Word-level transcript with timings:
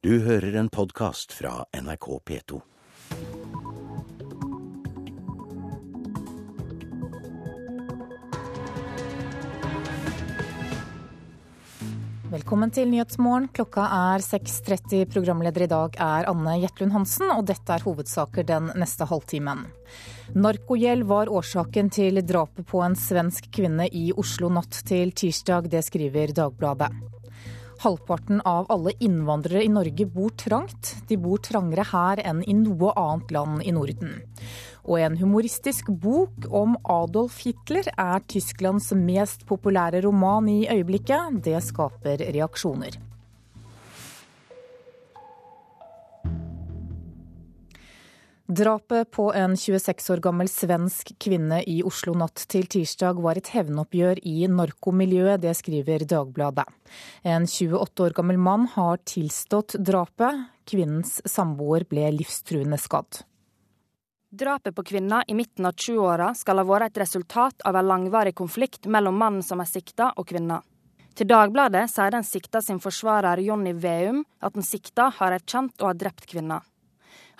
Du 0.00 0.14
hører 0.24 0.54
en 0.56 0.68
podkast 0.72 1.34
fra 1.36 1.66
NRK 1.76 2.06
P2. 2.24 2.60
Velkommen 12.30 12.72
til 12.72 12.88
Nyhetsmorgen. 12.88 13.50
Klokka 13.52 13.84
er 13.98 14.24
6.30. 14.24 15.04
Programleder 15.12 15.66
i 15.66 15.68
dag 15.68 16.00
er 16.00 16.32
Anne 16.32 16.56
Jetlund 16.62 16.96
Hansen, 16.96 17.28
og 17.36 17.44
dette 17.52 17.76
er 17.76 17.84
hovedsaker 17.84 18.48
den 18.48 18.72
neste 18.80 19.04
halvtimen. 19.04 19.66
Narkogjeld 20.32 21.04
var 21.12 21.28
årsaken 21.28 21.92
til 21.92 22.24
drapet 22.24 22.64
på 22.72 22.80
en 22.88 22.96
svensk 22.96 23.52
kvinne 23.52 23.92
i 23.92 24.08
Oslo 24.16 24.48
natt 24.48 24.80
til 24.80 25.12
tirsdag. 25.12 25.68
Det 25.68 25.84
skriver 25.92 26.32
Dagbladet. 26.40 27.19
Halvparten 27.80 28.42
av 28.44 28.66
alle 28.68 28.92
innvandrere 29.00 29.62
i 29.64 29.68
Norge 29.72 30.04
bor 30.06 30.30
trangt. 30.36 30.96
De 31.08 31.16
bor 31.16 31.40
trangere 31.40 31.86
her 31.88 32.20
enn 32.20 32.42
i 32.44 32.52
noe 32.52 32.92
annet 32.92 33.32
land 33.32 33.62
i 33.64 33.72
Norden. 33.72 34.18
Og 34.84 35.00
en 35.00 35.16
humoristisk 35.16 35.88
bok 36.02 36.44
om 36.52 36.76
Adolf 36.84 37.40
Hitler 37.46 37.88
er 37.96 38.20
Tysklands 38.28 38.92
mest 38.92 39.46
populære 39.48 40.04
roman 40.04 40.48
i 40.52 40.66
øyeblikket. 40.68 41.40
Det 41.46 41.56
skaper 41.64 42.20
reaksjoner. 42.36 43.00
Drapet 48.50 49.10
på 49.10 49.32
en 49.34 49.56
26 49.56 50.10
år 50.10 50.20
gammel 50.24 50.48
svensk 50.50 51.12
kvinne 51.22 51.60
i 51.70 51.76
Oslo 51.86 52.16
natt 52.18 52.40
til 52.50 52.64
tirsdag 52.66 53.20
var 53.22 53.38
et 53.38 53.46
hevnoppgjør 53.54 54.18
i 54.26 54.48
narkomiljøet, 54.50 55.38
det 55.44 55.52
skriver 55.54 56.02
Dagbladet. 56.10 56.64
En 57.22 57.46
28 57.46 58.02
år 58.08 58.16
gammel 58.16 58.40
mann 58.42 58.64
har 58.72 58.98
tilstått 59.06 59.76
drapet. 59.78 60.48
Kvinnens 60.66 61.20
samboer 61.30 61.86
ble 61.86 62.08
livstruende 62.16 62.74
skadd. 62.82 63.20
Drapet 64.34 64.74
på 64.74 64.82
kvinna 64.88 65.22
i 65.30 65.36
midten 65.38 65.70
av 65.70 65.78
20-åra 65.78 66.32
skal 66.34 66.58
ha 66.58 66.66
vært 66.66 66.90
et 66.90 67.04
resultat 67.04 67.62
av 67.70 67.78
en 67.78 67.86
langvarig 67.86 68.34
konflikt 68.34 68.90
mellom 68.90 69.14
mannen 69.14 69.46
som 69.46 69.62
er 69.62 69.70
sikta 69.70 70.10
og 70.16 70.26
kvinna. 70.32 70.58
Til 71.14 71.30
Dagbladet 71.30 71.86
sier 71.94 72.10
den 72.18 72.26
sikta 72.26 72.64
sin 72.66 72.82
forsvarer 72.82 73.38
Jonny 73.46 73.76
Veum 73.78 74.24
at 74.42 74.58
den 74.58 74.66
sikta 74.66 75.12
har 75.20 75.38
erkjent 75.38 75.78
og 75.78 75.92
har 75.92 76.02
drept 76.02 76.26
kvinna. 76.26 76.64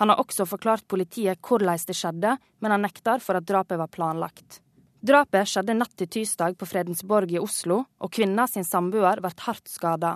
Han 0.01 0.09
har 0.09 0.21
også 0.23 0.47
forklart 0.49 0.89
politiet 0.89 1.39
hvordan 1.45 1.85
det 1.87 1.95
skjedde, 1.97 2.33
men 2.65 2.73
han 2.73 2.81
nekter 2.87 3.21
for 3.21 3.37
at 3.37 3.45
drapet 3.45 3.77
var 3.77 3.91
planlagt. 3.93 4.63
Drapet 5.05 5.49
skjedde 5.49 5.77
natt 5.77 5.93
til 5.97 6.09
tirsdag 6.09 6.57
på 6.57 6.69
Fredensborg 6.69 7.33
i 7.33 7.41
Oslo, 7.41 7.83
og 8.01 8.13
kvinna 8.13 8.47
sin 8.49 8.65
samboer 8.65 9.21
ble 9.21 9.33
hardt 9.45 9.69
skada. 9.69 10.15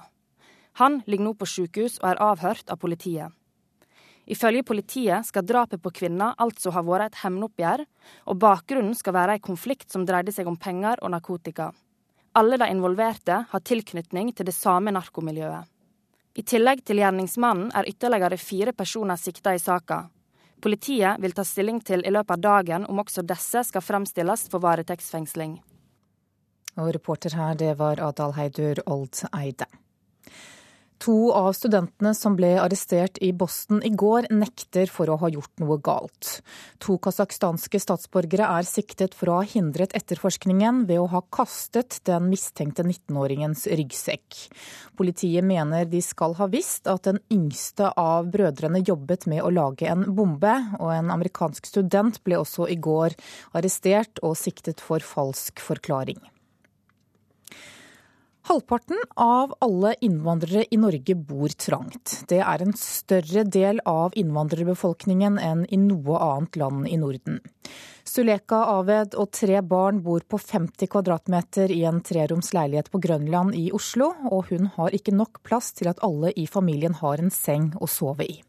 Han 0.80 1.02
ligger 1.04 1.28
nå 1.28 1.34
på 1.36 1.48
sykehus 1.48 1.98
og 2.00 2.08
er 2.10 2.22
avhørt 2.30 2.72
av 2.72 2.80
politiet. 2.80 3.36
Ifølge 4.24 4.64
politiet 4.64 5.28
skal 5.28 5.44
drapet 5.44 5.82
på 5.84 5.92
kvinna 6.00 6.30
altså 6.40 6.72
ha 6.72 6.80
vært 6.80 7.12
et 7.12 7.20
hevnoppgjør, 7.20 7.84
og 8.32 8.40
bakgrunnen 8.40 8.96
skal 8.96 9.18
være 9.18 9.36
en 9.36 9.46
konflikt 9.52 9.92
som 9.92 10.08
dreide 10.08 10.32
seg 10.32 10.48
om 10.48 10.56
penger 10.56 11.04
og 11.04 11.12
narkotika. 11.12 11.68
Alle 12.34 12.56
de 12.56 12.72
involverte 12.72 13.42
har 13.52 13.68
tilknytning 13.68 14.32
til 14.32 14.48
det 14.48 14.56
samme 14.56 14.96
narkomiljøet. 14.96 15.73
I 16.34 16.42
tillegg 16.42 16.82
til 16.82 16.98
gjerningsmannen 16.98 17.70
er 17.78 17.86
ytterligere 17.86 18.38
fire 18.42 18.72
personer 18.74 19.18
sikta 19.20 19.52
i 19.54 19.60
saka. 19.62 20.08
Politiet 20.64 21.20
vil 21.22 21.34
ta 21.36 21.44
stilling 21.46 21.78
til 21.84 22.02
i 22.02 22.10
løpet 22.10 22.34
av 22.34 22.42
dagen 22.42 22.86
om 22.90 22.98
også 23.02 23.22
disse 23.22 23.62
skal 23.68 23.84
fremstilles 23.84 24.48
for 24.50 24.64
varetektsfengsling. 24.64 25.60
Og 26.80 26.90
reporter 26.96 27.36
her, 27.38 27.54
det 27.54 27.76
var 27.78 28.02
Adal 28.02 28.34
Heidur 28.34 28.80
Old 28.90 29.20
Eide. 29.30 29.68
To 31.02 31.32
av 31.34 31.50
studentene 31.56 32.12
som 32.14 32.36
ble 32.38 32.52
arrestert 32.62 33.18
i 33.24 33.32
Boston 33.34 33.82
i 33.84 33.90
går, 33.90 34.28
nekter 34.30 34.86
for 34.90 35.10
å 35.10 35.16
ha 35.20 35.30
gjort 35.32 35.50
noe 35.60 35.76
galt. 35.82 36.38
To 36.86 36.96
kasakhstanske 37.02 37.80
statsborgere 37.82 38.46
er 38.46 38.68
siktet 38.68 39.16
for 39.18 39.30
å 39.32 39.40
ha 39.40 39.48
hindret 39.48 39.94
etterforskningen 39.98 40.84
ved 40.88 41.02
å 41.02 41.08
ha 41.10 41.22
kastet 41.34 41.98
den 42.06 42.30
mistenkte 42.30 42.86
19-åringens 42.86 43.66
ryggsekk. 43.74 44.38
Politiet 44.96 45.44
mener 45.44 45.88
de 45.90 46.00
skal 46.04 46.36
ha 46.38 46.48
visst 46.52 46.86
at 46.90 47.08
den 47.08 47.18
yngste 47.32 47.90
av 48.00 48.30
brødrene 48.32 48.84
jobbet 48.86 49.26
med 49.30 49.42
å 49.42 49.52
lage 49.52 49.90
en 49.90 50.06
bombe, 50.14 50.54
og 50.78 50.94
en 50.94 51.10
amerikansk 51.14 51.66
student 51.68 52.22
ble 52.24 52.38
også 52.38 52.70
i 52.70 52.78
går 52.78 53.18
arrestert 53.58 54.22
og 54.22 54.38
siktet 54.38 54.80
for 54.84 55.02
falsk 55.04 55.60
forklaring. 55.60 56.22
Halvparten 58.44 58.98
av 59.14 59.54
alle 59.58 59.94
innvandrere 60.00 60.66
i 60.70 60.76
Norge 60.76 61.14
bor 61.14 61.48
trangt. 61.48 62.12
Det 62.28 62.42
er 62.44 62.60
en 62.60 62.74
større 62.76 63.46
del 63.48 63.80
av 63.88 64.12
innvandrerbefolkningen 64.20 65.38
enn 65.40 65.62
i 65.72 65.78
noe 65.80 66.18
annet 66.20 66.58
land 66.60 66.90
i 66.92 66.98
Norden. 67.00 67.38
Suleka 68.04 68.58
Aved 68.74 69.16
og 69.16 69.30
tre 69.32 69.62
barn 69.64 70.02
bor 70.04 70.20
på 70.28 70.36
50 70.36 70.92
kvadratmeter 70.92 71.72
i 71.72 71.86
en 71.88 72.02
treroms 72.04 72.52
leilighet 72.52 72.92
på 72.92 73.00
Grønland 73.06 73.56
i 73.56 73.70
Oslo, 73.72 74.10
og 74.28 74.52
hun 74.52 74.68
har 74.76 74.92
ikke 74.92 75.16
nok 75.16 75.40
plass 75.40 75.72
til 75.80 75.88
at 75.88 76.04
alle 76.04 76.36
i 76.36 76.44
familien 76.44 77.00
har 77.00 77.24
en 77.24 77.32
seng 77.32 77.70
å 77.80 77.88
sove 77.88 78.28
i. 78.28 78.42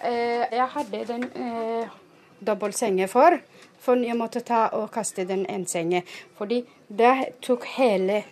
Eh, 0.00 0.48
jeg 0.48 0.72
hadde 0.78 1.04
den 1.12 1.28
eh, 1.36 1.92
dobbeltsengen 2.40 3.12
for. 3.12 3.36
For 3.80 4.00
jeg 4.04 4.16
måtte 4.18 4.42
ta 4.46 4.66
og 4.76 4.90
kaste 4.92 5.24
den 5.28 5.46
en 5.48 5.66
sengen. 5.66 6.04
Fordi 6.38 6.62
det 6.88 7.14
tok 7.44 7.64
hele 7.76 8.22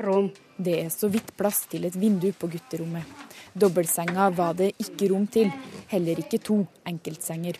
rom. 0.00 0.30
Det 0.56 0.78
er 0.84 0.90
så 0.90 1.10
vidt 1.10 1.34
plass 1.36 1.64
til 1.70 1.84
et 1.84 1.96
vindu 1.98 2.30
på 2.32 2.48
gutterommet. 2.50 3.04
Dobbeltsenga 3.54 4.30
var 4.34 4.54
det 4.58 4.72
ikke 4.82 5.10
rom 5.12 5.26
til, 5.30 5.50
heller 5.90 6.18
ikke 6.18 6.40
to 6.42 6.64
enkeltsenger. 6.86 7.58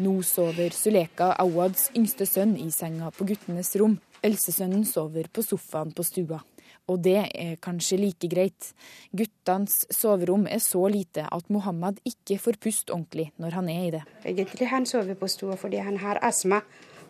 Nå 0.00 0.18
sover 0.24 0.74
Suleka 0.76 1.30
Awads 1.40 1.90
yngste 1.96 2.26
sønn 2.28 2.56
i 2.60 2.68
senga 2.72 3.10
på 3.16 3.24
guttenes 3.28 3.72
rom. 3.80 3.96
Elsesønnen 4.24 4.84
sover 4.84 5.28
på 5.32 5.44
sofaen 5.44 5.92
på 5.96 6.04
stua. 6.04 6.42
Og 6.86 7.00
det 7.02 7.16
er 7.34 7.56
kanskje 7.62 7.98
like 7.98 8.28
greit. 8.30 8.72
Guttenes 9.10 9.86
soverom 9.90 10.46
er 10.46 10.60
så 10.62 10.84
lite 10.90 11.26
at 11.26 11.48
Mohammed 11.50 11.98
ikke 12.06 12.38
får 12.38 12.60
puste 12.62 12.94
ordentlig 12.94 13.32
når 13.42 13.58
han 13.58 13.70
er 13.72 13.86
i 13.86 13.94
det. 13.96 14.02
Egentlig 14.24 14.68
han 14.70 14.86
sover 14.86 15.18
på 15.18 15.30
stua 15.30 15.58
fordi 15.58 15.82
han 15.82 15.98
har 16.02 16.22
astma. 16.22 16.62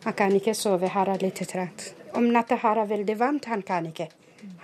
Han 0.07 0.17
kan 0.17 0.33
ikke 0.37 0.55
sove 0.57 0.89
her 0.93 1.11
er 1.13 1.21
litt 1.21 1.43
trangt. 1.51 1.91
Om 2.17 2.31
natta 2.33 2.57
her 2.63 2.81
er 2.81 2.89
veldig 2.89 3.19
varmt, 3.21 3.51
han 3.53 3.65
kan 3.67 3.89
ikke. 3.91 4.09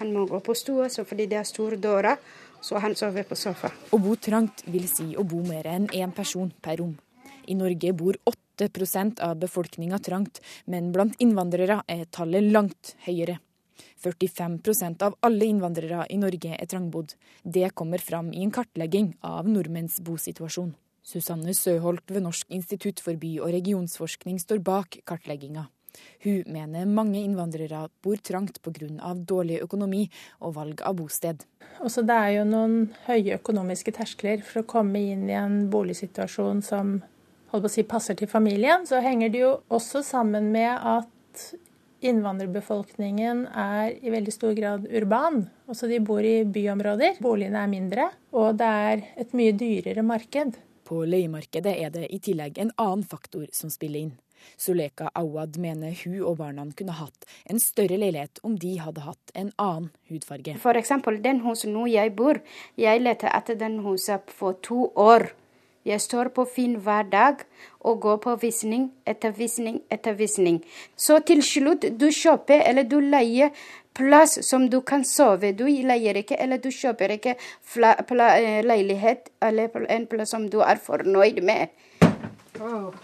Han 0.01 0.13
må 0.15 0.25
gå 0.31 0.41
på 0.45 0.57
stua 0.57 0.89
fordi 0.89 1.29
det 1.29 1.41
er 1.41 1.49
store 1.49 1.77
dører, 1.77 2.17
så 2.63 2.81
han 2.81 2.95
sover 2.97 3.27
på 3.29 3.37
sofa. 3.37 3.69
Å 3.69 3.99
bo 4.01 4.17
trangt 4.17 4.65
vil 4.71 4.89
si 4.89 5.13
å 5.17 5.25
bo 5.29 5.43
mer 5.45 5.67
enn 5.69 5.89
én 5.93 6.13
person 6.15 6.53
per 6.63 6.81
rom. 6.81 6.97
I 7.51 7.57
Norge 7.59 7.93
bor 7.93 8.17
8% 8.25 9.21
av 9.21 9.41
befolkninga 9.43 9.99
trangt, 9.99 10.39
men 10.71 10.93
blant 10.95 11.19
innvandrere 11.21 11.83
er 11.91 12.05
tallet 12.15 12.53
langt 12.55 12.95
høyere. 13.09 13.41
45% 14.05 15.03
av 15.03 15.17
alle 15.21 15.49
innvandrere 15.49 16.07
i 16.11 16.19
Norge 16.21 16.57
er 16.57 16.71
trangbodd. 16.71 17.15
Det 17.43 17.75
kommer 17.75 17.99
fram 17.99 18.33
i 18.33 18.43
en 18.43 18.55
kartlegging 18.55 19.15
av 19.21 19.49
nordmenns 19.49 20.01
bosituasjon. 20.01 20.75
Susanne 21.03 21.55
Søholt 21.55 22.11
ved 22.11 22.23
Norsk 22.23 22.51
institutt 22.55 23.01
for 23.03 23.19
by- 23.19 23.41
og 23.43 23.55
regionsforskning 23.55 24.39
står 24.39 24.63
bak 24.63 25.01
kartlegginga. 25.05 25.67
Hun 26.25 26.45
mener 26.47 26.87
mange 26.89 27.21
innvandrere 27.21 27.89
bor 28.03 28.17
trangt 28.17 28.63
pga. 28.63 29.15
dårlig 29.15 29.61
økonomi 29.63 30.09
og 30.41 30.55
valg 30.55 30.83
av 30.83 30.97
bosted. 30.97 31.45
Også 31.81 32.05
det 32.07 32.15
er 32.17 32.31
jo 32.39 32.45
noen 32.45 32.95
høye 33.07 33.39
økonomiske 33.39 33.93
terskler 33.93 34.43
for 34.43 34.63
å 34.63 34.67
komme 34.67 35.01
inn 35.13 35.29
i 35.29 35.37
en 35.37 35.69
boligsituasjon 35.71 36.63
som 36.63 37.03
si, 37.69 37.83
passer 37.83 38.15
til 38.15 38.29
familien. 38.29 38.87
Så 38.87 39.03
henger 39.03 39.29
det 39.29 39.41
jo 39.41 39.61
også 39.69 40.03
sammen 40.03 40.53
med 40.53 40.79
at 40.79 41.55
Innvandrerbefolkningen 42.03 43.45
er 43.47 43.93
i 44.03 44.11
veldig 44.11 44.35
stor 44.35 44.57
grad 44.59 44.89
urban. 44.91 45.45
Også 45.71 45.87
de 45.91 46.01
bor 46.03 46.25
i 46.27 46.43
byområder. 46.43 47.21
Boligene 47.23 47.63
er 47.63 47.71
mindre, 47.71 48.09
og 48.35 48.59
det 48.59 48.73
er 48.89 49.07
et 49.23 49.37
mye 49.39 49.55
dyrere 49.55 50.03
marked. 50.07 50.59
På 50.83 51.05
leiemarkedet 51.07 51.77
er 51.79 51.95
det 51.95 52.09
i 52.11 52.19
tillegg 52.23 52.59
en 52.59 52.75
annen 52.75 53.07
faktor 53.07 53.47
som 53.55 53.71
spiller 53.71 54.07
inn. 54.07 54.13
Suleka 54.59 55.11
Awad 55.15 55.59
mener 55.63 55.95
hun 56.05 56.17
og 56.27 56.41
barna 56.41 56.65
kunne 56.77 56.97
hatt 56.99 57.27
en 57.51 57.61
større 57.63 57.99
leilighet 58.01 58.41
om 58.43 58.57
de 58.59 58.73
hadde 58.83 59.05
hatt 59.07 59.35
en 59.39 59.53
annen 59.63 59.93
hudfarge. 60.11 60.57
F.eks. 60.59 60.93
den 61.23 61.45
huset 61.47 61.71
nå 61.71 61.87
jeg 61.91 62.15
bor, 62.19 62.41
jeg 62.75 63.05
lette 63.05 63.31
etter 63.31 63.59
den 63.59 63.79
huset 63.87 64.35
for 64.35 64.59
to 64.67 64.91
år. 64.99 65.31
Jeg 65.85 66.01
står 66.01 66.31
på 66.35 66.45
Finn 66.47 66.77
hver 66.85 67.09
dag 67.11 67.41
og 67.81 68.01
går 68.05 68.19
på 68.23 68.37
visning 68.43 68.91
etter 69.07 69.35
visning 69.35 69.81
etter 69.91 70.15
visning. 70.15 70.61
Så 70.97 71.19
til 71.27 71.43
slutt 71.43 71.89
du 71.99 72.07
kjøper 72.07 72.63
eller 72.69 72.87
du 72.87 73.01
leier 73.01 73.51
plass 73.95 74.39
som 74.47 74.69
du 74.71 74.81
kan 74.81 75.05
sove. 75.05 75.53
Du 75.53 75.67
leier 75.67 76.23
ikke 76.23 76.39
eller 76.39 76.63
du 76.63 76.71
kjøper 76.71 77.17
ikke 77.19 77.35
eh, 77.35 78.63
leilighet 78.65 79.33
eller 79.43 79.85
en 79.89 80.07
plass 80.07 80.31
som 80.31 80.49
du 80.49 80.61
er 80.63 80.79
fornøyd 80.79 81.43
med. 81.43 81.69
Oh. 82.61 82.95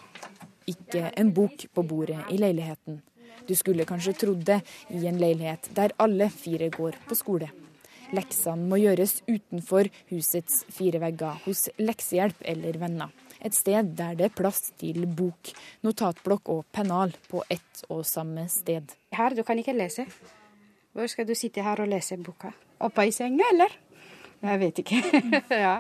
Ikke 0.69 1.11
en 1.17 1.35
bok 1.35 1.67
på 1.75 1.83
bordet 1.83 2.21
i 2.31 2.39
leiligheten. 2.39 3.03
Du 3.49 3.55
skulle 3.57 3.89
kanskje 3.89 4.13
trodd 4.13 4.45
det 4.45 4.61
i 4.93 5.07
en 5.09 5.19
leilighet 5.19 5.71
der 5.75 5.97
alle 5.99 6.29
fire 6.31 6.69
går 6.71 7.01
på 7.09 7.17
skole. 7.17 7.49
Leksene 8.17 8.65
må 8.71 8.79
gjøres 8.81 9.19
utenfor 9.29 9.91
husets 10.09 10.63
fire 10.73 11.01
vegger, 11.03 11.43
hos 11.45 11.67
leksehjelp 11.77 12.41
eller 12.55 12.79
venner. 12.81 13.13
Et 13.45 13.55
sted 13.55 13.93
der 13.99 14.17
det 14.19 14.31
er 14.31 14.35
plass 14.35 14.73
til 14.81 15.05
bok, 15.07 15.53
notatblokk 15.85 16.49
og 16.55 16.65
pennal 16.75 17.13
på 17.29 17.45
ett 17.53 17.85
og 17.93 18.07
samme 18.09 18.49
sted. 18.51 18.97
Her 19.13 19.37
du 19.37 19.45
kan 19.45 19.61
ikke 19.61 19.77
lese. 19.77 20.09
Hvor 20.97 21.07
skal 21.13 21.29
du 21.29 21.35
sitte 21.37 21.63
her 21.63 21.85
og 21.85 21.93
lese 21.93 22.17
boka? 22.17 22.55
Oppe 22.81 23.07
i 23.07 23.13
senga, 23.15 23.45
eller? 23.53 23.77
Jeg 24.41 24.63
vet 24.65 24.83
ikke. 24.83 25.03
ja. 25.67 25.77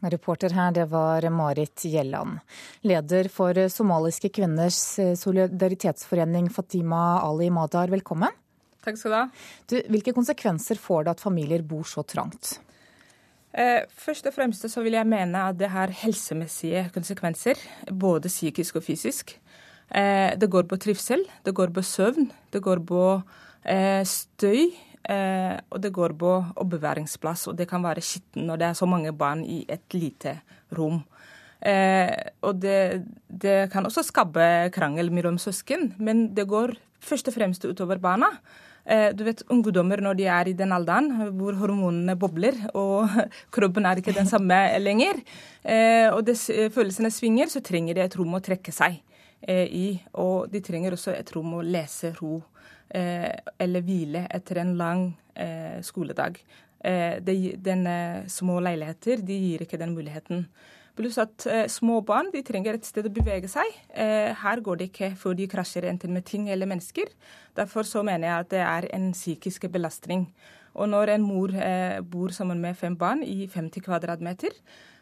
Reporter 0.00 0.54
her, 0.56 0.72
det 0.72 0.88
var 0.88 1.28
Marit 1.28 1.84
Gjelland. 1.84 2.40
Leder 2.88 3.28
for 3.28 3.66
somaliske 3.68 4.32
kvinners 4.32 4.80
solidaritetsforening 5.20 6.48
Fatima 6.48 7.20
Ali 7.20 7.50
Madar, 7.52 7.92
velkommen. 7.92 8.39
Takk 8.84 8.96
skal 8.96 9.12
du 9.12 9.16
ha. 9.18 9.28
Du, 9.68 9.76
hvilke 9.92 10.14
konsekvenser 10.16 10.80
får 10.80 11.06
det 11.06 11.16
at 11.16 11.22
familier 11.24 11.64
bor 11.66 11.84
så 11.88 12.04
trangt? 12.08 12.56
Eh, 13.50 13.82
først 13.98 14.28
og 14.30 14.34
fremst 14.36 14.64
så 14.70 14.82
vil 14.84 14.94
jeg 14.94 15.08
mene 15.10 15.46
at 15.50 15.58
det 15.58 15.72
har 15.72 15.90
helsemessige 16.02 16.86
konsekvenser, 16.94 17.58
både 17.90 18.30
psykisk 18.30 18.78
og 18.78 18.86
fysisk. 18.86 19.34
Eh, 19.90 20.36
det 20.38 20.50
går 20.50 20.68
på 20.70 20.78
trivsel, 20.78 21.24
det 21.44 21.54
går 21.54 21.74
på 21.74 21.82
søvn, 21.82 22.30
det 22.52 22.62
går 22.62 22.84
på 22.86 23.02
eh, 23.64 24.04
støy. 24.06 24.70
Og 25.10 25.78
det 25.80 25.90
går 25.96 26.12
på 26.20 26.30
oppbevaringsplass, 26.60 27.46
og 27.48 27.56
det 27.56 27.64
kan 27.66 27.82
være 27.82 28.02
skitten 28.04 28.44
når 28.46 28.58
det 28.60 28.66
er 28.68 28.74
så 28.78 28.86
mange 28.86 29.10
barn 29.16 29.40
i 29.42 29.64
et 29.66 29.96
lite 29.96 30.36
rom. 30.76 31.00
Og 32.44 32.60
det, 32.60 33.08
det, 33.26 33.72
kan 33.72 33.88
også 33.88 34.04
skape 34.06 34.68
krangel 34.70 35.10
mellom 35.10 35.38
søsken, 35.40 35.94
men 35.98 36.28
det 36.36 36.44
går 36.46 36.76
først 37.00 37.32
og 37.32 37.34
fremst 37.34 37.64
utover 37.64 37.98
barna. 37.98 38.28
Eh, 38.84 39.10
du 39.16 39.24
vet, 39.26 39.42
Ungdommer 39.52 40.02
når 40.02 40.18
de 40.18 40.28
er 40.30 40.50
i 40.50 40.56
den 40.56 40.72
alderen 40.72 41.10
hvor 41.38 41.58
hormonene 41.60 42.16
bobler 42.18 42.56
og 42.74 43.10
kroppen 43.54 43.86
er 43.86 44.00
ikke 44.00 44.16
den 44.16 44.28
samme 44.30 44.58
lenger, 44.80 45.20
eh, 45.64 46.08
og 46.12 46.24
det, 46.28 46.38
følelsene 46.74 47.12
svinger, 47.12 47.52
så 47.52 47.62
trenger 47.64 47.98
de 47.98 48.06
et 48.06 48.16
rom 48.18 48.38
å 48.38 48.44
trekke 48.44 48.72
seg 48.74 49.00
eh, 49.42 49.66
i. 49.66 49.86
Og 50.22 50.48
de 50.52 50.62
trenger 50.64 50.96
også 50.96 51.14
et 51.16 51.36
rom 51.36 51.58
å 51.58 51.66
lese 51.66 52.14
ro 52.20 52.38
Eh, 52.90 53.30
eller 53.58 53.84
hvile 53.86 54.24
etter 54.34 54.58
en 54.64 54.72
lang 54.78 55.04
eh, 55.34 55.78
skoledag. 55.82 56.40
De, 56.80 57.34
små 58.32 58.54
leiligheter 58.64 59.20
de 59.20 59.34
gir 59.36 59.62
ikke 59.66 59.78
den 59.78 59.92
muligheten. 59.92 60.46
Pluss 61.00 61.16
at 61.22 61.46
små 61.72 62.02
barn 62.04 62.28
de 62.34 62.42
trenger 62.44 62.76
et 62.76 62.84
sted 62.84 63.06
å 63.08 63.12
bevege 63.14 63.48
seg. 63.48 63.64
her 63.96 64.60
går 64.60 64.76
det 64.76 64.88
ikke 64.90 65.14
før 65.16 65.38
de 65.38 65.46
krasjer 65.48 65.86
enten 65.88 66.12
med 66.12 66.26
ting 66.28 66.50
eller 66.52 66.68
mennesker. 66.68 67.08
Derfor 67.56 67.88
så 67.88 68.02
mener 68.04 68.28
jeg 68.28 68.44
at 68.44 68.50
det 68.52 68.60
er 68.66 68.88
en 68.98 69.06
psykisk 69.16 69.64
belastning. 69.72 70.26
Og 70.76 70.90
når 70.92 71.14
en 71.14 71.24
mor 71.24 71.56
bor 72.12 72.36
sammen 72.36 72.60
med 72.60 72.76
fem 72.76 72.98
barn 73.00 73.24
i 73.24 73.48
50 73.48 73.80
kvadratmeter, 73.86 74.52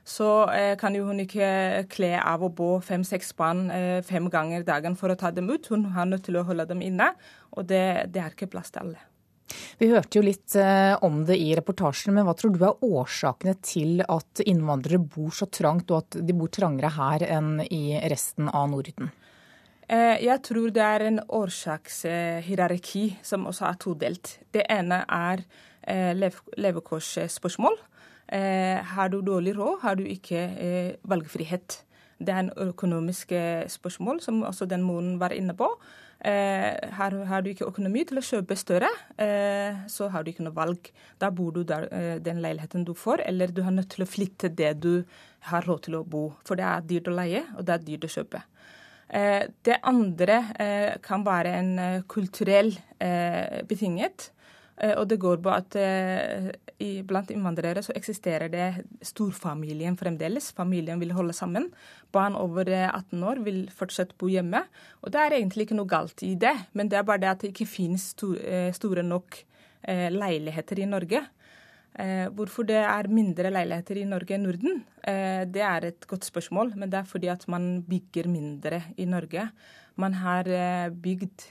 så 0.08 0.28
eh, 0.54 0.74
kan 0.80 0.96
jo 0.96 1.04
hun 1.08 1.20
ikke 1.20 1.84
kle 1.92 2.14
av 2.16 2.44
og 2.46 2.54
på 2.58 2.68
fem-seks 2.84 3.34
barn 3.36 3.66
eh, 3.74 4.00
fem 4.06 4.30
ganger 4.32 4.64
dagen 4.64 4.96
for 4.96 5.12
å 5.12 5.18
ta 5.20 5.32
dem 5.34 5.50
ut. 5.52 5.68
Hun 5.68 5.90
har 5.96 6.08
nødt 6.08 6.24
til 6.28 6.40
å 6.40 6.46
holde 6.48 6.68
dem 6.70 6.82
inne, 6.84 7.12
og 7.52 7.68
det, 7.68 8.08
det 8.14 8.24
er 8.24 8.32
ikke 8.32 8.50
plass 8.54 8.72
til 8.72 8.86
alle. 8.86 9.07
Vi 9.80 9.90
hørte 9.92 10.18
jo 10.18 10.24
litt 10.26 10.56
eh, 10.58 10.94
om 11.04 11.22
det 11.28 11.38
i 11.40 11.52
reportasjen, 11.58 12.14
men 12.16 12.26
hva 12.28 12.34
tror 12.38 12.54
du 12.54 12.64
er 12.66 12.84
årsakene 12.84 13.54
til 13.64 14.02
at 14.04 14.42
innvandrere 14.44 15.00
bor 15.02 15.32
så 15.34 15.48
trangt, 15.52 15.90
og 15.90 16.04
at 16.04 16.20
de 16.26 16.36
bor 16.36 16.52
trangere 16.52 16.92
her 16.96 17.24
enn 17.28 17.62
i 17.64 17.98
resten 18.10 18.50
av 18.52 18.68
Norden? 18.74 19.12
Jeg 19.88 20.42
tror 20.44 20.68
det 20.76 20.82
er 20.84 21.00
en 21.06 21.18
årsakshierarki 21.32 23.06
som 23.24 23.46
også 23.48 23.70
er 23.70 23.78
todelt. 23.80 24.34
Det 24.52 24.66
ene 24.68 24.98
er 25.08 25.40
levekårsspørsmål. 26.60 27.78
Eh, 28.28 28.84
har 28.84 29.08
du 29.08 29.22
dårlig 29.24 29.54
råd, 29.56 29.78
har 29.82 29.96
du 29.96 30.04
ikke 30.04 30.36
eh, 30.36 30.90
valgfrihet. 31.08 31.80
Det 32.20 32.32
er 32.34 32.42
en 32.42 32.52
økonomisk 32.60 33.32
eh, 33.32 33.64
spørsmål, 33.68 34.20
som 34.20 34.42
også 34.44 34.68
den 34.68 34.84
moren 34.84 35.16
var 35.20 35.32
inne 35.32 35.56
på. 35.56 35.70
Har, 36.18 37.14
har, 37.30 37.42
du 37.42 37.52
ikke 37.52 37.68
økonomi 37.68 38.02
til 38.08 38.18
å 38.18 38.24
kjøpe 38.26 38.56
større, 38.58 38.88
så 39.86 40.08
har 40.10 40.24
du 40.24 40.32
ikke 40.32 40.42
noe 40.42 40.56
valg. 40.56 40.88
Da 41.22 41.28
bor 41.30 41.52
du 41.54 41.60
der 41.62 41.86
den 42.24 42.40
leiligheten 42.42 42.82
du 42.88 42.90
får, 42.98 43.22
eller 43.28 43.52
du 43.54 43.60
har 43.62 43.76
nødt 43.76 43.92
til 43.94 44.02
å 44.02 44.08
flytte 44.10 44.50
det 44.50 44.72
du 44.82 45.04
har 45.52 45.68
råd 45.68 45.84
til 45.86 45.98
å 46.00 46.02
bo. 46.02 46.24
For 46.42 46.58
det 46.58 46.66
er 46.66 46.88
dyrt 46.90 47.12
å 47.12 47.14
leie, 47.20 47.44
og 47.54 47.68
det 47.68 47.76
er 47.76 47.84
dyrt 47.86 48.08
å 48.08 48.12
kjøpe. 48.16 48.42
Det 49.62 49.78
andre 49.86 50.40
kan 51.06 51.22
være 51.24 51.54
en 51.60 51.70
kulturell 52.10 52.74
betinget. 53.70 54.32
Eh, 54.78 54.94
og 54.94 55.08
det 55.10 55.18
går 55.20 55.40
på 55.42 55.52
at 55.52 55.76
eh, 55.80 56.50
blant 57.06 57.30
innvandrere 57.34 57.82
så 57.82 57.94
eksisterer 57.98 58.50
det 58.52 58.66
storfamilien 59.06 59.98
fremdeles. 59.98 60.52
Familien 60.54 61.00
vil 61.02 61.14
holde 61.16 61.34
sammen. 61.36 61.68
Barn 62.14 62.38
over 62.38 62.70
18 62.70 63.24
år 63.26 63.42
vil 63.46 63.64
fortsatt 63.74 64.14
bo 64.18 64.30
hjemme. 64.30 64.62
Og 65.02 65.12
det 65.14 65.22
er 65.22 65.38
egentlig 65.40 65.66
ikke 65.66 65.78
noe 65.78 65.90
galt 65.90 66.22
i 66.26 66.34
det, 66.38 66.54
men 66.78 66.90
det 66.90 67.00
er 67.00 67.08
bare 67.08 67.24
det 67.24 67.32
at 67.32 67.42
det 67.42 67.52
ikke 67.54 67.70
finnes 67.70 68.12
eh, 68.38 68.70
store 68.76 69.06
nok 69.06 69.44
leiligheter 69.88 70.80
i 70.82 70.88
Norge. 70.90 71.20
Hvorfor 72.34 72.66
det 72.66 72.80
er 72.82 73.06
mindre 73.10 73.48
leiligheter 73.54 74.00
i 74.00 74.02
Norge 74.06 74.34
enn 74.34 74.42
Norden, 74.44 74.80
det 75.54 75.62
er 75.64 75.86
et 75.86 76.04
godt 76.10 76.26
spørsmål. 76.26 76.72
Men 76.76 76.90
det 76.90 76.98
er 76.98 77.06
fordi 77.08 77.30
at 77.30 77.46
man 77.48 77.78
bygger 77.86 78.26
mindre 78.28 78.82
i 78.98 79.06
Norge. 79.08 79.46
Man 80.02 80.18
har 80.18 80.50
bygd 80.90 81.46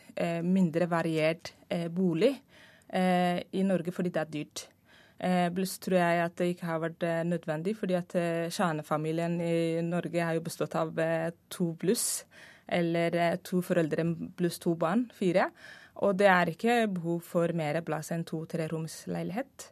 mindre 0.46 0.90
variert 0.92 1.54
bolig 1.96 2.36
eh, 2.90 3.40
i 3.52 3.64
Norge 3.64 3.94
fordi 3.96 4.12
det 4.14 4.24
er 4.24 4.34
dyrt. 4.34 4.68
Eh, 5.18 5.48
pluss 5.50 5.80
tror 5.82 5.98
jeg 5.98 6.22
at 6.28 6.36
det 6.38 6.52
ikke 6.52 6.68
har 6.70 6.82
vært 6.84 7.04
eh, 7.08 7.24
nødvendig, 7.26 7.74
fordi 7.80 7.96
at 7.98 8.14
eh, 8.20 8.52
kjernefamilien 8.54 9.40
i 9.42 9.82
Norge 9.86 10.22
har 10.22 10.38
jo 10.38 10.44
bestått 10.46 10.78
av 10.78 10.94
eh, 11.02 11.32
to 11.50 11.72
pluss, 11.82 12.26
eller 12.68 13.16
eh, 13.18 13.40
to 13.42 13.64
foreldre 13.66 14.06
pluss 14.38 14.62
to 14.62 14.76
barn, 14.78 15.08
fire. 15.18 15.50
Og 16.06 16.14
det 16.20 16.28
er 16.30 16.52
ikke 16.52 16.84
behov 16.94 17.24
for 17.26 17.54
mer 17.58 17.82
plass 17.82 18.12
enn 18.14 18.28
to-tre 18.28 18.68
roms 18.70 19.06
leilighet. 19.10 19.72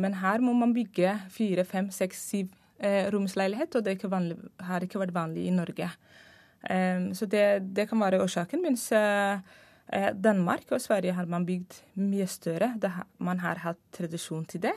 men 0.00 0.14
her 0.14 0.40
må 0.40 0.52
man 0.52 0.72
bygge 0.72 1.12
fire, 1.30 1.64
fem, 1.64 1.90
seks, 1.90 2.20
syv 2.30 2.52
roms 3.12 3.36
leilighet, 3.36 3.76
og 3.76 3.84
det 3.84 3.96
ikke 3.96 4.10
vanlig, 4.10 4.36
har 4.60 4.84
ikke 4.84 5.00
vært 5.00 5.14
vanlig 5.14 5.46
i 5.46 5.50
Norge. 5.50 5.88
så 7.14 7.26
det, 7.26 7.62
det, 7.76 7.88
kan 7.88 8.00
være 8.00 8.20
årsaken. 8.20 8.62
mens 8.62 8.90
Eh, 8.92 9.40
Danmark 9.90 10.70
og 10.72 10.80
Sverige 10.80 11.12
har 11.12 11.26
man 11.28 11.44
bygd 11.44 11.74
mye 12.00 12.26
større. 12.30 12.70
Man 13.18 13.42
har 13.42 13.60
hatt 13.60 13.80
tradisjon 13.92 14.46
til 14.48 14.62
det. 14.64 14.76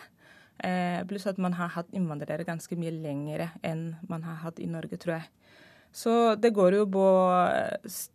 Eh, 0.64 1.04
pluss 1.08 1.28
at 1.28 1.40
man 1.42 1.56
har 1.58 1.74
hatt 1.74 1.92
innvandrere 1.96 2.46
ganske 2.48 2.78
mye 2.80 2.94
lengre 2.94 3.50
enn 3.66 3.90
man 4.08 4.24
har 4.24 4.40
hatt 4.46 4.62
i 4.64 4.70
Norge, 4.72 4.98
tror 4.98 5.18
jeg. 5.18 5.28
Så 5.96 6.14
det 6.40 6.52
går 6.56 6.76
jo 6.76 6.86
på 6.92 7.04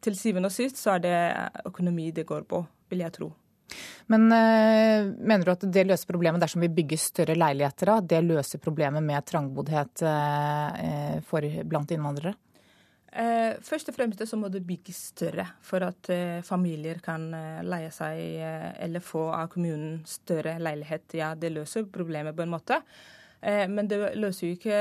Til 0.04 0.16
syvende 0.16 0.50
og 0.50 0.52
sist 0.52 0.76
så 0.76 0.96
er 0.96 1.04
det 1.04 1.18
økonomi 1.68 2.10
det 2.12 2.26
går 2.28 2.44
på, 2.48 2.64
vil 2.90 3.04
jeg 3.04 3.12
tro. 3.16 3.30
Men 4.10 4.26
mener 4.26 5.44
du 5.46 5.52
at 5.52 5.64
det 5.72 5.86
løser 5.86 6.08
problemet 6.10 6.42
dersom 6.42 6.64
vi 6.64 6.72
bygger 6.80 6.98
større 6.98 7.36
leiligheter? 7.38 7.92
Det 8.02 8.18
løser 8.24 8.58
problemet 8.58 9.04
med 9.04 9.24
trangboddhet 9.24 10.02
for, 11.28 11.46
blant 11.70 11.94
innvandrere? 11.94 12.34
Eh, 13.10 13.56
først 13.66 13.88
og 13.90 13.96
fremst 13.96 14.20
så 14.22 14.36
må 14.38 14.48
det 14.54 14.62
bygges 14.62 14.98
større 15.10 15.48
for 15.66 15.82
at 15.82 16.10
eh, 16.14 16.42
familier 16.46 17.00
kan 17.02 17.24
eh, 17.34 17.62
leie 17.66 17.88
seg 17.90 18.20
eller 18.78 19.02
få 19.02 19.24
av 19.34 19.48
kommunen 19.50 20.04
større 20.06 20.58
leilighet. 20.62 21.16
Ja, 21.18 21.32
det 21.34 21.50
løser 21.56 21.88
problemet 21.90 22.36
på 22.38 22.46
en 22.46 22.54
måte. 22.54 22.84
Men 23.40 23.86
det 23.88 23.96
løser 24.20 24.50
jo 24.50 24.52
ikke 24.52 24.78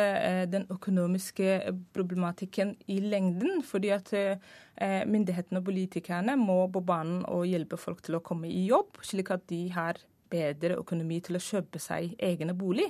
den 0.52 0.66
økonomiske 0.68 1.78
problematikken 1.96 2.74
i 2.92 2.98
lengden. 3.00 3.62
Fordi 3.64 3.94
at 3.96 4.12
myndighetene 5.08 5.62
og 5.62 5.70
politikerne 5.70 6.36
må 6.36 6.66
på 6.68 6.82
banen 6.84 7.22
og 7.32 7.46
hjelpe 7.48 7.80
folk 7.80 8.04
til 8.04 8.18
å 8.18 8.20
komme 8.20 8.52
i 8.52 8.66
jobb, 8.68 9.00
slik 9.00 9.32
at 9.32 9.48
de 9.48 9.62
har 9.72 10.02
bedre 10.28 10.76
økonomi 10.76 11.22
til 11.24 11.40
å 11.40 11.44
kjøpe 11.46 11.80
seg 11.80 12.18
egne 12.20 12.52
bolig. 12.52 12.90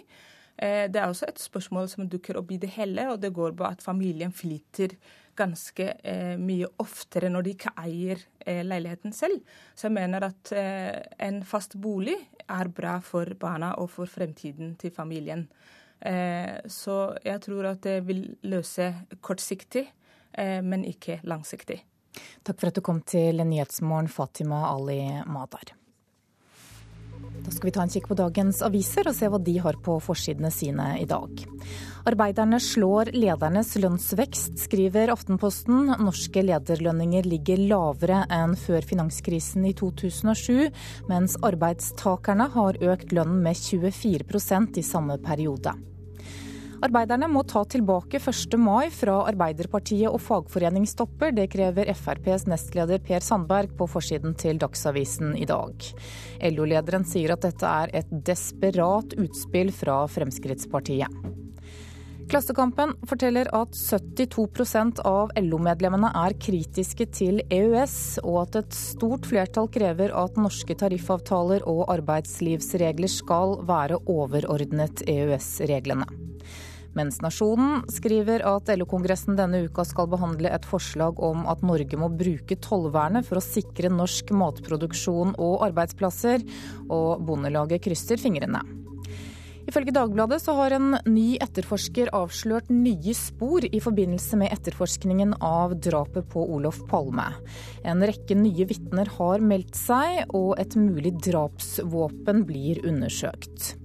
Det 0.58 0.98
er 0.98 1.06
også 1.06 1.30
et 1.30 1.46
spørsmål 1.46 1.86
som 1.94 2.10
dukker 2.10 2.42
opp 2.42 2.50
i 2.50 2.58
det 2.66 2.74
hele, 2.74 3.06
og 3.14 3.22
det 3.22 3.30
går 3.38 3.54
på 3.54 3.70
at 3.70 3.86
familien 3.86 4.34
flytter 4.34 4.98
ganske 5.40 5.88
eh, 6.04 6.36
mye 6.40 6.68
oftere 6.84 7.32
når 7.32 7.46
de 7.46 7.56
ikke 7.56 7.74
eier 7.80 8.22
eh, 8.44 8.62
leiligheten 8.66 9.16
selv. 9.16 9.40
Så 9.76 9.88
jeg 9.88 9.96
mener 9.96 10.28
at 10.30 10.54
eh, 10.56 11.00
en 11.26 11.42
fast 11.48 11.78
bolig 11.82 12.18
er 12.50 12.72
bra 12.76 12.98
for 13.06 13.36
barna 13.40 13.74
og 13.80 13.92
for 13.94 14.10
fremtiden 14.10 14.76
til 14.80 14.94
familien. 14.96 15.48
Eh, 16.00 16.60
så 16.72 17.00
jeg 17.26 17.44
tror 17.44 17.74
at 17.74 17.84
det 17.84 18.00
vil 18.08 18.24
løse 18.48 18.92
kortsiktig, 19.22 19.86
eh, 20.34 20.60
men 20.64 20.86
ikke 20.88 21.20
langsiktig. 21.28 21.82
Takk 22.44 22.60
for 22.60 22.72
at 22.72 22.80
du 22.80 22.84
kom 22.84 23.04
til 23.06 23.44
Nyhetsmorgen, 23.46 24.10
Fatima 24.12 24.66
Ali 24.72 25.02
Madar. 25.28 25.76
Da 27.40 27.52
skal 27.52 27.70
vi 27.70 27.74
ta 27.76 27.84
en 27.84 27.92
kikk 27.92 28.10
på 28.10 28.18
dagens 28.20 28.62
aviser 28.66 29.08
og 29.10 29.16
se 29.16 29.30
hva 29.32 29.40
de 29.44 29.56
har 29.64 29.78
på 29.84 29.96
forsidene 30.04 30.52
sine 30.54 30.92
i 31.00 31.08
dag. 31.10 31.44
Arbeiderne 32.08 32.60
slår 32.60 33.12
ledernes 33.14 33.74
lønnsvekst, 33.76 34.56
skriver 34.64 35.12
Aftenposten. 35.12 35.92
Norske 36.00 36.44
lederlønninger 36.46 37.28
ligger 37.28 37.60
lavere 37.60 38.24
enn 38.32 38.56
før 38.60 38.86
finanskrisen 38.88 39.68
i 39.68 39.76
2007, 39.76 40.70
mens 41.12 41.36
arbeidstakerne 41.44 42.50
har 42.56 42.80
økt 42.80 43.12
lønnen 43.16 43.44
med 43.44 43.60
24% 43.60 44.80
i 44.80 44.86
samme 44.86 45.20
periode. 45.24 45.76
Arbeiderne 46.80 47.28
må 47.28 47.42
ta 47.44 47.66
tilbake 47.68 48.22
1. 48.22 48.56
mai 48.56 48.88
fra 48.96 49.18
Arbeiderpartiet 49.28 50.08
og 50.08 50.22
fagforeningstopper. 50.24 51.34
Det 51.36 51.50
krever 51.52 51.92
FrPs 51.92 52.48
nestleder 52.48 53.04
Per 53.04 53.26
Sandberg 53.26 53.74
på 53.76 53.90
forsiden 53.92 54.38
til 54.40 54.62
Dagsavisen 54.64 55.36
i 55.36 55.44
dag. 55.50 55.90
LO-lederen 56.54 57.04
sier 57.04 57.36
at 57.36 57.44
dette 57.44 57.76
er 57.84 57.92
et 58.00 58.16
desperat 58.32 59.18
utspill 59.20 59.76
fra 59.76 60.06
Fremskrittspartiet. 60.08 61.12
Klassekampen 62.30 62.92
forteller 63.10 63.48
at 63.58 63.72
72% 63.74 65.00
av 65.10 65.32
LO-medlemmene 65.42 66.12
er 66.14 66.36
kritiske 66.38 67.08
til 67.10 67.40
EØS, 67.50 68.20
og 68.22 68.44
at 68.44 68.58
et 68.60 68.76
stort 68.78 69.26
flertall 69.26 69.66
krever 69.74 70.14
at 70.14 70.38
norske 70.38 70.76
tariffavtaler 70.78 71.66
og 71.66 71.88
arbeidslivsregler 71.90 73.10
skal 73.10 73.56
være 73.66 73.98
overordnet 74.06 75.02
EØS-reglene. 75.10 76.06
Mens 76.94 77.18
Nasjonen 77.26 77.82
skriver 77.90 78.46
at 78.46 78.70
LO-kongressen 78.78 79.34
denne 79.40 79.64
uka 79.66 79.88
skal 79.90 80.10
behandle 80.14 80.54
et 80.54 80.68
forslag 80.70 81.18
om 81.26 81.48
at 81.50 81.66
Norge 81.66 81.98
må 81.98 82.12
bruke 82.14 82.60
tollvernet 82.62 83.26
for 83.26 83.42
å 83.42 83.46
sikre 83.46 83.90
norsk 83.90 84.30
matproduksjon 84.38 85.34
og 85.34 85.66
arbeidsplasser, 85.72 86.46
og 86.94 87.26
Bondelaget 87.26 87.88
krysser 87.90 88.22
fingrene. 88.22 88.62
Ifølge 89.68 89.94
Dagbladet 89.94 90.40
så 90.42 90.56
har 90.58 90.74
en 90.76 90.96
ny 91.10 91.38
etterforsker 91.42 92.14
avslørt 92.16 92.72
nye 92.74 93.14
spor 93.18 93.66
i 93.66 93.82
forbindelse 93.84 94.40
med 94.40 94.54
etterforskningen 94.56 95.36
av 95.46 95.76
drapet 95.84 96.30
på 96.32 96.46
Olof 96.56 96.80
Palme. 96.90 97.28
En 97.84 98.02
rekke 98.06 98.38
nye 98.40 98.70
vitner 98.70 99.12
har 99.20 99.44
meldt 99.44 99.78
seg, 99.78 100.24
og 100.32 100.56
et 100.62 100.80
mulig 100.80 101.14
drapsvåpen 101.28 102.46
blir 102.50 102.82
undersøkt. 102.88 103.76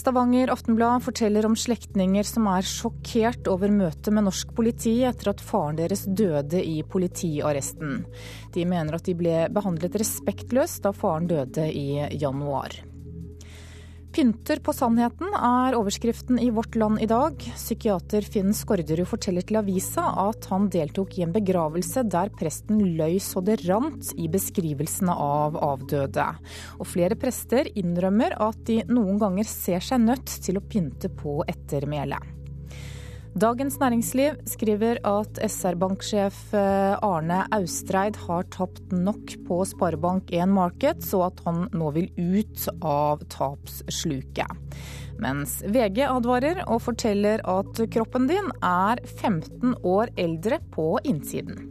Stavanger 0.00 0.48
Aftenblad 0.48 1.02
forteller 1.04 1.44
om 1.44 1.52
slektninger 1.58 2.24
som 2.24 2.46
er 2.48 2.64
sjokkert 2.64 3.50
over 3.52 3.68
møtet 3.68 4.08
med 4.16 4.24
norsk 4.24 4.54
politi 4.56 4.94
etter 5.04 5.34
at 5.34 5.42
faren 5.44 5.76
deres 5.76 6.06
døde 6.08 6.62
i 6.64 6.78
politiarresten. 6.88 8.06
De 8.54 8.64
mener 8.64 8.96
at 8.96 9.04
de 9.04 9.16
ble 9.18 9.42
behandlet 9.52 10.00
respektløst 10.00 10.86
da 10.86 10.94
faren 10.96 11.28
døde 11.28 11.68
i 11.68 12.00
januar. 12.16 12.80
Pynter 14.10 14.58
på 14.58 14.72
sannheten 14.74 15.30
er 15.38 15.76
overskriften 15.78 16.40
i 16.42 16.48
Vårt 16.50 16.74
Land 16.74 16.98
i 16.98 17.06
dag. 17.06 17.36
Psykiater 17.54 18.24
Finn 18.26 18.50
Skårderud 18.56 19.06
forteller 19.06 19.46
til 19.46 19.60
avisa 19.60 20.02
at 20.24 20.48
han 20.50 20.66
deltok 20.72 21.14
i 21.14 21.22
en 21.22 21.34
begravelse 21.36 22.02
der 22.10 22.32
presten 22.34 22.82
løy 22.98 23.20
så 23.22 23.38
det 23.46 23.60
rant 23.68 24.10
i 24.18 24.26
beskrivelsene 24.32 25.14
av 25.14 25.60
avdøde. 25.62 26.26
Og 26.82 26.90
flere 26.90 27.14
prester 27.22 27.70
innrømmer 27.78 28.34
at 28.50 28.58
de 28.66 28.80
noen 28.90 29.22
ganger 29.22 29.46
ser 29.46 29.86
seg 29.92 30.02
nødt 30.02 30.38
til 30.42 30.58
å 30.58 30.66
pynte 30.66 31.12
på 31.14 31.44
ettermælet. 31.46 32.39
Dagens 33.38 33.76
Næringsliv 33.78 34.40
skriver 34.50 34.98
at 35.06 35.38
SR-banksjef 35.38 36.38
eh, 36.58 36.96
Arne 36.98 37.44
Austreid 37.54 38.18
har 38.26 38.48
tapt 38.50 38.90
nok 38.90 39.36
på 39.46 39.60
Sparebank1 39.70 40.50
Markets, 40.50 41.12
og 41.14 41.28
at 41.28 41.44
han 41.46 41.68
nå 41.70 41.92
vil 41.94 42.10
ut 42.18 42.66
av 42.82 43.22
tapssluket. 43.30 44.74
Mens 45.22 45.60
VG 45.62 46.02
advarer 46.08 46.64
og 46.66 46.82
forteller 46.88 47.44
at 47.46 47.84
kroppen 47.94 48.26
din 48.26 48.50
er 48.66 48.98
15 49.06 49.78
år 49.78 50.10
eldre 50.18 50.58
på 50.74 50.96
innsiden. 51.06 51.69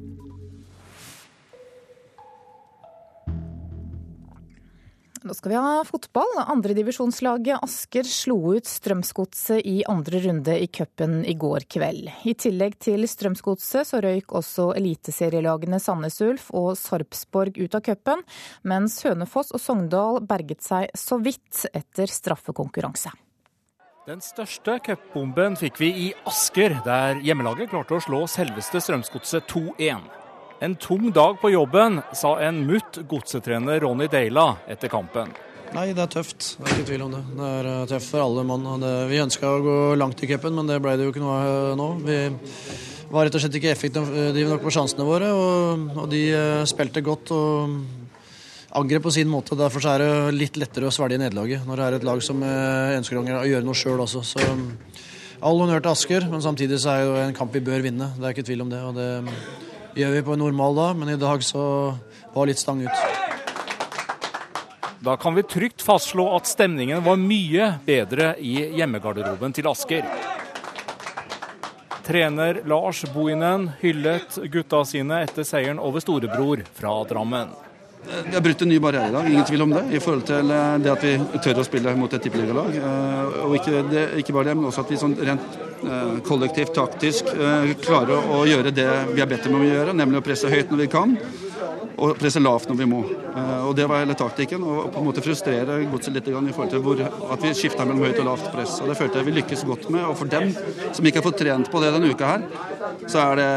Nå 5.23 5.33
skal 5.35 5.51
vi 5.51 5.57
ha 5.59 5.83
fotball. 5.83 6.29
Andredivisjonslaget 6.47 7.59
Asker 7.65 8.07
slo 8.07 8.53
ut 8.55 8.67
Strømsgodset 8.69 9.65
i 9.67 9.81
andre 9.89 10.21
runde 10.23 10.55
i 10.55 10.67
cupen 10.71 11.25
i 11.27 11.33
går 11.35 11.65
kveld. 11.67 12.07
I 12.23 12.35
tillegg 12.39 12.77
til 12.79 13.03
Strømsgodset 13.09 13.89
så 13.89 13.99
røyk 14.03 14.31
også 14.39 14.69
eliteserielagene 14.79 15.81
Sandnes 15.83 16.21
Ulf 16.23 16.47
og 16.55 16.71
Sarpsborg 16.79 17.59
ut 17.59 17.75
av 17.75 17.83
cupen, 17.83 18.23
mens 18.63 19.01
Hønefoss 19.03 19.51
og 19.51 19.63
Sogndal 19.63 20.21
berget 20.23 20.63
seg 20.63 20.87
så 20.95 21.19
vidt 21.19 21.65
etter 21.73 22.07
straffekonkurranse. 22.07 23.11
Den 24.07 24.23
største 24.23 24.77
cupbomben 24.81 25.59
fikk 25.59 25.83
vi 25.83 25.91
i 26.05 26.07
Asker, 26.31 26.79
der 26.87 27.19
hjemmelaget 27.21 27.69
klarte 27.73 27.99
å 27.99 28.01
slå 28.01 28.23
selveste 28.31 28.79
Strømsgodset 28.81 29.51
2-1. 29.51 30.07
En 30.59 30.73
tung 30.75 31.11
dag 31.15 31.37
på 31.39 31.53
jobben, 31.53 32.01
sa 32.11 32.33
en 32.43 32.65
mutt 32.67 32.97
godsetrener 33.07 33.79
Ronny 33.79 34.09
Deila 34.11 34.57
etter 34.67 34.91
kampen. 34.91 35.31
Nei, 35.71 35.93
det 35.95 36.01
er 36.03 36.09
tøft. 36.11 36.57
Det 36.57 36.65
er 36.65 36.73
ikke 36.73 36.87
tvil 36.89 37.05
om 37.05 37.13
det. 37.13 37.21
Det 37.37 37.51
er 37.59 37.69
eh, 37.69 37.85
tøft 37.87 38.09
for 38.11 38.23
alle 38.25 38.43
mann. 38.43 38.65
vi 39.07 39.21
ønska 39.23 39.47
å 39.47 39.61
gå 39.63 39.75
langt 39.95 40.19
i 40.19 40.27
cupen, 40.27 40.57
men 40.57 40.67
det 40.67 40.81
ble 40.83 40.97
det 40.99 41.05
jo 41.07 41.13
ikke 41.13 41.23
noe 41.23 41.37
av 41.39 41.77
nå. 41.79 41.87
Vi 42.03 42.17
var 43.13 43.23
rett 43.23 43.37
og 43.39 43.43
slett 43.45 43.55
ikke 43.55 43.71
effektive 43.71 44.33
nok 44.49 44.65
på 44.65 44.73
sjansene 44.75 45.07
våre, 45.07 45.31
og, 45.31 45.87
og 45.95 46.11
de 46.11 46.25
spilte 46.67 47.05
godt 47.07 47.31
og 47.37 47.79
angrep 48.81 49.07
på 49.07 49.15
sin 49.15 49.31
måte. 49.31 49.55
Derfor 49.55 49.87
er 49.93 50.03
det 50.03 50.35
litt 50.35 50.59
lettere 50.59 50.91
å 50.91 50.93
svelge 50.93 51.21
nederlaget 51.23 51.63
når 51.69 51.79
det 51.79 51.87
er 51.87 51.99
et 52.01 52.09
lag 52.11 52.25
som 52.25 52.43
ønsker 52.43 53.21
å 53.21 53.47
gjøre 53.47 53.63
noe 53.63 53.79
sjøl 53.79 54.03
også. 54.03 54.25
Så 54.35 54.51
all 55.39 55.63
honnør 55.63 55.79
til 55.79 55.95
Asker, 55.95 56.27
men 56.27 56.43
samtidig 56.43 56.83
så 56.83 56.97
er 56.97 57.07
det 57.07 57.25
en 57.29 57.39
kamp 57.39 57.55
vi 57.55 57.63
bør 57.63 57.87
vinne. 57.87 58.11
Det 58.19 58.27
er 58.27 58.35
ikke 58.35 58.49
tvil 58.51 58.67
om 58.67 58.75
det. 58.75 58.83
og 58.83 58.99
det 58.99 59.09
gjør 59.95 60.11
vi 60.15 60.23
på 60.25 60.35
en 60.35 60.43
normal 60.43 60.75
dag, 60.75 60.95
men 60.99 61.13
i 61.13 61.19
dag 61.19 61.43
så 61.45 61.63
var 62.33 62.45
det 62.45 62.53
litt 62.53 62.61
stang 62.61 62.83
ut. 62.85 63.29
Da 64.99 65.15
kan 65.17 65.35
vi 65.35 65.43
trygt 65.47 65.81
fastslå 65.81 66.25
at 66.35 66.49
stemningen 66.49 67.03
var 67.05 67.21
mye 67.21 67.71
bedre 67.85 68.33
i 68.43 68.57
hjemmegarderoben 68.75 69.55
til 69.55 69.69
Asker. 69.71 70.03
Trener 72.09 72.61
Lars 72.67 73.05
Bohinen 73.13 73.69
hyllet 73.79 74.39
gutta 74.51 74.83
sine 74.85 75.21
etter 75.23 75.47
seieren 75.47 75.79
over 75.79 76.03
storebror 76.03 76.65
fra 76.75 76.97
Drammen. 77.07 77.55
Vi 78.25 78.33
har 78.33 78.41
brutt 78.41 78.61
en 78.61 78.69
ny 78.69 78.79
barriere 78.79 79.07
i 79.07 79.13
dag, 79.13 79.31
ingen 79.31 79.45
tvil 79.45 79.61
om 79.61 79.73
det. 79.75 79.83
I 79.93 79.99
forhold 80.01 80.23
til 80.27 80.51
eh, 80.55 80.75
det 80.81 80.91
at 80.91 81.03
vi 81.03 81.15
tør 81.43 81.59
å 81.61 81.65
spille 81.67 81.93
mot 81.99 82.13
et 82.15 82.23
tippeligalag. 82.23 82.77
Eh, 82.79 83.39
og 83.45 83.55
ikke, 83.59 83.83
det, 83.91 84.05
ikke, 84.23 84.33
bare 84.35 84.49
det, 84.49 84.55
men 84.57 84.69
også 84.71 84.85
at 84.85 84.93
vi 84.93 84.99
sånn 84.99 85.17
rent 85.19 85.59
kollektivt, 86.27 86.73
taktisk 86.75 87.29
klare 87.83 88.17
å 88.33 88.43
gjøre 88.49 88.73
det 88.75 88.89
vi 89.13 89.21
har 89.21 89.29
bedt 89.29 89.47
om 89.49 89.59
å 89.59 89.67
gjøre, 89.67 89.95
nemlig 89.95 90.21
å 90.21 90.25
presse 90.25 90.51
høyt 90.51 90.73
når 90.73 90.83
vi 90.83 90.89
kan 90.91 91.15
og 91.99 92.19
presse 92.19 92.41
lavt 92.41 92.69
når 92.71 92.79
vi 92.79 92.87
må. 92.89 93.01
Eh, 93.09 93.67
og 93.67 93.75
Det 93.75 93.87
var 93.89 94.03
hele 94.03 94.15
taktikken. 94.17 94.63
Og 94.63 94.89
på 94.93 95.01
en 95.01 95.07
måte 95.09 95.23
frustrere 95.23 95.79
godset 95.91 96.15
litt 96.15 96.29
i 96.29 96.33
forhold 96.33 96.73
til 96.73 96.83
hvor, 96.85 97.01
at 97.03 97.43
vi 97.43 97.53
skifta 97.57 97.85
mellom 97.85 98.05
høyt 98.07 98.21
og 98.21 98.29
lavt 98.31 98.49
press. 98.53 98.79
Og 98.81 98.89
Det 98.91 98.97
følte 98.99 99.19
jeg 99.19 99.29
vi 99.29 99.35
lykkes 99.39 99.65
godt 99.67 99.89
med. 99.89 100.03
Og 100.05 100.17
for 100.17 100.31
dem 100.31 100.53
som 100.93 101.05
ikke 101.05 101.21
har 101.21 101.27
fått 101.27 101.41
trent 101.43 101.71
på 101.71 101.83
det 101.83 101.93
denne 101.95 102.11
uka 102.13 102.33
her, 102.33 102.45
så 103.09 103.23
er 103.23 103.39
det 103.39 103.49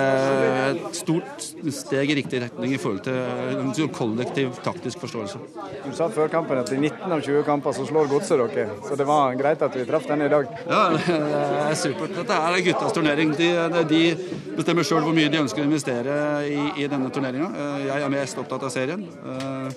et 0.73 0.97
stort 0.97 1.47
steg 1.73 2.13
i 2.13 2.19
riktig 2.21 2.43
retning 2.45 2.75
i 2.75 2.81
forhold 2.81 3.03
til 3.07 3.17
en 3.63 3.73
sånn 3.77 3.93
kollektiv 3.95 4.59
taktisk 4.65 5.03
forståelse. 5.03 5.41
Du 5.87 5.93
sa 5.97 6.09
før 6.13 6.31
kampen 6.33 6.61
at 6.61 6.71
i 6.73 6.79
19 6.81 7.13
av 7.13 7.23
20 7.23 7.47
kamper 7.47 7.77
så 7.77 7.87
slår 7.89 8.11
godset 8.11 8.41
dere, 8.43 8.79
så 8.87 8.99
det 8.99 9.07
var 9.09 9.37
greit 9.39 9.63
at 9.65 9.77
vi 9.77 9.87
traff 9.89 10.07
den 10.09 10.25
i 10.27 10.31
dag? 10.33 10.49
Ja, 10.69 10.83
det 10.97 11.19
er 11.19 11.79
supert. 11.79 12.15
Dette 12.17 12.39
er 12.39 12.59
guttas 12.67 12.97
turnering. 12.97 13.35
De, 13.39 13.51
de 13.91 14.03
bestemmer 14.57 14.87
sjøl 14.87 15.05
hvor 15.07 15.17
mye 15.17 15.31
de 15.33 15.41
ønsker 15.43 15.63
å 15.63 15.69
investere 15.69 16.17
i, 16.49 16.59
i 16.85 16.89
denne 16.91 17.11
turneringa. 17.13 17.51
Eh, 17.53 17.87
jeg 17.89 18.07
er 18.07 18.15
mest 18.33 18.41
opptatt 18.41 18.63
av 18.63 18.71
serien. 18.73 19.03
Eh, 19.27 19.73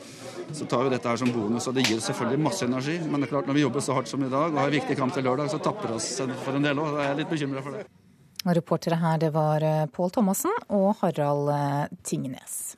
så 0.52 0.66
tar 0.66 0.84
vi 0.84 0.94
dette 0.94 1.10
her 1.10 1.18
som 1.18 1.32
bonus, 1.32 1.68
og 1.68 1.76
det 1.76 1.86
gir 1.88 2.00
selvfølgelig 2.00 2.44
masse 2.46 2.66
energi. 2.66 3.00
Men 3.04 3.20
det 3.20 3.28
er 3.28 3.34
klart 3.34 3.50
når 3.50 3.58
vi 3.58 3.66
jobber 3.66 3.84
så 3.84 3.98
hardt 3.98 4.12
som 4.12 4.24
i 4.24 4.32
dag 4.32 4.54
og 4.54 4.62
har 4.62 4.72
viktig 4.74 4.98
kamp 4.98 5.14
til 5.16 5.26
lørdag, 5.26 5.52
så 5.52 5.60
tapper 5.60 5.92
det 5.92 6.00
oss 6.00 6.10
for 6.46 6.56
en 6.56 6.66
del 6.66 6.80
òg. 6.80 6.96
Jeg 7.02 7.12
er 7.12 7.20
litt 7.20 7.34
bekymra 7.34 7.66
for 7.66 7.76
det. 7.76 7.86
Reportere 8.46 9.00
her 9.02 9.20
det 9.20 9.34
var 9.36 9.66
eh, 9.66 9.86
Pål 9.92 10.16
Thomassen 10.16 10.56
og 10.70 10.94
Harald 11.02 11.52
Tingnes. 12.06 12.76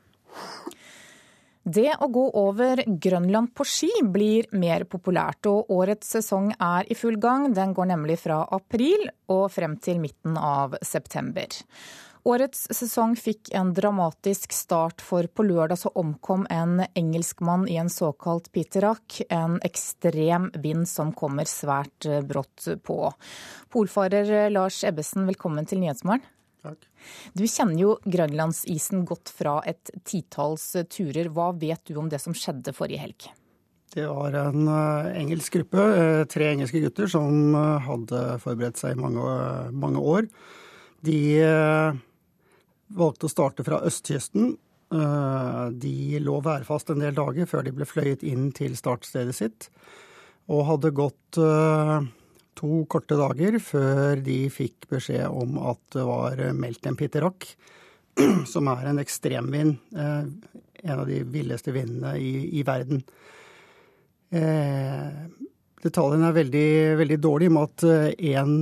Det 1.67 1.89
å 1.99 2.07
gå 2.07 2.23
over 2.39 2.79
Grønland 2.87 3.51
på 3.51 3.65
ski 3.67 3.89
blir 4.07 4.47
mer 4.55 4.85
populært, 4.87 5.49
og 5.51 5.67
årets 5.75 6.13
sesong 6.15 6.53
er 6.55 6.87
i 6.87 6.95
full 6.95 7.19
gang. 7.19 7.49
Den 7.51 7.75
går 7.75 7.89
nemlig 7.91 8.21
fra 8.23 8.39
april 8.55 9.09
og 9.27 9.49
frem 9.51 9.75
til 9.83 9.99
midten 9.99 10.39
av 10.39 10.77
september. 10.79 11.51
Årets 12.27 12.65
sesong 12.75 13.13
fikk 13.15 13.53
en 13.55 13.69
dramatisk 13.71 14.51
start, 14.51 14.99
for 14.99 15.29
på 15.31 15.45
lørdag 15.47 15.79
så 15.79 15.93
omkom 15.95 16.41
en 16.51 16.81
engelskmann 16.91 17.63
i 17.71 17.77
en 17.79 17.87
såkalt 17.89 18.49
piterak. 18.51 19.21
en 19.29 19.61
ekstrem 19.63 20.51
vind 20.55 20.89
som 20.89 21.13
kommer 21.13 21.45
svært 21.47 22.03
brått 22.27 22.67
på. 22.83 23.13
Polfarer 23.71 24.49
Lars 24.49 24.83
Ebbesen, 24.83 25.23
velkommen 25.25 25.65
til 25.65 25.79
Nyhetsmorgen. 25.79 26.25
Takk. 26.63 26.83
Du 27.31 27.45
kjenner 27.47 27.79
jo 27.79 27.95
grønlandsisen 28.03 29.05
godt 29.05 29.31
fra 29.31 29.61
et 29.65 29.89
titalls 30.03 30.75
turer. 30.91 31.29
Hva 31.31 31.53
vet 31.55 31.85
du 31.87 31.95
om 31.95 32.09
det 32.09 32.19
som 32.19 32.35
skjedde 32.35 32.75
forrige 32.75 33.05
helg? 33.05 33.29
Det 33.95 34.03
var 34.03 34.35
en 34.35 34.67
engelsk 35.15 35.61
gruppe, 35.61 36.27
tre 36.27 36.51
engelske 36.51 36.83
gutter, 36.83 37.07
som 37.07 37.55
hadde 37.55 38.25
forberedt 38.43 38.75
seg 38.75 38.97
i 38.97 38.99
mange, 38.99 39.23
mange 39.71 40.03
år. 40.03 40.27
De 41.07 41.21
valgte 42.95 43.27
å 43.27 43.31
starte 43.31 43.65
fra 43.67 43.81
østkysten. 43.87 44.55
De 44.87 46.19
lå 46.23 46.37
værfast 46.39 46.93
en 46.93 47.01
del 47.03 47.15
dager 47.17 47.49
før 47.49 47.65
de 47.65 47.73
ble 47.75 47.87
fløyet 47.87 48.21
inn 48.23 48.53
til 48.55 48.77
startstedet 48.79 49.35
sitt, 49.35 49.67
og 50.47 50.63
hadde 50.69 50.93
gått 50.95 51.39
to 52.57 52.83
korte 52.89 53.17
dager 53.19 53.57
før 53.61 54.21
de 54.23 54.37
fikk 54.53 54.87
beskjed 54.91 55.27
om 55.27 55.59
at 55.73 55.81
det 55.95 56.05
var 56.07 56.41
meldt 56.57 56.89
en 56.89 56.97
pitterakk, 56.99 57.49
som 58.53 58.69
er 58.71 58.89
en 58.89 59.01
ekstremvind, 59.01 59.77
eh, 59.97 60.23
en 60.83 60.99
av 60.99 61.05
de 61.09 61.21
villeste 61.27 61.73
vindene 61.75 62.15
i, 62.21 62.33
i 62.59 62.63
verden. 62.67 63.03
Eh, 64.29 65.07
detaljene 65.83 66.31
er 66.31 66.37
veldig, 66.37 66.69
veldig 67.03 67.19
dårlige 67.23 67.53
med 67.53 67.69
at 67.69 67.87
én 68.17 68.57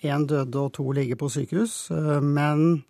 eh, 0.00 0.26
døde 0.28 0.64
og 0.64 0.72
to 0.76 0.90
ligger 0.96 1.20
på 1.20 1.30
sykehus. 1.32 1.76
Men 2.20 2.84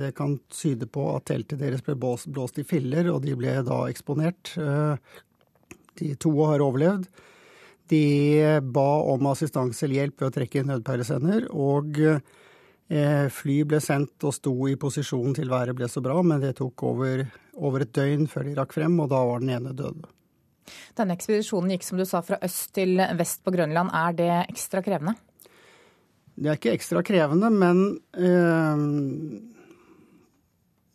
det 0.00 0.12
kan 0.18 0.38
tyde 0.52 0.88
på 0.90 1.06
at 1.14 1.26
teltet 1.30 1.60
deres 1.60 1.84
ble 1.84 1.96
blåst 1.98 2.58
i 2.60 2.66
filler, 2.66 3.10
og 3.12 3.22
de 3.24 3.36
ble 3.38 3.54
da 3.66 3.84
eksponert. 3.90 4.54
De 5.98 6.10
to 6.20 6.32
har 6.44 6.64
overlevd. 6.64 7.06
De 7.92 8.60
ba 8.64 8.88
om 9.12 9.26
assistanse 9.28 9.84
eller 9.84 10.00
hjelp 10.00 10.22
ved 10.22 10.30
å 10.30 10.34
trekke 10.38 10.64
nødpæresender, 10.64 11.46
og 11.52 12.00
eh, 12.00 13.26
fly 13.28 13.58
ble 13.68 13.80
sendt 13.84 14.24
og 14.24 14.32
sto 14.36 14.54
i 14.70 14.78
posisjon 14.80 15.36
til 15.36 15.52
været 15.52 15.76
ble 15.76 15.88
så 15.92 16.00
bra, 16.04 16.16
men 16.24 16.40
det 16.42 16.54
tok 16.60 16.86
over, 16.88 17.26
over 17.60 17.84
et 17.84 17.92
døgn 17.96 18.28
før 18.30 18.48
de 18.48 18.56
rakk 18.56 18.72
frem, 18.76 18.96
og 19.04 19.12
da 19.12 19.20
var 19.28 19.44
den 19.44 19.52
ene 19.58 19.76
død. 19.76 20.06
Denne 20.96 21.16
ekspedisjonen 21.18 21.74
gikk 21.74 21.84
som 21.84 22.00
du 22.00 22.06
sa 22.08 22.22
fra 22.24 22.40
øst 22.46 22.72
til 22.76 22.96
vest 23.18 23.44
på 23.44 23.52
Grønland. 23.52 23.92
Er 23.92 24.16
det 24.16 24.32
ekstra 24.46 24.80
krevende? 24.84 25.18
Det 26.34 26.50
er 26.50 26.58
ikke 26.58 26.74
ekstra 26.74 27.02
krevende, 27.06 27.50
men 27.54 27.84
eh, 28.18 28.82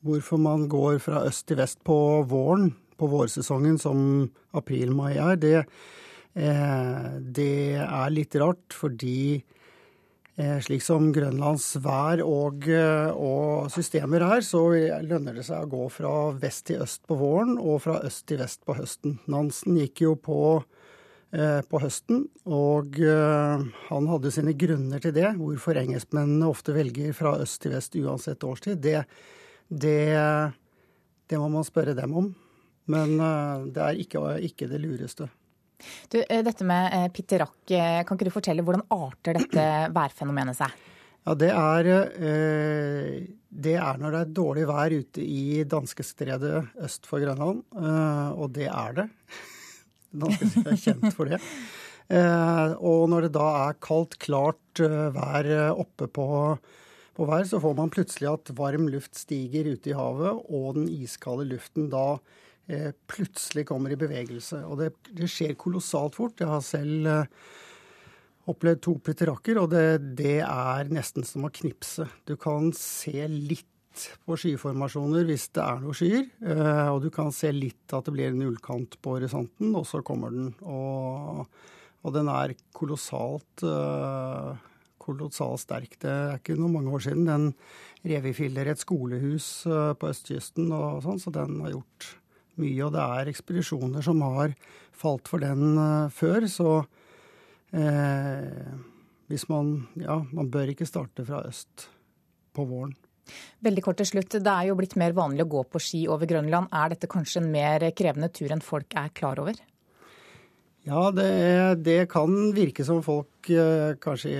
hvorfor 0.03 0.41
man 0.41 0.67
går 0.71 0.99
fra 1.03 1.23
øst 1.29 1.47
til 1.47 1.61
vest 1.61 1.79
på 1.87 1.95
våren, 2.27 2.73
på 2.99 3.07
vårsesongen 3.07 3.79
som 3.79 4.27
april-mai 4.57 5.13
er, 5.15 5.39
det, 5.39 5.55
Eh, 6.37 7.05
det 7.19 7.79
er 7.81 8.11
litt 8.13 8.35
rart 8.37 8.75
fordi 8.75 9.41
eh, 10.37 10.59
slik 10.61 10.83
som 10.85 11.09
Grønlands 11.15 11.71
vær 11.81 12.21
og, 12.23 12.67
eh, 12.69 13.09
og, 13.09 13.71
systemer 13.73 14.23
er, 14.27 14.45
så 14.45 14.61
lønner 15.03 15.39
det 15.39 15.47
seg 15.47 15.65
å 15.65 15.71
gå 15.71 15.87
fra 15.93 16.13
vest 16.39 16.67
til 16.69 16.85
øst 16.85 17.01
på 17.09 17.17
våren 17.19 17.57
og 17.57 17.81
fra 17.87 17.99
øst 18.05 18.27
til 18.29 18.43
vest 18.43 18.61
på 18.67 18.77
høsten. 18.77 19.17
Nansen 19.31 19.79
gikk 19.81 20.05
jo 20.05 20.13
på, 20.15 20.61
på 21.29 21.79
høsten, 21.83 22.23
og 22.49 22.95
han 22.97 24.07
hadde 24.09 24.31
sine 24.33 24.55
grunner 24.57 25.03
til 25.03 25.13
det. 25.13 25.27
Hvorfor 25.37 25.77
engelskmennene 25.77 26.47
ofte 26.49 26.73
velger 26.73 27.13
fra 27.13 27.35
øst 27.43 27.59
til 27.61 27.75
vest 27.75 27.97
uansett 28.01 28.45
årstid, 28.47 28.79
det, 28.81 29.03
det, 29.69 29.99
det 31.29 31.37
må 31.37 31.51
man 31.53 31.67
spørre 31.67 31.93
dem 31.93 32.17
om. 32.17 32.31
Men 32.89 33.13
det 33.69 33.83
er 33.85 34.01
ikke, 34.01 34.23
ikke 34.49 34.71
det 34.71 34.81
lureste. 34.81 35.29
Du, 36.11 36.19
eh, 36.21 36.43
dette 36.43 36.67
med 36.67 36.93
eh, 36.93 37.09
pitterakk, 37.13 37.59
eh, 37.71 38.01
kan 38.03 38.17
ikke 38.17 38.29
du 38.29 38.35
fortelle 38.35 38.65
hvordan 38.65 38.87
arter 38.93 39.39
dette 39.39 39.65
værfenomenet 39.97 40.59
seg? 40.59 40.87
Ja, 41.27 41.35
det 41.35 41.49
er, 41.51 41.87
det 43.51 43.73
er 43.75 43.97
når 43.99 44.13
det 44.15 44.19
er 44.23 44.29
dårlig 44.33 44.63
vær 44.69 44.93
ute 44.95 45.21
i 45.21 45.61
danskestredet 45.67 46.79
øst 46.81 47.05
for 47.05 47.21
Grønland. 47.21 47.59
Og 48.39 48.47
det 48.55 48.69
er 48.71 48.95
det. 48.95 49.05
Danskestredet 50.11 50.73
er 50.73 50.83
kjent 50.83 51.15
for 51.15 51.29
det. 51.29 51.39
Og 52.09 53.03
når 53.11 53.27
det 53.27 53.35
da 53.35 53.47
er 53.67 53.75
kaldt, 53.85 54.15
klart 54.17 54.81
vær 54.81 55.49
oppe 55.69 56.07
på, 56.09 56.27
på 57.13 57.27
vær, 57.29 57.45
så 57.45 57.59
får 57.61 57.75
man 57.77 57.91
plutselig 57.93 58.31
at 58.31 58.49
varm 58.57 58.87
luft 58.89 59.19
stiger 59.19 59.69
ute 59.69 59.91
i 59.91 59.97
havet, 59.97 60.41
og 60.49 60.79
den 60.79 60.87
iskalde 60.89 61.45
luften 61.51 61.91
da 61.93 62.15
Eh, 62.69 62.91
plutselig 63.09 63.65
kommer 63.65 63.89
i 63.89 63.97
bevegelse. 63.97 64.61
Og 64.69 64.77
det, 64.83 64.91
det 65.17 65.29
skjer 65.31 65.57
kolossalt 65.57 66.19
fort. 66.19 66.37
Jeg 66.37 66.51
har 66.51 66.61
selv 66.61 67.07
eh, 67.09 67.47
opplevd 68.49 68.83
to 68.85 68.93
pitterakker, 69.05 69.57
og 69.61 69.71
det, 69.73 69.85
det, 70.19 70.37
er 70.45 70.91
nesten 70.93 71.25
som 71.25 71.47
å 71.47 71.53
knipse. 71.53 72.05
Du 72.29 72.35
kan 72.37 72.69
se 72.77 73.25
litt 73.25 73.65
på 74.25 74.37
skyformasjoner 74.39 75.27
hvis 75.27 75.49
det 75.55 75.63
er 75.63 75.81
noen 75.83 75.97
skyer, 75.97 76.23
eh, 76.45 76.87
og 76.91 77.01
du 77.03 77.09
kan 77.13 77.31
se 77.35 77.51
litt 77.55 77.95
at 77.95 78.07
det 78.07 78.15
blir 78.15 78.31
en 78.31 78.47
ullkant 78.47 78.97
på 79.01 79.17
horisonten, 79.17 79.73
og 79.75 79.85
så 79.89 80.01
kommer 80.05 80.33
den. 80.35 80.53
Og, 80.63 81.45
og 82.03 82.15
den 82.15 82.31
er 82.31 82.55
kolossalt 82.75 83.65
kolossalt 84.99 85.63
sterk. 85.63 85.95
Det 86.01 86.11
er 86.11 86.37
ikke 86.37 86.57
noe 86.59 86.73
mange 86.73 86.91
år 86.93 87.01
siden 87.07 87.25
den 87.27 87.45
revifiller 88.05 88.69
et 88.69 88.81
skolehus 88.81 89.47
på 89.65 90.11
østkysten, 90.11 90.69
og 90.75 91.01
sånn, 91.05 91.21
så 91.21 91.33
den 91.33 91.57
har 91.63 91.73
gjort 91.73 92.11
mye, 92.59 92.79
og 92.85 92.93
det 92.95 93.03
er 93.03 93.31
ekspedisjoner 93.31 94.05
som 94.05 94.21
har 94.27 94.53
falt 94.99 95.31
for 95.31 95.43
den 95.43 95.79
før. 96.13 96.47
Så 96.51 96.69
eh, 97.75 98.71
hvis 99.29 99.47
man 99.49 99.87
Ja, 99.99 100.21
man 100.31 100.51
bør 100.51 100.73
ikke 100.73 100.89
starte 100.89 101.25
fra 101.25 101.43
øst 101.47 101.89
på 102.53 102.65
våren. 102.65 102.95
Veldig 103.65 103.83
kort 103.85 103.99
til 104.01 104.09
slutt. 104.11 104.37
Det 104.39 104.53
er 104.53 104.69
jo 104.69 104.77
blitt 104.79 104.97
mer 104.99 105.15
vanlig 105.17 105.45
å 105.45 105.51
gå 105.51 105.63
på 105.69 105.81
ski 105.83 106.03
over 106.11 106.29
Grønland. 106.29 106.71
Er 106.75 106.93
dette 106.93 107.09
kanskje 107.11 107.43
en 107.43 107.51
mer 107.53 107.87
krevende 107.97 108.31
tur 108.33 108.51
enn 108.53 108.63
folk 108.65 108.95
er 108.99 109.13
klar 109.15 109.41
over? 109.43 109.57
Ja, 110.87 111.09
det, 111.13 111.31
det 111.85 112.01
kan 112.11 112.53
virke 112.55 112.85
som 112.87 113.01
folk 113.05 113.49
eh, 113.51 113.97
kanskje 114.01 114.37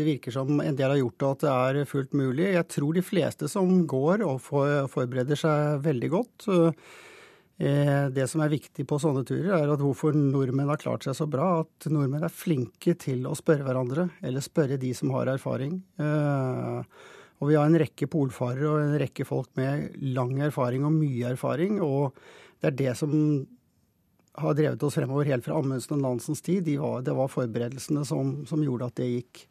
det 0.00 0.06
virker 0.06 0.32
som 0.32 0.60
en 0.62 0.76
del 0.76 0.94
har 0.94 1.00
gjort 1.00 1.18
det, 1.20 1.28
at 1.28 1.44
det 1.44 1.52
er 1.84 1.88
fullt 1.88 2.16
mulig. 2.16 2.48
Jeg 2.54 2.68
tror 2.72 2.96
de 2.96 3.04
fleste 3.04 3.48
som 3.52 3.68
går 3.90 4.24
og 4.24 4.40
forbereder 4.40 5.38
seg 5.38 5.82
veldig 5.84 6.10
godt. 6.14 6.48
Eh, 7.60 8.06
det 8.08 8.24
som 8.32 8.40
er 8.40 8.52
viktig 8.54 8.86
på 8.88 8.96
sånne 9.02 9.24
turer, 9.28 9.52
er 9.58 9.68
at 9.74 9.82
hvorfor 9.84 10.16
nordmenn 10.16 10.70
har 10.72 10.80
klart 10.80 11.04
seg 11.04 11.18
så 11.18 11.26
bra. 11.28 11.60
At 11.66 11.90
nordmenn 11.92 12.24
er 12.24 12.32
flinke 12.32 12.94
til 13.00 13.26
å 13.28 13.36
spørre 13.36 13.66
hverandre, 13.66 14.08
eller 14.24 14.44
spørre 14.44 14.80
de 14.80 14.94
som 14.96 15.12
har 15.16 15.28
erfaring. 15.34 15.76
Eh, 16.00 17.02
og 17.40 17.48
vi 17.48 17.56
har 17.56 17.68
en 17.68 17.80
rekke 17.80 18.08
polfarere 18.12 18.68
og 18.68 18.82
en 18.82 18.98
rekke 19.00 19.24
folk 19.24 19.48
med 19.56 19.96
lang 20.12 20.36
erfaring 20.44 20.84
og 20.84 20.92
mye 20.92 21.32
erfaring. 21.32 21.80
Og 21.80 22.12
det 22.60 22.68
er 22.68 22.78
det 22.82 22.94
som 23.00 23.14
har 24.40 24.54
drevet 24.56 24.82
oss 24.84 24.98
fremover 24.98 25.28
helt 25.28 25.46
fra 25.46 25.56
Amundsen 25.58 25.96
og 25.96 26.02
Nansens 26.04 26.44
tid. 26.44 26.66
De 26.68 26.76
var, 26.80 27.00
det 27.06 27.16
var 27.16 27.32
forberedelsene 27.32 28.04
som, 28.08 28.34
som, 28.48 28.62
gjorde 28.64 28.90
at 28.90 29.00
det 29.00 29.08
gikk. 29.08 29.42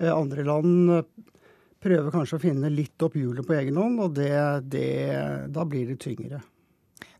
Eh, 0.00 0.12
andre 0.12 0.46
land 0.48 1.04
prøver 1.84 2.10
kanskje 2.14 2.40
å 2.40 2.42
finne 2.42 2.72
litt 2.72 3.04
opp 3.04 3.18
hjulet 3.20 3.46
på 3.46 3.56
egen 3.58 3.76
hånd, 3.78 4.00
og 4.02 4.16
det, 4.16 4.32
det, 4.72 4.88
da 5.52 5.68
blir 5.68 5.92
det 5.92 6.00
tyngre. 6.02 6.40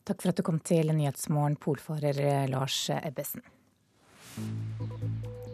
Takk 0.06 0.22
for 0.22 0.32
at 0.32 0.40
du 0.40 0.46
kom 0.46 0.62
til 0.64 0.92
Nyhetsmorgen, 0.96 1.60
polfarer 1.60 2.24
eh, 2.24 2.48
Lars 2.50 2.80
Ebbesen. 2.96 3.44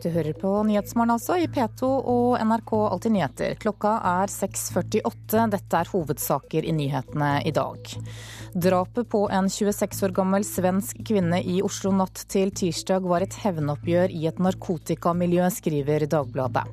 Du 0.03 0.09
hører 0.11 0.35
på 0.35 0.51
Nyhetsmorgen 0.67 1.13
altså, 1.15 1.37
i 1.39 1.47
P2 1.47 1.87
og 1.87 2.33
NRK 2.43 2.71
Alltid 2.89 3.13
nyheter. 3.15 3.53
Klokka 3.63 3.93
er 4.11 4.33
6.48. 4.33 5.45
Dette 5.53 5.79
er 5.79 5.91
hovedsaker 5.93 6.67
i 6.67 6.75
nyhetene 6.75 7.29
i 7.47 7.53
dag. 7.55 7.93
Drapet 8.65 9.07
på 9.13 9.21
en 9.31 9.47
26 9.47 10.03
år 10.09 10.15
gammel 10.17 10.47
svensk 10.49 11.05
kvinne 11.07 11.39
i 11.47 11.61
Oslo 11.63 11.95
natt 11.95 12.25
til 12.35 12.51
tirsdag 12.51 13.07
var 13.07 13.23
et 13.23 13.37
hevnoppgjør 13.45 14.11
i 14.11 14.27
et 14.33 14.43
narkotikamiljø, 14.43 15.47
skriver 15.55 16.09
Dagbladet. 16.11 16.67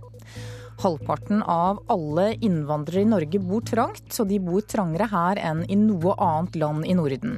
Halvparten 0.81 1.45
av 1.45 1.83
alle 1.93 2.31
innvandrere 2.33 3.05
i 3.05 3.11
Norge 3.13 3.43
bor 3.45 3.61
trangt, 3.67 4.09
og 4.17 4.31
de 4.31 4.41
bor 4.41 4.65
trangere 4.65 5.05
her 5.13 5.45
enn 5.51 5.67
i 5.69 5.77
noe 5.77 6.17
annet 6.17 6.57
land 6.57 6.89
i 6.89 6.97
Norden. 6.97 7.37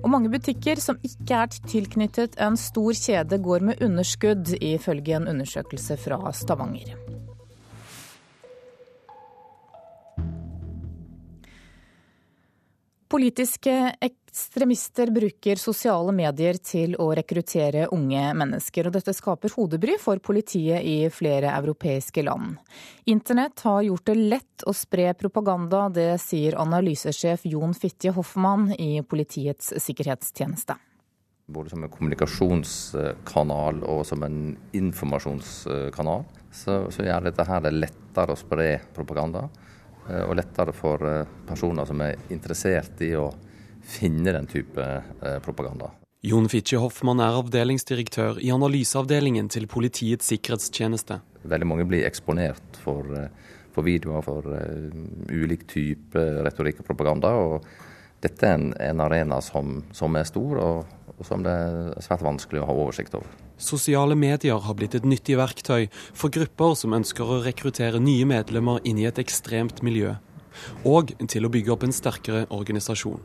Og 0.00 0.10
mange 0.12 0.30
butikker 0.32 0.80
som 0.80 1.00
ikke 1.04 1.42
er 1.42 1.50
tilknyttet 1.68 2.38
en 2.40 2.56
stor 2.56 2.96
kjede, 2.96 3.40
går 3.42 3.66
med 3.70 3.82
underskudd, 3.84 4.54
ifølge 4.60 5.16
en 5.18 5.28
undersøkelse 5.28 5.98
fra 6.00 6.32
Stavanger. 6.32 6.94
Politiske 13.10 13.74
ekstremister 14.30 15.10
bruker 15.10 15.58
sosiale 15.58 16.12
medier 16.14 16.58
til 16.62 16.94
å 17.02 17.08
rekruttere 17.18 17.88
unge 17.90 18.28
mennesker, 18.38 18.86
og 18.86 18.94
dette 18.94 19.14
skaper 19.16 19.50
hodebry 19.56 19.96
for 19.98 20.22
politiet 20.22 20.86
i 20.86 21.10
flere 21.10 21.50
europeiske 21.56 22.22
land. 22.22 22.60
Internett 23.10 23.64
har 23.66 23.82
gjort 23.82 24.06
det 24.06 24.14
lett 24.14 24.66
å 24.70 24.74
spre 24.76 25.08
propaganda, 25.18 25.88
det 25.90 26.12
sier 26.22 26.58
analysesjef 26.62 27.48
Jon 27.50 27.74
Fitje 27.74 28.14
Hoffmann 28.14 28.70
i 28.78 29.02
Politiets 29.02 29.72
sikkerhetstjeneste. 29.82 30.78
Både 31.50 31.74
som 31.74 31.82
en 31.82 31.90
kommunikasjonskanal 31.90 33.82
og 33.82 34.04
som 34.06 34.22
en 34.22 34.40
informasjonskanal, 34.78 36.26
så, 36.54 36.84
så 36.86 37.02
gjør 37.02 37.26
dette 37.26 37.50
her 37.50 37.66
det 37.66 37.74
lettere 37.74 38.36
å 38.36 38.38
spre 38.38 38.76
propaganda. 38.94 39.48
Eh, 40.06 40.22
og 40.22 40.36
lettere 40.38 40.70
for 40.74 41.02
eh, 41.02 41.38
personer 41.50 41.90
som 41.90 42.06
er 42.06 42.30
interessert 42.30 43.02
i 43.02 43.16
å 43.18 43.32
finne 43.86 44.34
den 44.36 44.48
type 44.50 44.84
eh, 44.84 45.38
propaganda. 45.44 45.90
Jon 46.20 46.50
Fitche 46.52 46.76
Hoffmann 46.76 47.22
er 47.24 47.38
avdelingsdirektør 47.38 48.42
i 48.44 48.50
analyseavdelingen 48.52 49.46
til 49.48 49.64
Politiets 49.72 50.28
sikkerhetstjeneste. 50.28 51.16
Veldig 51.48 51.68
mange 51.70 51.86
blir 51.88 52.04
eksponert 52.04 52.76
for, 52.82 53.08
eh, 53.16 53.30
for 53.72 53.86
videoer 53.86 54.20
for 54.26 54.44
uh, 54.44 54.90
ulik 55.32 55.64
type 55.70 56.20
retorikk 56.44 56.82
og 56.82 56.90
propaganda. 56.90 57.30
og 57.32 57.64
Dette 58.20 58.44
er 58.44 58.58
en, 58.58 58.74
en 58.76 59.00
arena 59.00 59.40
som, 59.40 59.78
som, 59.96 60.16
er 60.20 60.28
stor, 60.28 60.60
og, 60.60 61.14
og 61.16 61.24
som 61.24 61.40
det 61.46 61.56
er 61.56 62.04
svært 62.04 62.26
vanskelig 62.26 62.60
å 62.60 62.68
ha 62.68 62.76
oversikt 62.82 63.16
over. 63.16 63.32
Sosiale 63.56 64.16
medier 64.16 64.60
har 64.60 64.76
blitt 64.76 64.98
et 64.98 65.08
nyttig 65.08 65.38
verktøy 65.40 65.88
for 66.12 66.28
grupper 66.32 66.76
som 66.76 66.96
ønsker 67.00 67.24
å 67.24 67.40
rekruttere 67.46 68.00
nye 68.00 68.28
medlemmer 68.28 68.84
inn 68.84 69.00
i 69.00 69.08
et 69.08 69.20
ekstremt 69.20 69.80
miljø, 69.80 70.18
og 70.84 71.16
til 71.32 71.48
å 71.48 71.52
bygge 71.52 71.72
opp 71.72 71.88
en 71.88 71.96
sterkere 71.96 72.44
organisasjon. 72.52 73.20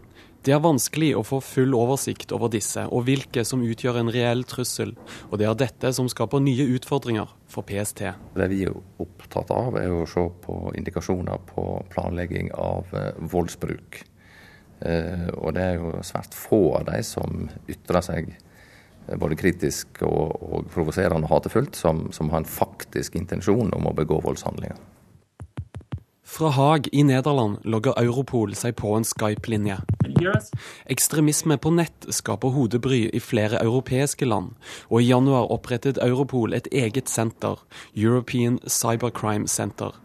Det 0.46 0.54
er 0.54 0.62
vanskelig 0.62 1.08
å 1.18 1.24
få 1.26 1.40
full 1.42 1.72
oversikt 1.74 2.30
over 2.36 2.52
disse 2.54 2.84
og 2.94 3.08
hvilke 3.08 3.42
som 3.50 3.64
utgjør 3.66 3.98
en 3.98 4.12
reell 4.14 4.44
trussel, 4.46 4.92
og 5.32 5.40
det 5.42 5.48
er 5.50 5.58
dette 5.58 5.90
som 5.98 6.06
skaper 6.12 6.44
nye 6.46 6.68
utfordringer 6.76 7.32
for 7.50 7.66
PST. 7.66 8.04
Det 8.38 8.48
vi 8.52 8.60
er 8.68 8.76
opptatt 9.02 9.50
av, 9.50 9.80
er 9.82 9.90
å 9.90 10.04
se 10.06 10.28
på 10.44 10.60
indikasjoner 10.78 11.42
på 11.50 11.66
planlegging 11.90 12.52
av 12.62 12.94
eh, 12.94 13.18
voldsbruk. 13.34 14.04
Eh, 14.86 15.28
og 15.34 15.56
det 15.58 15.66
er 15.66 15.80
jo 15.82 15.96
svært 16.06 16.38
få 16.38 16.62
av 16.78 16.92
de 16.92 17.02
som 17.08 17.48
ytrer 17.66 18.06
seg 18.06 18.30
eh, 18.36 19.18
både 19.18 19.40
kritisk 19.42 20.04
og, 20.06 20.36
og 20.46 20.70
provoserende 20.76 21.26
og 21.26 21.40
hatefullt, 21.40 21.74
som, 21.74 22.06
som 22.14 22.30
har 22.30 22.44
en 22.44 22.52
faktisk 22.62 23.18
intensjon 23.18 23.74
om 23.74 23.90
å 23.90 23.98
begå 23.98 24.22
voldshandlinger. 24.28 24.78
Fra 26.36 26.50
Haag 26.50 26.88
i 26.92 27.02
Nederland 27.02 27.58
logger 27.64 27.94
Europol 27.98 28.52
seg 28.60 28.74
på 28.76 28.90
en 28.98 29.06
Skype-linje. 29.08 29.78
Ekstremisme 30.92 31.56
på 31.58 31.72
nett 31.72 32.08
skaper 32.12 32.52
hodebry 32.52 33.06
i 33.08 33.22
flere 33.24 33.62
europeiske 33.64 34.28
land, 34.28 34.50
og 34.90 35.00
i 35.00 35.06
januar 35.08 35.48
opprettet 35.56 36.02
Europol 36.04 36.52
et 36.54 36.68
eget 36.72 37.08
senter, 37.10 37.64
European 37.96 38.60
Cybercrime 38.68 39.48
Center. 39.48 39.96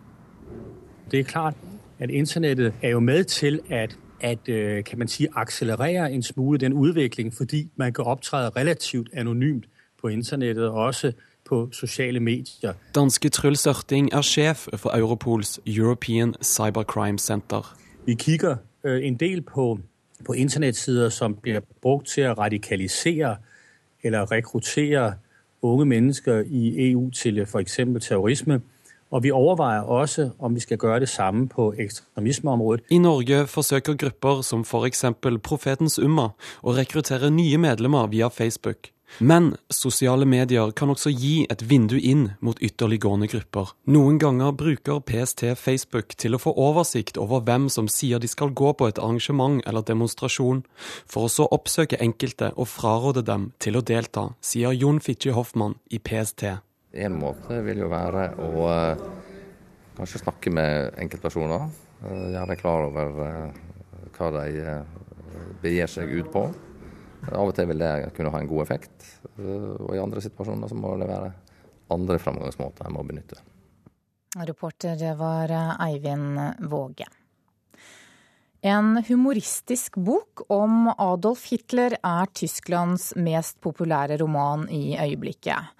Det 1.10 1.20
er 1.20 1.24
klart 1.24 1.58
at 1.98 2.10
internettet 2.10 2.72
er 2.82 2.94
jo 2.94 3.00
med 3.00 3.24
til 3.24 3.60
at 3.70 3.98
at 4.20 4.48
øh, 4.48 4.84
kan 4.84 4.98
man 4.98 5.08
si, 5.08 5.26
akselerere 5.34 6.12
en 6.12 6.22
smule 6.22 6.58
den 6.58 6.72
utvikling, 6.72 7.34
fordi 7.34 7.70
man 7.76 7.92
kan 7.92 8.04
opptre 8.04 8.50
relativt 8.50 9.08
anonymt 9.12 9.64
på 10.00 10.08
internettet, 10.08 10.68
og 10.68 10.84
også 10.84 11.12
på 11.50 11.68
sosiale 11.72 12.20
medier. 12.20 12.72
Danske 12.94 13.28
Truls 13.28 13.66
Ørting 13.66 14.12
er 14.14 14.22
sjef 14.22 14.68
for 14.76 14.94
Europols 14.96 15.60
European 15.66 16.34
Cybercrime 16.42 17.18
Center. 17.18 17.76
Vi 18.06 18.14
kikker 18.14 18.56
øh, 18.84 19.06
en 19.06 19.16
del 19.16 19.42
på, 19.42 19.78
på 20.26 20.32
internettsider 20.32 21.08
som 21.08 21.34
blir 21.34 21.60
brukt 21.82 22.08
til 22.14 22.30
å 22.30 22.36
radikalisere 22.38 23.36
eller 24.02 24.30
rekruttere 24.32 25.14
unge 25.62 25.84
mennesker 25.84 26.44
i 26.46 26.90
EU 26.90 27.10
til 27.10 27.42
f.eks. 27.42 27.80
terrorisme. 28.00 28.60
Og 29.10 29.22
vi 29.22 29.30
overveier 29.30 29.80
også 29.80 30.30
om 30.38 30.54
vi 30.54 30.60
skal 30.60 30.78
gjøre 30.82 31.00
det 31.00 31.08
samme 31.08 31.48
på 31.48 31.72
ekstremismeområdet. 31.78 32.84
I 32.90 32.98
Norge 32.98 33.46
forsøker 33.46 33.94
grupper 33.94 34.42
som 34.42 34.60
f.eks. 34.60 35.04
Profetens 35.42 35.98
Umma 35.98 36.30
å 36.62 36.74
rekruttere 36.76 37.30
nye 37.30 37.58
medlemmer 37.58 38.06
via 38.06 38.28
Facebook. 38.28 38.92
Men 39.18 39.54
sosiale 39.68 40.26
medier 40.28 40.70
kan 40.76 40.92
også 40.92 41.10
gi 41.12 41.44
et 41.50 41.62
vindu 41.66 41.96
inn 41.98 42.30
mot 42.40 42.58
ytterliggående 42.62 43.28
grupper. 43.30 43.72
Noen 43.90 44.20
ganger 44.22 44.54
bruker 44.56 45.02
PST 45.04 45.44
Facebook 45.58 46.14
til 46.20 46.36
å 46.36 46.40
få 46.40 46.54
oversikt 46.54 47.18
over 47.20 47.42
hvem 47.44 47.68
som 47.72 47.88
sier 47.90 48.22
de 48.22 48.30
skal 48.30 48.54
gå 48.56 48.72
på 48.78 48.88
et 48.88 49.00
arrangement 49.02 49.60
eller 49.66 49.84
demonstrasjon, 49.86 50.62
for 51.10 51.26
å 51.26 51.32
så 51.32 51.48
oppsøke 51.50 52.00
enkelte 52.00 52.52
og 52.56 52.70
fraråde 52.70 53.24
dem 53.26 53.50
til 53.58 53.76
å 53.76 53.84
delta, 53.84 54.30
sier 54.40 54.76
Jon 54.76 55.02
Fitje 55.02 55.34
Hoffmann 55.36 55.76
i 55.90 55.98
PST. 55.98 56.46
En 56.90 57.18
måte 57.18 57.60
vil 57.66 57.84
jo 57.84 57.90
være 57.90 58.30
å 58.42 58.50
uh, 58.66 59.04
kanskje 59.98 60.24
snakke 60.24 60.54
med 60.54 60.96
enkeltpersoner. 61.02 61.68
Uh, 62.00 62.30
gjøre 62.32 62.48
dem 62.54 62.62
klar 62.62 62.88
over 62.88 63.20
uh, 63.20 63.60
hva 64.16 64.32
de 64.38 64.80
begir 65.62 65.88
seg 65.90 66.10
ut 66.10 66.28
på. 66.32 66.48
Av 67.28 67.46
og 67.46 67.54
til 67.56 67.68
vil 67.70 67.82
det 67.82 68.10
kunne 68.16 68.32
ha 68.32 68.40
en 68.40 68.50
god 68.50 68.64
effekt, 68.64 69.06
eh, 69.36 69.70
og 69.76 69.94
i 69.94 70.02
andre 70.02 70.24
situasjoner 70.24 70.70
så 70.70 70.78
må 70.78 70.96
det 71.00 71.08
være 71.10 71.32
andre 71.92 72.18
framgangsmåter 72.22 72.86
en 72.86 72.96
må 72.96 73.04
benytte. 73.06 73.40
Reporter 74.46 74.94
det 74.96 75.16
var 75.18 75.50
Eivind 75.82 76.38
Våge. 76.70 77.08
En 78.62 78.98
humoristisk 79.08 79.96
bok 79.96 80.42
om 80.52 80.90
Adolf 80.92 81.46
Hitler 81.48 81.94
er 81.96 82.28
Tysklands 82.36 83.14
mest 83.16 83.56
populære 83.64 84.18
roman 84.20 84.66
i 84.68 84.98
øyeblikket. 85.00 85.72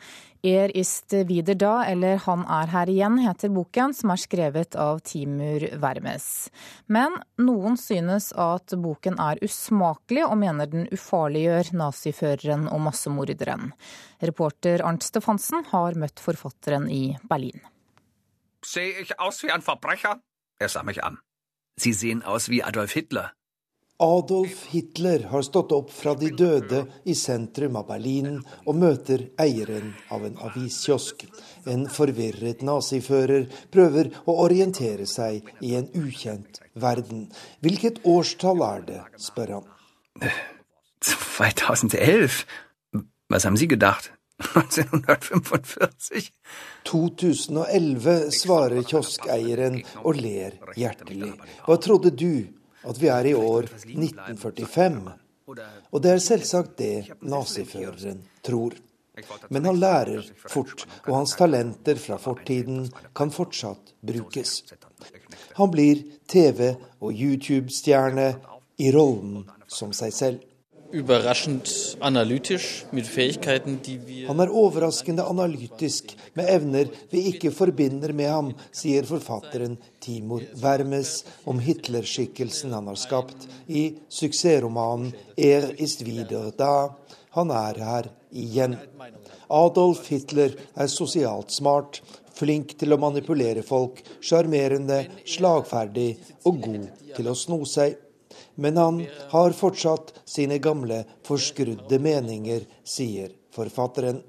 Er 0.42 0.74
ist 0.76 1.12
wieder 1.12 1.54
da, 1.54 1.84
eller 1.84 2.16
Han 2.24 2.46
er 2.48 2.70
her 2.72 2.88
igjen, 2.88 3.18
heter 3.20 3.50
boken, 3.52 3.92
som 3.92 4.10
er 4.10 4.20
skrevet 4.22 4.76
av 4.76 5.02
Timur 5.04 5.66
Vermes. 5.82 6.48
Men 6.88 7.18
noen 7.36 7.76
synes 7.76 8.30
at 8.32 8.72
boken 8.72 9.20
er 9.20 9.42
usmakelig, 9.44 10.24
og 10.24 10.38
mener 10.40 10.70
den 10.70 10.86
ufarliggjør 10.88 11.74
naziføreren 11.76 12.70
og 12.72 12.80
massemorderen. 12.86 13.74
Reporter 14.24 14.80
Arnt 14.80 15.04
Stefansen 15.04 15.66
har 15.74 15.98
møtt 16.00 16.24
forfatteren 16.24 16.88
i 16.88 17.18
Berlin. 17.28 17.60
Ser 18.64 18.88
jeg 18.88 19.12
ut 19.20 19.36
som 19.36 19.52
en 19.52 19.64
forbrecher? 19.64 20.22
Jeg 20.60 20.72
sa 20.72 20.80
meg 20.84 21.04
an. 21.04 21.20
Sie 21.80 21.92
sehen 21.92 22.24
aus 22.24 22.48
wie 22.48 22.64
Adolf 22.64 22.96
Hitler. 22.96 23.34
Adolf 24.00 24.66
Hitler 24.72 25.22
har 25.28 25.42
stått 25.42 25.72
opp 25.76 25.90
fra 25.92 26.14
de 26.16 26.30
døde 26.32 26.86
i 27.04 27.14
sentrum 27.14 27.74
av 27.76 27.90
Berlin 27.90 28.38
og 28.64 28.78
møter 28.80 29.26
eieren 29.40 29.90
av 30.08 30.22
en 30.24 30.38
aviskiosk. 30.40 31.26
En 31.68 31.84
forvirret 31.92 32.62
nazifører 32.64 33.44
prøver 33.72 34.08
å 34.24 34.38
orientere 34.46 35.04
seg 35.04 35.50
i 35.60 35.74
en 35.76 35.90
ukjent 36.00 36.62
verden. 36.80 37.26
Hvilket 37.60 38.00
årstall 38.08 38.64
er 38.64 38.86
det, 38.88 39.02
spør 39.20 39.52
han. 39.58 39.68
2011? 41.04 42.40
Hva 43.28 43.42
har 43.44 43.60
Sie 43.60 43.68
gedacht? 43.68 44.08
1945? 44.40 46.30
2011, 46.88 48.16
svarer 48.32 48.80
kioskeieren 48.88 49.82
og 50.00 50.16
ler 50.16 50.56
hjertelig. 50.80 51.34
Hva 51.66 51.76
trodde 51.84 52.14
du 52.16 52.48
at 52.84 53.00
vi 53.00 53.10
er 53.12 53.30
i 53.30 53.34
år 53.34 53.68
1945. 53.72 55.12
Og 55.90 56.02
det 56.02 56.12
er 56.12 56.22
selvsagt 56.22 56.78
det 56.78 57.10
naziføreren 57.20 58.22
tror. 58.46 58.76
Men 59.50 59.66
han 59.68 59.80
lærer 59.80 60.24
fort, 60.48 60.86
og 61.06 61.16
hans 61.16 61.34
talenter 61.36 61.98
fra 62.00 62.16
fortiden 62.16 62.86
kan 63.16 63.32
fortsatt 63.34 63.92
brukes. 64.00 64.62
Han 65.58 65.72
blir 65.74 66.04
TV- 66.30 66.76
og 67.00 67.12
YouTube-stjerne 67.12 68.28
i 68.78 68.92
rollen 68.94 69.44
som 69.68 69.92
seg 69.92 70.14
selv. 70.14 70.46
Han 70.90 71.06
er 74.42 74.50
overraskende 74.50 75.22
analytisk, 75.22 76.18
med 76.34 76.50
evner 76.50 76.90
vi 77.12 77.30
ikke 77.30 77.52
forbinder 77.54 78.10
med 78.10 78.26
ham, 78.26 78.50
sier 78.74 79.06
forfatteren 79.06 79.78
Timor 80.02 80.42
Vermes 80.58 81.22
om 81.46 81.62
Hitler-skikkelsen 81.62 82.74
han 82.74 82.90
har 82.90 82.98
skapt 82.98 83.46
i 83.68 84.02
suksessromanen 84.10 85.14
'Er 85.38 85.78
ist 85.78 86.02
wieder 86.02 86.50
da'. 86.58 86.90
Han 87.38 87.50
er 87.50 87.78
her 87.78 88.10
igjen. 88.32 88.76
Adolf 89.48 90.08
Hitler 90.08 90.50
er 90.76 90.86
sosialt 90.86 91.52
smart, 91.52 92.02
flink 92.34 92.78
til 92.78 92.92
å 92.92 92.98
manipulere 92.98 93.62
folk, 93.62 94.02
sjarmerende, 94.20 95.06
slagferdig 95.24 96.18
og 96.44 96.62
god 96.62 96.88
til 97.14 97.28
å 97.28 97.34
sno 97.34 97.64
seg. 97.64 98.09
Men 98.60 98.76
han 98.76 99.02
har 99.32 99.56
fortsatt 99.56 100.12
sine 100.28 100.60
gamle, 100.62 101.04
forskrudde 101.26 101.98
meninger, 102.02 102.66
sier 102.84 103.32
forfatteren. 103.56 104.20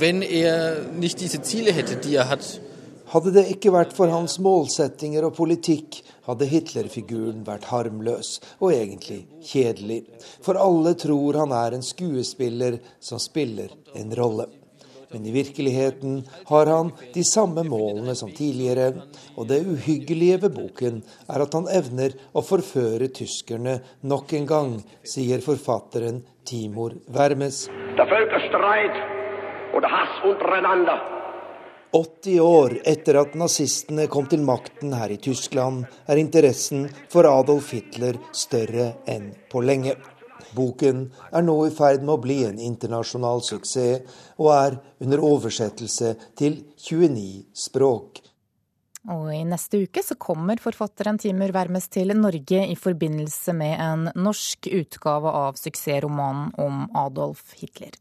Er 0.00 0.84
hadde 3.10 3.32
det 3.34 3.46
ikke 3.56 3.72
vært 3.74 3.94
for 3.96 4.12
hans 4.12 4.36
målsettinger 4.42 5.26
og 5.26 5.34
politikk, 5.38 5.98
hadde 6.28 6.46
Hitler-figuren 6.46 7.42
vært 7.46 7.66
harmløs 7.72 8.36
og 8.60 8.70
egentlig 8.76 9.24
kjedelig. 9.50 10.04
For 10.44 10.60
alle 10.60 10.94
tror 11.00 11.40
han 11.42 11.54
er 11.56 11.74
en 11.74 11.86
skuespiller 11.86 12.78
som 13.02 13.18
spiller 13.22 13.74
en 13.98 14.14
rolle. 14.14 14.46
Men 15.12 15.26
i 15.26 15.32
virkeligheten 15.34 16.22
har 16.46 16.66
han 16.66 16.92
de 17.14 17.24
samme 17.24 17.64
målene 17.66 18.14
som 18.14 18.30
tidligere, 18.30 18.92
og 19.36 19.48
det 19.50 19.60
uhyggelige 19.66 20.40
ved 20.44 20.54
boken 20.54 21.00
er 21.26 21.42
at 21.42 21.56
han 21.58 21.70
evner 21.70 22.14
å 22.30 22.44
forføre 22.46 23.10
tyskerne 23.14 23.80
nok 24.06 24.34
en 24.38 24.46
gang, 24.46 24.76
sier 25.02 25.42
forfatteren 25.42 26.22
Timor 26.46 26.94
Vermes. 27.10 27.64
80 31.90 32.40
år 32.40 32.76
etter 32.86 33.16
at 33.18 33.32
nazistene 33.34 34.06
kom 34.06 34.28
til 34.30 34.44
makten 34.46 34.94
her 34.94 35.10
i 35.10 35.18
Tyskland, 35.18 35.88
er 36.06 36.22
interessen 36.22 36.86
for 37.10 37.26
Adolf 37.26 37.72
Hitler 37.74 38.18
større 38.30 38.92
enn 39.10 39.32
på 39.50 39.62
lenge. 39.66 39.96
Boken 40.56 41.04
er 41.30 41.44
nå 41.46 41.56
i 41.66 41.74
ferd 41.74 42.02
med 42.04 42.16
å 42.16 42.22
bli 42.22 42.40
en 42.48 42.58
internasjonal 42.62 43.44
suksess, 43.46 44.02
og 44.40 44.50
er 44.54 44.80
under 45.04 45.22
oversettelse 45.24 46.16
til 46.38 46.60
29 46.76 47.46
språk. 47.66 48.22
Og 49.08 49.30
i 49.32 49.40
neste 49.48 49.80
uke 49.86 50.02
så 50.04 50.18
kommer 50.20 50.60
forfatteren 50.60 51.18
Timur 51.18 51.54
Vermes 51.56 51.88
til 51.88 52.12
Norge 52.18 52.66
i 52.68 52.76
forbindelse 52.76 53.54
med 53.56 53.78
en 53.80 54.06
norsk 54.12 54.68
utgave 54.76 55.32
av 55.46 55.56
suksessromanen 55.56 56.52
om 56.60 56.84
Adolf 57.00 57.54
Hitler. 57.56 57.96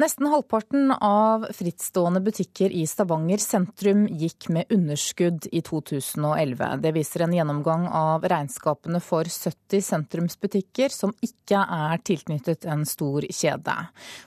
Nesten 0.00 0.26
halvparten 0.26 0.90
av 0.92 1.42
frittstående 1.52 2.20
butikker 2.24 2.72
i 2.72 2.86
Stavanger 2.88 3.36
sentrum 3.38 4.06
gikk 4.08 4.46
med 4.48 4.70
underskudd 4.72 5.44
i 5.52 5.60
2011. 5.60 6.78
Det 6.80 6.92
viser 6.96 7.26
en 7.26 7.34
gjennomgang 7.36 7.84
av 7.92 8.24
regnskapene 8.24 9.02
for 9.04 9.28
70 9.28 9.82
sentrumsbutikker 9.84 10.88
som 10.94 11.12
ikke 11.20 11.60
er 11.60 12.00
tilknyttet 12.08 12.64
en 12.64 12.86
stor 12.88 13.26
kjede. 13.28 13.74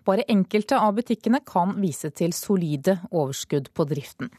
Bare 0.05 0.27
enkelte 0.29 0.77
av 0.77 0.99
butikkene 0.99 1.41
kan 1.41 1.73
vise 1.81 2.11
til 2.13 2.35
solide 2.37 2.99
overskudd 3.09 3.71
på 3.73 3.87
driften. 3.89 4.29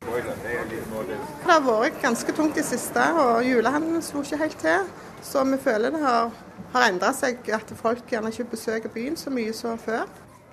Det 0.00 1.50
har 1.50 1.60
vært 1.66 2.00
ganske 2.00 2.32
tungt 2.32 2.56
i 2.56 2.64
siste, 2.64 3.02
og 3.20 3.44
julehandelen 3.44 4.00
slo 4.06 4.24
ikke 4.24 4.40
helt 4.40 4.56
til. 4.64 4.88
Så 5.20 5.44
vi 5.44 5.60
føler 5.60 5.92
det 5.92 6.00
har, 6.00 6.32
har 6.72 6.88
endra 6.88 7.12
seg, 7.12 7.44
at 7.52 7.74
folk 7.76 8.08
gjerne 8.08 8.32
ikke 8.32 8.48
besøker 8.54 8.94
byen 8.96 9.20
så 9.20 9.34
mye 9.34 9.52
som 9.52 9.76
før. 9.82 10.08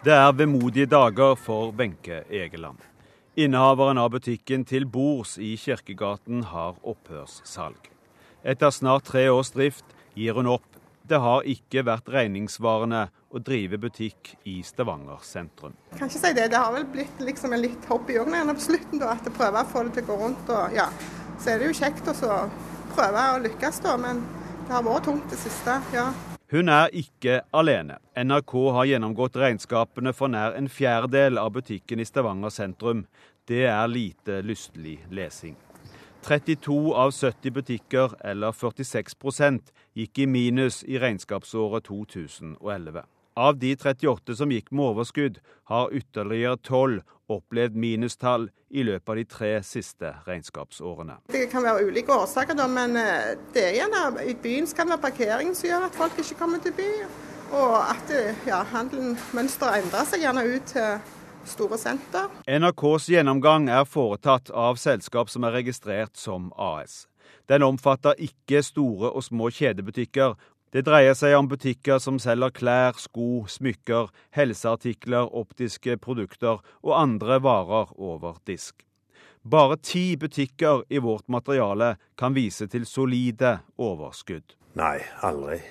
Det 0.06 0.14
er 0.14 0.36
vemodige 0.38 0.86
dager 0.86 1.34
for 1.36 1.72
Wenche 1.74 2.20
Egeland. 2.30 2.78
Innehaveren 3.36 3.98
av 3.98 4.12
butikken 4.14 4.62
Til 4.66 4.84
bords 4.86 5.32
i 5.42 5.56
Kirkegaten 5.58 6.44
har 6.46 6.76
opphørssalg. 6.86 7.90
Etter 8.46 8.70
snart 8.70 9.08
tre 9.10 9.24
års 9.34 9.50
drift 9.56 9.96
gir 10.14 10.38
hun 10.38 10.52
opp. 10.52 10.68
Det 11.10 11.18
har 11.24 11.42
ikke 11.50 11.82
vært 11.88 12.12
regningssvarende 12.14 13.08
å 13.34 13.42
drive 13.42 13.82
butikk 13.82 14.36
i 14.46 14.60
Stavanger 14.62 15.26
sentrum. 15.26 15.74
Kan 15.98 16.14
ikke 16.14 16.22
si 16.22 16.34
det. 16.38 16.52
Det 16.54 16.62
har 16.62 16.78
vel 16.78 16.86
blitt 16.86 17.26
liksom 17.26 17.58
en 17.58 17.66
litt 17.66 17.90
hobby 17.90 18.20
òg 18.22 18.30
på 18.30 18.58
slutten, 18.68 19.02
da, 19.02 19.16
at 19.18 19.26
jeg 19.26 19.34
prøver 19.34 19.64
å 19.64 19.74
få 19.74 19.88
det 19.88 19.98
til 19.98 20.06
å 20.06 20.12
gå 20.12 20.20
rundt. 20.22 20.54
Og, 20.54 20.78
ja. 20.78 20.86
Så 21.42 21.56
er 21.56 21.58
det 21.58 21.74
jo 21.74 21.82
kjekt 21.82 22.14
å 22.14 22.38
prøve 22.94 23.26
å 23.34 23.42
lykkes, 23.50 23.82
da, 23.82 23.98
men 23.98 24.22
det 24.68 24.78
har 24.78 24.86
vært 24.86 25.10
tungt 25.10 25.34
det 25.34 25.42
siste. 25.42 25.82
ja. 25.98 26.12
Hun 26.56 26.70
er 26.70 26.88
ikke 26.96 27.42
alene. 27.52 27.98
NRK 28.16 28.54
har 28.72 28.86
gjennomgått 28.88 29.36
regnskapene 29.36 30.14
for 30.16 30.32
nær 30.32 30.54
en 30.56 30.70
fjerdedel 30.72 31.36
av 31.42 31.50
butikken 31.58 32.00
i 32.00 32.06
Stavanger 32.08 32.54
sentrum. 32.54 33.02
Det 33.44 33.66
er 33.68 33.90
lite 33.92 34.38
lystelig 34.40 35.02
lesing. 35.12 35.58
32 36.24 36.78
av 36.96 37.12
70 37.12 37.52
butikker, 37.58 38.16
eller 38.24 38.56
46% 38.56 39.74
gikk 40.00 40.24
i 40.24 40.30
minus 40.32 40.80
i 40.88 40.96
regnskapsåret 40.96 41.90
2011. 41.90 43.04
Av 43.38 43.58
de 43.58 43.76
38 43.76 44.36
som 44.36 44.52
gikk 44.52 44.70
med 44.72 44.86
overskudd, 44.94 45.42
har 45.68 45.92
ytterligere 45.92 46.56
12 46.58 47.02
opplevd 47.28 47.76
minustall 47.76 48.46
i 48.70 48.84
løpet 48.88 49.10
av 49.12 49.18
de 49.20 49.26
tre 49.28 49.50
siste 49.64 50.12
regnskapsårene. 50.24 51.18
Det 51.34 51.50
kan 51.52 51.66
være 51.66 51.84
ulike 51.90 52.16
årsaker, 52.16 52.56
da, 52.56 52.68
men 52.72 52.96
eh, 52.96 53.34
det 53.52 53.66
er 53.66 53.76
gjerne 53.82 54.24
i 54.24 54.38
byen 54.40 54.70
kan 54.78 54.88
være 54.94 55.04
parkering 55.10 55.52
som 55.52 55.68
gjør 55.68 55.88
at 55.90 55.98
folk 56.00 56.22
ikke 56.24 56.38
kommer 56.40 56.64
til 56.64 56.78
byen. 56.78 57.12
Og 57.52 57.76
at 57.82 58.14
eh, 58.16 58.40
ja, 58.48 58.62
handelmønsteret 58.72 59.84
endrer 59.84 60.08
seg 60.08 60.24
gjerne 60.24 60.46
ut 60.54 60.72
til 60.72 60.96
store 61.46 61.82
senter. 61.82 62.32
NRKs 62.48 63.10
gjennomgang 63.12 63.68
er 63.68 63.84
foretatt 63.84 64.48
av 64.56 64.80
selskap 64.80 65.28
som 65.34 65.44
er 65.44 65.60
registrert 65.60 66.16
som 66.16 66.54
AS. 66.56 67.04
Den 67.50 67.68
omfatter 67.68 68.16
ikke 68.22 68.64
store 68.66 69.12
og 69.12 69.28
små 69.28 69.52
kjedebutikker, 69.54 70.34
det 70.76 70.84
dreier 70.84 71.16
seg 71.16 71.38
om 71.38 71.48
butikker 71.48 72.02
som 72.04 72.18
selger 72.20 72.52
klær, 72.52 72.98
sko, 73.00 73.46
smykker, 73.48 74.10
helseartikler, 74.36 75.30
optiske 75.32 75.96
produkter 76.04 76.60
og 76.84 76.92
andre 76.98 77.40
varer 77.40 77.94
over 77.96 78.42
disk. 78.50 78.84
Bare 79.48 79.78
ti 79.80 80.18
butikker 80.20 80.84
i 80.90 81.00
vårt 81.00 81.30
materiale 81.32 81.94
kan 82.20 82.36
vise 82.36 82.68
til 82.68 82.84
solide 82.90 83.60
overskudd. 83.80 84.58
Nei, 84.76 84.98
aldri. 85.24 85.62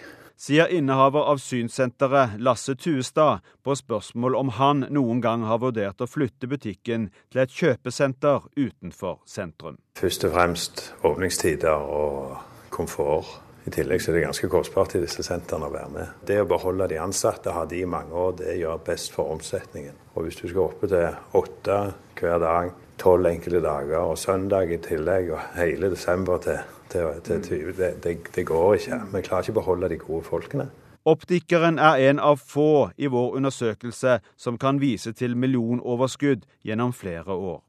Sier 0.40 0.72
innehaver 0.72 1.28
av 1.28 1.38
Synssenteret, 1.42 2.38
Lasse 2.40 2.72
Tuestad, 2.74 3.44
på 3.62 3.76
spørsmål 3.76 4.40
om 4.40 4.56
han 4.56 4.86
noen 4.88 5.20
gang 5.20 5.44
har 5.44 5.60
vurdert 5.60 6.00
å 6.00 6.08
flytte 6.08 6.48
butikken 6.48 7.10
til 7.28 7.44
et 7.44 7.52
kjøpesenter 7.52 8.48
utenfor 8.56 9.20
sentrum. 9.28 9.76
Først 10.00 10.24
og 10.24 10.34
fremst 10.38 10.86
åpningstider 11.04 11.92
og 12.00 12.38
komfort. 12.72 13.43
I 13.64 13.72
tillegg 13.72 14.02
så 14.02 14.10
er 14.10 14.18
det 14.18 14.26
ganske 14.26 14.48
kostbart 14.52 14.94
i 14.98 15.00
disse 15.00 15.24
sentrene 15.24 15.70
å 15.70 15.72
være 15.72 15.90
med. 15.94 16.16
Det 16.28 16.36
å 16.42 16.48
beholde 16.48 16.88
de 16.90 16.98
ansatte, 17.00 17.52
har 17.54 17.68
de 17.70 17.80
i 17.80 17.88
mange 17.88 18.12
år, 18.12 18.36
det 18.42 18.58
gjør 18.60 18.82
best 18.84 19.14
for 19.14 19.32
omsetningen. 19.32 19.96
Og 20.14 20.26
hvis 20.26 20.36
du 20.40 20.44
skal 20.50 20.66
oppe 20.66 20.90
til 20.92 21.38
åtte 21.40 21.78
hver 22.20 22.38
dag, 22.44 22.74
tolv 23.00 23.26
enkelte 23.30 23.64
dager 23.64 24.04
og 24.04 24.20
søndag 24.20 24.70
i 24.70 24.80
tillegg, 24.84 25.32
og 25.32 25.56
hele 25.56 25.90
desember 25.94 26.44
til, 26.44 26.60
til, 26.92 27.20
til 27.24 27.44
20, 27.48 27.74
det, 27.80 27.92
det, 28.04 28.16
det 28.36 28.46
går 28.46 28.74
ikke. 28.78 29.00
Vi 29.14 29.26
klarer 29.26 29.48
ikke 29.48 29.56
å 29.56 29.60
beholde 29.62 29.92
de 29.94 30.00
gode 30.02 30.28
folkene. 30.28 30.70
Optikeren 31.04 31.80
er 31.80 32.00
en 32.10 32.20
av 32.20 32.40
få 32.40 32.90
i 32.96 33.08
vår 33.12 33.34
undersøkelse 33.40 34.20
som 34.40 34.56
kan 34.60 34.78
vise 34.80 35.12
til 35.12 35.36
millionoverskudd 35.36 36.46
gjennom 36.64 36.94
flere 36.96 37.32
år. 37.32 37.60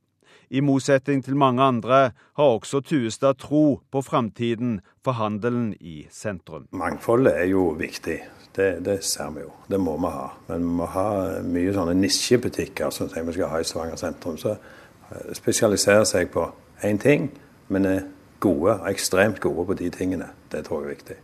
I 0.49 0.62
motsetning 0.62 1.23
til 1.25 1.36
mange 1.36 1.63
andre 1.63 1.99
har 2.38 2.55
også 2.58 2.81
Tuestad 2.86 3.39
tro 3.41 3.81
på 3.91 4.01
framtiden 4.01 4.79
for 5.03 5.17
handelen 5.17 5.73
i 5.79 6.05
sentrum. 6.12 6.67
Mangfoldet 6.71 7.36
er 7.38 7.49
jo 7.51 7.69
viktig. 7.79 8.19
Det, 8.55 8.69
det, 8.86 9.01
ser 9.03 9.34
vi 9.36 9.43
jo. 9.43 9.51
Det 9.67 9.79
må 9.79 9.97
vi 9.99 10.12
ha. 10.13 10.29
Men 10.47 10.63
vi 10.63 10.75
må 10.79 10.88
ha 10.93 11.08
mye 11.43 11.73
sånne 11.75 11.95
nisjebutikker 11.99 12.93
som 12.93 13.10
vi 13.12 13.36
skal 13.36 13.51
ha 13.51 13.60
i 13.60 13.67
Stavanger 13.67 13.99
sentrum. 13.99 14.38
Så 14.39 14.55
spesialiserer 14.55 15.36
spesialisere 15.38 16.05
seg 16.08 16.31
på 16.34 16.47
én 16.88 16.99
ting, 17.01 17.29
men 17.67 17.86
er 17.86 18.05
gode, 18.39 18.79
ekstremt 18.89 19.41
gode 19.43 19.67
på 19.67 19.77
de 19.79 19.89
tingene. 19.93 20.29
Det 20.51 20.65
tror 20.65 20.84
jeg 20.84 20.88
er 20.88 20.95
viktig. 20.95 21.17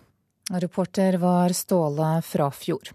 Reporter 0.61 1.17
var 1.21 1.53
Ståle 1.55 2.17
Frafjord. 2.25 2.91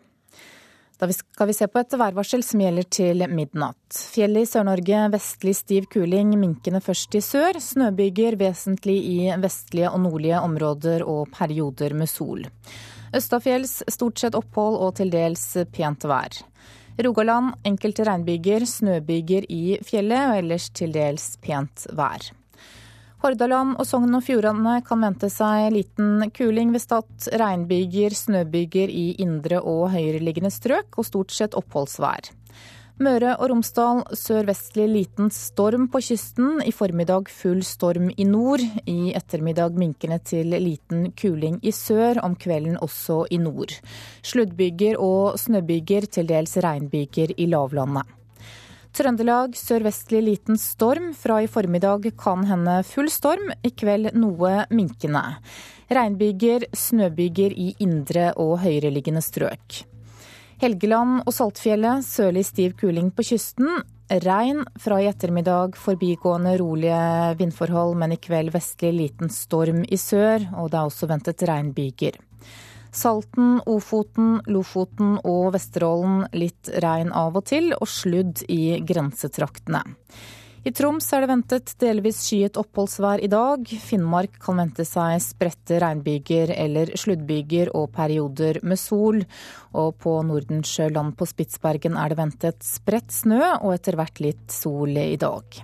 Da 0.97 1.09
skal 1.13 1.51
vi 1.51 1.53
se 1.53 1.67
på 1.69 1.81
et 1.83 1.93
værvarsel 2.01 2.41
som 2.41 2.61
gjelder 2.63 2.87
til 2.89 3.25
midnatt. 3.29 3.99
Fjellet 4.15 4.47
i 4.47 4.49
Sør-Norge 4.49 5.03
vestlig 5.13 5.53
stiv 5.59 5.89
kuling, 5.93 6.31
minkende 6.41 6.81
først 6.81 7.19
i 7.19 7.21
sør. 7.21 7.59
Snøbyger 7.61 8.39
vesentlig 8.41 8.97
i 9.05 9.19
vestlige 9.43 9.91
og 9.93 10.01
nordlige 10.07 10.41
områder 10.41 11.05
og 11.05 11.29
perioder 11.37 11.93
med 11.93 12.09
sol. 12.09 12.47
Østafjells 13.17 13.83
stort 13.93 14.25
sett 14.25 14.39
opphold 14.41 14.81
og 14.81 14.97
til 14.97 15.13
dels 15.13 15.45
pent 15.77 16.09
vær. 16.09 16.41
Rogaland 17.05 17.53
enkelte 17.69 18.09
regnbyger, 18.09 18.65
snøbyger 18.65 19.45
i 19.53 19.77
fjellet 19.85 20.31
og 20.31 20.41
ellers 20.41 20.71
til 20.73 20.97
dels 20.97 21.35
pent 21.45 21.91
vær. 21.93 22.25
Hordaland 23.25 23.79
og 23.81 23.87
Sogn 23.89 24.13
og 24.15 24.25
Fjordane 24.27 24.81
kan 24.85 25.01
vente 25.01 25.31
seg 25.33 25.71
liten 25.73 26.27
kuling 26.37 26.75
ved 26.75 26.83
Stad. 26.85 27.09
Regnbyger, 27.33 28.13
snøbyger 28.13 28.93
i 28.93 29.07
indre 29.25 29.63
og 29.65 29.89
høyereliggende 29.95 30.53
strøk, 30.53 30.99
og 31.01 31.09
stort 31.09 31.33
sett 31.33 31.57
oppholdsvær. 31.57 32.29
Møre 32.97 33.35
og 33.37 33.51
Romsdal 33.51 33.99
sørvestlig 34.17 34.87
liten 34.89 35.29
storm 35.33 35.85
på 35.93 36.01
kysten. 36.01 36.63
I 36.65 36.73
formiddag 36.73 37.29
full 37.29 37.61
storm 37.65 38.09
i 38.17 38.25
nord. 38.25 38.65
I 38.89 39.13
ettermiddag 39.17 39.77
minkende 39.77 40.17
til 40.25 40.53
liten 40.53 41.11
kuling 41.13 41.59
i 41.61 41.75
sør, 41.77 42.23
om 42.25 42.37
kvelden 42.41 42.79
også 42.81 43.27
i 43.33 43.41
nord. 43.41 43.75
Sluddbyger 44.25 44.97
og 44.97 45.37
snøbyger, 45.41 46.09
til 46.09 46.29
dels 46.33 46.57
regnbyger 46.65 47.37
i 47.37 47.49
lavlandet. 47.53 48.17
Trøndelag 48.97 49.53
sørvestlig 49.61 50.23
liten 50.25 50.57
storm. 50.57 51.11
Fra 51.13 51.43
i 51.45 51.49
formiddag 51.53 52.07
kan 52.17 52.47
hende 52.49 52.79
full 52.89 53.11
storm. 53.13 53.51
I 53.61 53.69
kveld 53.77 54.15
noe 54.17 54.63
minkende. 54.73 55.21
Regnbyger, 55.93 56.65
snøbyger 56.73 57.53
i 57.53 57.75
indre 57.85 58.31
og 58.41 58.55
høyereliggende 58.63 59.21
strøk. 59.21 59.83
Helgeland 60.63 61.27
og 61.27 61.35
Saltfjellet 61.37 62.07
sørlig 62.09 62.47
stiv 62.49 62.73
kuling 62.81 63.11
på 63.13 63.27
kysten. 63.29 63.69
Regn 64.09 64.63
fra 64.81 65.03
i 65.03 65.11
ettermiddag, 65.11 65.77
forbigående 65.77 66.55
rolige 66.57 67.03
vindforhold, 67.37 67.99
men 68.01 68.17
i 68.17 68.21
kveld 68.23 68.55
vestlig 68.55 68.95
liten 68.97 69.29
storm 69.35 69.85
i 69.85 70.01
sør, 70.01 70.49
og 70.57 70.71
det 70.73 70.81
er 70.81 70.89
også 70.89 71.11
ventet 71.11 71.45
regnbyger. 71.45 72.17
Salten, 72.97 73.61
Ofoten, 73.69 74.41
Lofoten 74.49 75.19
og 75.21 75.53
Vesterålen 75.57 76.25
litt 76.33 76.71
regn 76.83 77.13
av 77.13 77.37
og 77.37 77.45
til, 77.51 77.75
og 77.77 77.89
sludd 77.91 78.43
i 78.49 78.79
grensetraktene. 78.89 79.85
I 80.67 80.73
Troms 80.75 81.07
er 81.15 81.23
det 81.23 81.29
ventet 81.31 81.73
delvis 81.79 82.25
skyet 82.27 82.57
oppholdsvær 82.59 83.21
i 83.23 83.29
dag. 83.31 83.69
Finnmark 83.87 84.41
kan 84.43 84.59
vente 84.59 84.83
seg 84.89 85.21
spredte 85.23 85.79
regnbyger 85.79 86.51
eller 86.57 86.91
sluddbyger 86.99 87.71
og 87.79 87.93
perioder 87.95 88.59
med 88.67 88.81
sol. 88.83 89.21
Og 89.79 89.95
på 90.03 90.17
Nordensjøland 90.27 91.15
på 91.21 91.31
Spitsbergen 91.31 91.95
er 91.95 92.11
det 92.11 92.19
ventet 92.19 92.67
spredt 92.67 93.15
snø 93.15 93.45
og 93.61 93.77
etter 93.77 94.01
hvert 94.01 94.19
litt 94.25 94.51
sol 94.51 94.99
i 94.99 95.15
dag. 95.23 95.63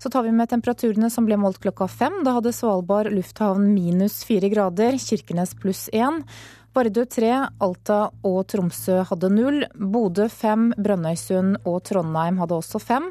Så 0.00 0.10
tar 0.10 0.24
vi 0.24 0.32
med 0.32 0.48
temperaturene 0.48 1.10
som 1.12 1.26
ble 1.28 1.36
målt 1.36 1.60
klokka 1.60 1.84
fem. 1.88 2.22
Da 2.24 2.38
hadde 2.38 2.54
Svalbard 2.56 3.12
lufthavn 3.12 3.66
minus 3.74 4.22
fire 4.24 4.48
grader, 4.48 4.96
Kirkenes 4.96 5.52
pluss 5.60 5.90
én. 5.92 6.22
Vardø 6.72 7.04
tre, 7.04 7.34
Alta 7.60 8.00
og 8.24 8.40
Tromsø 8.48 9.02
hadde 9.10 9.28
null. 9.34 9.66
Bodø 9.76 10.30
fem, 10.32 10.70
Brønnøysund 10.78 11.60
og 11.68 11.82
Trondheim 11.84 12.40
hadde 12.40 12.56
også 12.56 12.80
fem. 12.80 13.10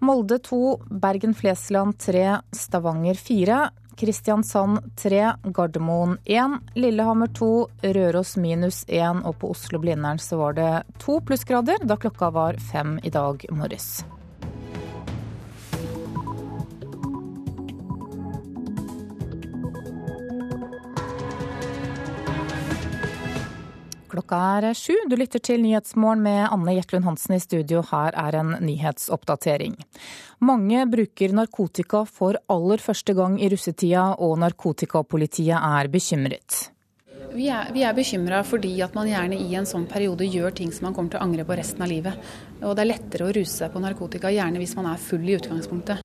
Molde 0.00 0.38
to, 0.44 0.78
Bergen-Flesland 0.86 1.98
tre, 1.98 2.38
Stavanger 2.54 3.18
fire. 3.18 3.66
Kristiansand 4.00 4.78
3, 4.96 5.34
Gardermoen 5.52 6.14
1, 6.24 6.54
Lillehammer 6.78 7.28
2, 7.36 7.50
Røros 7.98 8.36
minus 8.40 8.86
1 8.88 9.26
og 9.28 9.36
på 9.42 9.50
Oslo-Blindern 9.52 10.22
så 10.22 10.38
var 10.40 10.56
det 10.56 10.70
to 11.02 11.18
plussgrader 11.20 11.84
da 11.84 11.98
klokka 12.00 12.30
var 12.32 12.56
fem 12.70 12.96
i 13.04 13.12
dag 13.12 13.44
morges. 13.52 13.98
Klokka 24.10 24.38
er 24.58 24.74
sju. 24.74 24.96
Du 25.06 25.14
lytter 25.14 25.38
til 25.38 25.62
Nyhetsmorgen 25.62 26.24
med 26.24 26.48
Anne 26.50 26.72
Jetlund 26.74 27.06
Hansen 27.06 27.36
i 27.36 27.42
studio. 27.42 27.84
Her 27.92 28.16
er 28.18 28.40
en 28.40 28.56
nyhetsoppdatering. 28.58 29.76
Mange 30.42 30.82
bruker 30.90 31.34
narkotika 31.36 32.02
for 32.10 32.40
aller 32.50 32.82
første 32.82 33.14
gang 33.14 33.38
i 33.38 33.52
russetida, 33.52 34.08
og 34.18 34.34
narkotikapolitiet 34.42 35.54
er 35.54 35.90
bekymret. 35.94 36.58
Vi 37.30 37.46
er, 37.54 37.70
vi 37.70 37.84
er 37.86 37.94
bekymra 37.94 38.40
fordi 38.42 38.72
at 38.82 38.96
man 38.98 39.06
gjerne 39.06 39.38
i 39.38 39.54
en 39.54 39.68
sånn 39.68 39.86
periode 39.86 40.26
gjør 40.26 40.56
ting 40.58 40.72
som 40.74 40.88
man 40.88 40.96
kommer 40.96 41.14
til 41.14 41.20
å 41.20 41.26
angre 41.28 41.46
på 41.46 41.58
resten 41.60 41.86
av 41.86 41.92
livet. 41.92 42.30
Og 42.64 42.74
det 42.74 42.82
er 42.82 42.90
lettere 42.96 43.28
å 43.28 43.34
ruse 43.36 43.60
seg 43.60 43.70
på 43.70 43.82
narkotika, 43.84 44.32
gjerne 44.34 44.58
hvis 44.58 44.74
man 44.80 44.90
er 44.90 45.04
full 45.04 45.28
i 45.28 45.36
utgangspunktet. 45.38 46.02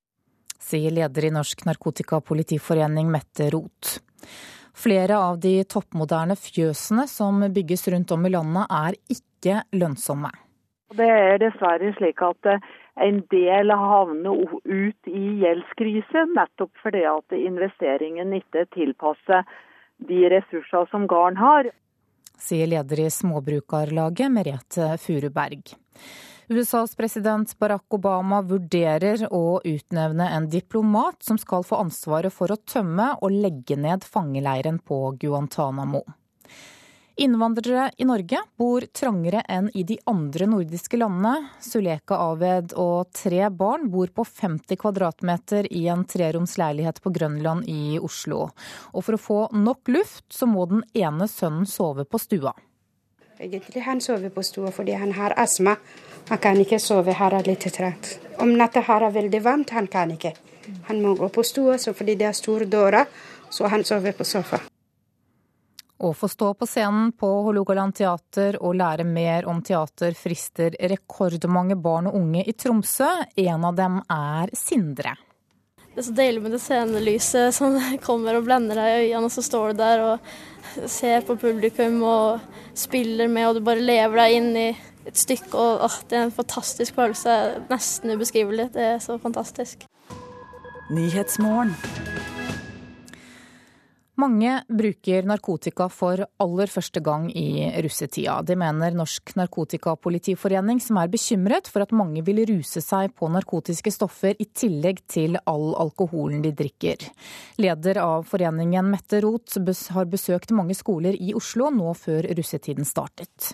Sier 0.62 0.94
leder 0.94 1.26
i 1.26 1.34
Norsk 1.34 1.66
Narkotikapolitiforening 1.66 3.10
Mette 3.10 3.50
Roth. 3.54 3.98
Flere 4.76 5.18
av 5.18 5.38
de 5.40 5.62
toppmoderne 5.64 6.36
fjøsene 6.36 7.06
som 7.08 7.40
bygges 7.56 7.88
rundt 7.94 8.12
om 8.12 8.26
i 8.28 8.32
landet 8.34 8.74
er 8.76 8.98
ikke 9.16 9.62
lønnsomme. 9.72 10.32
Det 10.96 11.08
er 11.08 11.40
dessverre 11.42 11.94
slik 11.98 12.20
at 12.24 12.50
eh, 12.52 12.66
en 13.08 13.22
del 13.32 13.72
havner 13.72 14.44
ut 14.64 15.10
i 15.10 15.24
gjeldskrise, 15.42 16.28
nettopp 16.36 16.76
fordi 16.84 17.06
at 17.10 17.36
investeringen 17.40 18.36
ikke 18.38 18.68
tilpasser 18.76 19.48
de 20.08 20.22
ressurser 20.32 20.88
som 20.92 21.08
gården 21.08 21.40
har. 21.40 21.72
Sier 22.36 22.68
leder 22.68 23.06
i 23.06 23.10
Småbrukarlaget 23.12 24.32
Merete 24.32 24.92
Furuberg. 25.02 25.76
USAs 26.48 26.96
president 26.96 27.60
Barack 27.60 27.94
Obama 27.94 28.42
vurderer 28.46 29.24
å 29.34 29.62
utnevne 29.66 30.28
en 30.30 30.46
diplomat 30.50 31.24
som 31.26 31.40
skal 31.42 31.66
få 31.66 31.80
ansvaret 31.82 32.34
for 32.34 32.54
å 32.54 32.60
tømme 32.70 33.16
og 33.26 33.34
legge 33.34 33.78
ned 33.80 34.06
fangeleiren 34.06 34.78
på 34.78 35.00
Guantánamo. 35.24 36.04
Innvandrere 37.18 37.88
i 37.98 38.06
Norge 38.06 38.42
bor 38.60 38.86
trangere 38.94 39.42
enn 39.50 39.72
i 39.74 39.86
de 39.88 39.96
andre 40.12 40.46
nordiske 40.52 41.00
landene. 41.00 41.48
Suleka 41.64 42.20
Aved 42.28 42.76
og 42.78 43.10
tre 43.16 43.48
barn 43.50 43.88
bor 43.90 44.12
på 44.14 44.28
50 44.28 44.78
kvadratmeter 44.84 45.72
i 45.72 45.88
en 45.90 46.04
treroms 46.06 46.58
leilighet 46.62 47.02
på 47.02 47.16
Grønland 47.16 47.66
i 47.72 47.98
Oslo. 47.98 48.52
Og 48.94 49.08
for 49.08 49.18
å 49.18 49.24
få 49.26 49.42
nok 49.56 49.96
luft, 49.96 50.28
så 50.30 50.46
må 50.46 50.68
den 50.70 50.86
ene 50.94 51.32
sønnen 51.32 51.66
sove 51.66 52.06
på 52.06 52.22
stua. 52.22 52.54
Egentlig 53.40 53.82
han 53.84 54.00
sover 54.02 54.32
på 54.32 54.44
stua 54.44 54.72
fordi 54.72 54.96
han 54.96 55.12
har 55.16 55.34
astma. 55.40 55.76
Han 56.30 56.38
kan 56.42 56.58
ikke 56.62 56.80
sove 56.82 57.14
her 57.14 57.34
er 57.38 57.46
litt 57.46 57.68
trangt. 57.74 58.16
Om 58.42 58.56
natta 58.58 58.82
her 58.88 59.06
er 59.06 59.14
veldig 59.14 59.42
varmt, 59.46 59.74
han 59.78 59.88
kan 59.88 60.12
ikke. 60.16 60.34
Han 60.88 61.02
må 61.02 61.14
gå 61.16 61.30
på 61.30 61.44
stua 61.46 61.78
fordi 61.78 62.16
det 62.18 62.26
er 62.30 62.38
store 62.38 62.66
dører, 62.66 63.06
så 63.50 63.70
han 63.70 63.84
sover 63.86 64.16
på 64.18 64.26
sofa. 64.26 64.60
Å 65.96 66.10
få 66.14 66.28
stå 66.28 66.50
på 66.60 66.68
scenen 66.68 67.14
på 67.16 67.28
Hålogaland 67.46 67.96
teater 67.96 68.58
og 68.60 68.76
lære 68.76 69.06
mer 69.08 69.46
om 69.48 69.62
teater 69.64 70.18
frister 70.18 70.76
rekordmange 70.92 71.78
barn 71.80 72.10
og 72.10 72.18
unge 72.20 72.44
i 72.44 72.54
Tromsø. 72.54 73.08
En 73.40 73.64
av 73.64 73.78
dem 73.78 74.02
er 74.12 74.52
Sindre. 74.58 75.14
Det 75.94 76.02
er 76.02 76.08
så 76.10 76.18
deilig 76.18 76.42
med 76.44 76.52
det 76.52 76.60
scenelyset 76.60 77.56
som 77.56 77.78
kommer 78.08 78.36
og 78.36 78.50
blender 78.50 78.82
deg 78.82 78.90
i 78.90 79.06
øynene, 79.06 79.30
og 79.30 79.32
så 79.32 79.46
står 79.46 79.72
du 79.72 79.80
der 79.80 80.04
og 80.10 80.90
ser 80.92 81.24
på 81.24 81.38
publikum 81.40 82.02
og 82.04 82.44
spiller 82.76 83.32
med, 83.32 83.48
og 83.48 83.56
du 83.56 83.64
bare 83.70 83.86
lever 83.86 84.20
deg 84.26 84.36
inn 84.42 84.52
i 84.60 84.68
et 85.06 85.18
stykke. 85.18 85.54
og 85.54 85.86
å, 85.88 85.92
Det 86.10 86.18
er 86.18 86.28
en 86.28 86.36
fantastisk 86.36 86.96
følelse. 86.96 87.38
Nesten 87.70 88.16
ubeskrivelig. 88.16 88.72
Det 88.74 88.88
er 88.96 89.00
så 89.04 89.20
fantastisk. 89.22 89.88
Nyhetsmorgen. 90.90 91.76
Mange 94.16 94.62
bruker 94.72 95.26
narkotika 95.28 95.90
for 95.92 96.22
aller 96.40 96.72
første 96.72 97.02
gang 97.04 97.26
i 97.36 97.66
russetida. 97.84 98.38
Det 98.48 98.56
mener 98.56 98.96
Norsk 98.96 99.34
Narkotikapolitiforening, 99.36 100.80
som 100.80 101.02
er 101.02 101.12
bekymret 101.12 101.68
for 101.68 101.84
at 101.84 101.92
mange 101.92 102.24
vil 102.24 102.40
ruse 102.48 102.80
seg 102.80 103.12
på 103.20 103.28
narkotiske 103.34 103.92
stoffer 103.92 104.40
i 104.40 104.48
tillegg 104.56 105.04
til 105.12 105.36
all 105.44 105.74
alkoholen 105.84 106.46
de 106.46 106.54
drikker. 106.56 107.04
Leder 107.60 108.00
av 108.06 108.24
foreningen, 108.32 108.88
Mette 108.94 109.20
Roth, 109.26 109.60
har 109.98 110.08
besøkt 110.08 110.56
mange 110.56 110.80
skoler 110.80 111.20
i 111.20 111.36
Oslo 111.36 111.68
nå 111.76 111.92
før 112.00 112.32
russetiden 112.40 112.88
startet. 112.88 113.52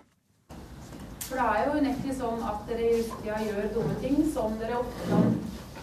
For 1.32 1.40
det 1.40 1.44
er 1.48 1.62
jo 1.64 1.80
unektelig 1.80 2.14
sånn 2.18 2.42
at 2.44 2.64
dere 2.68 2.84
i 2.84 2.96
russetida 2.98 3.36
gjør 3.40 3.68
dumme 3.72 3.94
ting 4.02 4.18
som 4.34 4.58
dere 4.60 4.82
ofte 4.82 5.06
kan 5.08 5.30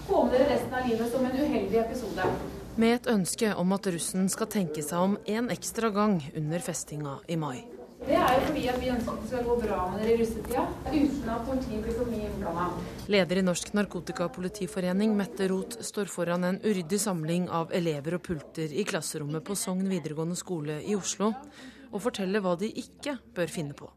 få 0.04 0.18
med 0.26 0.34
dere 0.34 0.48
resten 0.50 0.74
av 0.76 0.88
livet 0.90 1.08
som 1.14 1.22
en 1.24 1.38
uheldig 1.38 1.78
episode. 1.86 2.26
Med 2.76 2.92
et 2.98 3.08
ønske 3.14 3.54
om 3.62 3.72
at 3.72 3.88
russen 3.94 4.28
skal 4.28 4.50
tenke 4.52 4.84
seg 4.84 5.06
om 5.06 5.14
en 5.24 5.48
ekstra 5.54 5.88
gang 5.94 6.18
under 6.36 6.60
festinga 6.66 7.14
i 7.32 7.38
mai. 7.40 7.62
Det 8.02 8.18
er 8.18 8.34
jo 8.34 8.42
fordi 8.50 8.66
at 8.74 8.76
vi 8.82 8.90
ønsker 8.92 9.14
at 9.14 9.24
det 9.24 9.30
skal 9.30 9.48
gå 9.48 9.56
bra 9.62 9.78
med 9.88 10.04
dere 10.04 10.12
i 10.12 10.20
russetida, 10.20 10.66
uten 10.84 11.32
at 11.38 11.48
politiet 11.48 11.80
blir 11.86 11.96
for 11.96 12.12
mye 12.12 12.28
innblanda. 12.28 12.68
Leder 13.16 13.40
i 13.40 13.46
Norsk 13.48 13.72
Narkotikapolitiforening, 13.80 15.16
Mette 15.16 15.48
Roth, 15.48 15.80
står 15.80 16.12
foran 16.12 16.44
en 16.44 16.60
uryddig 16.60 17.00
samling 17.08 17.48
av 17.48 17.72
elever 17.72 18.20
og 18.20 18.26
pulter 18.28 18.68
i 18.68 18.84
klasserommet 18.84 19.48
på 19.48 19.56
Sogn 19.56 19.88
videregående 19.88 20.36
skole 20.36 20.82
i 20.84 21.00
Oslo, 21.00 21.32
og 21.92 22.02
fortelle 22.04 22.42
hva 22.44 22.54
de 22.60 22.68
ikke 22.82 23.18
bør 23.36 23.52
finne 23.52 23.76
på. 23.76 23.88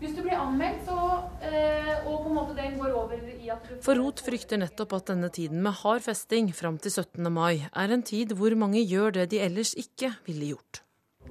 Hvis 0.00 0.14
du 0.16 0.22
blir 0.24 0.36
anmeldt, 0.40 0.86
så, 0.88 0.98
eh, 1.44 2.06
og 2.08 2.22
på 2.24 2.30
en 2.30 2.36
måte 2.38 2.54
den 2.56 2.78
går 2.80 2.94
over 2.96 3.18
i 3.20 3.50
at 3.52 3.66
du 3.68 3.82
For 3.84 4.00
Rot 4.00 4.22
frykter 4.24 4.56
nettopp 4.62 4.94
at 4.96 5.10
denne 5.12 5.28
tiden 5.28 5.60
med 5.60 5.76
hard 5.82 6.00
festing 6.06 6.48
fram 6.56 6.78
til 6.80 6.94
17. 6.94 7.28
mai 7.32 7.68
er 7.68 7.92
en 7.92 8.02
tid 8.02 8.32
hvor 8.32 8.56
mange 8.56 8.80
gjør 8.80 9.12
det 9.18 9.30
de 9.34 9.42
ellers 9.44 9.74
ikke 9.76 10.14
ville 10.24 10.54
gjort. 10.54 10.80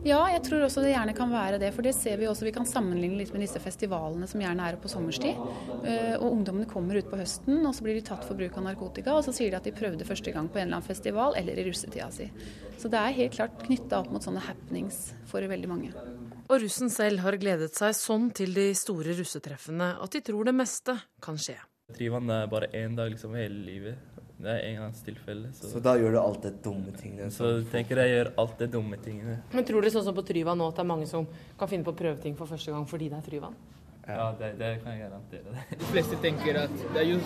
Ja, 0.07 0.19
jeg 0.31 0.39
tror 0.45 0.63
også 0.63 0.79
det 0.83 0.93
gjerne 0.93 1.13
kan 1.15 1.31
være 1.31 1.57
det. 1.59 1.73
For 1.75 1.83
det 1.83 1.91
ser 1.97 2.19
vi 2.21 2.27
også. 2.29 2.45
Vi 2.47 2.53
kan 2.55 2.67
sammenligne 2.67 3.19
litt 3.19 3.33
med 3.35 3.43
disse 3.43 3.59
festivalene 3.59 4.29
som 4.31 4.39
gjerne 4.39 4.69
er 4.69 4.77
på 4.79 4.91
sommerstid. 4.91 5.41
Eh, 5.83 6.15
og 6.15 6.29
ungdommene 6.29 6.69
kommer 6.69 6.99
ut 6.99 7.09
på 7.11 7.19
høsten, 7.19 7.59
og 7.67 7.75
så 7.75 7.83
blir 7.83 7.99
de 7.99 8.05
tatt 8.07 8.23
for 8.27 8.39
bruk 8.39 8.55
av 8.59 8.67
narkotika. 8.69 9.17
Og 9.17 9.27
så 9.27 9.35
sier 9.35 9.51
de 9.51 9.59
at 9.59 9.67
de 9.67 9.75
prøvde 9.75 10.07
første 10.07 10.31
gang 10.35 10.47
på 10.47 10.61
en 10.61 10.69
eller 10.69 10.79
annen 10.79 10.87
festival 10.87 11.35
eller 11.39 11.59
i 11.59 11.67
russetida 11.67 12.07
si. 12.15 12.29
Så 12.79 12.91
det 12.91 13.01
er 13.01 13.17
helt 13.19 13.35
klart 13.35 13.59
knytta 13.65 13.99
opp 13.99 14.13
mot 14.13 14.23
sånne 14.23 14.43
happenings 14.45 15.09
for 15.27 15.43
veldig 15.43 15.71
mange. 15.71 15.91
Og 16.49 16.63
russen 16.63 16.89
selv 16.89 17.21
har 17.25 17.37
gledet 17.37 17.75
seg 17.77 17.91
sånn 17.97 18.31
til 18.33 18.55
de 18.55 18.71
store 18.77 19.13
russetreffene 19.19 19.97
at 20.01 20.15
de 20.15 20.23
tror 20.25 20.47
det 20.47 20.55
meste 20.57 20.95
kan 21.21 21.37
skje. 21.37 21.59
Tryvann 21.93 22.29
er 22.29 22.47
bare 22.49 22.69
én 22.77 22.95
dag 22.97 23.09
liksom 23.11 23.33
hele 23.37 23.59
livet. 23.65 24.08
Det 24.39 24.51
er 24.53 24.61
engangstilfelle. 24.69 25.49
Så. 25.51 25.67
så 25.73 25.81
da 25.83 25.97
gjør 25.99 26.13
du 26.15 26.19
alt 26.21 26.45
det 26.45 26.53
dumme 26.63 26.93
tingene? 26.95 27.27
Så 27.35 27.49
du 27.59 27.65
tenker 27.73 27.99
jeg 27.99 28.13
gjør 28.13 28.29
alt 28.39 28.61
det 28.61 28.69
dumme 28.71 28.99
tingene. 29.03 29.41
Men 29.51 29.67
tror 29.67 29.83
dere 29.83 29.91
sånn 29.91 30.05
som 30.05 30.15
på 30.15 30.23
Tryvann 30.29 30.61
nå 30.61 30.69
at 30.71 30.79
det 30.79 30.85
er 30.85 30.87
mange 30.93 31.09
som 31.09 31.27
kan 31.59 31.71
finne 31.71 31.83
på 31.83 31.91
å 31.91 31.99
prøve 31.99 32.21
ting 32.23 32.37
for 32.39 32.47
første 32.47 32.71
gang 32.71 32.87
fordi 32.87 33.11
det 33.11 33.19
er 33.19 33.27
Tryvann? 33.27 33.59
Ja, 34.09 34.31
det, 34.39 34.53
det 34.57 34.69
kan 34.83 34.95
jeg 34.95 35.01
garantere. 35.03 35.63
De 35.79 35.85
fleste 35.91 36.17
tenker 36.23 36.57
at 36.63 36.71
det 36.95 37.01
er 37.03 37.09
jo 37.11 37.19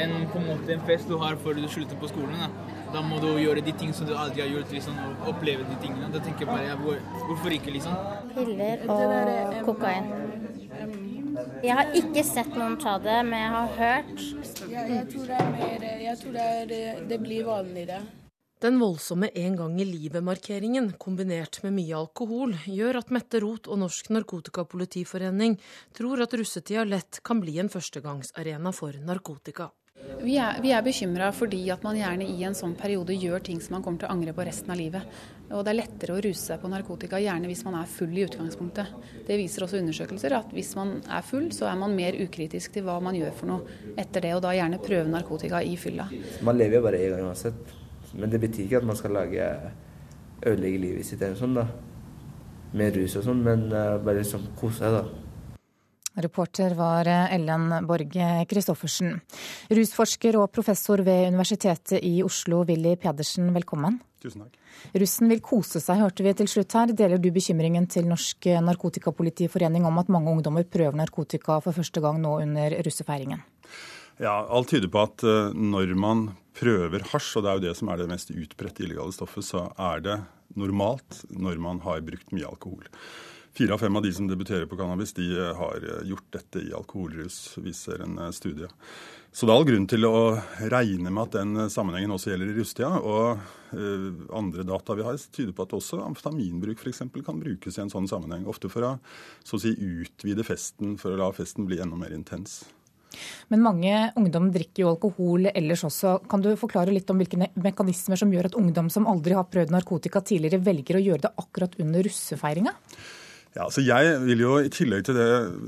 en, 0.00 0.14
på 0.32 0.40
en 0.40 0.46
måte 0.46 0.72
en 0.72 0.84
fest 0.88 1.10
du 1.10 1.18
har 1.20 1.36
før 1.42 1.58
du 1.58 1.66
slutter 1.68 1.98
på 2.00 2.08
skolen. 2.08 2.38
Da, 2.38 2.48
da 2.94 3.02
må 3.04 3.18
du 3.20 3.28
gjøre 3.36 3.64
de 3.66 3.74
ting 3.82 3.92
som 3.92 4.08
du 4.08 4.14
aldri 4.16 4.44
har 4.44 4.48
gjort, 4.54 4.72
liksom, 4.72 4.96
og 4.96 5.28
oppleve 5.34 5.66
de 5.68 5.76
tingene. 5.82 6.08
Da 6.14 6.22
tenker 6.24 6.46
jeg 6.46 6.52
bare 6.54 6.70
ja, 6.70 6.78
hvor, 6.80 7.02
hvorfor 7.26 7.58
ikke, 7.58 7.74
liksom? 7.76 7.98
Piller 8.32 8.86
og 8.88 9.58
kokain. 9.68 10.08
Jeg 11.62 11.76
har 11.76 11.92
ikke 11.96 12.24
sett 12.26 12.56
noen 12.56 12.78
ta 12.80 12.96
det, 13.02 13.18
men 13.28 13.38
jeg 13.38 13.52
har 13.58 13.76
hørt. 13.82 14.41
Ja, 14.72 14.86
jeg 14.88 15.08
tror 15.12 15.26
det, 15.28 15.36
er 15.36 15.50
mer, 15.52 15.82
jeg 16.00 16.18
tror 16.22 16.32
det, 16.32 16.44
er, 16.80 17.00
det 17.04 17.18
blir 17.20 17.44
vanligere. 17.44 17.98
Den 18.62 18.78
voldsomme 18.80 19.28
en 19.36 19.56
gang 19.58 19.74
i 19.82 19.84
livet-markeringen, 19.84 20.92
kombinert 21.02 21.58
med 21.64 21.74
mye 21.76 21.98
alkohol, 21.98 22.54
gjør 22.70 23.00
at 23.02 23.12
Mette 23.12 23.42
Roth 23.42 23.68
og 23.68 23.82
Norsk 23.82 24.08
Narkotikapolitiforening 24.14 25.58
tror 25.98 26.22
at 26.24 26.36
russetida 26.38 26.86
lett 26.88 27.20
kan 27.26 27.42
bli 27.42 27.58
en 27.60 27.68
førstegangsarena 27.72 28.72
for 28.72 28.96
narkotika. 29.02 29.68
Vi 30.22 30.38
er, 30.40 30.62
vi 30.62 30.72
er 30.72 30.82
bekymra 30.86 31.28
fordi 31.34 31.66
at 31.74 31.84
man 31.84 31.98
gjerne 31.98 32.26
i 32.32 32.40
en 32.46 32.56
sånn 32.56 32.72
periode 32.78 33.18
gjør 33.18 33.44
ting 33.44 33.60
som 33.60 33.76
man 33.76 33.84
kommer 33.84 34.02
til 34.02 34.08
å 34.08 34.14
angre 34.16 34.32
på 34.34 34.46
resten 34.46 34.72
av 34.72 34.80
livet. 34.80 35.20
Og 35.52 35.60
det 35.66 35.72
er 35.72 35.78
lettere 35.82 36.14
å 36.16 36.20
ruse 36.24 36.40
seg 36.46 36.60
på 36.62 36.70
narkotika, 36.72 37.20
gjerne 37.20 37.48
hvis 37.50 37.62
man 37.66 37.76
er 37.76 37.90
full 37.90 38.12
i 38.16 38.24
utgangspunktet. 38.24 38.94
Det 39.28 39.36
viser 39.36 39.66
også 39.66 39.82
undersøkelser 39.82 40.34
at 40.38 40.52
hvis 40.56 40.72
man 40.78 40.94
er 41.04 41.24
full, 41.26 41.50
så 41.52 41.68
er 41.68 41.76
man 41.80 41.96
mer 41.96 42.16
ukritisk 42.24 42.72
til 42.72 42.86
hva 42.86 42.96
man 43.04 43.16
gjør 43.18 43.34
for 43.36 43.50
noe 43.50 43.96
etter 44.00 44.24
det, 44.24 44.32
og 44.36 44.42
da 44.46 44.54
gjerne 44.56 44.80
prøve 44.82 45.12
narkotika 45.12 45.60
i 45.60 45.74
fylla. 45.80 46.08
Man 46.46 46.56
lever 46.56 46.78
jo 46.78 46.84
bare 46.86 47.00
én 47.04 47.12
gang 47.12 47.26
uansett, 47.28 47.74
men 48.16 48.32
det 48.32 48.40
betyr 48.40 48.64
ikke 48.64 48.80
at 48.80 48.88
man 48.88 48.98
skal 48.98 49.16
lage 49.18 49.48
ødelegge 50.42 50.80
livet 50.86 51.06
sitt 51.06 51.20
eller 51.20 51.36
sånn, 51.38 51.58
da. 51.60 51.66
Med 52.72 52.96
rus 52.96 53.18
og 53.20 53.26
sånn, 53.26 53.42
men 53.44 53.66
uh, 53.68 53.98
bare 54.00 54.22
liksom 54.22 54.54
kose 54.56 54.80
seg, 54.80 54.96
da. 54.96 55.04
Reporter 56.22 56.74
var 56.76 57.08
eh, 57.08 57.32
Ellen 57.32 57.86
Borge 57.88 58.26
Christoffersen. 58.48 59.14
Rusforsker 59.72 60.36
og 60.36 60.50
professor 60.52 61.00
ved 61.04 61.30
Universitetet 61.32 62.04
i 62.04 62.18
Oslo, 62.24 62.66
Willy 62.68 62.98
Pedersen, 63.00 63.48
velkommen. 63.56 63.96
Tusen 64.22 64.44
takk. 64.44 64.58
Russen 65.02 65.32
vil 65.32 65.42
kose 65.42 65.82
seg, 65.82 66.02
hørte 66.04 66.24
vi 66.26 66.34
til 66.38 66.50
slutt 66.50 66.76
her. 66.78 66.92
Deler 66.96 67.18
du 67.18 67.30
bekymringen 67.34 67.88
til 67.90 68.06
Norsk 68.10 68.46
Narkotikapolitiforening 68.62 69.88
om 69.88 69.98
at 70.02 70.12
mange 70.12 70.30
ungdommer 70.30 70.68
prøver 70.68 70.96
narkotika 70.98 71.58
for 71.64 71.74
første 71.74 72.02
gang 72.04 72.22
nå 72.22 72.38
under 72.44 72.78
russefeiringen? 72.86 73.42
Ja, 74.20 74.46
Alt 74.46 74.70
tyder 74.70 74.90
på 74.92 75.02
at 75.02 75.24
eh, 75.24 75.50
når 75.56 75.94
man 75.98 76.28
prøver 76.58 77.04
hasj, 77.12 77.34
og 77.38 77.44
det 77.44 77.50
er 77.50 77.58
jo 77.58 77.64
det 77.66 77.76
som 77.78 77.90
er 77.90 78.02
det 78.02 78.10
mest 78.10 78.32
utbredte 78.34 78.84
illegale 78.84 79.14
stoffet, 79.14 79.46
så 79.46 79.66
er 79.80 80.04
det 80.04 80.18
normalt 80.58 81.22
når 81.32 81.60
man 81.62 81.80
har 81.86 82.04
brukt 82.04 82.34
mye 82.34 82.48
alkohol. 82.48 82.84
Fire 83.56 83.74
av 83.74 83.82
fem 83.82 83.96
av 83.96 84.04
de 84.04 84.12
som 84.16 84.28
debuterer 84.28 84.68
på 84.68 84.78
cannabis, 84.80 85.14
de 85.16 85.26
eh, 85.32 85.56
har 85.58 85.88
eh, 85.88 86.04
gjort 86.12 86.28
dette 86.36 86.62
i 86.62 86.74
alkoholrus, 86.76 87.40
viser 87.64 88.04
en 88.04 88.20
studie. 88.36 88.68
Så 89.32 89.46
det 89.48 89.52
er 89.54 89.58
all 89.58 89.64
grunn 89.64 89.86
til 89.88 90.04
å 90.04 90.16
regne 90.68 91.08
med 91.08 91.22
at 91.22 91.36
den 91.38 91.70
sammenhengen 91.72 92.12
også 92.12 92.34
gjelder 92.34 92.50
i 92.52 92.56
russetida. 92.58 92.90
Og 93.00 93.40
uh, 93.72 94.10
andre 94.36 94.66
data 94.68 94.96
vi 94.98 95.06
har, 95.06 95.16
tyder 95.32 95.54
på 95.56 95.64
at 95.64 95.72
også 95.78 96.02
amfetaminbruk 96.04 96.82
f.eks. 96.82 97.00
kan 97.24 97.40
brukes 97.40 97.78
i 97.78 97.82
en 97.86 97.92
sånn 97.92 98.10
sammenheng. 98.10 98.44
Ofte 98.52 98.68
for 98.72 98.84
å 98.84 98.92
så 99.40 99.56
å 99.56 99.62
si, 99.62 99.72
utvide 99.72 100.44
festen, 100.44 100.98
for 101.00 101.16
å 101.16 101.20
la 101.22 101.30
festen 101.32 101.64
bli 101.68 101.80
enda 101.80 101.96
mer 101.96 102.12
intens. 102.12 102.60
Men 103.48 103.64
mange 103.64 103.96
ungdom 104.20 104.50
drikker 104.52 104.84
jo 104.84 104.92
alkohol 104.92 105.48
ellers 105.52 105.86
også. 105.88 106.18
Kan 106.28 106.44
du 106.44 106.52
forklare 106.60 106.92
litt 106.92 107.08
om 107.12 107.20
hvilke 107.20 107.48
mekanismer 107.56 108.20
som 108.20 108.32
gjør 108.32 108.50
at 108.50 108.60
ungdom 108.60 108.92
som 108.92 109.08
aldri 109.08 109.36
har 109.36 109.48
prøvd 109.52 109.72
narkotika 109.72 110.20
tidligere, 110.24 110.60
velger 110.64 111.00
å 111.00 111.04
gjøre 111.06 111.26
det 111.26 111.34
akkurat 111.40 111.76
under 111.80 112.04
russefeiringa? 112.08 112.76
Ja, 113.52 113.66
så 113.68 113.82
Jeg 113.84 114.14
vil 114.24 114.40
jo 114.40 114.54
i 114.64 114.70
tillegg 114.72 115.04
til 115.04 115.16
det 115.18 115.26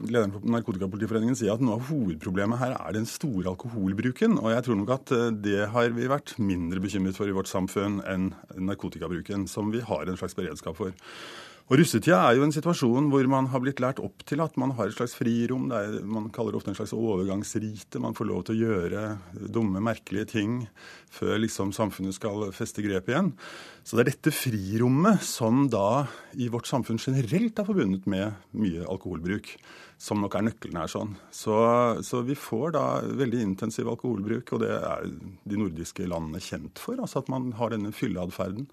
lederen 0.08 0.32
for 0.32 0.46
Narkotikapolitiforeningen 0.48 1.36
sier 1.36 1.52
at 1.52 1.60
noe 1.60 1.76
av 1.76 1.90
hovedproblemet 1.90 2.56
her 2.62 2.72
er 2.78 2.94
den 2.96 3.04
store 3.04 3.50
alkoholbruken. 3.52 4.38
Og 4.40 4.54
jeg 4.54 4.64
tror 4.64 4.78
nok 4.80 4.92
at 4.94 5.12
eh, 5.12 5.26
det 5.44 5.66
har 5.74 5.92
vi 5.92 6.08
vært 6.08 6.32
mindre 6.40 6.80
bekymret 6.80 7.18
for 7.18 7.28
i 7.28 7.34
vårt 7.36 7.50
samfunn 7.50 8.00
enn 8.08 8.30
narkotikabruken, 8.56 9.44
som 9.52 9.68
vi 9.74 9.84
har 9.84 10.08
en 10.08 10.16
slags 10.16 10.36
beredskap 10.38 10.80
for. 10.80 10.96
Og 11.64 11.78
Russetida 11.80 12.18
er 12.28 12.36
jo 12.36 12.42
en 12.44 12.52
situasjon 12.52 13.06
hvor 13.08 13.24
man 13.32 13.46
har 13.48 13.62
blitt 13.64 13.78
lært 13.80 14.00
opp 14.04 14.20
til 14.28 14.42
at 14.44 14.58
man 14.60 14.74
har 14.76 14.90
et 14.90 14.96
slags 14.98 15.14
frirom. 15.16 15.70
Er, 15.72 15.94
man 16.04 16.26
kaller 16.28 16.52
det 16.52 16.58
ofte 16.58 16.74
en 16.74 16.76
slags 16.76 16.92
overgangsrite. 16.92 18.02
Man 18.04 18.16
får 18.18 18.28
lov 18.28 18.42
til 18.44 18.58
å 18.58 18.66
gjøre 18.66 19.04
dumme, 19.48 19.80
merkelige 19.80 20.28
ting 20.34 20.58
før 21.14 21.38
liksom 21.40 21.72
samfunnet 21.72 22.18
skal 22.18 22.50
feste 22.52 22.84
grep 22.84 23.08
igjen. 23.08 23.30
Så 23.80 23.96
det 23.96 24.04
er 24.04 24.10
dette 24.10 24.34
frirommet 24.36 25.24
som 25.24 25.64
da 25.72 26.04
i 26.36 26.50
vårt 26.52 26.68
samfunn 26.68 27.00
generelt 27.00 27.56
er 27.56 27.70
forbundet 27.70 28.04
med 28.12 28.36
mye 28.60 28.84
alkoholbruk, 28.84 29.48
som 29.96 30.20
nok 30.20 30.36
er 30.36 30.46
nøkkelen 30.50 30.82
her. 30.82 30.92
sånn. 30.92 31.16
Så, 31.32 31.56
så 32.04 32.20
vi 32.28 32.36
får 32.36 32.76
da 32.76 32.84
veldig 33.08 33.40
intensiv 33.40 33.88
alkoholbruk, 33.88 34.52
og 34.52 34.66
det 34.66 34.76
er 34.82 35.08
de 35.08 35.64
nordiske 35.64 36.12
landene 36.12 36.44
kjent 36.44 36.76
for. 36.76 37.00
Altså 37.00 37.24
at 37.24 37.32
man 37.32 37.54
har 37.56 37.72
denne 37.72 37.96
fylleatferden. 37.96 38.68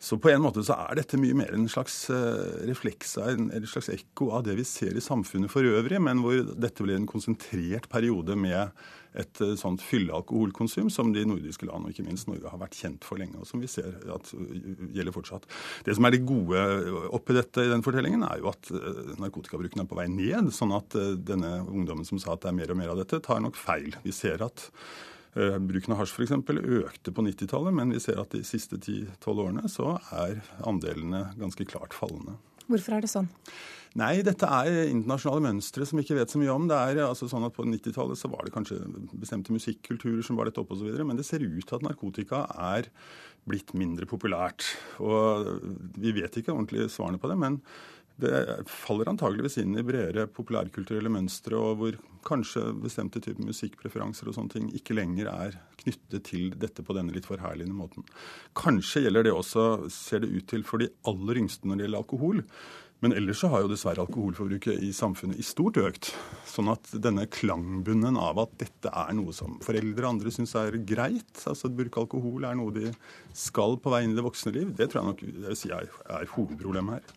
Så 0.00 0.16
på 0.16 0.30
en 0.32 0.40
måte 0.40 0.62
så 0.64 0.78
er 0.86 0.96
dette 0.96 1.18
mye 1.20 1.36
mer 1.36 1.50
en 1.52 1.66
slags 1.68 2.06
eh, 2.08 2.62
refleks 2.70 3.18
av 3.20 3.34
en 3.34 3.50
slags 3.68 3.90
ekko 3.92 4.30
av 4.38 4.46
det 4.46 4.54
vi 4.56 4.64
ser 4.64 4.96
i 4.96 5.02
samfunnet 5.04 5.52
for 5.52 5.66
øvrig, 5.68 5.98
men 6.00 6.22
hvor 6.24 6.40
dette 6.56 6.86
blir 6.86 6.96
en 6.96 7.08
konsentrert 7.08 7.90
periode 7.92 8.32
med 8.32 8.72
et 9.20 9.42
eh, 9.44 9.52
sånt 9.60 9.84
fyllealkoholkonsum 9.84 10.88
som 10.88 11.12
de 11.12 11.26
nordiske 11.28 11.68
land, 11.68 11.84
og 11.84 11.92
ikke 11.92 12.06
minst 12.06 12.30
Norge, 12.32 12.48
har 12.48 12.62
vært 12.62 12.80
kjent 12.80 13.04
for 13.04 13.20
lenge, 13.20 13.42
og 13.42 13.50
som 13.50 13.60
vi 13.60 13.68
ser 13.68 13.92
at 14.16 14.32
gjelder 14.32 15.16
fortsatt. 15.18 15.44
Det 15.84 15.98
som 15.98 16.08
er 16.08 16.16
det 16.16 16.24
gode 16.24 16.64
oppi 17.12 17.36
dette 17.36 17.68
i 17.68 17.72
den 17.74 17.84
fortellingen, 17.84 18.24
er 18.24 18.40
jo 18.40 18.48
at 18.54 18.72
eh, 18.72 19.14
narkotikabruken 19.20 19.84
er 19.84 19.90
på 19.92 20.00
vei 20.00 20.08
ned. 20.08 20.48
Sånn 20.56 20.72
at 20.80 20.96
denne 21.28 21.58
ungdommen 21.66 22.08
som 22.08 22.16
sa 22.22 22.38
at 22.38 22.46
det 22.46 22.54
er 22.54 22.60
mer 22.62 22.72
og 22.72 22.80
mer 22.80 22.96
av 22.96 23.04
dette, 23.04 23.20
tar 23.20 23.44
nok 23.44 23.60
feil. 23.60 23.92
Vi 24.00 24.16
ser 24.16 24.48
at 24.48 24.70
Eh, 24.70 25.19
bruken 25.34 25.94
av 25.94 26.00
hasj 26.02 26.14
f.eks. 26.16 26.32
økte 26.80 27.12
på 27.14 27.24
90-tallet, 27.26 27.74
men 27.76 27.94
vi 27.94 28.00
ser 28.02 28.18
at 28.22 28.32
de 28.34 28.42
siste 28.46 28.80
10-12 28.80 29.42
årene 29.44 29.70
så 29.70 29.94
er 30.16 30.40
andelene 30.66 31.28
ganske 31.38 31.66
klart 31.70 31.94
fallende. 31.94 32.38
Hvorfor 32.70 32.96
er 32.96 33.04
det 33.04 33.10
sånn? 33.10 33.30
Nei, 33.98 34.20
dette 34.22 34.46
er 34.46 34.84
internasjonale 34.86 35.42
mønstre 35.48 35.86
som 35.88 35.98
vi 35.98 36.04
ikke 36.04 36.20
vet 36.20 36.30
så 36.30 36.38
mye 36.38 36.52
om. 36.54 36.68
Det 36.70 36.76
er 36.78 37.00
altså 37.02 37.26
sånn 37.30 37.48
at 37.48 37.56
På 37.56 37.64
90-tallet 37.66 38.18
så 38.18 38.30
var 38.30 38.46
det 38.46 38.52
kanskje 38.54 38.78
bestemte 39.18 39.54
musikkulturer 39.54 40.22
som 40.22 40.38
var 40.38 40.46
dette 40.46 40.62
oppe 40.62 40.76
osv., 40.76 40.92
men 41.02 41.18
det 41.18 41.26
ser 41.26 41.42
ut 41.42 41.64
til 41.66 41.78
at 41.78 41.86
narkotika 41.86 42.44
er 42.54 42.86
blitt 43.50 43.72
mindre 43.74 44.06
populært. 44.06 44.62
Og 45.02 45.58
Vi 45.98 46.14
vet 46.14 46.38
ikke 46.38 46.54
ordentlig 46.54 46.86
svarene 46.94 47.18
på 47.18 47.32
det, 47.32 47.38
men 47.40 47.58
det 48.22 48.32
faller 48.68 49.10
antageligvis 49.10 49.58
inn 49.62 49.78
i 49.78 49.84
bredere 49.86 50.26
populærkulturelle 50.30 51.12
mønstre, 51.12 51.58
og 51.58 51.80
hvor 51.80 51.98
kanskje 52.26 52.66
bestemte 52.82 53.22
typer 53.24 53.48
musikkpreferanser 53.48 54.28
og 54.28 54.36
sånne 54.36 54.54
ting 54.54 54.68
ikke 54.76 54.96
lenger 54.98 55.30
er 55.32 55.56
knyttet 55.80 56.26
til 56.28 56.52
dette 56.60 56.84
på 56.84 56.96
denne 56.96 57.14
litt 57.14 57.28
forherligende 57.28 57.76
måten. 57.76 58.06
Kanskje 58.58 59.06
gjelder 59.06 59.26
det 59.26 59.34
også, 59.34 59.66
ser 59.92 60.24
det 60.24 60.32
ut 60.34 60.46
til, 60.50 60.66
for 60.68 60.82
de 60.82 60.90
aller 61.08 61.42
yngste 61.42 61.68
når 61.68 61.80
det 61.80 61.88
gjelder 61.88 62.04
alkohol. 62.04 62.44
Men 63.00 63.14
ellers 63.16 63.38
så 63.40 63.48
har 63.48 63.62
jo 63.64 63.70
dessverre 63.70 64.02
alkoholforbruket 64.04 64.82
i 64.84 64.90
samfunnet 64.92 65.38
i 65.40 65.44
stort 65.46 65.78
økt. 65.80 66.10
Sånn 66.48 66.68
at 66.68 66.90
denne 67.00 67.24
klangbunnen 67.32 68.18
av 68.20 68.42
at 68.42 68.52
dette 68.60 68.92
er 68.92 69.14
noe 69.16 69.32
som 69.36 69.56
foreldre 69.64 70.04
og 70.04 70.10
andre 70.10 70.32
syns 70.34 70.52
er 70.60 70.76
greit, 70.84 71.32
altså 71.48 71.70
at 71.70 71.78
bruk 71.78 71.96
alkohol 72.02 72.44
er 72.44 72.58
noe 72.60 72.74
de 72.76 72.92
skal 73.32 73.78
på 73.80 73.94
vei 73.94 74.02
inn 74.04 74.12
i 74.12 74.20
det 74.20 74.26
voksne 74.26 74.52
liv, 74.52 74.74
det 74.76 74.90
tror 74.90 75.00
jeg 75.00 75.08
nok 75.08 75.24
jeg 75.48 75.60
si 75.62 75.72
er, 75.72 75.88
er 76.12 76.28
hovedproblemet 76.34 76.98
her. 76.98 77.16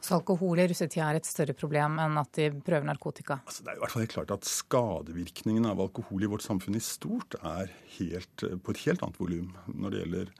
Så 0.00 0.16
alkohol 0.16 0.62
i 0.62 0.66
russetida 0.70 1.10
er 1.10 1.18
et 1.18 1.28
større 1.28 1.54
problem 1.56 1.98
enn 2.00 2.16
at 2.20 2.32
de 2.38 2.48
prøver 2.64 2.88
narkotika? 2.88 3.40
Altså, 3.44 3.66
det 3.66 3.72
er 3.72 3.78
i 3.78 3.82
hvert 3.82 3.92
fall 3.94 4.04
helt 4.06 4.16
klart 4.16 4.34
at 4.34 4.48
Skadevirkningen 4.48 5.68
av 5.68 5.82
alkohol 5.84 6.24
i 6.24 6.30
vårt 6.30 6.46
samfunn 6.46 6.78
i 6.78 6.82
stort 6.84 7.36
er 7.42 7.70
helt, 7.98 8.48
på 8.64 8.74
et 8.74 8.82
helt 8.86 9.04
annet 9.04 9.20
volum 9.20 9.54
når 9.68 9.92
det 9.92 10.02
gjelder 10.04 10.34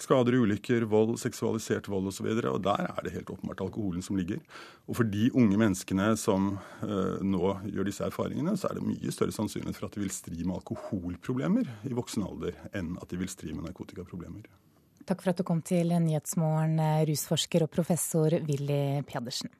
skader, 0.00 0.36
ulykker, 0.40 0.86
vold, 0.88 1.16
seksualisert 1.20 1.88
vold 1.90 2.08
osv. 2.10 2.28
Og, 2.30 2.40
så 2.40 2.52
og 2.54 2.62
der 2.64 2.86
er 2.88 3.04
det 3.04 3.14
helt 3.14 3.32
åpenbart 3.34 3.60
alkoholen 3.66 4.04
som 4.04 4.16
ligger. 4.16 4.40
Og 4.88 4.96
for 5.00 5.08
de 5.08 5.28
unge 5.36 5.58
menneskene 5.60 6.12
som 6.20 6.54
eh, 6.86 7.20
nå 7.20 7.54
gjør 7.68 7.90
disse 7.90 8.06
erfaringene, 8.06 8.56
så 8.56 8.70
er 8.70 8.78
det 8.78 8.86
mye 8.86 9.14
større 9.14 9.34
sannsynlighet 9.36 9.78
for 9.78 9.90
at 9.90 9.98
de 9.98 10.04
vil 10.04 10.14
stri 10.14 10.40
med 10.40 10.56
alkoholproblemer 10.60 11.70
i 11.88 11.94
voksen 11.96 12.26
alder 12.26 12.56
enn 12.72 12.96
at 13.02 13.12
de 13.12 13.20
vil 13.20 13.32
stri 13.32 13.54
med 13.54 13.66
narkotikaproblemer. 13.68 14.48
Takk 15.10 15.24
for 15.24 15.32
at 15.32 15.40
du 15.40 15.46
kom 15.46 15.58
til 15.66 15.90
Nyhetsmorgen, 15.90 16.78
eh, 16.78 17.02
rusforsker 17.08 17.64
og 17.66 17.72
professor 17.74 18.30
Willy 18.46 19.02
Pedersen. 19.02 19.50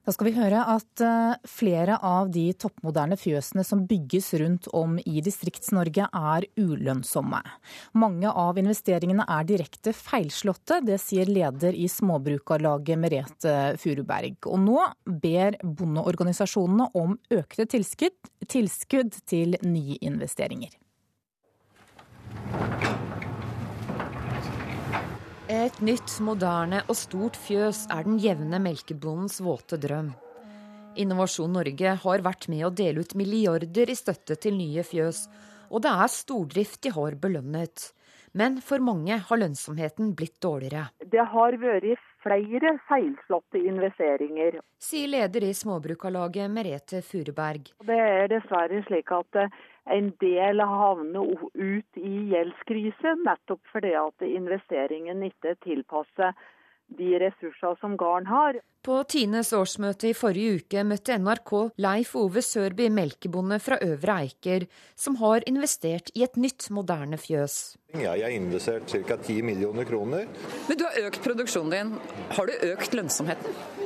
Da 0.00 0.14
skal 0.14 0.30
vi 0.30 0.32
høre 0.32 0.62
at 0.64 1.02
eh, 1.04 1.34
flere 1.44 1.98
av 2.00 2.30
de 2.32 2.46
toppmoderne 2.56 3.18
fjøsene 3.20 3.60
som 3.68 3.82
bygges 3.84 4.30
rundt 4.40 4.70
om 4.72 4.96
i 5.04 5.20
Distrikts-Norge 5.20 6.08
er 6.08 6.46
ulønnsomme. 6.56 7.42
Mange 8.00 8.32
av 8.32 8.56
investeringene 8.56 9.28
er 9.28 9.44
direkte 9.44 9.92
feilslåtte, 9.92 10.80
det 10.80 10.96
sier 11.04 11.28
leder 11.28 11.76
i 11.76 11.84
Småbrukarlaget 11.84 12.96
Merete 12.96 13.56
Furuberg. 13.76 14.40
Og 14.48 14.64
nå 14.64 14.88
ber 15.04 15.60
bondeorganisasjonene 15.60 16.88
om 16.96 17.18
økte 17.28 17.68
tilskudd, 17.68 18.16
tilskudd 18.48 19.20
til 19.28 19.60
nye 19.68 20.00
investeringer. 20.00 20.72
Et 25.50 25.80
nytt, 25.82 26.12
moderne 26.22 26.78
og 26.84 26.94
stort 26.94 27.34
fjøs 27.34 27.80
er 27.90 28.04
den 28.06 28.20
jevne 28.22 28.60
melkebondens 28.62 29.40
våte 29.42 29.80
drøm. 29.82 30.12
Innovasjon 31.02 31.50
Norge 31.56 31.94
har 32.04 32.22
vært 32.22 32.46
med 32.52 32.62
å 32.68 32.70
dele 32.70 33.02
ut 33.02 33.16
milliarder 33.18 33.90
i 33.90 33.96
støtte 33.98 34.36
til 34.38 34.54
nye 34.54 34.84
fjøs, 34.86 35.24
og 35.74 35.82
det 35.82 35.90
er 36.04 36.12
stordrift 36.14 36.78
de 36.86 36.92
har 36.94 37.18
belønnet. 37.18 37.88
Men 38.30 38.60
for 38.62 38.78
mange 38.78 39.18
har 39.26 39.42
lønnsomheten 39.42 40.12
blitt 40.14 40.36
dårligere. 40.38 40.84
Det 41.02 41.26
har 41.34 41.58
vært 41.58 41.98
flere 42.22 42.76
feilslåtte 42.86 43.58
investeringer. 43.58 44.60
Sier 44.78 45.10
leder 45.10 45.48
i 45.48 45.54
Småbrukarlaget 45.56 46.46
Merete 46.54 47.02
Furuberg. 47.02 47.72
Det 47.90 47.98
er 47.98 48.30
dessverre 48.30 48.84
slik 48.86 49.10
at 49.18 49.42
en 49.88 50.12
del 50.20 50.60
havner 50.60 51.36
ut 51.54 52.00
i 52.00 52.14
gjeldskrise, 52.32 53.16
nettopp 53.24 53.62
fordi 53.72 53.94
at 53.98 54.26
investeringen 54.26 55.22
ikke 55.30 55.56
tilpasser 55.64 56.34
de 56.98 57.14
ressurser 57.22 57.76
som 57.80 57.96
gården 57.96 58.26
har. 58.26 58.58
På 58.82 59.02
Tines 59.04 59.52
årsmøte 59.52 60.08
i 60.08 60.16
forrige 60.16 60.62
uke 60.62 60.82
møtte 60.88 61.18
NRK 61.20 61.52
Leif 61.84 62.14
Ove 62.16 62.42
Sørby, 62.42 62.88
melkebonde 62.90 63.58
fra 63.60 63.76
Øvre 63.84 64.16
Eiker, 64.24 64.64
som 64.96 65.18
har 65.20 65.44
investert 65.50 66.08
i 66.16 66.24
et 66.24 66.38
nytt, 66.40 66.70
moderne 66.72 67.20
fjøs. 67.20 67.76
Jeg 67.92 68.24
har 68.24 68.32
investert 68.32 68.88
ca. 68.88 69.18
10 69.20 69.42
millioner 69.44 69.84
kroner. 69.84 70.26
Men 70.68 70.80
du 70.80 70.86
har 70.88 70.96
økt 71.04 71.20
produksjonen 71.26 71.76
din. 71.76 71.94
Har 72.38 72.48
du 72.48 72.72
økt 72.72 72.96
lønnsomheten? 72.96 73.79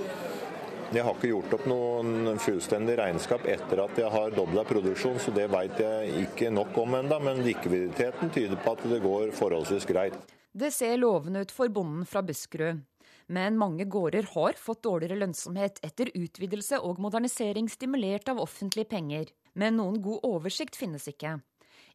Jeg 0.92 1.04
har 1.06 1.16
ikke 1.16 1.30
gjort 1.30 1.54
opp 1.56 1.64
noen 1.70 2.38
fullstendig 2.42 2.98
regnskap 3.00 3.46
etter 3.48 3.80
at 3.86 3.98
jeg 3.98 4.10
har 4.12 4.34
dobla 4.36 4.64
produksjon, 4.68 5.16
så 5.22 5.32
det 5.34 5.46
veit 5.52 5.78
jeg 5.80 6.24
ikke 6.26 6.50
nok 6.52 6.76
om 6.82 6.98
ennå. 7.00 7.18
Men 7.24 7.40
likviditeten 7.46 8.32
tyder 8.34 8.60
på 8.60 8.74
at 8.76 8.84
det 8.90 9.00
går 9.04 9.32
forholdsvis 9.38 9.86
greit. 9.88 10.18
Det 10.54 10.70
ser 10.74 11.00
lovende 11.00 11.42
ut 11.42 11.54
for 11.54 11.72
bonden 11.72 12.04
fra 12.06 12.22
Buskerud. 12.22 12.84
Men 13.26 13.56
mange 13.56 13.86
gårder 13.88 14.28
har 14.34 14.58
fått 14.60 14.82
dårligere 14.84 15.16
lønnsomhet 15.22 15.80
etter 15.86 16.10
utvidelse 16.12 16.78
og 16.84 17.00
modernisering 17.00 17.70
stimulert 17.72 18.28
av 18.28 18.42
offentlige 18.42 18.90
penger. 18.90 19.32
Men 19.56 19.78
noen 19.80 19.96
god 20.04 20.26
oversikt 20.28 20.76
finnes 20.76 21.08
ikke. 21.08 21.38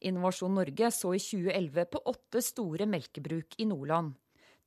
Innovasjon 0.10 0.56
Norge 0.56 0.90
så 0.96 1.14
i 1.14 1.22
2011 1.22 1.86
på 1.94 2.02
åtte 2.10 2.42
store 2.44 2.88
melkebruk 2.90 3.60
i 3.60 3.68
Nordland. 3.70 4.16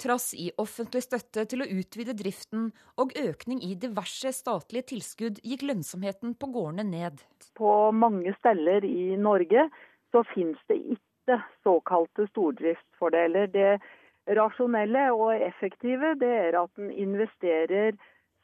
Trass 0.02 0.32
i 0.34 0.48
offentlig 0.58 1.04
støtte 1.04 1.44
til 1.46 1.62
å 1.62 1.68
utvide 1.78 2.14
driften 2.18 2.70
og 2.98 3.12
økning 3.20 3.60
i 3.62 3.76
diverse 3.78 4.32
statlige 4.34 4.88
tilskudd, 4.90 5.38
gikk 5.46 5.62
lønnsomheten 5.68 6.34
på 6.34 6.48
gårdene 6.56 6.84
ned. 6.88 7.22
På 7.54 7.92
mange 7.94 8.34
steder 8.40 8.82
i 8.88 9.14
Norge 9.14 9.68
så 10.10 10.24
finnes 10.34 10.58
det 10.72 10.80
ikke 10.96 11.38
såkalte 11.62 12.26
stordriftsfordeler. 12.32 13.46
Det 13.54 14.36
rasjonelle 14.38 15.06
og 15.14 15.36
effektive 15.36 16.16
det 16.18 16.32
er 16.48 16.58
at 16.64 16.82
en 16.82 16.90
investerer 16.90 17.94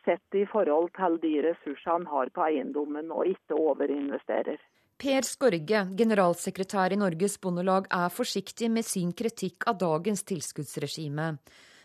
sett 0.07 0.39
i 0.39 0.47
forhold 0.47 0.93
til 0.97 1.19
de 1.27 1.35
ressursene 1.51 2.05
en 2.05 2.11
har 2.13 2.31
på 2.35 2.47
eiendommen, 2.47 3.11
og 3.11 3.27
ikke 3.35 3.59
overinvesterer. 3.59 4.63
Per 4.99 5.23
Skorge, 5.23 5.85
generalsekretær 5.95 6.91
i 6.91 6.97
Norges 6.99 7.37
Bondelag, 7.39 7.85
er 7.95 8.11
forsiktig 8.11 8.67
med 8.75 8.83
sin 8.83 9.13
kritikk 9.15 9.69
av 9.71 9.77
dagens 9.79 10.25
tilskuddsregime. 10.27 11.27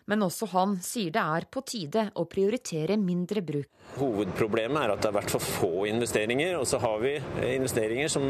Men 0.09 0.23
også 0.25 0.47
han 0.51 0.73
sier 0.83 1.13
det 1.13 1.21
er 1.21 1.45
på 1.53 1.61
tide 1.61 2.07
å 2.17 2.25
prioritere 2.27 2.97
mindre 2.97 3.43
bruk. 3.45 3.69
Hovedproblemet 3.99 4.79
er 4.81 4.93
at 4.95 5.03
det 5.03 5.11
har 5.11 5.15
vært 5.19 5.31
for 5.31 5.45
få 5.45 5.85
investeringer, 5.91 6.55
og 6.57 6.65
så 6.67 6.79
har 6.81 6.97
vi 7.03 7.11
investeringer 7.53 8.09
som, 8.11 8.25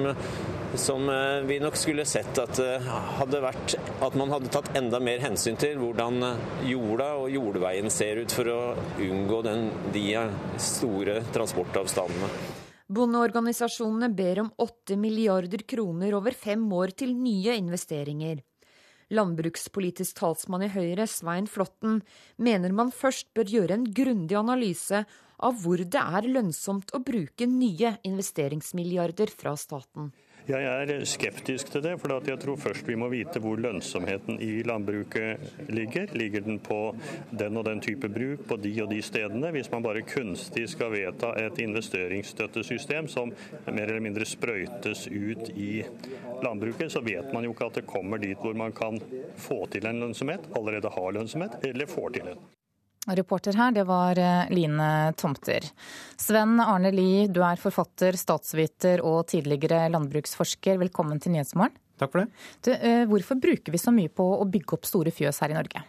som 0.76 1.08
eh, 1.10 1.46
vi 1.48 1.62
nok 1.64 1.80
skulle 1.80 2.06
sett 2.10 2.42
at, 2.44 2.60
eh, 2.60 2.90
hadde 3.22 3.42
vært, 3.46 3.78
at 4.04 4.18
man 4.20 4.36
hadde 4.36 4.52
tatt 4.52 4.68
enda 4.78 5.00
mer 5.00 5.24
hensyn 5.24 5.56
til 5.64 5.80
hvordan 5.80 6.20
jorda 6.68 7.08
og 7.22 7.32
jordveien 7.32 7.88
ser 7.94 8.20
ut 8.20 8.36
for 8.36 8.52
å 8.52 8.60
unngå 9.00 9.40
den, 9.48 9.66
de 9.96 10.06
store 10.62 11.22
transportavstandene. 11.32 12.62
Bondeorganisasjonene 12.94 14.10
ber 14.14 14.40
om 14.44 14.50
8 14.62 14.96
milliarder 15.02 15.64
kroner 15.66 16.14
over 16.14 16.36
fem 16.38 16.66
år 16.78 16.92
til 17.02 17.16
nye 17.18 17.56
investeringer. 17.58 18.44
Landbrukspolitisk 19.14 20.20
talsmann 20.20 20.66
i 20.68 20.70
Høyre, 20.74 21.08
Svein 21.10 21.48
Flåtten, 21.50 22.02
mener 22.38 22.76
man 22.76 22.94
først 22.94 23.32
bør 23.34 23.50
gjøre 23.50 23.78
en 23.80 23.88
grundig 23.98 24.38
analyse 24.38 25.04
av 25.44 25.58
hvor 25.64 25.82
det 25.82 26.04
er 26.04 26.30
lønnsomt 26.36 26.94
å 26.94 27.02
bruke 27.04 27.48
nye 27.50 27.96
investeringsmilliarder 28.06 29.34
fra 29.34 29.56
staten. 29.58 30.12
Jeg 30.44 30.60
er 30.68 31.06
skeptisk 31.08 31.70
til 31.72 31.84
det, 31.86 31.94
for 32.02 32.12
jeg 32.28 32.40
tror 32.42 32.58
først 32.60 32.88
vi 32.88 32.98
må 33.00 33.08
vite 33.08 33.40
hvor 33.40 33.56
lønnsomheten 33.64 34.42
i 34.44 34.64
landbruket 34.68 35.70
ligger. 35.72 36.12
Ligger 36.20 36.44
den 36.44 36.58
på 36.60 36.80
den 37.32 37.58
og 37.58 37.64
den 37.70 37.80
type 37.82 38.10
bruk 38.12 38.44
på 38.50 38.58
de 38.60 38.74
og 38.84 38.90
de 38.92 39.00
stedene? 39.02 39.52
Hvis 39.56 39.72
man 39.72 39.86
bare 39.86 40.02
kunstig 40.04 40.66
skal 40.74 40.92
vedta 40.92 41.32
et 41.40 41.62
investeringsstøttesystem 41.64 43.08
som 43.08 43.32
mer 43.70 43.86
eller 43.86 44.04
mindre 44.04 44.28
sprøytes 44.28 45.06
ut 45.08 45.54
i 45.56 45.86
landbruket, 46.44 46.92
så 46.92 47.00
vet 47.00 47.32
man 47.34 47.48
jo 47.48 47.56
ikke 47.56 47.70
at 47.72 47.80
det 47.80 47.86
kommer 47.88 48.20
dit 48.20 48.44
hvor 48.44 48.58
man 48.60 48.76
kan 48.76 49.00
få 49.40 49.64
til 49.72 49.88
en 49.88 50.04
lønnsomhet, 50.04 50.52
allerede 50.60 50.92
har 50.92 51.16
lønnsomhet, 51.16 51.56
eller 51.72 51.88
får 51.88 52.18
til 52.20 52.34
en. 52.34 52.44
Reporter 53.12 53.58
her, 53.60 53.74
det 53.76 53.84
var 53.84 54.20
eh, 54.20 54.52
Line 54.56 55.12
Tomter. 55.20 55.66
Sven 56.20 56.56
Arne 56.64 56.92
Lie, 56.94 57.26
du 57.28 57.42
er 57.44 57.60
forfatter, 57.60 58.16
statsviter 58.16 59.04
og 59.04 59.26
tidligere 59.28 59.90
landbruksforsker. 59.92 60.80
Velkommen 60.86 61.20
til 61.20 61.36
Nyhetsmorgen. 61.36 61.76
Takk 62.00 62.14
for 62.14 62.24
det. 62.24 62.46
Du, 62.64 62.72
eh, 62.72 63.04
hvorfor 63.12 63.42
bruker 63.44 63.76
vi 63.76 63.82
så 63.82 63.92
mye 63.92 64.08
på 64.08 64.24
å 64.24 64.48
bygge 64.48 64.78
opp 64.78 64.88
store 64.88 65.12
fjøs 65.12 65.42
her 65.44 65.52
i 65.52 65.60
Norge? 65.60 65.84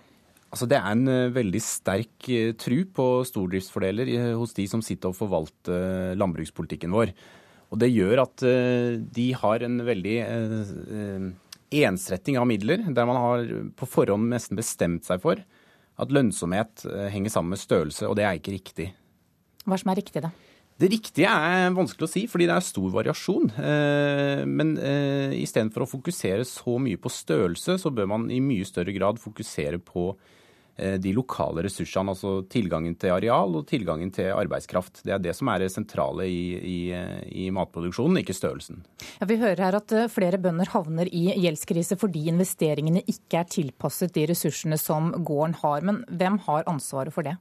Altså, 0.50 0.66
det 0.70 0.80
er 0.80 0.90
en 0.90 1.06
eh, 1.12 1.30
veldig 1.36 1.62
sterk 1.62 2.28
tru 2.58 2.76
på 2.98 3.08
stordriftsfordeler 3.30 4.10
hos 4.34 4.58
de 4.58 4.66
som 4.74 4.82
sitter 4.82 5.14
og 5.14 5.18
forvalter 5.22 6.18
landbrukspolitikken 6.18 6.94
vår. 6.98 7.14
Og 7.70 7.78
det 7.78 7.94
gjør 7.94 8.26
at 8.26 8.42
de 9.16 9.24
har 9.34 9.62
en 9.66 9.80
veldig 9.82 10.18
ensretting 11.74 12.36
av 12.38 12.46
midler, 12.46 12.84
der 12.86 13.08
man 13.08 13.18
har 13.18 13.48
på 13.74 13.88
forhånd 13.90 14.28
nesten 14.30 14.58
bestemt 14.58 15.08
seg 15.08 15.22
for 15.24 15.42
at 16.00 16.14
lønnsomhet 16.14 16.86
eh, 16.90 17.08
henger 17.14 17.36
sammen 17.36 17.54
med 17.54 17.62
størrelse, 17.62 18.08
og 18.08 18.18
det 18.18 18.26
er 18.26 18.40
ikke 18.40 18.56
riktig. 18.56 18.88
Hva 19.64 19.78
som 19.80 19.92
er 19.92 20.00
riktig, 20.00 20.24
da? 20.24 20.32
Det 20.74 20.88
riktige 20.90 21.30
er 21.30 21.68
vanskelig 21.70 22.08
å 22.08 22.10
si, 22.10 22.24
fordi 22.26 22.48
det 22.50 22.54
er 22.56 22.64
stor 22.66 22.88
variasjon. 22.96 23.52
Eh, 23.62 24.42
men 24.50 24.74
eh, 24.82 25.36
istedenfor 25.38 25.84
å 25.84 25.90
fokusere 25.90 26.46
så 26.48 26.80
mye 26.82 26.98
på 26.98 27.12
størrelse, 27.12 27.78
så 27.78 27.94
bør 27.94 28.10
man 28.10 28.26
i 28.34 28.42
mye 28.42 28.66
større 28.66 28.94
grad 28.96 29.22
fokusere 29.22 29.78
på 29.82 30.10
Eh, 30.12 30.43
de 30.74 31.12
lokale 31.14 31.62
ressursene, 31.62 32.10
altså 32.10 32.40
tilgangen 32.50 32.96
til 32.98 33.12
areal 33.14 33.60
og 33.60 33.66
tilgangen 33.70 34.10
til 34.14 34.32
arbeidskraft. 34.34 35.04
Det 35.06 35.12
er 35.14 35.22
det 35.22 35.34
som 35.38 35.50
er 35.52 35.62
det 35.62 35.70
sentrale 35.70 36.26
i, 36.26 36.42
i, 36.58 36.78
i 37.44 37.48
matproduksjonen, 37.54 38.18
ikke 38.22 38.34
størrelsen. 38.34 38.82
Ja, 39.20 39.28
vi 39.30 39.38
hører 39.38 39.62
her 39.68 39.78
at 39.78 39.94
eh, 39.94 40.10
flere 40.10 40.40
bønder 40.42 40.72
havner 40.74 41.10
i 41.14 41.28
gjeldskrise 41.44 41.98
fordi 42.00 42.26
investeringene 42.32 43.04
ikke 43.06 43.44
er 43.44 43.50
tilpasset 43.54 44.14
de 44.16 44.26
ressursene 44.32 44.78
som 44.80 45.12
gården 45.24 45.58
har. 45.62 45.86
Men 45.86 46.02
hvem 46.10 46.40
har 46.48 46.66
ansvaret 46.70 47.14
for 47.14 47.26
det? 47.26 47.36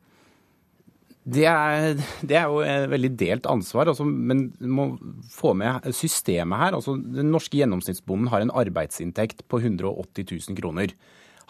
Det 1.24 1.46
er, 1.48 1.94
det 2.20 2.36
er, 2.36 2.50
jo 2.52 2.60
et 2.68 2.90
veldig 2.92 3.12
delt 3.16 3.46
ansvar, 3.48 3.88
altså, 3.88 4.04
men 4.04 4.50
må 4.60 4.90
få 5.32 5.54
med 5.56 5.86
systemet 5.96 6.60
her. 6.60 6.76
Altså, 6.76 6.98
den 7.00 7.32
norske 7.32 7.56
gjennomsnittsbonden 7.62 8.28
har 8.34 8.44
en 8.44 8.52
arbeidsinntekt 8.52 9.46
på 9.48 9.62
180 9.64 10.28
000 10.50 10.60
kroner. 10.60 10.92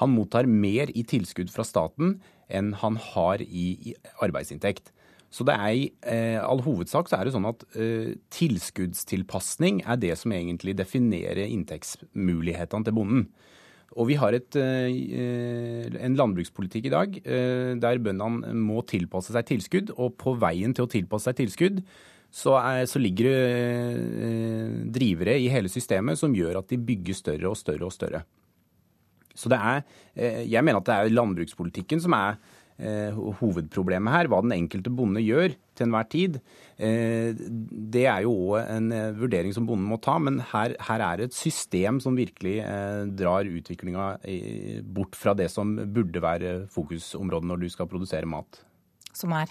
Han 0.01 0.13
mottar 0.15 0.49
mer 0.49 0.91
i 0.93 1.05
tilskudd 1.07 1.51
fra 1.53 1.65
staten 1.67 2.17
enn 2.53 2.73
han 2.81 2.97
har 3.13 3.41
i, 3.43 3.95
arbeidsinntekt. 4.23 4.91
Så 5.33 5.45
det 5.47 5.55
er 5.57 5.73
i 5.73 5.85
eh, 6.05 6.37
all 6.37 6.61
hovedsak 6.61 7.09
så 7.09 7.17
er 7.17 7.25
det 7.25 7.33
sånn 7.33 7.49
at 7.49 7.63
eh, 7.73 8.13
tilskuddstilpasning 8.35 9.81
er 9.89 9.97
det 10.01 10.13
som 10.21 10.35
egentlig 10.35 10.75
definerer 10.77 11.47
inntektsmulighetene 11.47 12.85
til 12.85 12.97
bonden. 12.99 13.25
Og 13.93 14.09
vi 14.09 14.17
har 14.17 14.33
et, 14.33 14.55
eh, 14.57 15.89
en 16.05 16.17
landbrukspolitikk 16.17 16.89
i 16.89 16.93
dag 16.93 17.17
eh, 17.21 17.73
der 17.77 18.01
bøndene 18.01 18.53
må 18.57 18.81
tilpasse 18.89 19.33
seg 19.33 19.45
tilskudd. 19.49 19.93
Og 19.97 20.15
på 20.21 20.35
veien 20.41 20.73
til 20.73 20.87
å 20.87 20.91
tilpasse 20.91 21.29
seg 21.29 21.43
tilskudd 21.43 21.81
så, 22.33 22.57
er, 22.57 22.87
så 22.89 23.01
ligger 23.01 23.29
det 23.29 23.41
eh, 24.29 24.77
drivere 24.95 25.37
i 25.41 25.51
hele 25.53 25.69
systemet 25.69 26.17
som 26.17 26.33
gjør 26.33 26.61
at 26.63 26.71
de 26.73 26.81
bygger 26.81 27.19
større 27.19 27.51
og 27.51 27.59
større 27.59 27.89
og 27.89 27.93
større. 27.93 28.23
Så 29.33 29.49
det 29.51 29.59
er, 29.59 29.85
eh, 30.15 30.43
jeg 30.49 30.63
mener 30.63 30.81
at 30.81 30.89
det 30.89 30.97
er 30.97 31.15
landbrukspolitikken 31.15 32.01
som 32.03 32.15
er 32.17 32.37
eh, 32.77 33.15
hovedproblemet 33.39 34.13
her. 34.13 34.29
Hva 34.29 34.41
den 34.45 34.53
enkelte 34.55 34.93
bonde 34.93 35.23
gjør 35.23 35.55
til 35.73 35.87
enhver 35.87 36.09
tid. 36.09 36.37
Eh, 36.77 37.33
det 37.33 38.05
er 38.09 38.25
jo 38.27 38.35
òg 38.53 38.69
en 38.75 38.91
vurdering 39.17 39.55
som 39.55 39.65
bonden 39.69 39.89
må 39.89 39.97
ta, 40.03 40.19
men 40.21 40.39
her, 40.53 40.77
her 40.89 41.05
er 41.07 41.21
det 41.21 41.31
et 41.31 41.37
system 41.37 41.99
som 42.03 42.17
virkelig 42.17 42.59
drar 43.17 43.49
utviklinga 43.49 44.11
bort 44.93 45.17
fra 45.17 45.33
det 45.37 45.49
som 45.53 45.75
burde 45.93 46.21
være 46.23 46.53
fokusområdet 46.73 47.49
når 47.49 47.65
du 47.65 47.69
skal 47.73 47.89
produsere 47.89 48.29
mat. 48.29 48.61
Som 49.13 49.33
er? 49.37 49.49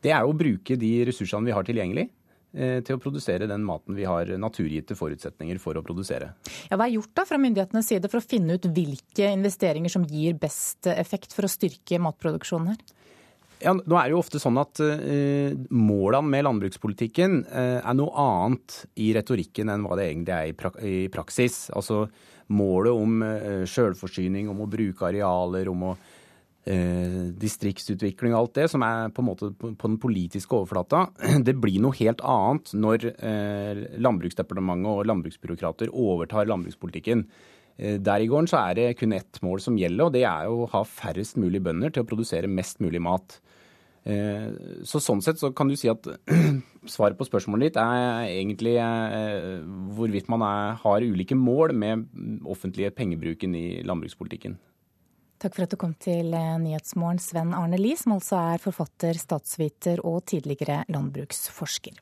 Det 0.00 0.12
er 0.16 0.24
å 0.24 0.36
bruke 0.36 0.78
de 0.80 0.94
ressursene 1.08 1.48
vi 1.48 1.56
har 1.56 1.66
tilgjengelig. 1.68 2.08
Eh, 2.50 2.80
til 2.82 2.96
å 2.96 2.98
produsere 2.98 3.46
den 3.46 3.62
maten 3.62 3.94
vi 3.94 4.02
har 4.08 4.26
naturgitte 4.42 4.96
forutsetninger 4.98 5.60
for 5.62 5.78
å 5.78 5.84
produsere. 5.86 6.32
Ja, 6.66 6.74
hva 6.74 6.88
er 6.88 6.96
gjort 6.96 7.12
da 7.14 7.22
fra 7.28 7.38
myndighetenes 7.38 7.86
side 7.92 8.10
for 8.10 8.18
å 8.18 8.26
finne 8.26 8.56
ut 8.58 8.66
hvilke 8.74 9.28
investeringer 9.36 9.92
som 9.92 10.06
gir 10.08 10.34
best 10.40 10.88
effekt 10.90 11.36
for 11.36 11.46
å 11.46 11.52
styrke 11.52 12.00
matproduksjonen 12.02 12.72
her? 12.72 12.82
Ja, 13.60 13.74
nå 13.76 13.94
er 14.00 14.08
det 14.08 14.14
jo 14.14 14.22
ofte 14.22 14.40
sånn 14.40 14.56
at 14.58 14.80
uh, 14.80 15.52
Målene 15.76 16.32
med 16.32 16.46
landbrukspolitikken 16.46 17.42
uh, 17.44 17.78
er 17.84 17.96
noe 17.98 18.10
annet 18.18 18.78
i 19.04 19.10
retorikken 19.14 19.68
enn 19.70 19.84
hva 19.84 19.98
det 20.00 20.06
egentlig 20.08 20.34
er 20.34 20.48
i, 20.48 20.54
pra 20.56 20.72
i 20.80 20.94
praksis. 21.12 21.66
Altså 21.76 22.06
Målet 22.56 22.96
om 22.96 23.20
uh, 23.20 23.66
sjølforsyning, 23.68 24.48
om 24.50 24.64
å 24.64 24.70
bruke 24.70 25.06
arealer, 25.06 25.68
om 25.70 25.90
å 25.92 25.98
Eh, 26.68 27.30
distriktsutvikling 27.40 28.34
og 28.34 28.42
alt 28.42 28.58
det, 28.58 28.66
som 28.68 28.82
er 28.84 29.08
på 29.16 29.22
en 29.22 29.28
måte 29.30 29.48
på, 29.56 29.70
den 29.80 29.96
politiske 30.00 30.52
overflata, 30.58 31.06
det 31.46 31.54
blir 31.56 31.80
noe 31.80 31.96
helt 31.96 32.20
annet 32.20 32.74
når 32.76 33.06
eh, 33.14 33.80
Landbruksdepartementet 33.96 34.90
og 34.90 35.08
landbruksbyråkrater 35.08 35.88
overtar 35.88 36.50
landbrukspolitikken. 36.50 37.24
Der 37.80 38.20
i 38.20 38.26
gården 38.28 38.50
så 38.50 38.58
er 38.60 38.74
det 38.76 38.98
kun 39.00 39.14
ett 39.16 39.38
mål 39.40 39.62
som 39.64 39.78
gjelder, 39.80 40.10
og 40.10 40.12
det 40.12 40.26
er 40.28 40.50
å 40.52 40.66
ha 40.68 40.82
færrest 40.84 41.38
mulig 41.40 41.62
bønder 41.64 41.94
til 41.94 42.04
å 42.04 42.08
produsere 42.10 42.50
mest 42.50 42.76
mulig 42.84 43.00
mat. 43.00 43.38
Så 44.84 45.00
Sånn 45.00 45.22
sett 45.24 45.40
så 45.40 45.48
kan 45.56 45.70
du 45.70 45.78
si 45.80 45.88
at 45.88 46.04
svaret 46.84 47.16
på 47.16 47.24
spørsmålet 47.24 47.70
ditt 47.70 47.78
er 47.80 48.26
egentlig 48.34 48.74
hvorvidt 49.96 50.28
man 50.28 50.44
er, 50.44 50.76
har 50.82 51.08
ulike 51.08 51.38
mål 51.40 51.72
med 51.72 52.04
offentlige 52.44 52.92
pengebruken 53.00 53.56
i 53.56 53.80
landbrukspolitikken. 53.80 54.58
Takk 55.40 55.56
for 55.56 55.64
at 55.64 55.72
du 55.72 55.78
kom 55.80 55.94
til 55.96 56.34
Nyhetsmorgen, 56.34 57.20
Sven 57.22 57.54
Arne 57.56 57.78
Lie, 57.80 57.96
som 57.96 58.12
altså 58.18 58.36
er 58.52 58.60
forfatter, 58.60 59.16
statsviter 59.16 60.02
og 60.04 60.20
tidligere 60.28 60.82
landbruksforsker. 60.92 61.96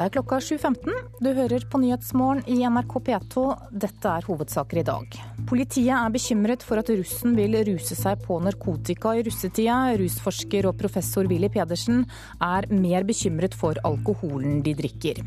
Det 0.00 0.06
er 0.06 0.12
klokka 0.14 0.38
7.15. 0.40 0.94
Du 1.20 1.26
hører 1.36 1.64
på 1.68 1.80
Nyhetsmorgen 1.80 2.44
i 2.48 2.62
NRK 2.64 2.94
P2. 3.04 3.42
Dette 3.82 4.12
er 4.12 4.28
hovedsaker 4.28 4.80
i 4.80 4.84
dag. 4.88 5.16
Politiet 5.48 5.92
er 5.92 6.12
bekymret 6.14 6.64
for 6.64 6.80
at 6.80 6.92
russen 6.92 7.36
vil 7.36 7.58
ruse 7.68 7.96
seg 7.98 8.22
på 8.24 8.38
narkotika 8.40 9.12
i 9.18 9.24
russetida. 9.26 9.78
Rusforsker 10.00 10.70
og 10.70 10.78
professor 10.80 11.28
Willy 11.28 11.50
Pedersen 11.52 12.06
er 12.40 12.68
mer 12.72 13.04
bekymret 13.08 13.56
for 13.56 13.76
alkoholen 13.84 14.62
de 14.64 14.76
drikker. 14.78 15.20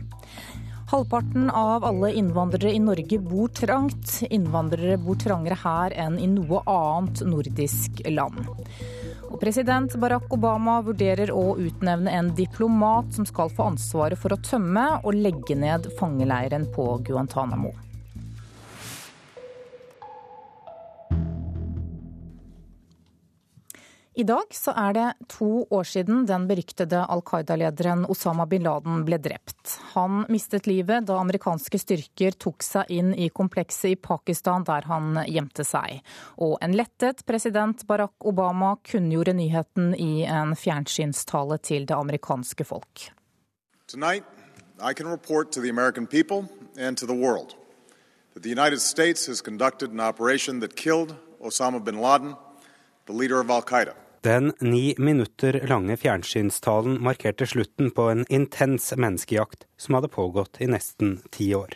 Halvparten 0.94 1.50
av 1.50 1.84
alle 1.84 2.14
innvandrere 2.14 2.72
i 2.74 2.80
Norge 2.80 3.18
bor 3.20 3.48
trangt. 3.48 4.20
Innvandrere 4.30 5.00
bor 5.02 5.18
trangere 5.18 5.56
her 5.58 5.96
enn 6.04 6.20
i 6.22 6.28
noe 6.30 6.60
annet 6.70 7.24
nordisk 7.26 8.04
land. 8.14 8.44
Og 9.32 9.40
president 9.42 9.96
Barack 9.98 10.30
Obama 10.38 10.76
vurderer 10.86 11.32
å 11.34 11.56
utnevne 11.58 12.14
en 12.14 12.30
diplomat 12.38 13.10
som 13.18 13.26
skal 13.26 13.50
få 13.50 13.72
ansvaret 13.72 14.22
for 14.22 14.38
å 14.38 14.42
tømme 14.46 14.86
og 15.02 15.18
legge 15.18 15.58
ned 15.58 15.90
fangeleiren 15.98 16.70
på 16.78 16.86
Guantánamo. 17.10 17.74
I 24.16 24.24
dag 24.24 24.52
så 24.54 24.70
er 24.78 24.94
det 24.94 25.06
to 25.34 25.64
år 25.74 25.88
siden 25.90 26.28
den 26.30 26.44
beryktede 26.46 27.00
Al 27.10 27.24
Qaida-lederen 27.26 28.04
Osama 28.06 28.46
bin 28.46 28.62
Laden 28.62 29.00
ble 29.08 29.18
drept. 29.18 29.80
Han 29.96 30.28
mistet 30.30 30.68
livet 30.70 31.08
da 31.08 31.16
amerikanske 31.18 31.80
styrker 31.82 32.38
tok 32.38 32.62
seg 32.62 32.92
inn 32.94 33.10
i 33.18 33.32
komplekset 33.34 33.96
i 33.96 33.98
Pakistan 33.98 34.68
der 34.68 34.86
han 34.86 35.18
gjemte 35.26 35.66
seg. 35.66 36.04
Og 36.38 36.60
en 36.62 36.76
lettet 36.78 37.24
president 37.26 37.82
Barack 37.90 38.14
Obama 38.22 38.76
kunngjorde 38.86 39.34
nyheten 39.34 39.96
i 39.98 40.28
en 40.30 40.54
fjernsynstale 40.54 41.58
til 41.66 41.90
det 41.90 41.98
amerikanske 41.98 42.70
folk. 42.70 43.08
Tonight, 43.88 44.30
I 44.78 44.94
can 44.94 45.10
report 45.10 45.52
to 45.54 45.62
the 45.62 45.74
American 45.74 46.06
people 46.06 46.46
and 46.78 46.98
to 46.98 47.08
the 47.08 47.18
world 47.18 47.56
that 48.36 48.44
the 48.44 48.54
United 48.54 48.80
States 48.80 49.26
has 49.26 49.42
conducted 49.42 49.90
an 49.90 50.00
operation 50.00 50.62
Osama 50.62 51.84
bin 51.84 52.00
Laden, 52.00 52.36
the 53.08 53.14
leader 53.14 53.40
of 53.40 53.50
Al 53.50 53.64
Qaeda. 53.64 54.03
Den 54.24 54.54
ni 54.60 54.96
minutter 54.98 55.66
lange 55.68 55.98
fjernsynstalen 55.98 57.02
markerte 57.04 57.48
slutten 57.48 57.90
på 57.92 58.02
en 58.08 58.26
intens 58.30 58.94
menneskejakt 58.96 59.66
som 59.78 59.98
hadde 59.98 60.08
pågått 60.08 60.62
i 60.64 60.68
nesten 60.72 61.18
ti 61.32 61.50
år. 61.56 61.74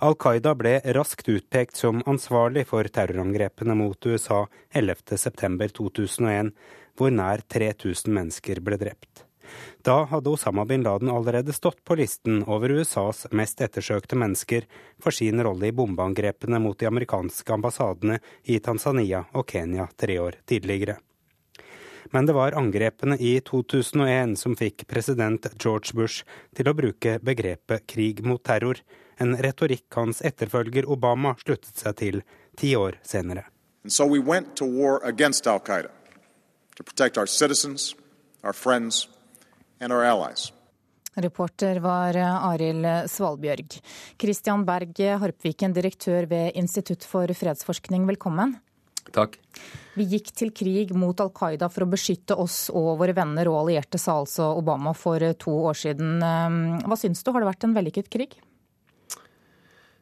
Al 0.00 0.16
Qaida 0.16 0.54
ble 0.56 0.78
raskt 0.96 1.28
utpekt 1.28 1.76
som 1.76 2.00
ansvarlig 2.08 2.64
for 2.70 2.88
terrorangrepene 2.88 3.76
mot 3.76 4.08
USA 4.08 4.46
11.9.2001, 4.72 6.54
hvor 6.96 7.12
nær 7.12 7.44
3000 7.44 8.08
mennesker 8.08 8.62
ble 8.64 8.78
drept. 8.80 9.26
Da 9.84 9.98
hadde 10.08 10.32
Osama 10.32 10.64
bin 10.64 10.86
Laden 10.86 11.12
allerede 11.12 11.52
stått 11.52 11.84
på 11.84 11.98
listen 12.00 12.40
over 12.46 12.72
USAs 12.72 13.26
mest 13.36 13.60
ettersøkte 13.60 14.16
mennesker 14.16 14.64
for 14.96 15.12
sin 15.12 15.44
rolle 15.44 15.68
i 15.68 15.76
bombeangrepene 15.76 16.56
mot 16.56 16.80
de 16.80 16.88
amerikanske 16.88 17.52
ambassadene 17.52 18.16
i 18.44 18.62
Tanzania 18.64 19.26
og 19.36 19.44
Kenya 19.52 19.90
tre 19.92 20.16
år 20.24 20.40
tidligere 20.48 20.96
men 22.12 22.26
det 22.26 22.34
var 22.36 22.56
angrepene 22.58 23.18
i 23.18 23.38
2001 23.40 24.36
som 24.38 24.56
fikk 24.58 24.86
president 24.90 25.48
George 25.56 25.94
Bush 25.94 26.24
til 26.56 26.70
å 26.70 26.76
bruke 26.76 27.18
begrepet 27.22 27.86
krig 27.90 28.22
mot 28.26 28.42
terror, 28.44 28.80
en 29.16 29.36
retorikk 29.36 29.86
hans 29.96 30.20
etterfølger 30.20 30.88
Obama 30.92 31.34
sluttet 31.40 31.78
seg 31.80 31.96
til 32.00 32.22
ti 32.56 32.74
år 32.76 32.98
senere. 33.02 33.46
So 33.86 34.06
we 34.06 34.18
went 34.18 34.56
to 34.56 34.66
war 34.66 35.00
against 35.04 35.46
Al 35.46 35.60
Qaeda 35.60 35.90
to 36.76 36.82
protect 36.82 37.16
our 37.16 37.26
citizens, 37.26 37.94
our 38.42 38.52
friends 38.52 39.08
and 39.80 39.92
our 39.92 40.04
allies. 40.04 40.52
Reporter 41.16 41.78
var 41.80 42.16
Arild 42.16 43.08
Svalbjørg. 43.08 43.78
Christian 44.20 44.66
Berg 44.68 45.00
Harpviken, 45.20 45.72
direktør 45.72 46.28
ved 46.28 46.58
Institutt 46.60 47.06
for 47.08 47.32
fredsforskning, 47.32 48.04
velkommen. 48.10 48.58
Takk. 49.16 49.38
Vi 49.96 50.04
gikk 50.10 50.28
til 50.36 50.50
krig 50.52 50.90
mot 50.92 51.16
Al 51.24 51.30
Qaida 51.32 51.70
for 51.72 51.86
å 51.86 51.88
beskytte 51.88 52.36
oss 52.36 52.66
og 52.68 52.98
våre 53.00 53.14
venner 53.16 53.48
og 53.48 53.62
allierte, 53.62 54.00
sa 54.00 54.18
altså 54.20 54.50
Obama 54.58 54.92
for 54.96 55.22
to 55.40 55.54
år 55.70 55.78
siden. 55.86 56.18
Ehm, 56.20 56.58
hva 56.84 56.98
syns 57.00 57.24
du, 57.24 57.32
har 57.32 57.40
det 57.40 57.48
vært 57.48 57.64
en 57.64 57.76
vellykket 57.76 58.12
krig? 58.12 58.36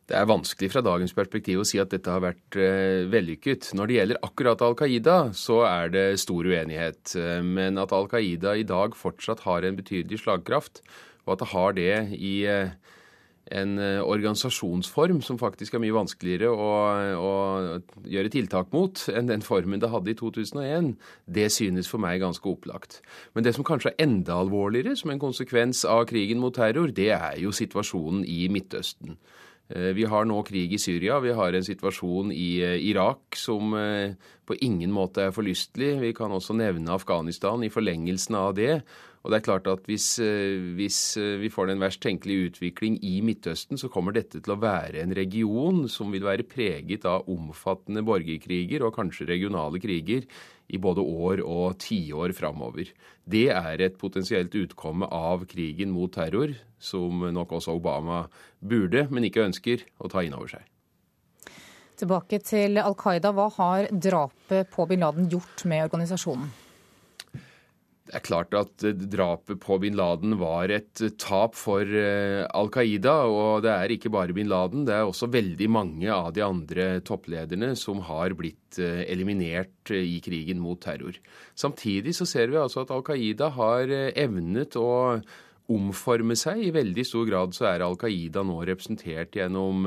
Det 0.04 0.16
er 0.18 0.26
vanskelig 0.28 0.68
fra 0.68 0.82
dagens 0.84 1.14
perspektiv 1.16 1.62
å 1.62 1.64
si 1.64 1.78
at 1.80 1.94
dette 1.94 2.10
har 2.12 2.20
vært 2.20 2.58
uh, 2.58 3.06
vellykket. 3.08 3.70
Når 3.78 3.88
det 3.88 3.94
gjelder 3.96 4.20
akkurat 4.26 4.64
Al 4.66 4.74
Qaida, 4.76 5.16
så 5.32 5.62
er 5.64 5.94
det 5.94 6.04
stor 6.20 6.44
uenighet. 6.44 7.14
Eh, 7.16 7.40
men 7.40 7.80
at 7.80 7.94
Al 7.96 8.10
Qaida 8.12 8.52
i 8.58 8.66
dag 8.68 8.98
fortsatt 8.98 9.46
har 9.46 9.64
en 9.64 9.78
betydelig 9.78 10.20
slagkraft, 10.20 10.82
og 11.24 11.36
at 11.36 11.40
det 11.40 11.50
har 11.54 11.78
det 11.78 11.94
i 12.18 12.34
en 13.52 13.78
eh, 13.78 14.00
organisasjonsform 14.00 15.20
som 15.22 15.38
faktisk 15.40 15.74
er 15.74 15.82
mye 15.84 15.94
vanskeligere 15.94 16.48
å, 16.48 16.68
å, 17.20 17.32
gjøre 18.08 18.32
tiltak 18.32 18.72
mot 18.72 19.02
enn 19.12 19.28
den 19.28 19.44
formen 19.44 19.82
det 19.82 19.90
hadde 19.92 20.14
i 20.14 20.16
2001, 20.18 20.94
det 21.28 21.50
synes 21.52 21.90
for 21.90 22.00
meg 22.02 22.22
ganske 22.24 22.48
opplagt. 22.48 23.02
Men 23.36 23.44
det 23.44 23.54
som 23.56 23.66
kanskje 23.66 23.92
er 23.92 24.06
enda 24.06 24.38
alvorligere 24.40 24.96
som 24.96 25.12
en 25.12 25.22
konsekvens 25.22 25.84
av 25.88 26.06
krigen 26.10 26.40
mot 26.40 26.56
terror, 26.56 26.92
det 26.94 27.12
er 27.18 27.40
jo 27.42 27.52
situasjonen 27.52 28.24
i 28.24 28.46
Midtøsten. 28.52 29.18
Eh, 29.68 29.92
vi 29.96 30.08
har 30.08 30.28
nå 30.28 30.40
krig 30.48 30.72
i 30.72 30.80
Syria, 30.80 31.20
vi 31.20 31.36
har 31.36 31.52
en 31.52 31.68
situasjon 31.68 32.32
i 32.32 32.50
eh, 32.64 32.78
Irak 32.88 33.36
som 33.36 33.76
på 34.44 34.56
ingen 34.64 34.92
måte 34.92 35.28
er 35.28 35.36
forlystelig. 35.36 35.98
Vi 36.00 36.16
kan 36.16 36.32
også 36.32 36.56
nevne 36.56 36.96
Afghanistan 36.96 37.64
i 37.64 37.72
forlengelsen 37.72 38.36
av 38.40 38.56
det. 38.56 38.80
Og 39.24 39.32
det 39.32 39.38
er 39.38 39.44
klart 39.46 39.68
at 39.72 39.86
hvis, 39.88 40.18
eh, 40.20 40.60
hvis, 40.76 41.16
eh, 41.16 41.38
vi 41.40 41.48
får 41.48 41.70
den 41.70 41.80
verst 41.80 42.02
tenkelige 42.04 42.50
utvikling 42.50 42.98
i 43.00 43.22
Midtøsten, 43.24 43.78
så 43.80 43.88
kommer 43.88 44.12
dette 44.12 44.36
til 44.36 44.52
å 44.52 44.60
være 44.60 45.00
en 45.00 45.14
region 45.16 45.88
som 45.88 46.12
vil 46.12 46.26
være 46.26 46.44
preget 46.44 47.06
av 47.08 47.24
omfattende 47.26 48.04
borgerkriger 48.04 48.84
og 48.84 48.92
kanskje 48.94 49.26
regionale 49.30 49.80
kriger 49.80 50.26
i 50.68 50.76
både 50.76 51.00
år 51.00 51.40
og 51.40 51.78
tiår 51.80 52.34
framover. 52.36 52.92
Det 53.26 53.48
er 53.48 53.80
et 53.80 53.96
potensielt 53.96 54.52
utkomme 54.52 55.08
av 55.08 55.46
krigen 55.48 55.90
mot 55.90 56.12
terror, 56.12 56.52
som 56.78 57.24
nok 57.32 57.48
også 57.48 57.80
Obama 57.80 58.28
burde, 58.60 59.08
men 59.10 59.24
ikke 59.24 59.48
ønsker, 59.48 59.88
å 60.04 60.10
ta 60.10 60.20
inn 60.20 60.34
over 60.34 60.52
seg. 60.52 60.68
Tilbake 61.96 62.42
til 62.44 62.76
Al 62.76 62.94
Qaida. 62.94 63.32
Hva 63.32 63.48
har 63.56 63.88
drapet 63.88 64.68
på 64.68 64.86
bin 64.86 65.00
Laden 65.00 65.30
gjort 65.30 65.64
med 65.64 65.88
organisasjonen? 65.88 66.63
Det 68.14 68.20
er 68.20 68.28
klart 68.28 68.54
at 68.54 68.82
eh, 68.86 68.94
drapet 69.10 69.58
på 69.58 69.74
bin 69.82 69.96
Laden 69.98 70.36
var 70.38 70.70
et 70.70 71.00
eh, 71.02 71.10
tap 71.18 71.56
for 71.58 71.82
eh, 71.82 72.44
Al 72.46 72.68
Qaida. 72.70 73.14
Og 73.26 73.64
det 73.64 73.72
er 73.74 73.90
ikke 73.90 74.12
bare 74.14 74.36
bin 74.36 74.46
Laden, 74.46 74.84
det 74.86 74.94
er 74.94 75.02
også 75.02 75.26
veldig 75.34 75.66
mange 75.74 76.06
av 76.14 76.30
de 76.36 76.44
andre 76.46 77.00
topplederne 77.02 77.72
som 77.74 78.04
har 78.06 78.36
blitt 78.38 78.78
eliminert 78.78 79.90
i 79.94 80.18
krigen 80.22 80.58
mot 80.62 80.80
terror. 80.82 81.14
Samtidig 81.58 82.14
så 82.14 82.26
ser 82.26 82.50
vi 82.50 82.58
altså 82.58 82.82
at 82.82 82.94
Al 82.94 83.02
Qaida 83.06 83.50
har 83.54 83.90
evnet 83.90 84.78
å 84.78 85.18
omforme 85.74 86.34
seg. 86.38 86.62
I 86.68 86.72
veldig 86.74 87.04
stor 87.06 87.26
grad 87.28 87.54
så 87.54 87.68
er 87.72 87.84
Al 87.86 87.98
Qaida 87.98 88.42
nå 88.46 88.60
representert 88.66 89.38
gjennom 89.38 89.86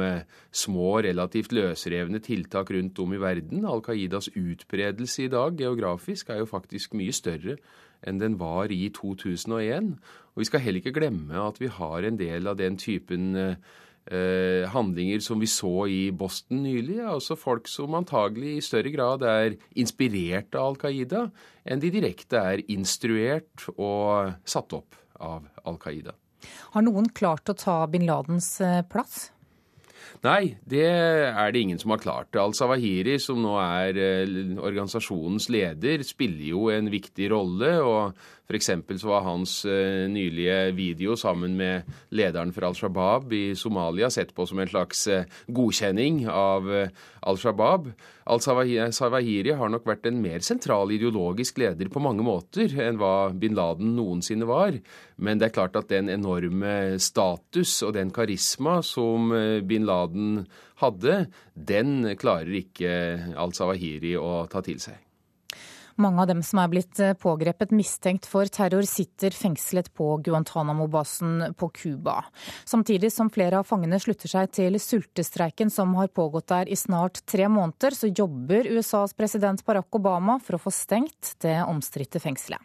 små, 0.51 0.93
relativt 1.03 1.55
løsrevne 1.55 2.23
tiltak 2.23 2.71
rundt 2.75 3.03
om 3.03 3.15
i 3.15 3.23
verden. 3.23 3.67
Al 3.67 3.83
Qaidas 3.83 4.31
utbredelse 4.35 5.27
i 5.27 5.33
dag 5.35 5.59
geografisk 5.59 6.31
er 6.31 6.43
jo 6.43 6.51
faktisk 6.55 6.95
mye 6.95 7.15
større 7.15 7.59
enn 8.05 8.21
den 8.21 8.37
var 8.39 8.71
i 8.73 8.87
2001. 8.93 9.95
Og 10.35 10.43
vi 10.43 10.47
skal 10.49 10.63
heller 10.63 10.83
ikke 10.83 10.95
glemme 10.99 11.41
at 11.41 11.59
vi 11.61 11.71
har 11.71 12.05
en 12.05 12.19
del 12.19 12.49
av 12.49 12.59
den 12.59 12.77
typen 12.77 13.31
eh, 13.37 14.67
handlinger 14.73 15.23
som 15.23 15.41
vi 15.41 15.49
så 15.51 15.87
i 15.89 16.01
Boston 16.11 16.61
nylig. 16.65 16.99
Altså 17.01 17.37
folk 17.39 17.67
som 17.71 17.97
antagelig 17.97 18.57
i 18.57 18.65
større 18.65 18.93
grad 18.93 19.25
er 19.27 19.57
inspirert 19.75 20.55
av 20.55 20.73
Al 20.73 20.79
Qaida 20.83 21.27
enn 21.65 21.83
de 21.83 21.91
direkte 21.93 22.39
er 22.53 22.63
instruert 22.71 23.67
og 23.75 24.37
satt 24.47 24.77
opp 24.77 24.99
av 25.17 25.47
Al 25.65 25.81
Qaida. 25.81 26.13
Har 26.75 26.85
noen 26.85 27.09
klart 27.17 27.49
å 27.49 27.57
ta 27.57 27.79
bin 27.89 28.05
Ladens 28.07 28.59
eh, 28.61 28.83
plass? 28.85 29.31
Nei, 30.25 30.57
det 30.65 30.87
er 30.87 31.51
det 31.53 31.61
ingen 31.61 31.79
som 31.81 31.93
har 31.93 32.01
klart. 32.01 32.37
Al-Sawahiri, 32.41 33.19
som 33.21 33.43
nå 33.43 33.53
er 33.61 33.99
organisasjonens 34.57 35.45
leder, 35.53 36.01
spiller 36.07 36.47
jo 36.49 36.67
en 36.73 36.89
viktig 36.89 37.29
rolle. 37.33 37.75
og 37.83 38.17
F.eks. 38.47 38.69
så 39.01 39.09
var 39.09 39.25
hans 39.25 39.65
uh, 39.67 40.07
nylige 40.07 40.71
video 40.71 41.17
sammen 41.19 41.57
med 41.59 41.87
lederen 42.15 42.53
for 42.55 42.63
Al 42.63 42.77
Shabaab 42.79 43.33
i 43.35 43.41
Somalia 43.59 44.07
sett 44.13 44.29
på 44.35 44.45
som 44.47 44.61
en 44.63 44.69
slags 44.71 45.01
uh, 45.11 45.25
godkjenning 45.51 46.21
av 46.31 46.69
uh, 46.71 46.85
Al 47.27 47.39
Shabaab. 47.41 47.89
Al-Sawahiri 48.27 49.51
har 49.55 49.71
nok 49.71 49.87
vært 49.87 50.07
en 50.07 50.21
mer 50.23 50.43
sentral 50.43 50.93
ideologisk 50.95 51.59
leder 51.59 51.91
på 51.91 52.03
mange 52.03 52.23
måter 52.27 52.71
enn 52.83 52.99
hva 52.99 53.29
bin 53.35 53.55
Laden 53.55 53.93
noensinne 53.95 54.47
var. 54.47 54.75
Men 55.19 55.39
det 55.39 55.49
er 55.49 55.55
klart 55.55 55.75
at 55.79 55.91
den 55.91 56.11
enorme 56.11 56.99
status 57.03 57.81
og 57.87 57.95
den 57.95 58.11
karisma 58.15 58.81
som 58.83 59.31
bin 59.67 59.87
Laden 59.87 60.45
hadde, 60.83 61.25
den 61.55 62.15
klarer 62.19 62.59
ikke 62.59 62.93
Al-Sawahiri 63.39 64.15
å 64.19 64.45
ta 64.51 64.63
til 64.63 64.83
seg. 64.83 65.06
Mange 65.97 66.21
av 66.21 66.27
dem 66.29 66.43
som 66.45 66.59
er 66.61 66.69
blitt 66.69 66.99
eh, 67.01 67.15
pågrepet 67.17 67.71
mistenkt 67.73 68.27
for 68.29 68.45
terror, 68.53 68.85
sitter 68.85 69.33
fengslet 69.33 69.89
på 69.97 70.11
Guantánamo-basen 70.21 71.55
på 71.57 71.71
Cuba. 71.73 72.19
Samtidig 72.69 73.09
som 73.15 73.31
flere 73.33 73.57
av 73.57 73.65
fangene 73.65 73.97
slutter 73.97 74.29
seg 74.29 74.51
til 74.53 74.77
sultestreiken 74.77 75.73
som 75.73 75.95
har 75.97 76.13
pågått 76.13 76.51
der 76.53 76.69
i 76.69 76.77
snart 76.77 77.23
tre 77.25 77.49
måneder, 77.49 77.97
så 77.97 78.11
jobber 78.13 78.69
USAs 78.69 79.17
president 79.17 79.65
Barack 79.65 79.89
Obama 79.97 80.37
for 80.37 80.59
å 80.59 80.61
få 80.67 80.75
stengt 80.75 81.33
det 81.41 81.57
omstridte 81.65 82.21
fengselet. 82.21 82.61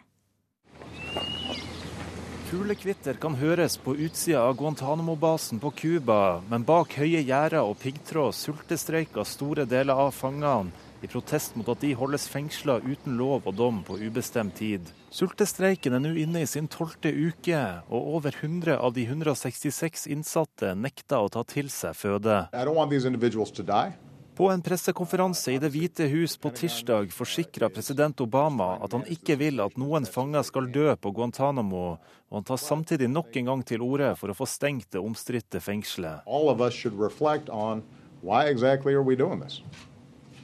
Fuglekvitter 2.53 3.17
kan 3.17 3.33
høres 3.33 3.79
på 3.81 3.95
utsida 3.97 4.45
av 4.45 4.59
Guantánamo-basen 4.61 5.57
på 5.57 5.73
Cuba, 5.73 6.37
men 6.53 6.61
bak 6.69 6.93
høye 7.01 7.25
gjerder 7.25 7.63
og 7.65 7.79
piggtråd 7.81 8.37
sultestreiker 8.37 9.25
store 9.25 9.65
deler 9.65 9.97
av 10.05 10.13
fangene 10.13 10.91
i 11.03 11.07
protest 11.07 11.57
mot 11.59 11.67
at 11.69 11.81
de 11.83 11.91
holdes 11.99 12.29
fengsla 12.31 12.79
uten 12.85 13.17
lov 13.19 13.49
og 13.49 13.57
dom 13.59 13.81
på 13.83 13.97
ubestemt 13.99 14.55
tid. 14.59 14.87
Sultestreiken 15.13 15.97
er 15.97 16.01
nå 16.01 16.13
inne 16.23 16.45
i 16.45 16.49
sin 16.49 16.69
tolvte 16.71 17.11
uke, 17.11 17.59
og 17.91 18.15
over 18.17 18.35
100 18.39 18.77
av 18.79 18.95
de 18.95 19.03
166 19.09 20.07
innsatte 20.13 20.73
nekter 20.79 21.19
å 21.19 21.29
ta 21.33 21.43
til 21.47 21.69
seg 21.73 21.97
føde. 21.99 22.39
På 24.33 24.47
en 24.49 24.63
pressekonferanse 24.65 25.53
i 25.53 25.59
Det 25.61 25.69
hvite 25.75 26.07
hus 26.09 26.33
på 26.41 26.49
tirsdag 26.57 27.11
forsikra 27.13 27.67
president 27.69 28.23
Obama 28.23 28.79
at 28.81 28.95
han 28.95 29.03
ikke 29.05 29.35
vil 29.37 29.61
at 29.61 29.77
noen 29.77 30.07
fanger 30.09 30.41
skal 30.47 30.71
dø 30.73 30.87
på 30.97 31.11
Guantánamo, 31.13 31.83
og 32.31 32.39
han 32.39 32.47
tar 32.47 32.57
samtidig 32.57 33.11
nok 33.11 33.35
en 33.37 33.51
gang 33.51 33.61
til 33.61 33.85
orde 33.85 34.15
for 34.17 34.33
å 34.33 34.37
få 34.39 34.49
stengt 34.49 34.89
det 34.95 35.03
omstridte 35.03 35.61
fengselet. 35.61 36.25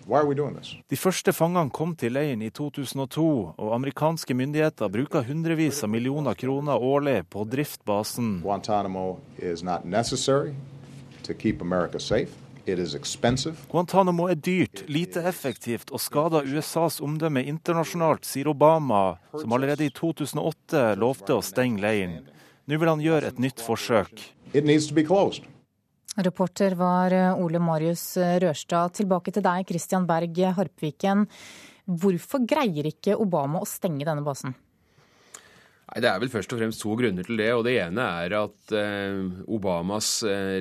De 0.09 0.97
første 0.97 1.33
fangene 1.37 1.69
kom 1.69 1.91
til 1.99 2.15
leiren 2.17 2.41
i 2.41 2.49
2002, 2.49 3.25
og 3.61 3.73
amerikanske 3.75 4.33
myndigheter 4.33 4.89
bruker 4.89 5.27
hundrevis 5.27 5.83
av 5.85 5.91
millioner 5.93 6.33
kroner 6.33 6.81
årlig 6.81 7.19
på 7.29 7.43
å 7.43 7.49
drifte 7.49 7.85
basen. 7.85 8.39
Guantánamo 8.41 9.19
Guantánamo 13.69 14.27
er 14.29 14.41
dyrt, 14.49 14.83
lite 14.89 15.23
effektivt 15.29 15.93
og 15.93 16.01
skader 16.01 16.49
USAs 16.57 16.99
omdømme 17.05 17.45
internasjonalt, 17.45 18.25
sier 18.25 18.49
Obama, 18.49 19.19
som 19.37 19.53
allerede 19.53 19.85
i 19.85 19.93
2008 19.93 20.95
lovte 20.97 21.37
å 21.37 21.45
stenge 21.45 21.85
leiren. 21.85 22.19
Nå 22.65 22.81
vil 22.81 22.93
han 22.95 23.01
gjøre 23.01 23.29
et 23.29 23.39
nytt 23.41 23.61
forsøk. 23.61 24.25
It 24.53 24.65
needs 24.65 24.89
to 24.89 24.93
be 24.97 25.05
closed. 25.05 25.45
Reporter 26.17 26.73
var 26.75 27.13
eh, 27.13 27.37
Ole 27.37 27.59
Marius 27.59 28.17
eh, 28.17 28.39
Rørstad. 28.41 28.95
Tilbake 28.97 29.33
til 29.35 29.45
deg, 29.45 29.67
Christian 29.69 30.07
Berg 30.09 30.39
Harpviken. 30.57 31.27
Hvorfor 31.85 32.43
greier 32.49 32.89
ikke 32.89 33.17
Obama 33.17 33.61
å 33.61 33.69
stenge 33.69 34.07
denne 34.07 34.25
basen? 34.25 34.55
Nei, 35.89 36.01
Det 36.01 36.09
er 36.09 36.19
vel 36.21 36.29
først 36.29 36.51
og 36.53 36.59
fremst 36.61 36.81
to 36.81 36.95
grunner 36.97 37.25
til 37.25 37.37
det. 37.37 37.51
og 37.53 37.63
Det 37.65 37.75
ene 37.81 38.07
er 38.25 38.35
at 38.41 38.73
eh, 38.77 39.21
Obamas 39.47 40.11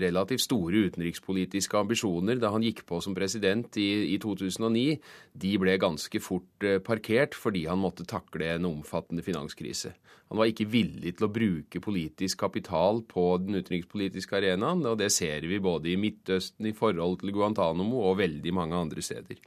relativt 0.05 0.44
store 0.44 0.84
utenrikspolitiske 0.88 1.80
ambisjoner 1.80 2.40
da 2.40 2.53
han 2.53 2.64
gikk 2.64 2.84
på 2.88 3.01
som 3.05 3.16
president 3.16 3.80
i, 3.80 4.14
i 4.14 4.20
2009, 4.20 5.01
de 5.32 5.57
ble 5.61 5.80
ganske 5.80 6.22
fort 6.24 6.68
parkert 6.84 7.36
fordi 7.36 7.66
han 7.68 7.80
måtte 7.80 8.09
takle 8.09 8.55
en 8.55 8.68
omfattende 8.68 9.24
finanskrise. 9.24 9.96
Han 10.29 10.41
var 10.43 10.51
ikke 10.51 10.66
villig 10.68 11.14
til 11.16 11.24
å 11.24 11.33
bruke 11.33 11.81
politisk 11.81 12.43
kapital 12.43 13.01
på 13.09 13.22
den 13.41 13.57
utenrikspolitiske 13.57 14.37
arenaen, 14.37 14.83
og 14.85 14.99
det 15.01 15.09
ser 15.14 15.47
vi 15.49 15.61
både 15.64 15.89
i 15.95 15.99
Midtøsten 16.01 16.68
i 16.68 16.74
forhold 16.76 17.22
til 17.22 17.33
Guantánamo 17.33 18.03
og 18.11 18.18
veldig 18.20 18.53
mange 18.53 18.76
andre 18.76 19.05
steder. 19.05 19.39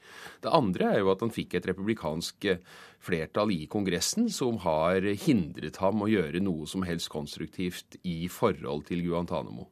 Det 0.42 0.54
andre 0.54 0.88
er 0.96 1.04
jo 1.04 1.12
at 1.14 1.22
han 1.22 1.34
fikk 1.34 1.54
et 1.60 1.68
republikansk 1.70 2.48
flertall 3.02 3.54
i 3.54 3.68
Kongressen 3.70 4.26
som 4.34 4.58
har 4.66 5.06
hindret 5.26 5.78
ham 5.84 6.02
å 6.02 6.10
gjøre 6.10 6.42
noe 6.42 6.66
som 6.70 6.86
helst 6.88 7.12
konstruktivt 7.14 8.00
i 8.02 8.26
forhold 8.32 8.88
til 8.90 9.06
Guantánamo. 9.06 9.68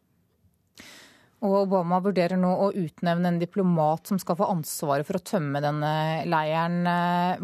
Og 1.40 1.56
Obama 1.62 2.02
vurderer 2.04 2.38
nå 2.38 2.52
å 2.52 2.68
utnevne 2.76 3.32
en 3.32 3.40
diplomat 3.40 4.12
som 4.12 4.20
skal 4.22 4.38
få 4.38 4.50
ansvaret 4.52 5.08
for 5.08 5.18
å 5.18 5.24
tømme 5.24 5.62
denne 5.64 5.94
leiren. 6.28 6.84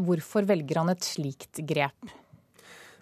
Hvorfor 0.05 0.45
velger 0.45 0.82
han 0.82 0.91
et 0.91 1.07
slikt 1.07 1.63
grep? 1.66 2.13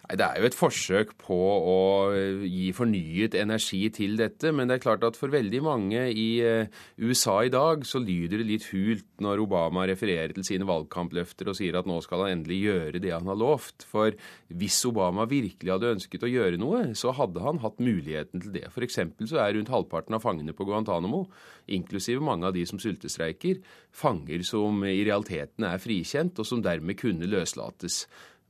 Nei, 0.04 0.18
Det 0.20 0.24
er 0.26 0.40
jo 0.40 0.48
et 0.50 0.56
forsøk 0.56 1.14
på 1.16 1.36
å 1.64 1.76
eh, 2.12 2.42
gi 2.44 2.66
fornyet 2.76 3.36
energi 3.40 3.86
til 3.94 4.18
dette. 4.20 4.50
Men 4.52 4.68
det 4.68 4.76
er 4.76 4.82
klart 4.84 5.04
at 5.06 5.16
for 5.16 5.32
veldig 5.32 5.62
mange 5.64 6.02
i 6.12 6.28
eh, 6.44 6.68
USA 7.00 7.38
i 7.46 7.52
dag 7.52 7.86
så 7.88 8.02
lyder 8.02 8.42
det 8.42 8.48
litt 8.50 8.66
hult 8.74 9.06
når 9.24 9.40
Obama 9.46 9.86
refererer 9.88 10.34
til 10.36 10.44
sine 10.44 10.68
valgkampløfter 10.68 11.48
og 11.48 11.56
sier 11.56 11.78
at 11.80 11.88
nå 11.88 11.96
skal 12.04 12.26
han 12.26 12.36
endelig 12.36 12.60
gjøre 12.66 13.00
det 13.00 13.14
han 13.14 13.30
har 13.32 13.40
lovt. 13.40 13.86
For 13.88 14.12
hvis 14.52 14.82
Obama 14.90 15.24
virkelig 15.30 15.72
hadde 15.72 15.94
ønsket 15.96 16.28
å 16.28 16.32
gjøre 16.34 16.60
noe, 16.60 16.82
så 16.92 17.14
hadde 17.16 17.40
han 17.46 17.62
hatt 17.64 17.80
muligheten 17.80 18.44
til 18.44 18.52
det. 18.58 18.66
F.eks. 18.74 19.00
så 19.24 19.40
er 19.40 19.56
rundt 19.56 19.72
halvparten 19.72 20.18
av 20.18 20.24
fangene 20.26 20.52
på 20.52 20.68
Guantánamo, 20.68 21.24
inklusive 21.72 22.20
mange 22.20 22.50
av 22.50 22.52
de 22.52 22.66
som 22.68 22.82
sultestreiker, 22.82 23.64
fanger 23.94 24.44
som 24.44 24.84
i 24.84 25.00
realiteten 25.00 25.64
er 25.64 25.80
frikjent, 25.80 26.36
og 26.36 26.48
som 26.48 26.60
dermed 26.60 27.00
kunne 27.00 27.30
løslates. 27.30 28.02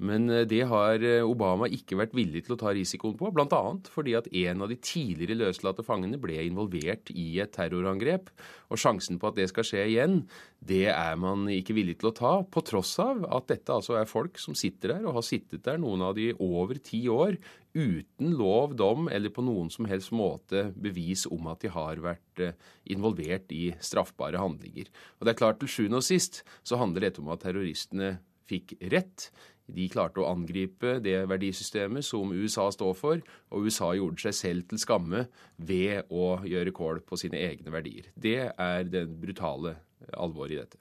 Men 0.03 0.27
eh, 0.31 0.43
det 0.51 0.65
har 0.71 1.03
eh, 1.07 1.23
Obama 1.23 1.69
ikke 1.71 1.99
vært 2.01 2.15
villig 2.17 2.45
til 2.47 2.57
å 2.57 2.59
ta 2.59 2.73
risikoen 2.75 3.15
på, 3.19 3.31
bl.a. 3.35 3.63
fordi 3.95 4.17
at 4.19 4.27
en 4.27 4.65
av 4.65 4.73
de 4.73 4.79
tidligere 4.83 5.39
løslatte 5.45 5.85
fangene 5.87 6.19
ble 6.21 6.41
involvert 6.49 7.13
i 7.15 7.29
et 7.43 7.55
terrorangrep. 7.55 8.33
Og 8.75 8.81
sjansen 8.81 9.21
på 9.23 9.31
at 9.31 9.39
det 9.39 9.47
skal 9.53 9.69
skje 9.69 9.85
igjen, 9.93 10.17
det 10.65 10.89
er 10.91 11.19
man 11.21 11.47
ikke 11.53 11.77
villig 11.77 12.01
til 12.01 12.11
å 12.11 12.17
ta, 12.17 12.33
på 12.43 12.65
tross 12.67 12.97
av 13.03 13.23
at 13.39 13.53
dette 13.53 13.75
altså 13.75 14.01
er 14.01 14.11
folk 14.11 14.41
som 14.43 14.59
sitter 14.59 14.97
der, 14.97 15.07
og 15.07 15.21
har 15.21 15.29
sittet 15.29 15.63
der, 15.69 15.79
noen 15.79 16.03
av 16.09 16.17
de 16.19 16.33
over 16.43 16.81
ti 16.83 17.05
år, 17.13 17.39
uten 17.75 18.35
lov, 18.39 18.77
dom 18.79 19.09
eller 19.11 19.33
på 19.35 19.43
noen 19.43 19.71
som 19.71 19.87
helst 19.91 20.13
måte 20.15 20.69
bevis 20.79 21.25
om 21.27 21.49
at 21.51 21.63
de 21.63 21.71
har 21.75 22.03
vært 22.03 22.43
eh, 22.43 22.59
involvert 22.91 23.55
i 23.55 23.69
straffbare 23.83 24.43
handlinger. 24.43 24.91
Og 25.19 25.27
det 25.27 25.35
er 25.35 25.43
klart, 25.43 25.63
til 25.63 25.71
sjuende 25.71 26.03
og 26.03 26.07
sist 26.07 26.43
så 26.67 26.83
handler 26.83 27.09
dette 27.09 27.23
om 27.23 27.31
at 27.35 27.47
terroristene 27.47 28.17
fikk 28.49 28.77
rett. 28.93 29.31
De 29.67 29.87
klarte 29.89 30.21
å 30.21 30.29
angripe 30.29 30.99
det 31.05 31.17
verdisystemet 31.31 32.05
som 32.05 32.33
USA 32.33 32.67
står 32.73 32.97
for, 32.99 33.23
og 33.49 33.69
USA 33.69 33.93
gjorde 33.97 34.27
seg 34.27 34.37
selv 34.37 34.69
til 34.69 34.81
skamme 34.83 35.25
ved 35.57 36.11
å 36.13 36.37
gjøre 36.45 36.75
kål 36.77 37.01
på 37.09 37.19
sine 37.21 37.41
egne 37.41 37.73
verdier. 37.73 38.11
Det 38.15 38.51
er 38.53 38.85
det 38.85 39.07
brutale 39.09 39.79
alvoret 40.13 40.53
i 40.53 40.61
dette. 40.61 40.81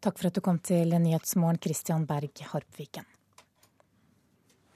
Takk 0.00 0.20
for 0.20 0.30
at 0.30 0.36
du 0.36 0.44
kom 0.44 0.60
til 0.64 0.92
Nyhetsmorgen, 0.96 1.60
Christian 1.60 2.06
Berg 2.08 2.44
Harpviken. 2.52 3.08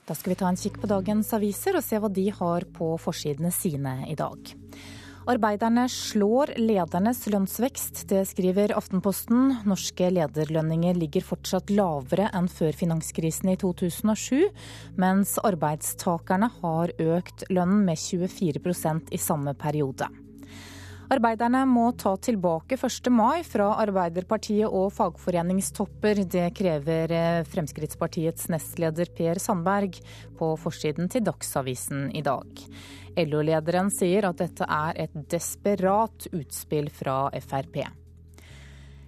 Da 0.05 0.13
skal 0.13 0.35
vi 0.35 0.37
ta 0.37 0.51
en 0.51 0.61
kikk 0.61 0.83
på 0.83 0.89
dagens 0.91 1.31
aviser 1.33 1.79
og 1.79 1.85
se 1.85 1.97
hva 1.97 2.11
de 2.13 2.27
har 2.29 2.67
på 2.77 2.91
forsidene 3.01 3.53
sine 3.55 4.03
i 4.11 4.17
dag. 4.19 4.53
Arbeiderne 5.25 5.87
slår 5.89 6.51
ledernes 6.61 7.23
lønnsvekst, 7.33 8.03
det 8.11 8.27
skriver 8.29 8.75
Aftenposten. 8.77 9.55
Norske 9.65 10.11
lederlønninger 10.13 10.99
ligger 11.01 11.25
fortsatt 11.25 11.71
lavere 11.73 12.27
enn 12.37 12.51
før 12.53 12.77
finanskrisen 12.77 13.49
i 13.55 13.57
2007, 13.57 14.51
mens 15.01 15.39
arbeidstakerne 15.41 16.51
har 16.59 16.93
økt 17.01 17.47
lønnen 17.49 17.87
med 17.87 17.97
24% 18.03 19.15
i 19.17 19.23
samme 19.23 19.57
periode. 19.57 20.11
Arbeiderne 21.15 21.63
må 21.69 21.87
ta 22.01 22.15
tilbake 22.21 22.77
1. 22.77 23.09
mai 23.13 23.45
fra 23.47 23.71
Arbeiderpartiet 23.81 24.69
og 24.69 24.91
fagforeningstopper. 24.97 26.21
Det 26.29 26.47
krever 26.57 27.13
Fremskrittspartiets 27.49 28.49
nestleder 28.53 29.13
Per 29.17 29.41
Sandberg 29.41 30.01
på 30.39 30.53
forsiden 30.61 31.09
til 31.13 31.25
Dagsavisen 31.29 32.09
i 32.17 32.25
dag. 32.25 32.65
LO-lederen 33.17 33.91
sier 33.95 34.27
at 34.29 34.41
dette 34.41 34.67
er 34.69 35.05
et 35.07 35.21
desperat 35.31 36.27
utspill 36.33 36.91
fra 36.93 37.29
Frp. 37.45 37.85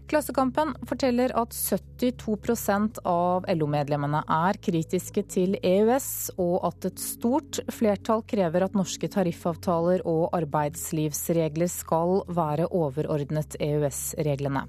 Klassekampen 0.06 0.70
forteller 0.86 1.32
at 1.34 1.50
72% 1.50 3.00
av 3.10 3.46
LO-medlemmene 3.50 4.20
er 4.30 4.58
kritiske 4.62 5.24
til 5.34 5.56
EØS, 5.58 6.08
og 6.38 6.60
at 6.68 6.86
et 6.92 7.02
stort 7.02 7.58
flertall 7.74 8.22
krever 8.30 8.68
at 8.68 8.78
norske 8.78 9.10
tariffavtaler 9.10 10.06
og 10.06 10.30
arbeidslivsregler 10.38 11.70
skal 11.72 12.20
være 12.30 12.70
overordnet 12.70 13.58
EØS-reglene. 13.58 14.68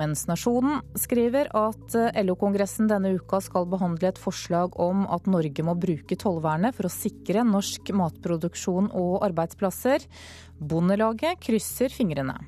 Mens 0.00 0.24
Nasjonen 0.24 0.80
skriver 0.96 1.50
at 1.52 1.96
LO-kongressen 2.24 2.88
denne 2.88 3.12
uka 3.18 3.42
skal 3.44 3.68
behandle 3.68 4.08
et 4.08 4.20
forslag 4.20 4.78
om 4.80 5.04
at 5.12 5.28
Norge 5.28 5.66
må 5.66 5.76
bruke 5.76 6.16
tollvernet 6.16 6.76
for 6.76 6.88
å 6.88 6.94
sikre 6.94 7.44
norsk 7.44 7.92
matproduksjon 8.00 8.88
og 8.96 9.20
arbeidsplasser. 9.28 10.08
Bondelaget 10.56 11.42
krysser 11.44 11.92
fingrene. 11.92 12.38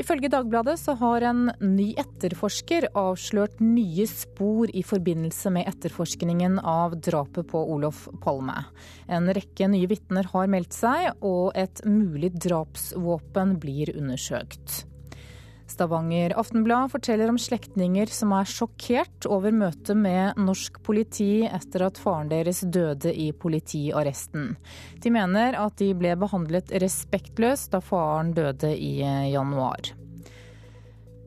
Ifølge 0.00 0.26
Dagbladet 0.32 0.74
så 0.80 0.96
har 0.98 1.22
en 1.22 1.52
ny 1.62 1.92
etterforsker 2.00 2.88
avslørt 2.98 3.60
nye 3.62 4.06
spor 4.10 4.72
i 4.74 4.82
forbindelse 4.82 5.52
med 5.54 5.68
etterforskningen 5.70 6.56
av 6.58 6.96
drapet 6.98 7.46
på 7.52 7.60
Olof 7.76 8.08
Palme. 8.24 8.56
En 9.06 9.30
rekke 9.36 9.68
nye 9.70 9.86
vitner 9.92 10.26
har 10.32 10.50
meldt 10.50 10.74
seg, 10.74 11.12
og 11.22 11.54
et 11.54 11.84
mulig 11.86 12.32
drapsvåpen 12.42 13.54
blir 13.62 13.94
undersøkt. 13.94 14.82
Stavanger 15.66 16.34
Aftenblad 16.38 16.92
forteller 16.92 17.28
om 17.32 17.38
slektninger 17.40 18.10
som 18.12 18.34
er 18.36 18.48
sjokkert 18.48 19.26
over 19.30 19.54
møtet 19.54 19.96
med 19.96 20.38
norsk 20.40 20.78
politi 20.84 21.46
etter 21.48 21.86
at 21.88 21.98
faren 22.00 22.30
deres 22.32 22.60
døde 22.68 23.14
i 23.14 23.30
politiarresten. 23.32 24.54
De 25.00 25.12
mener 25.14 25.56
at 25.58 25.78
de 25.80 25.90
ble 25.96 26.14
behandlet 26.20 26.74
respektløst 26.84 27.72
da 27.72 27.80
faren 27.84 28.34
døde 28.36 28.74
i 28.76 28.98
januar. 29.32 29.94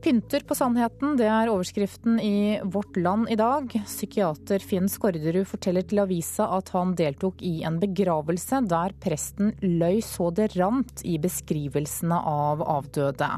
Pynter 0.07 0.43
på 0.47 0.55
sannheten, 0.55 1.15
det 1.17 1.25
er 1.25 1.49
overskriften 1.51 2.19
i 2.21 2.59
Vårt 2.63 2.95
Land 3.01 3.31
i 3.33 3.35
dag. 3.35 3.73
Psykiater 3.83 4.61
Finn 4.63 4.85
Skårderud 4.87 5.47
forteller 5.49 5.83
til 5.83 5.99
avisa 5.99 6.45
at 6.55 6.69
han 6.71 6.93
deltok 6.95 7.41
i 7.43 7.57
en 7.67 7.79
begravelse 7.81 8.61
der 8.69 8.93
presten 9.03 9.51
løy 9.65 9.97
så 10.05 10.29
det 10.37 10.51
rant 10.53 11.03
i 11.03 11.17
beskrivelsene 11.19 12.21
av 12.21 12.63
avdøde. 12.63 13.33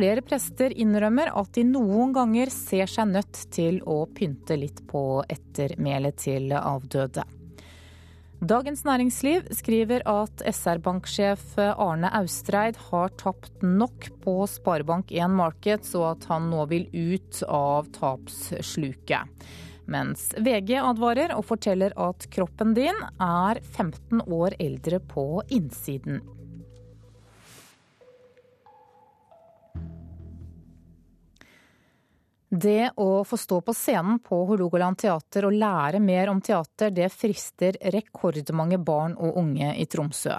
Flere 0.00 0.22
prester 0.24 0.72
innrømmer 0.80 1.28
at 1.36 1.50
de 1.52 1.60
noen 1.68 2.14
ganger 2.16 2.48
ser 2.48 2.88
seg 2.88 3.10
nødt 3.10 3.36
til 3.52 3.82
å 3.84 4.06
pynte 4.16 4.56
litt 4.56 4.78
på 4.88 5.20
ettermælet 5.28 6.16
til 6.22 6.54
avdøde. 6.56 7.26
Dagens 8.40 8.86
Næringsliv 8.88 9.50
skriver 9.58 10.06
at 10.08 10.40
SR-banksjef 10.40 11.44
Arne 11.60 12.08
Austreid 12.16 12.80
har 12.86 13.12
tapt 13.20 13.60
nok 13.60 14.08
på 14.24 14.38
Sparebank1 14.48 15.36
Markets, 15.36 15.92
og 16.00 16.14
at 16.14 16.26
han 16.32 16.48
nå 16.48 16.64
vil 16.72 16.88
ut 16.96 17.44
av 17.44 17.92
tapssluket. 18.00 19.46
Mens 19.84 20.30
VG 20.32 20.78
advarer 20.80 21.36
og 21.36 21.44
forteller 21.52 21.92
at 22.00 22.24
kroppen 22.32 22.72
din 22.72 23.04
er 23.20 23.60
15 23.76 24.30
år 24.32 24.56
eldre 24.56 25.04
på 25.12 25.42
innsiden. 25.52 26.22
Det 32.52 32.90
å 32.98 33.22
få 33.22 33.36
stå 33.38 33.60
på 33.62 33.70
scenen 33.78 34.16
på 34.26 34.40
Hålogaland 34.48 34.98
teater 34.98 35.44
og 35.46 35.54
lære 35.54 36.00
mer 36.02 36.32
om 36.32 36.40
teater, 36.42 36.90
det 36.90 37.06
frister 37.14 37.76
rekordmange 37.94 38.80
barn 38.82 39.14
og 39.14 39.36
unge 39.38 39.68
i 39.78 39.86
Tromsø. 39.86 40.34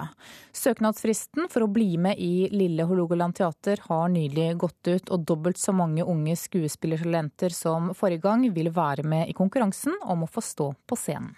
Søknadsfristen 0.52 1.48
for 1.48 1.64
å 1.64 1.70
bli 1.72 1.96
med 1.96 2.20
i 2.20 2.50
Lille 2.52 2.84
Hålogaland 2.84 3.38
teater 3.38 3.80
har 3.86 4.12
nylig 4.12 4.50
gått 4.60 4.90
ut, 4.90 5.08
og 5.08 5.24
dobbelt 5.24 5.56
så 5.56 5.72
mange 5.72 6.04
unge 6.04 6.36
skuespillertalenter 6.36 7.56
som 7.56 7.94
forrige 7.96 8.26
gang 8.28 8.44
vil 8.52 8.68
være 8.76 9.08
med 9.08 9.32
i 9.32 9.38
konkurransen 9.38 9.96
om 10.04 10.26
å 10.26 10.28
få 10.28 10.44
stå 10.44 10.68
på 10.84 11.00
scenen. 11.00 11.32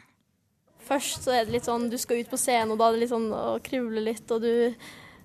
Først 0.84 1.22
så 1.22 1.38
er 1.38 1.46
det 1.46 1.54
litt 1.54 1.70
sånn 1.70 1.86
du 1.86 1.96
skal 2.02 2.18
ut 2.18 2.34
på 2.34 2.40
scenen, 2.40 2.74
og 2.74 2.82
da 2.82 2.90
er 2.90 2.98
det 2.98 3.04
litt 3.06 3.14
sånn 3.14 3.30
å 3.30 3.60
krivle 3.62 4.02
litt, 4.10 4.26
og 4.34 4.42
du 4.42 4.74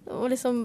og 0.09 0.29
liksom 0.33 0.59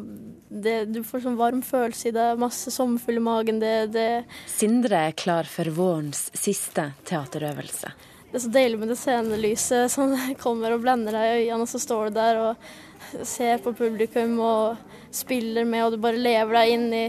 det, 0.48 0.84
Du 0.94 1.02
får 1.04 1.24
sånn 1.24 1.38
varm 1.38 1.62
følelse 1.66 2.08
i 2.10 2.14
det, 2.14 2.26
masse 2.40 2.70
sommerfugl 2.70 3.18
i 3.18 3.24
magen. 3.24 3.60
Det, 3.62 3.74
det 3.94 4.08
Sindre 4.50 5.08
er 5.08 5.16
klar 5.18 5.48
for 5.50 5.68
vårens 5.74 6.28
siste 6.38 6.92
teaterøvelse. 7.08 7.92
Det 8.30 8.40
er 8.40 8.44
så 8.46 8.52
deilig 8.54 8.80
med 8.80 8.90
det 8.90 8.98
scenelyset 8.98 9.92
som 9.94 10.14
kommer 10.44 10.74
og 10.74 10.82
blender 10.84 11.14
deg 11.14 11.26
i 11.28 11.40
øynene, 11.44 11.62
og 11.66 11.70
så 11.70 11.80
står 11.82 12.10
du 12.10 12.18
der 12.18 12.40
og 12.42 13.24
ser 13.26 13.60
på 13.62 13.74
publikum 13.76 14.38
og 14.42 14.94
spiller 15.14 15.66
med, 15.68 15.84
og 15.86 15.94
du 15.94 16.02
bare 16.02 16.18
lever 16.18 16.56
deg 16.58 16.74
inn 16.74 16.86
i, 16.98 17.04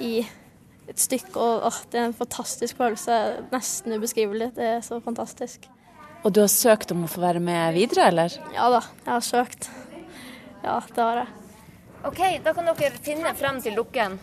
i 0.00 0.14
et 0.88 1.00
stykke. 1.00 1.34
Og 1.36 1.68
åh, 1.68 1.78
det 1.92 2.00
er 2.00 2.10
en 2.10 2.16
fantastisk 2.16 2.80
følelse. 2.80 3.20
Nesten 3.52 3.96
ubeskrivelig. 3.96 4.52
Det 4.58 4.68
er 4.74 4.82
så 4.84 5.00
fantastisk. 5.04 5.68
Og 6.22 6.34
du 6.34 6.42
har 6.44 6.52
søkt 6.52 6.92
om 6.94 7.06
å 7.06 7.10
få 7.10 7.22
være 7.24 7.42
med 7.42 7.74
videre, 7.76 8.10
eller? 8.12 8.36
Ja 8.54 8.68
da, 8.70 8.82
jeg 9.02 9.12
har 9.12 9.24
søkt. 9.26 9.70
Ja, 10.62 10.78
det 10.86 11.02
har 11.02 11.24
jeg. 11.24 11.41
Ok, 12.04 12.18
Da 12.44 12.52
kan 12.54 12.66
dere 12.66 12.90
finne 13.02 13.30
frem 13.38 13.60
til 13.62 13.76
dukken. 13.78 14.16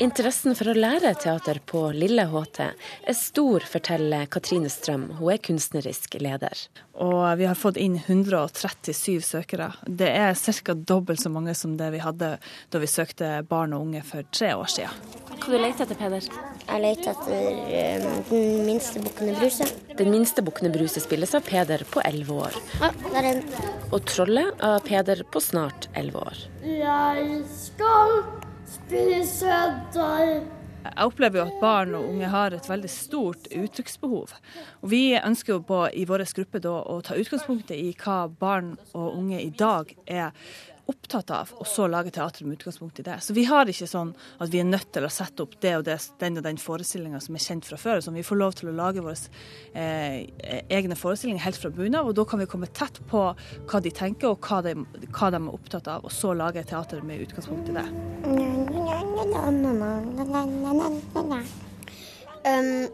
Interessen 0.00 0.56
for 0.56 0.72
å 0.72 0.76
lære 0.76 1.12
teater 1.20 1.60
på 1.68 1.82
Lille 1.92 2.24
HT 2.32 2.60
er 2.64 3.16
stor, 3.16 3.66
forteller 3.68 4.24
Katrine 4.32 4.70
Strøm. 4.72 5.10
Hun 5.18 5.34
er 5.34 5.42
kunstnerisk 5.44 6.16
leder. 6.22 6.56
Og 7.02 7.38
vi 7.38 7.44
har 7.44 7.58
fått 7.58 7.76
inn 7.76 7.98
137 7.98 9.20
søkere. 9.24 9.72
Det 9.84 10.08
er 10.08 10.34
ca. 10.34 10.74
dobbelt 10.74 11.20
så 11.20 11.28
mange 11.32 11.54
som 11.54 11.76
det 11.76 11.90
vi 11.92 12.00
hadde 12.00 12.36
da 12.72 12.80
vi 12.80 12.88
søkte 12.88 13.42
barn 13.48 13.74
og 13.76 13.88
unge 13.88 14.02
for 14.06 14.24
tre 14.32 14.54
år 14.56 14.70
siden. 14.72 15.02
Hva 15.36 15.52
du 15.52 15.60
leter 15.60 15.84
etter, 15.84 15.98
Peder? 16.00 16.24
Jeg 16.66 16.82
leter 16.82 17.12
etter 17.12 18.06
um, 18.06 18.22
Den 18.30 18.64
minste 18.66 19.02
bukkene 19.04 19.36
Bruse. 19.36 19.68
Den 19.98 20.10
minste 20.10 20.42
bukkene 20.42 20.72
Bruse 20.72 21.02
spilles 21.04 21.36
av 21.36 21.44
Peder 21.46 21.84
på 21.92 22.00
11 22.00 22.40
år. 22.48 22.58
Ah, 22.80 22.96
der 23.12 23.20
er 23.20 23.28
den. 23.28 23.70
Og 23.92 24.00
Trollet 24.08 24.64
av 24.64 24.80
Peder 24.88 25.22
på 25.30 25.44
snart 25.44 25.90
11 25.94 26.24
år. 26.24 26.44
Jeg 26.64 27.40
skal 27.52 28.20
spise 28.78 29.60
deg. 29.94 30.55
Jeg 30.86 31.08
opplever 31.10 31.40
jo 31.40 31.46
at 31.48 31.58
barn 31.60 31.94
og 31.98 32.06
unge 32.12 32.30
har 32.30 32.54
et 32.54 32.68
veldig 32.70 32.90
stort 32.92 33.48
uttrykksbehov. 33.50 34.36
Og 34.82 34.90
Vi 34.90 35.02
ønsker 35.18 35.56
jo 35.56 35.64
på, 35.66 35.82
i 35.92 36.06
vår 36.08 36.24
gruppe 36.36 36.62
da, 36.62 36.78
å 36.86 37.00
ta 37.04 37.18
utgangspunktet 37.18 37.76
i 37.76 37.92
hva 37.98 38.26
barn 38.28 38.76
og 38.92 39.18
unge 39.18 39.42
i 39.42 39.50
dag 39.50 39.92
er 40.06 40.32
opptatt 40.86 41.30
av, 41.34 41.50
og 41.58 41.66
så 41.66 41.86
lage 41.90 42.12
teater 42.14 42.46
med 42.46 42.60
utgangspunkt 42.60 43.00
i 43.00 43.04
det. 43.06 43.16
Så 43.24 43.34
vi 43.34 43.44
har 43.48 43.66
ikke 43.66 43.88
sånn 43.90 44.12
at 44.42 44.52
vi 44.52 44.60
er 44.62 44.68
nødt 44.68 44.92
til 44.94 45.06
å 45.06 45.10
sette 45.10 45.42
opp 45.42 45.56
det 45.62 45.72
og 45.80 45.84
det, 45.88 45.96
den 46.20 46.38
og 46.38 46.44
den 46.46 46.60
forestillinga 46.62 47.18
som 47.22 47.38
er 47.38 47.42
kjent 47.42 47.66
fra 47.66 47.78
før. 47.80 48.02
Så 48.04 48.14
vi 48.14 48.24
får 48.26 48.38
lov 48.38 48.54
til 48.60 48.70
å 48.70 48.74
lage 48.76 49.02
våre 49.02 49.18
eh, 49.74 50.26
egne 50.70 50.98
forestillinger 50.98 51.42
helt 51.42 51.58
fra 51.58 51.72
bunnen 51.74 51.98
av, 51.98 52.10
og 52.10 52.18
da 52.18 52.26
kan 52.28 52.42
vi 52.42 52.48
komme 52.50 52.70
tett 52.70 53.00
på 53.10 53.22
hva 53.34 53.82
de 53.82 53.92
tenker 53.94 54.30
og 54.30 54.46
hva 54.46 54.60
de, 54.66 54.76
hva 55.10 55.32
de, 55.34 55.42
er 55.42 55.56
opptatt 55.58 55.90
av, 55.90 56.06
og 56.06 56.14
så 56.14 56.34
lage 56.38 56.62
teater 56.70 57.02
med 57.06 57.26
utgangspunkt 57.26 57.72
i 57.72 57.76
det. 57.80 57.86
Um, 62.46 62.86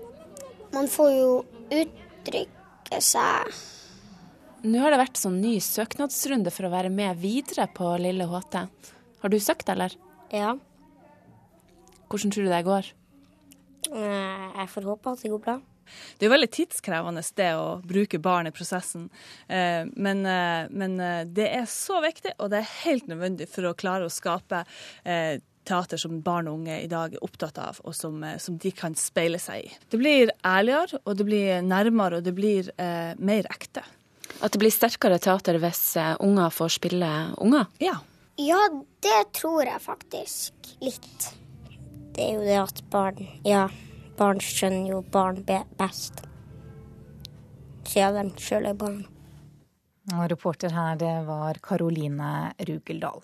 man 0.73 0.89
får 0.89 1.13
jo 1.13 1.31
uttrykke 1.83 3.05
seg 3.05 3.53
nå 4.63 4.83
har 4.83 4.95
det 4.95 5.01
vært 5.01 5.21
sånn 5.21 5.41
ny 5.43 5.57
søknadsrunde 5.63 6.53
for 6.55 6.69
å 6.69 6.73
være 6.73 6.93
med 6.93 7.19
videre 7.23 7.67
på 7.75 7.91
Lille 8.03 8.29
HT. 8.31 8.63
Har 9.23 9.33
du 9.33 9.39
søkt, 9.43 9.69
eller? 9.73 9.95
Ja. 10.33 10.55
Hvordan 12.11 12.33
tror 12.35 12.47
du 12.47 12.53
det 12.53 12.65
går? 12.67 12.89
Jeg 13.93 14.71
får 14.71 14.89
håpe 14.89 15.13
at 15.13 15.23
det 15.25 15.33
går 15.33 15.43
bra. 15.43 15.59
Det 16.17 16.25
er 16.25 16.31
jo 16.31 16.35
veldig 16.37 16.51
tidskrevende 16.55 17.23
det 17.37 17.49
å 17.59 17.67
bruke 17.85 18.21
barn 18.23 18.49
i 18.49 18.53
prosessen, 18.55 19.09
eh, 19.49 19.83
men, 19.93 20.25
eh, 20.27 20.71
men 20.71 20.99
eh, 21.01 21.25
det 21.27 21.49
er 21.51 21.67
så 21.69 21.99
viktig, 22.05 22.37
og 22.39 22.53
det 22.53 22.63
er 22.63 22.77
helt 22.85 23.09
nødvendig 23.11 23.49
for 23.51 23.69
å 23.69 23.75
klare 23.77 24.07
å 24.07 24.13
skape 24.13 24.63
teater 25.63 26.01
som 26.01 26.21
barn 26.25 26.49
og 26.51 26.61
unge 26.61 26.81
i 26.83 26.89
dag 26.91 27.15
er 27.15 27.23
opptatt 27.23 27.59
av, 27.63 27.81
og 27.87 27.95
som, 27.95 28.23
som, 28.43 28.57
de 28.59 28.73
kan 28.75 28.97
speile 28.99 29.39
seg 29.43 29.67
i. 29.67 29.75
Det 29.91 30.01
blir 30.01 30.33
ærligere, 30.47 31.03
og 31.05 31.19
det 31.19 31.27
blir 31.29 31.67
nærmere, 31.67 32.19
og 32.19 32.27
det 32.27 32.35
blir 32.35 32.71
eh, 32.83 33.13
mer 33.19 33.47
ekte. 33.51 33.85
At 34.41 34.55
det 34.55 34.61
blir 34.63 34.73
sterkere 34.75 35.19
teater 35.23 35.59
hvis 35.63 35.83
eh, 36.01 36.17
unger 36.25 36.51
får 36.51 36.77
spille 36.79 37.13
unger? 37.43 37.69
Ja. 37.83 37.99
Ja, 38.41 38.59
det 39.05 39.21
tror 39.37 39.65
jeg 39.67 39.81
faktisk 39.85 40.73
litt. 40.81 41.29
Det 42.13 42.25
er 42.25 42.37
jo 42.39 42.45
det 42.45 42.59
at 42.61 42.83
barn 42.93 43.21
Ja, 43.47 43.67
barn 44.19 44.41
skjønner 44.41 44.95
jo 44.95 45.01
barn 45.15 45.43
best. 45.45 46.25
Siden 47.89 48.33
de 48.33 48.43
sjøl 48.43 48.71
er 48.71 48.79
barn. 48.79 49.03
Og 50.13 50.25
reporter 50.33 50.73
her, 50.75 50.97
det 50.99 51.13
var 51.29 51.61
Karoline 51.63 52.53
Rugeldal. 52.59 53.23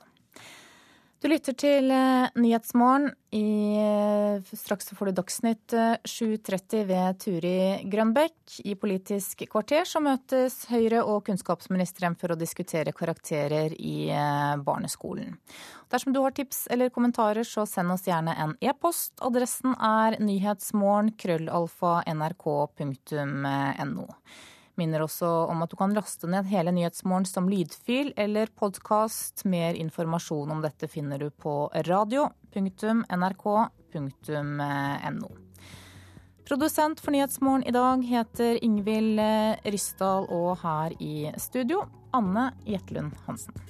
Du 1.18 1.26
lytter 1.26 1.54
til 1.58 1.90
eh, 1.90 2.28
Nyhetsmorgen. 2.38 3.08
Eh, 3.34 4.52
straks 4.54 4.92
får 4.94 5.08
du 5.08 5.16
Dagsnytt 5.16 5.74
7.30 6.06 6.84
ved 6.86 7.18
Turi 7.18 7.54
Grønbekk. 7.90 8.36
I 8.62 8.76
Politisk 8.78 9.42
kvarter 9.50 9.82
så 9.88 9.98
møtes 10.04 10.60
Høyre 10.70 11.02
og 11.02 11.24
kunnskapsministeren 11.26 12.14
for 12.20 12.30
å 12.30 12.38
diskutere 12.38 12.94
karakterer 12.94 13.74
i 13.74 14.12
barneskolen. 14.62 15.34
Dersom 15.90 16.14
du 16.14 16.20
har 16.22 16.36
tips 16.36 16.68
eller 16.70 16.94
kommentarer, 16.94 17.42
så 17.42 17.66
send 17.66 17.90
oss 17.96 18.06
gjerne 18.06 18.36
en 18.38 18.54
e-post. 18.62 19.16
Adressen 19.18 19.74
er 19.74 20.20
nyhetsmorgen.krøllalfa.nrk.no. 20.22 21.16
krøllalfa 21.18 22.02
nrk.no. 22.14 24.06
Minner 24.79 25.03
også 25.03 25.26
om 25.51 25.62
at 25.64 25.72
du 25.72 25.76
kan 25.79 25.95
laste 25.97 26.29
ned 26.31 26.47
hele 26.53 26.70
Nyhetsmorgen 26.74 27.26
som 27.26 27.49
lydfil 27.51 28.12
eller 28.16 28.47
podkast. 28.55 29.43
Mer 29.45 29.74
informasjon 29.74 30.51
om 30.55 30.62
dette 30.62 30.89
finner 30.91 31.18
du 31.18 31.31
på 31.35 31.70
radio.nrk.no. 31.89 32.29
Produsent 36.49 37.01
for 37.03 37.12
Nyhetsmorgen 37.12 37.66
i 37.66 37.74
dag 37.74 38.05
heter 38.09 38.64
Ingvild 38.64 39.20
Ryssdal, 39.66 40.31
og 40.31 40.57
her 40.62 40.95
i 41.03 41.33
studio 41.43 41.83
Anne 42.16 42.53
Jetlund 42.64 43.12
Hansen. 43.26 43.67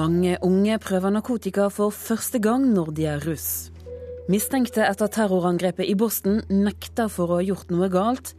Mange 0.00 0.38
unge 0.40 0.78
prøver 0.80 1.12
narkotika 1.12 1.66
for 1.68 1.92
første 1.92 2.38
gang 2.40 2.62
når 2.72 2.92
de 2.96 3.04
er 3.10 3.24
russ. 3.26 3.68
Mistenkte 4.32 4.80
etter 4.86 5.10
terrorangrepet 5.12 5.90
i 5.92 5.96
Boston 5.98 6.38
nekter 6.48 7.10
for 7.12 7.28
å 7.28 7.40
ha 7.40 7.44
gjort 7.44 7.68
noe 7.74 7.90
galt. 7.92 8.30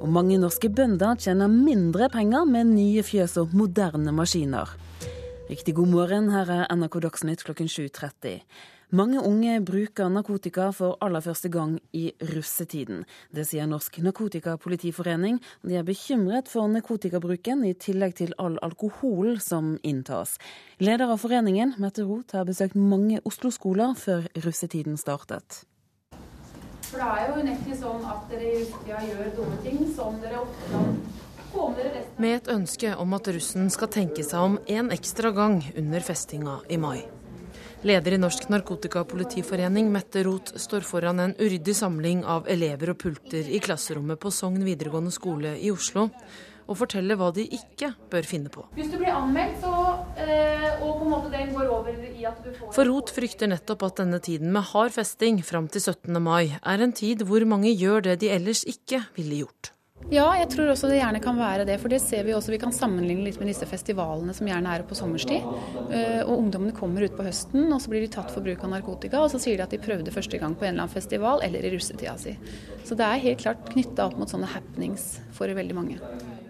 Og 0.00 0.08
mange 0.14 0.38
norske 0.40 0.70
bønder 0.72 1.18
tjener 1.20 1.50
mindre 1.52 2.08
penger 2.14 2.48
med 2.48 2.72
nye 2.72 3.04
fjøs 3.04 3.36
og 3.42 3.52
moderne 3.52 4.14
maskiner. 4.16 4.72
Riktig 5.50 5.74
god 5.76 5.92
morgen, 5.92 6.30
her 6.32 6.48
er 6.48 6.64
NRK 6.72 6.96
Dagsnytt 7.04 7.44
klokken 7.44 7.68
7.30. 7.68 8.40
Mange 8.90 9.20
unge 9.20 9.60
bruker 9.64 10.10
narkotika 10.12 10.68
for 10.72 10.98
aller 11.00 11.22
første 11.24 11.48
gang 11.48 11.78
i 11.96 12.10
russetiden. 12.34 13.04
Det 13.32 13.46
sier 13.48 13.66
Norsk 13.66 13.96
Narkotikapolitiforening. 14.04 15.40
De 15.64 15.78
er 15.78 15.86
bekymret 15.86 16.50
for 16.52 16.68
narkotikabruken, 16.68 17.64
i 17.64 17.72
tillegg 17.74 18.16
til 18.20 18.34
all 18.38 18.58
alkohol 18.62 19.38
som 19.40 19.78
inntas. 19.82 20.36
Leder 20.78 21.08
av 21.08 21.22
foreningen, 21.24 21.74
Mette 21.80 22.04
Roth, 22.04 22.36
har 22.36 22.44
besøkt 22.44 22.76
mange 22.76 23.22
Oslo-skoler 23.24 23.96
før 23.96 24.28
russetiden 24.44 25.00
startet. 25.00 25.64
For 26.90 27.00
det 27.00 27.08
er 27.08 27.28
jo 27.30 27.42
unektelig 27.42 27.80
sånn 27.80 28.04
at 28.06 28.28
dere 28.30 28.50
i 28.50 28.56
russetida 28.60 29.00
gjør 29.08 29.36
dumme 29.40 29.62
ting 29.64 29.80
som 29.96 30.20
dere 30.22 30.44
ofte 30.44 30.84
med 32.18 32.32
et 32.34 32.48
ønske 32.50 32.94
om 32.98 33.14
at 33.14 33.28
russen 33.30 33.68
skal 33.70 33.90
tenke 33.94 34.24
seg 34.26 34.42
om 34.42 34.56
en 34.66 34.90
ekstra 34.94 35.30
gang 35.34 35.60
under 35.78 36.02
festinga 36.02 36.60
i 36.66 36.78
mai. 36.82 37.04
Leder 37.84 38.14
i 38.16 38.18
Norsk 38.18 38.46
Narkotikapolitiforening, 38.48 39.90
Mette 39.92 40.22
Roth, 40.24 40.54
står 40.56 40.86
foran 40.88 41.18
en 41.20 41.34
uryddig 41.36 41.74
samling 41.76 42.22
av 42.24 42.46
elever 42.48 42.94
og 42.94 42.96
pulter 43.02 43.44
i 43.44 43.60
klasserommet 43.60 44.16
på 44.22 44.32
Sogn 44.32 44.64
videregående 44.64 45.12
skole 45.12 45.52
i 45.60 45.68
Oslo, 45.68 46.06
og 46.64 46.78
forteller 46.80 47.18
hva 47.20 47.28
de 47.36 47.44
ikke 47.44 47.90
bør 48.08 48.24
finne 48.24 48.48
på. 48.54 48.64
Hvis 48.78 48.88
du 48.88 48.96
blir 49.02 49.12
anmeldt, 49.12 49.60
så, 49.60 49.74
øh, 50.16 50.66
og 50.78 50.96
på 51.02 51.04
en 51.04 51.12
måte 51.12 51.34
den 51.34 51.52
går 51.52 51.68
over 51.76 51.92
i 52.08 52.24
at 52.24 52.40
du 52.40 52.54
får 52.56 52.72
For 52.72 52.88
Roth 52.88 53.12
frykter 53.18 53.52
nettopp 53.52 53.84
at 53.90 54.00
denne 54.00 54.22
tiden 54.24 54.48
med 54.56 54.64
hard 54.72 54.96
festing 54.96 55.44
fram 55.44 55.68
til 55.68 55.84
17. 55.84 56.22
mai 56.24 56.56
er 56.56 56.88
en 56.88 56.96
tid 56.96 57.28
hvor 57.28 57.44
mange 57.44 57.76
gjør 57.76 58.08
det 58.08 58.20
de 58.24 58.32
ellers 58.32 58.64
ikke 58.64 59.04
ville 59.12 59.44
gjort. 59.44 59.74
Ja, 60.12 60.26
jeg 60.36 60.50
tror 60.52 60.68
også 60.68 60.88
det 60.90 60.98
gjerne 60.98 61.20
kan 61.24 61.38
være 61.38 61.64
det. 61.68 61.78
For 61.80 61.92
det 61.92 62.00
ser 62.04 62.26
vi 62.26 62.34
også. 62.36 62.52
Vi 62.52 62.60
kan 62.60 62.74
sammenligne 62.76 63.24
litt 63.24 63.38
med 63.40 63.48
disse 63.48 63.66
festivalene 63.68 64.34
som 64.36 64.48
gjerne 64.48 64.74
er 64.76 64.84
på 64.84 64.96
sommerstid. 64.98 65.46
Eh, 65.88 66.20
og 66.26 66.34
ungdommene 66.36 66.74
kommer 66.76 67.06
ut 67.06 67.16
på 67.16 67.24
høsten, 67.24 67.70
og 67.72 67.80
så 67.80 67.92
blir 67.92 68.04
de 68.04 68.10
tatt 68.12 68.32
for 68.34 68.44
bruk 68.44 68.60
av 68.66 68.74
narkotika. 68.74 69.22
Og 69.24 69.32
så 69.32 69.40
sier 69.42 69.56
de 69.58 69.64
at 69.64 69.72
de 69.72 69.80
prøvde 69.80 70.12
første 70.14 70.40
gang 70.40 70.56
på 70.58 70.66
en 70.66 70.74
eller 70.74 70.84
annen 70.84 70.92
festival 70.92 71.40
eller 71.46 71.64
i 71.64 71.72
russetida 71.72 72.16
si. 72.20 72.36
Så 72.84 72.98
det 73.00 73.08
er 73.08 73.24
helt 73.24 73.44
klart 73.46 73.64
knytta 73.72 74.10
opp 74.10 74.18
mot 74.20 74.30
sånne 74.30 74.50
happenings 74.52 75.14
for 75.34 75.48
veldig 75.48 75.78
mange. 75.78 75.96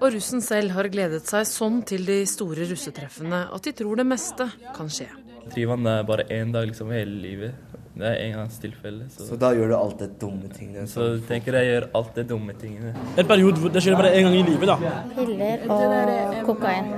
Og 0.01 0.11
russen 0.17 0.43
selv 0.45 0.75
har 0.75 0.91
gledet 0.91 1.23
seg 1.31 1.47
sånn 1.49 1.79
til 1.87 2.03
de 2.09 2.25
store 2.29 2.67
russetreffene 2.69 3.47
at 3.55 3.69
de 3.69 3.73
tror 3.79 4.03
det 4.03 4.09
meste 4.09 4.49
kan 4.75 4.91
skje. 4.91 5.07
Driver 5.55 5.79
han 5.79 6.07
bare 6.09 6.27
én 6.33 6.51
dag 6.53 6.67
liksom 6.67 6.91
hele 6.93 7.21
livet. 7.23 7.75
Det 7.95 8.07
er 8.09 8.17
engangstilfelle. 8.25 9.05
Så. 9.09 9.29
så 9.29 9.37
da 9.39 9.53
gjør 9.55 9.69
du 9.71 9.77
alt 9.77 10.01
det 10.03 10.09
dumme 10.19 10.49
tingene? 10.51 10.87
Så 10.91 11.13
du 11.15 11.21
tenker 11.29 11.55
jeg 11.61 11.71
gjør 11.71 11.89
alt 11.95 12.17
det 12.19 12.25
dumme 12.31 12.55
tingene. 12.59 12.95
En 13.19 13.29
periode 13.29 13.63
hvor 13.63 13.71
det 13.71 13.85
skjer 13.85 13.95
bare 14.01 14.11
én 14.19 14.27
gang 14.27 14.35
i 14.41 14.43
livet, 14.49 14.67
da. 14.67 14.95
Piller 15.15 15.69
og 15.71 16.41
kokain. 16.49 16.91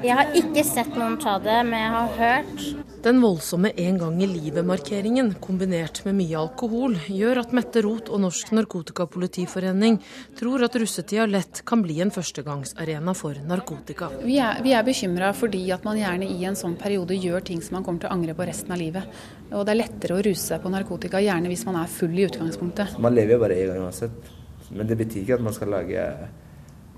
Jeg 0.00 0.16
har 0.16 0.30
ikke 0.32 0.62
sett 0.64 0.94
noen 0.96 1.18
ta 1.20 1.34
det, 1.42 1.58
men 1.68 1.76
jeg 1.76 1.90
har 1.92 2.14
hørt. 2.16 2.62
Den 3.04 3.18
voldsomme 3.20 3.68
en 3.80 3.98
gang 4.00 4.16
i 4.24 4.28
livet-markeringen, 4.28 5.34
kombinert 5.44 6.00
med 6.06 6.16
mye 6.16 6.38
alkohol, 6.40 6.96
gjør 7.04 7.42
at 7.42 7.52
Mette 7.56 7.82
Roth 7.84 8.12
og 8.12 8.22
Norsk 8.24 8.54
Narkotikapolitiforening 8.56 9.98
tror 10.40 10.64
at 10.64 10.78
russetida 10.80 11.26
lett 11.28 11.62
kan 11.68 11.84
bli 11.84 11.98
en 12.00 12.12
førstegangsarena 12.14 13.14
for 13.16 13.36
narkotika. 13.44 14.10
Vi 14.24 14.40
er, 14.40 14.64
vi 14.64 14.72
er 14.76 14.88
bekymra 14.88 15.34
fordi 15.36 15.66
at 15.76 15.84
man 15.84 16.00
gjerne 16.00 16.32
i 16.32 16.48
en 16.48 16.56
sånn 16.56 16.80
periode 16.80 17.20
gjør 17.20 17.44
ting 17.52 17.60
som 17.64 17.78
man 17.78 17.84
kommer 17.86 18.04
til 18.04 18.08
å 18.08 18.16
angre 18.16 18.36
på 18.36 18.48
resten 18.48 18.72
av 18.76 18.80
livet. 18.80 19.22
Og 19.52 19.64
det 19.68 19.76
er 19.76 19.82
lettere 19.82 20.16
å 20.16 20.24
ruse 20.24 20.46
seg 20.48 20.64
på 20.64 20.72
narkotika, 20.72 21.20
gjerne 21.20 21.52
hvis 21.52 21.68
man 21.68 21.82
er 21.84 21.96
full 22.00 22.16
i 22.16 22.28
utgangspunktet. 22.28 22.96
Man 23.00 23.16
lever 23.16 23.36
jo 23.36 23.42
bare 23.44 23.60
én 23.60 23.74
gang 23.74 23.88
uansett. 23.88 24.36
Men 24.70 24.88
det 24.88 24.96
betyr 24.96 25.26
ikke 25.26 25.40
at 25.40 25.44
man 25.44 25.56
skal 25.56 25.76
lage 25.76 26.12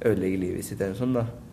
ødelegge 0.03 0.39
livet 0.39 0.67
sitt 0.67 0.79
eller 0.83 0.99
sånn, 0.99 1.19
da. 1.19 1.52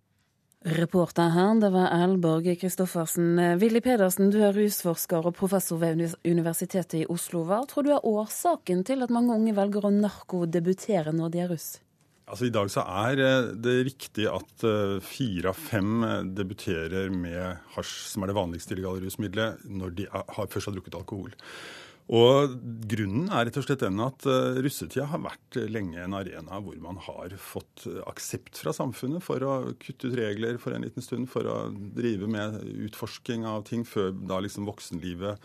Reporter 0.59 1.29
her, 1.31 1.53
det 1.55 1.69
var 1.71 1.93
Erl 1.95 2.17
Borge 2.19 2.51
Christoffersen. 2.59 3.37
Willy 3.61 3.79
Pedersen, 3.79 4.27
du 4.27 4.41
er 4.43 4.51
rusforsker 4.51 5.23
og 5.29 5.37
professor 5.37 5.79
ved 5.79 6.17
Universitetet 6.27 6.97
i 6.99 7.05
Oslo. 7.07 7.45
Hva 7.47 7.61
tror 7.63 7.87
du 7.87 7.93
er 7.95 8.03
årsaken 8.03 8.83
til 8.83 9.05
at 9.05 9.13
mange 9.13 9.31
unge 9.31 9.53
velger 9.55 9.87
å 9.87 9.93
narkodebutere 9.95 11.15
når 11.15 11.31
de 11.31 11.41
er 11.45 11.53
russ? 11.53 11.69
Altså 12.29 12.49
I 12.49 12.51
dag 12.53 12.67
så 12.69 12.83
er 12.83 13.21
eh, 13.23 13.47
det 13.57 13.77
riktig 13.87 14.27
at 14.29 14.65
eh, 14.67 14.99
fire 15.01 15.53
av 15.53 15.63
fem 15.71 16.03
eh, 16.05 16.27
debuterer 16.37 17.07
med 17.09 17.63
hasj, 17.77 17.95
som 18.11 18.27
er 18.27 18.29
det 18.29 18.37
vanligste 18.37 18.75
illegale 18.75 19.05
rusmiddelet, 19.05 19.63
når 19.63 19.95
de 19.95 20.09
har, 20.11 20.27
først 20.51 20.69
har 20.69 20.75
drukket 20.75 20.99
alkohol. 20.99 21.31
Og 22.09 22.55
Grunnen 22.89 23.27
er 23.29 23.45
rett 23.45 23.57
og 23.61 23.65
slett 23.67 23.83
den 23.83 24.01
at 24.01 24.25
uh, 24.25 24.57
russetida 24.57 25.05
har 25.11 25.21
vært 25.21 25.59
lenge 25.69 26.01
en 26.01 26.15
arena 26.17 26.57
hvor 26.63 26.77
man 26.81 26.97
har 27.05 27.35
fått 27.37 27.85
aksept 28.09 28.57
fra 28.63 28.73
samfunnet 28.73 29.21
for 29.21 29.43
å 29.45 29.57
kutte 29.77 30.09
ut 30.09 30.17
regler 30.17 30.57
for 30.61 30.73
en 30.73 30.87
liten 30.87 31.05
stund, 31.05 31.29
for 31.29 31.45
å 31.45 31.57
drive 31.69 32.29
med 32.29 32.57
utforsking 32.87 33.45
av 33.45 33.67
ting 33.69 33.85
før 33.85 34.09
da 34.25 34.39
liksom 34.41 34.65
voksenlivet 34.69 35.37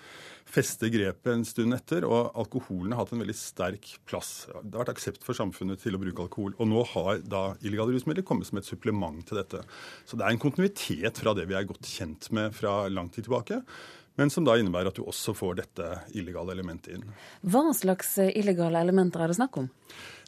fester 0.55 0.89
grepet 0.93 1.33
en 1.33 1.45
stund 1.45 1.77
etter. 1.77 2.07
Og 2.09 2.33
alkoholen 2.33 2.95
har 2.95 3.05
hatt 3.05 3.13
en 3.17 3.21
veldig 3.25 3.37
sterk 3.37 3.91
plass. 4.09 4.47
Det 4.63 4.73
har 4.73 4.85
vært 4.85 4.95
aksept 4.95 5.25
for 5.27 5.37
samfunnet 5.37 5.83
til 5.85 5.97
å 5.97 6.01
bruke 6.01 6.25
alkohol. 6.25 6.57
Og 6.57 6.71
nå 6.71 6.85
har 6.95 7.21
da 7.29 7.45
illegale 7.61 7.97
rusmidler 7.97 8.27
kommet 8.27 8.49
som 8.49 8.61
et 8.61 8.69
supplement 8.69 9.21
til 9.29 9.41
dette. 9.41 9.61
Så 10.09 10.17
det 10.17 10.25
er 10.25 10.33
en 10.33 10.41
kontinuitet 10.41 11.21
fra 11.21 11.37
det 11.37 11.49
vi 11.51 11.59
er 11.59 11.69
godt 11.69 11.89
kjent 11.89 12.31
med 12.37 12.57
fra 12.57 12.85
lang 12.93 13.13
tid 13.13 13.29
tilbake 13.29 13.61
men 14.21 14.31
som 14.31 14.47
da 14.47 14.55
innebærer 14.59 14.91
at 14.91 14.99
du 14.99 15.05
også 15.05 15.35
får 15.35 15.57
dette 15.59 15.87
illegale 16.15 16.55
elementet 16.55 16.95
inn. 16.95 17.07
Hva 17.43 17.67
slags 17.75 18.17
eh, 18.23 18.31
illegale 18.39 18.83
elementer 18.85 19.25
er 19.25 19.33
det 19.33 19.39
snakk 19.39 19.59
om? 19.65 19.71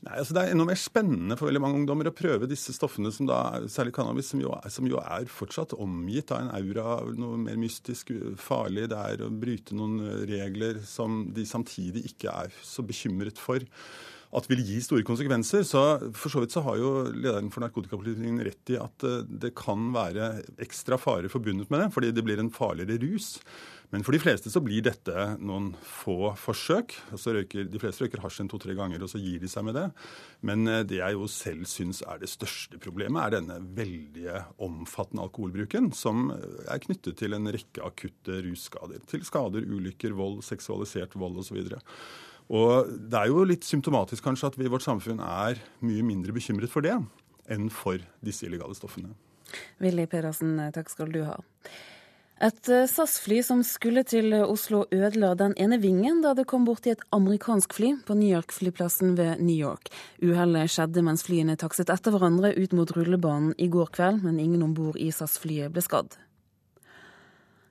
Nei, 0.05 0.17
altså 0.21 0.35
Det 0.37 0.43
er 0.43 0.53
enda 0.53 0.67
mer 0.69 0.81
spennende 0.81 1.37
for 1.39 1.49
veldig 1.49 1.63
mange 1.63 1.79
ungdommer 1.81 2.11
å 2.11 2.15
prøve 2.15 2.49
disse 2.51 2.75
stoffene, 2.77 3.13
som 3.15 3.29
da, 3.31 3.39
særlig 3.73 3.95
cannabis, 3.97 4.33
som 4.33 4.43
jo, 4.43 4.51
er, 4.59 4.73
som 4.75 4.89
jo 4.91 4.99
er 5.01 5.31
fortsatt 5.31 5.77
omgitt 5.79 6.35
av 6.35 6.45
en 6.45 6.53
aura 6.59 6.99
noe 7.17 7.39
mer 7.41 7.57
mystisk, 7.61 8.13
farlig. 8.43 8.91
Det 8.93 8.99
er 9.15 9.25
å 9.25 9.31
bryte 9.33 9.79
noen 9.79 10.27
regler 10.29 10.83
som 10.87 11.25
de 11.35 11.47
samtidig 11.49 12.05
ikke 12.11 12.35
er 12.47 12.61
så 12.67 12.85
bekymret 12.87 13.41
for. 13.41 13.65
At 14.37 14.49
vil 14.51 14.65
gi 14.67 14.81
store 14.85 15.07
konsekvenser. 15.07 15.65
Så 15.67 15.83
for 16.17 16.33
så 16.33 16.43
vidt 16.43 16.55
så 16.55 16.63
har 16.67 16.81
jo 16.81 16.91
lederen 17.13 17.49
for 17.53 17.65
narkotikapolitikken 17.65 18.43
rett 18.45 18.75
i 18.75 18.81
at 18.81 19.07
eh, 19.07 19.23
det 19.27 19.55
kan 19.59 19.89
være 19.95 20.35
ekstra 20.63 21.01
fare 21.01 21.33
forbundet 21.33 21.73
med 21.73 21.87
det, 21.87 21.95
fordi 21.95 22.13
det 22.15 22.27
blir 22.27 22.43
en 22.43 22.53
farligere 22.53 23.01
rus. 23.07 23.37
Men 23.95 24.03
for 24.03 24.17
de 24.17 24.21
fleste 24.21 24.51
så 24.51 24.61
blir 24.65 24.83
dette 24.83 25.27
noen 25.39 25.71
få 25.79 26.33
forsøk. 26.41 26.97
Røyker, 27.15 27.69
de 27.71 27.81
fleste 27.81 28.03
røyker 28.03 28.23
hasj 28.25 28.41
en 28.43 28.51
to-tre 28.51 28.75
ganger, 28.79 29.05
og 29.05 29.11
så 29.13 29.21
gir 29.23 29.39
de 29.43 29.51
seg 29.51 29.67
med 29.69 29.79
det. 29.79 29.87
Men 30.47 30.67
eh, 30.71 30.83
det 30.89 31.01
jeg 31.01 31.17
jo 31.17 31.29
selv 31.31 31.69
syns 31.71 32.03
er 32.07 32.21
det 32.23 32.31
største 32.33 32.81
problemet, 32.83 33.23
er 33.23 33.37
denne 33.39 33.61
veldige 33.79 34.43
omfattende 34.63 35.27
alkoholbruken, 35.29 35.93
som 35.97 36.33
eh, 36.35 36.63
er 36.75 36.83
knyttet 36.83 37.21
til 37.23 37.37
en 37.39 37.49
rekke 37.55 37.85
akutte 37.87 38.41
russkader. 38.49 39.05
Til 39.11 39.25
skader, 39.27 39.65
ulykker, 39.65 40.17
vold, 40.19 40.43
seksualisert 40.47 41.15
vold 41.19 41.45
osv. 41.45 41.63
Og 42.53 42.91
det 43.11 43.19
er 43.19 43.31
jo 43.33 43.47
litt 43.49 43.67
symptomatisk 43.67 44.25
kanskje 44.27 44.53
at 44.53 44.59
vi 44.59 44.69
i 44.69 44.73
vårt 44.73 44.87
samfunn 44.87 45.23
er 45.23 45.59
mye 45.87 46.05
mindre 46.07 46.35
bekymret 46.37 46.71
for 46.73 46.87
det 46.87 46.95
enn 47.51 47.69
for 47.71 48.03
disse 48.27 48.47
illegale 48.47 48.75
stoffene. 48.79 49.15
Willy 49.83 50.07
Pedersen, 50.11 50.59
takk 50.75 50.91
skal 50.91 51.13
du 51.15 51.23
ha. 51.27 51.37
Et 52.37 52.69
eh, 52.69 52.85
SAS-fly 52.85 53.39
som 53.41 53.63
skulle 53.65 54.03
til 54.05 54.35
Oslo 54.37 54.83
ødela 54.93 55.31
den 55.41 55.55
ene 55.57 55.79
vingen 55.81 56.19
da 56.21 56.35
det 56.37 56.45
kom 56.51 56.67
borti 56.69 56.93
et 56.93 57.05
amerikansk 57.17 57.73
fly 57.73 57.95
på 58.05 58.17
New 58.19 58.29
York-flyplassen 58.29 59.15
ved 59.17 59.41
New 59.41 59.57
York. 59.57 59.89
Uhellet 60.21 60.69
skjedde 60.69 61.05
mens 61.07 61.25
flyene 61.25 61.57
takset 61.57 61.89
etter 61.95 62.13
hverandre 62.13 62.53
ut 62.53 62.77
mot 62.77 62.93
rullebanen 62.93 63.55
i 63.57 63.71
går 63.73 63.89
kveld, 63.97 64.21
men 64.27 64.43
ingen 64.43 64.67
om 64.67 64.77
bord 64.77 65.01
i 65.01 65.09
SAS-flyet 65.09 65.73
ble 65.73 65.85
skadd. 65.87 66.19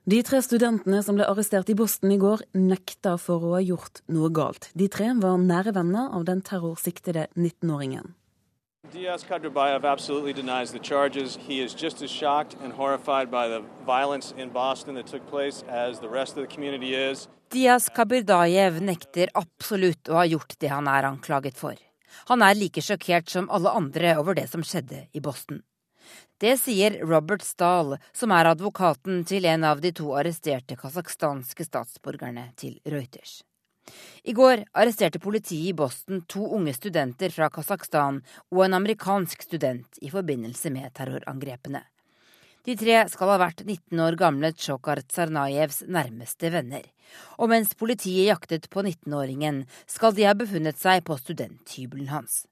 De 0.06 0.20
tre 0.22 0.38
studentene 0.38 1.00
som 1.02 1.16
ble 1.18 1.24
arrestert 1.26 1.66
i 1.72 1.74
Boston 1.74 2.12
i 2.14 2.16
går, 2.22 2.44
nekta 2.54 3.16
for 3.18 3.42
å 3.42 3.56
ha 3.56 3.62
gjort 3.64 4.04
noe 4.06 4.28
galt. 4.30 4.68
De 4.78 4.86
tre 4.86 5.08
var 5.18 5.40
nære 5.42 5.72
venner 5.74 6.12
av 6.14 6.22
den 6.28 6.44
terrorsiktede 6.46 7.24
19-åringen. 7.34 8.12
Diaz 8.92 9.26
Kadrabayev 9.26 9.82
absolutely 9.82 10.30
denies 10.30 10.70
the 10.70 10.78
charges. 10.78 11.34
He 11.48 11.58
is 11.58 11.74
just 11.74 12.06
as 12.06 12.10
shocked 12.14 12.54
and 12.62 12.78
horrified 12.78 13.32
by 13.34 13.48
the 13.48 13.64
violence 13.84 14.30
in 14.38 14.54
Boston 14.54 14.94
that 14.94 15.10
took 15.10 15.26
place 15.26 15.64
as 15.66 15.98
the 15.98 16.08
rest 16.08 16.38
of 16.38 16.46
the 16.46 16.54
community 16.54 16.94
is. 16.94 17.26
Diaz 17.50 17.90
Kabirdayev 17.90 18.78
nekter 18.78 19.34
absolutt 19.34 20.06
å 20.06 20.20
ha 20.22 20.28
gjort 20.30 20.54
det 20.62 20.70
han 20.70 20.86
er 20.86 21.10
anklaget 21.10 21.58
for. 21.58 21.74
Han 22.30 22.46
er 22.46 22.54
like 22.54 22.78
sjokkert 22.78 23.26
som 23.26 23.50
alle 23.50 23.74
andre 23.74 24.14
over 24.22 24.38
det 24.38 24.46
som 24.54 24.62
skjedde 24.62 25.08
i 25.10 25.18
Boston. 25.18 25.64
Det 26.38 26.58
sier 26.60 26.98
Robert 27.08 27.40
Stahl, 27.42 27.94
som 28.12 28.32
er 28.36 28.50
advokaten 28.50 29.22
til 29.24 29.46
en 29.48 29.62
av 29.64 29.80
de 29.80 29.88
to 29.96 30.10
arresterte 30.20 30.76
kasakhstanske 30.76 31.64
statsborgerne 31.64 32.50
til 32.60 32.74
Reuters. 32.84 33.38
I 34.28 34.34
går 34.36 34.66
arresterte 34.76 35.22
politiet 35.22 35.70
i 35.70 35.76
Boston 35.78 36.20
to 36.28 36.42
unge 36.58 36.74
studenter 36.76 37.32
fra 37.32 37.48
Kasakhstan 37.54 38.18
og 38.52 38.60
en 38.66 38.76
amerikansk 38.76 39.46
student 39.46 40.00
i 40.02 40.10
forbindelse 40.12 40.72
med 40.74 40.92
terrorangrepene. 40.98 41.80
De 42.66 42.74
tre 42.76 42.98
skal 43.08 43.30
ha 43.30 43.38
vært 43.40 43.62
19 43.62 44.02
år 44.02 44.18
gamle 44.20 44.50
Tsjokhar 44.52 45.00
Tsarnajevs 45.06 45.84
nærmeste 45.86 46.50
venner. 46.52 46.82
Og 47.38 47.48
mens 47.54 47.72
politiet 47.78 48.26
jaktet 48.26 48.66
på 48.68 48.82
19-åringen, 48.82 49.62
skal 49.86 50.12
de 50.12 50.26
ha 50.26 50.34
befunnet 50.36 50.76
seg 50.76 51.06
på 51.06 51.16
studenthybelen 51.16 52.10
hans. 52.10 52.42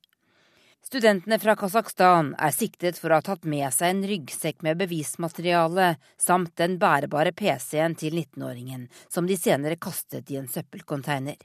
Studentene 0.85 1.39
fra 1.41 1.55
Kasakhstan 1.57 2.35
er 2.37 2.53
siktet 2.53 2.99
for 3.01 3.09
å 3.09 3.17
ha 3.17 3.25
tatt 3.25 3.47
med 3.49 3.65
seg 3.73 3.89
en 3.89 4.03
ryggsekk 4.05 4.61
med 4.67 4.77
bevismateriale 4.83 5.95
samt 6.21 6.53
den 6.61 6.77
bærebare 6.83 7.33
PC-en 7.33 7.97
til 7.97 8.19
19-åringen, 8.21 8.85
som 9.09 9.25
de 9.25 9.39
senere 9.41 9.81
kastet 9.81 10.29
i 10.29 10.37
en 10.43 10.51
søppelcontainer. 10.53 11.41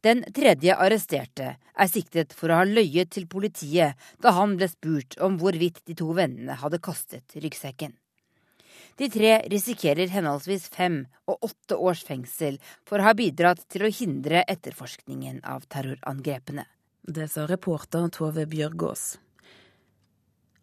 Den 0.00 0.24
tredje 0.34 0.78
arresterte 0.86 1.52
er 1.60 1.92
siktet 1.92 2.32
for 2.32 2.48
å 2.48 2.62
ha 2.62 2.64
løyet 2.66 3.12
til 3.12 3.28
politiet 3.28 4.00
da 4.24 4.32
han 4.40 4.56
ble 4.56 4.72
spurt 4.72 5.20
om 5.20 5.36
hvorvidt 5.38 5.84
de 5.84 6.00
to 6.00 6.08
vennene 6.16 6.56
hadde 6.64 6.80
kastet 6.80 7.36
ryggsekken. 7.44 7.92
De 8.96 9.12
tre 9.12 9.36
risikerer 9.52 10.08
henholdsvis 10.16 10.70
fem 10.72 11.02
og 11.28 11.44
åtte 11.44 11.76
års 11.76 12.08
fengsel 12.08 12.56
for 12.88 12.98
å 12.98 13.10
ha 13.10 13.18
bidratt 13.20 13.68
til 13.68 13.84
å 13.84 13.92
hindre 14.00 14.46
etterforskningen 14.48 15.44
av 15.44 15.68
terrorangrepene. 15.68 16.64
Det 17.02 17.26
sa 17.26 17.48
reporter 17.50 18.06
Tove 18.14 18.44
Bjørgaas. 18.46 19.16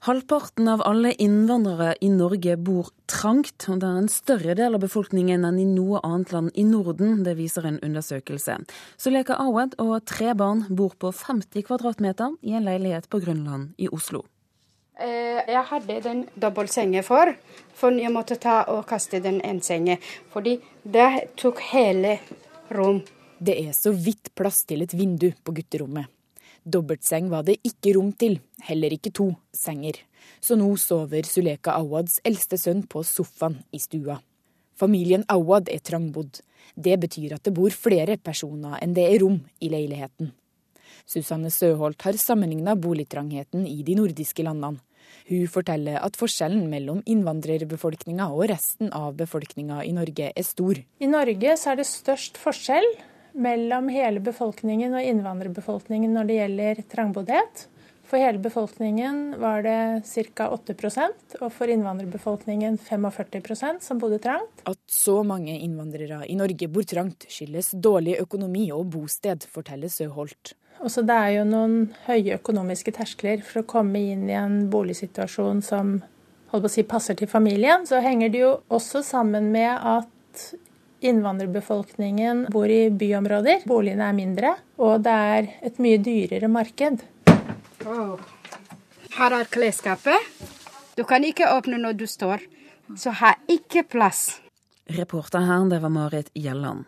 Halvparten 0.07 0.69
av 0.71 0.79
alle 0.87 1.11
innvandrere 1.19 1.97
i 1.99 2.07
Norge 2.07 2.53
bor 2.55 2.87
trangt, 3.11 3.65
og 3.67 3.81
det 3.81 3.87
er 3.89 3.97
en 3.99 4.07
større 4.07 4.53
del 4.55 4.77
av 4.77 4.79
befolkningen 4.79 5.43
enn 5.43 5.57
i 5.59 5.65
noe 5.67 5.99
annet 6.07 6.31
land 6.31 6.53
i 6.55 6.63
Norden. 6.63 7.25
Det 7.25 7.33
viser 7.35 7.67
en 7.67 7.81
undersøkelse. 7.83 8.55
Suleka 8.95 9.35
Awad 9.43 9.75
og 9.83 9.97
tre 10.07 10.31
barn 10.39 10.61
bor 10.69 10.95
på 10.95 11.11
50 11.11 11.65
kvadratmeter 11.67 12.37
i 12.47 12.55
en 12.55 12.63
leilighet 12.69 13.09
på 13.11 13.19
Grønland 13.25 13.73
i 13.75 13.89
Oslo. 13.91 14.21
Eh, 14.95 15.41
jeg 15.43 15.63
hadde 15.73 15.97
den 16.05 16.21
dobbeltsenge 16.39 17.03
for, 17.03 17.33
for 17.75 17.99
jeg 17.99 18.13
måtte 18.15 18.37
ta 18.39 18.61
og 18.71 18.85
kaste 18.87 19.19
den 19.19 19.41
ene 19.43 19.59
senge. 19.59 19.97
Fordi 20.31 20.55
det 20.87 21.09
tok 21.35 21.59
hele 21.73 22.15
rom. 22.71 23.03
Det 23.35 23.57
er 23.59 23.75
så 23.75 23.91
vidt 23.91 24.31
plass 24.39 24.63
til 24.63 24.87
et 24.87 24.95
vindu 24.95 25.33
på 25.43 25.57
gutterommet. 25.59 26.07
Dobbeltseng 26.65 27.29
var 27.31 27.45
det 27.47 27.59
ikke 27.65 27.95
rom 27.97 28.11
til, 28.13 28.39
heller 28.67 28.93
ikke 28.95 29.13
to 29.15 29.31
senger. 29.55 29.99
Så 30.41 30.57
nå 30.59 30.69
sover 30.79 31.27
Suleka 31.27 31.75
Awads 31.79 32.19
eldste 32.27 32.59
sønn 32.59 32.83
på 32.89 33.03
sofaen 33.07 33.61
i 33.71 33.79
stua. 33.79 34.19
Familien 34.79 35.25
Awad 35.27 35.69
er 35.71 35.81
trangbodd. 35.83 36.39
Det 36.75 36.95
betyr 37.01 37.35
at 37.35 37.43
det 37.43 37.55
bor 37.55 37.73
flere 37.75 38.15
personer 38.17 38.77
enn 38.83 38.93
det 38.95 39.07
er 39.09 39.19
rom 39.23 39.41
i 39.59 39.71
leiligheten. 39.71 40.31
Susanne 41.09 41.49
Søholt 41.51 42.01
har 42.05 42.19
sammenligna 42.19 42.75
boligtrangheten 42.79 43.65
i 43.67 43.81
de 43.83 43.97
nordiske 43.97 44.45
landene. 44.45 44.79
Hun 45.29 45.47
forteller 45.49 45.97
at 46.01 46.17
forskjellen 46.17 46.67
mellom 46.69 47.01
innvandrerbefolkninga 47.09 48.29
og 48.33 48.47
resten 48.51 48.91
av 48.95 49.15
befolkninga 49.17 49.81
i 49.85 49.93
Norge 49.95 50.29
er 50.29 50.45
stor. 50.45 50.77
I 50.77 51.09
Norge 51.09 51.55
er 51.57 51.79
det 51.79 51.87
størst 51.89 52.37
forskjell 52.41 52.87
mellom 53.41 53.89
hele 53.93 54.21
befolkningen 54.23 54.95
og 54.97 55.09
innvandrerbefolkningen 55.11 56.15
når 56.15 56.29
det 56.29 56.39
gjelder 56.39 56.81
trangboddhet. 56.91 57.67
For 58.09 58.17
hele 58.17 58.41
befolkningen 58.41 59.35
var 59.37 59.61
det 59.61 60.01
ca. 60.33 60.47
8% 60.49 61.35
og 61.43 61.51
for 61.53 61.69
innvandrerbefolkningen 61.69 62.79
45% 62.81 63.85
som 63.85 63.99
bodde 64.01 64.17
trangt. 64.23 64.63
At 64.65 64.79
så 64.89 65.19
mange 65.21 65.53
innvandrere 65.59 66.23
i 66.25 66.37
Norge 66.39 66.71
bor 66.73 66.87
trangt, 66.89 67.27
skyldes 67.29 67.75
dårlig 67.77 68.17
økonomi 68.23 68.71
og 68.73 68.87
bosted, 68.95 69.45
forteller 69.53 69.93
Søholt. 69.93 70.55
Også 70.81 71.03
det 71.05 71.15
er 71.21 71.35
jo 71.35 71.45
noen 71.51 71.75
høye 72.07 72.39
økonomiske 72.39 72.95
terskler 72.97 73.43
for 73.45 73.61
å 73.61 73.69
komme 73.77 74.01
inn 74.13 74.25
i 74.31 74.37
en 74.39 74.63
boligsituasjon 74.73 75.61
som 75.65 75.99
si, 76.71 76.83
passer 76.87 77.19
til 77.19 77.29
familien. 77.29 77.85
Så 77.85 78.01
henger 78.01 78.33
det 78.33 78.41
jo 78.41 78.53
også 78.73 79.03
sammen 79.05 79.51
med 79.53 79.69
at 79.69 80.45
Innvandrerbefolkningen 80.99 82.47
bor 82.51 82.69
i 82.69 82.89
byområder. 82.91 83.63
Boligene 83.69 84.09
er 84.09 84.17
mindre, 84.17 84.53
og 84.77 85.03
det 85.05 85.15
er 85.35 85.49
et 85.69 85.79
mye 85.79 85.99
dyrere 86.03 86.49
marked. 86.51 87.05
Oh. 87.87 88.19
Her 89.15 89.35
er 89.39 89.49
klesskapet. 89.51 90.29
Du 90.99 91.05
kan 91.07 91.23
ikke 91.23 91.47
åpne 91.55 91.79
når 91.79 91.95
du 91.99 92.05
står, 92.07 92.43
så 92.99 93.13
har 93.15 93.39
ikke 93.47 93.85
plass. 93.87 94.41
Reporter 94.89 95.45
her, 95.47 95.67
det 95.71 95.79
var 95.83 95.93
Marit 95.93 96.31
Gjelland. 96.35 96.83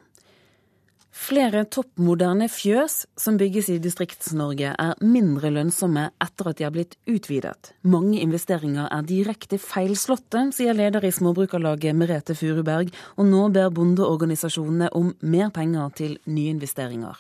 Flere 1.12 1.66
toppmoderne 1.68 2.46
fjøs 2.48 3.02
som 3.20 3.36
bygges 3.36 3.68
i 3.74 3.80
Distrikts-Norge 3.84 4.70
er 4.80 5.02
mindre 5.04 5.50
lønnsomme 5.52 6.06
etter 6.24 6.48
at 6.50 6.60
de 6.60 6.64
har 6.64 6.72
blitt 6.72 6.96
utvidet. 7.04 7.74
Mange 7.84 8.22
investeringer 8.24 8.88
er 8.88 9.04
direkte 9.04 9.60
feilslåtte, 9.60 10.46
sier 10.56 10.78
leder 10.78 11.04
i 11.04 11.12
Småbrukarlaget 11.12 11.98
Merete 12.00 12.36
Furuberg, 12.38 12.94
og 13.20 13.28
nå 13.28 13.42
ber 13.52 13.74
bondeorganisasjonene 13.76 14.88
om 14.96 15.12
mer 15.20 15.52
penger 15.52 15.92
til 16.00 16.16
nyinvesteringer. 16.32 17.20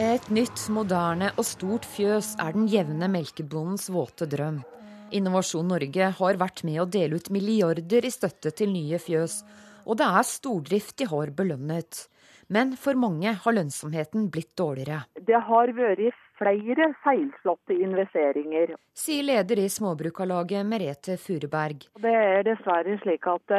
Et 0.00 0.28
nytt, 0.34 0.66
moderne 0.74 1.30
og 1.36 1.46
stort 1.46 1.86
fjøs 1.86 2.34
er 2.42 2.58
den 2.58 2.66
jevne 2.72 3.06
melkebondens 3.12 3.86
våte 3.94 4.26
drøm. 4.26 4.64
Innovasjon 5.10 5.66
Norge 5.66 6.12
har 6.20 6.38
vært 6.38 6.62
med 6.66 6.78
å 6.82 6.86
dele 6.86 7.18
ut 7.18 7.30
milliarder 7.34 8.06
i 8.06 8.12
støtte 8.14 8.52
til 8.54 8.70
nye 8.70 8.98
fjøs, 9.02 9.40
og 9.82 9.98
det 9.98 10.06
er 10.06 10.26
stordrift 10.28 10.96
de 11.00 11.08
har 11.10 11.32
belønnet. 11.34 12.04
Men 12.50 12.74
for 12.78 12.98
mange 12.98 13.32
har 13.42 13.54
lønnsomheten 13.54 14.28
blitt 14.34 14.52
dårligere. 14.58 15.04
Det 15.14 15.38
har 15.46 15.70
vært 15.74 16.16
flere 16.38 16.88
feilslåtte 17.04 17.74
investeringer. 17.74 18.74
Sier 18.98 19.26
leder 19.26 19.60
i 19.62 19.68
Småbrukarlaget 19.70 20.66
Merete 20.66 21.18
Furuberg. 21.20 21.86
Det 22.02 22.14
er 22.14 22.42
dessverre 22.46 22.96
slik 23.02 23.26
at 23.30 23.54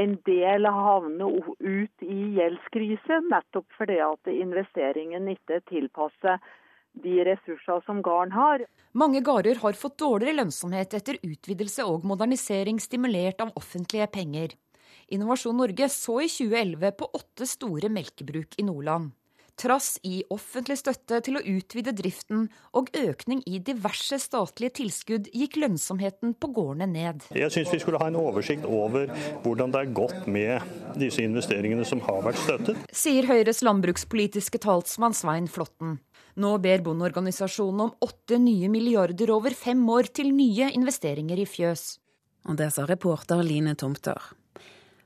en 0.00 0.16
del 0.28 0.68
havner 0.68 1.52
ut 1.58 2.06
i 2.06 2.18
gjeldskrise, 2.38 3.20
nettopp 3.28 3.68
fordi 3.76 4.00
at 4.04 4.32
investeringen 4.32 5.28
ikke 5.32 5.60
tilpasser 5.68 6.40
de 6.92 7.24
ressurser 7.24 7.82
som 7.86 8.02
gården 8.02 8.32
har. 8.32 8.64
Mange 8.92 9.20
gårder 9.20 9.60
har 9.62 9.78
fått 9.78 9.98
dårligere 10.02 10.40
lønnsomhet 10.40 10.94
etter 10.98 11.20
utvidelse 11.22 11.86
og 11.86 12.04
modernisering 12.08 12.80
stimulert 12.82 13.40
av 13.44 13.54
offentlige 13.60 14.08
penger. 14.10 14.56
Innovasjon 15.10 15.56
Norge 15.58 15.88
så 15.90 16.20
i 16.22 16.28
2011 16.30 16.92
på 16.98 17.10
åtte 17.18 17.46
store 17.46 17.90
melkebruk 17.90 18.58
i 18.58 18.66
Nordland. 18.66 19.10
Trass 19.60 19.98
i 20.08 20.22
offentlig 20.32 20.78
støtte 20.80 21.18
til 21.26 21.36
å 21.36 21.42
utvide 21.44 21.92
driften 21.92 22.46
og 22.76 22.88
økning 22.96 23.42
i 23.44 23.58
diverse 23.60 24.16
statlige 24.22 24.78
tilskudd, 24.78 25.28
gikk 25.36 25.58
lønnsomheten 25.60 26.32
på 26.40 26.48
gårdene 26.56 26.88
ned. 26.88 27.26
Jeg 27.36 27.52
syns 27.52 27.74
vi 27.74 27.80
skulle 27.82 28.00
ha 28.00 28.08
en 28.08 28.16
oversikt 28.16 28.64
over 28.64 29.10
hvordan 29.44 29.74
det 29.74 29.82
er 29.82 29.92
gått 30.00 30.30
med 30.30 30.64
disse 31.00 31.20
investeringene 31.26 31.84
som 31.84 32.00
har 32.06 32.24
vært 32.24 32.40
støttet. 32.40 32.80
Sier 32.88 33.28
Høyres 33.28 33.60
landbrukspolitiske 33.66 34.62
talsmann 34.64 35.18
Svein 35.18 35.50
Flåtten. 35.50 35.98
Nå 36.36 36.56
ber 36.62 36.84
bondeorganisasjonen 36.86 37.86
om 37.86 37.94
åtte 38.06 38.38
nye 38.38 38.68
milliarder 38.70 39.32
over 39.34 39.56
fem 39.56 39.82
år 39.90 40.12
til 40.14 40.30
nye 40.34 40.70
investeringer 40.76 41.40
i 41.42 41.48
fjøs. 41.48 41.96
Og 42.48 42.56
det 42.60 42.70
sa 42.74 42.86
reporter 42.88 43.42
Line 43.44 43.74
Tomter. 43.78 44.20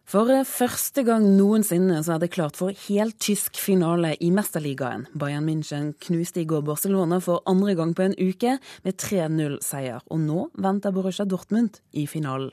For 0.04 0.28
første 0.44 1.00
gang 1.06 1.24
noensinne 1.38 2.02
så 2.04 2.16
er 2.16 2.20
det 2.20 2.34
klart 2.34 2.58
for 2.60 2.76
helt 2.88 3.16
tysk 3.24 3.56
finale 3.56 4.12
i 4.20 4.28
Mesterligaen. 4.34 5.06
Bayern 5.16 5.48
München 5.48 5.94
knuste 6.04 6.42
i 6.42 6.48
går 6.48 6.60
Barcelona 6.66 7.22
for 7.24 7.40
andre 7.48 7.72
gang 7.78 7.94
på 7.96 8.04
en 8.04 8.18
uke 8.20 8.58
med 8.84 9.00
3-0-seier. 9.00 10.04
Og 10.12 10.20
nå 10.20 10.46
venter 10.60 10.92
Borussia 10.92 11.24
Dortmund 11.24 11.80
i 11.96 12.04
finalen. 12.10 12.52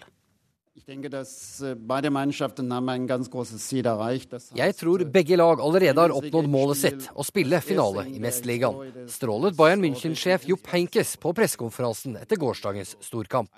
Jeg 4.57 4.75
tror 4.79 5.03
begge 5.13 5.37
lag 5.37 5.61
allerede 5.61 6.01
har 6.01 6.13
oppnådd 6.15 6.47
målet 6.51 6.79
sitt, 6.81 7.09
å 7.13 7.25
spille 7.25 7.61
finale 7.63 8.07
i 8.09 8.19
Mesterligaen. 8.23 9.07
Strålet 9.11 9.57
Bayern 9.57 9.83
München-sjef 9.83 10.47
Jupp 10.49 10.71
Henkes 10.73 11.15
på 11.21 11.33
pressekonferansen 11.37 12.17
etter 12.21 12.39
gårsdagens 12.41 12.95
storkamp. 13.05 13.51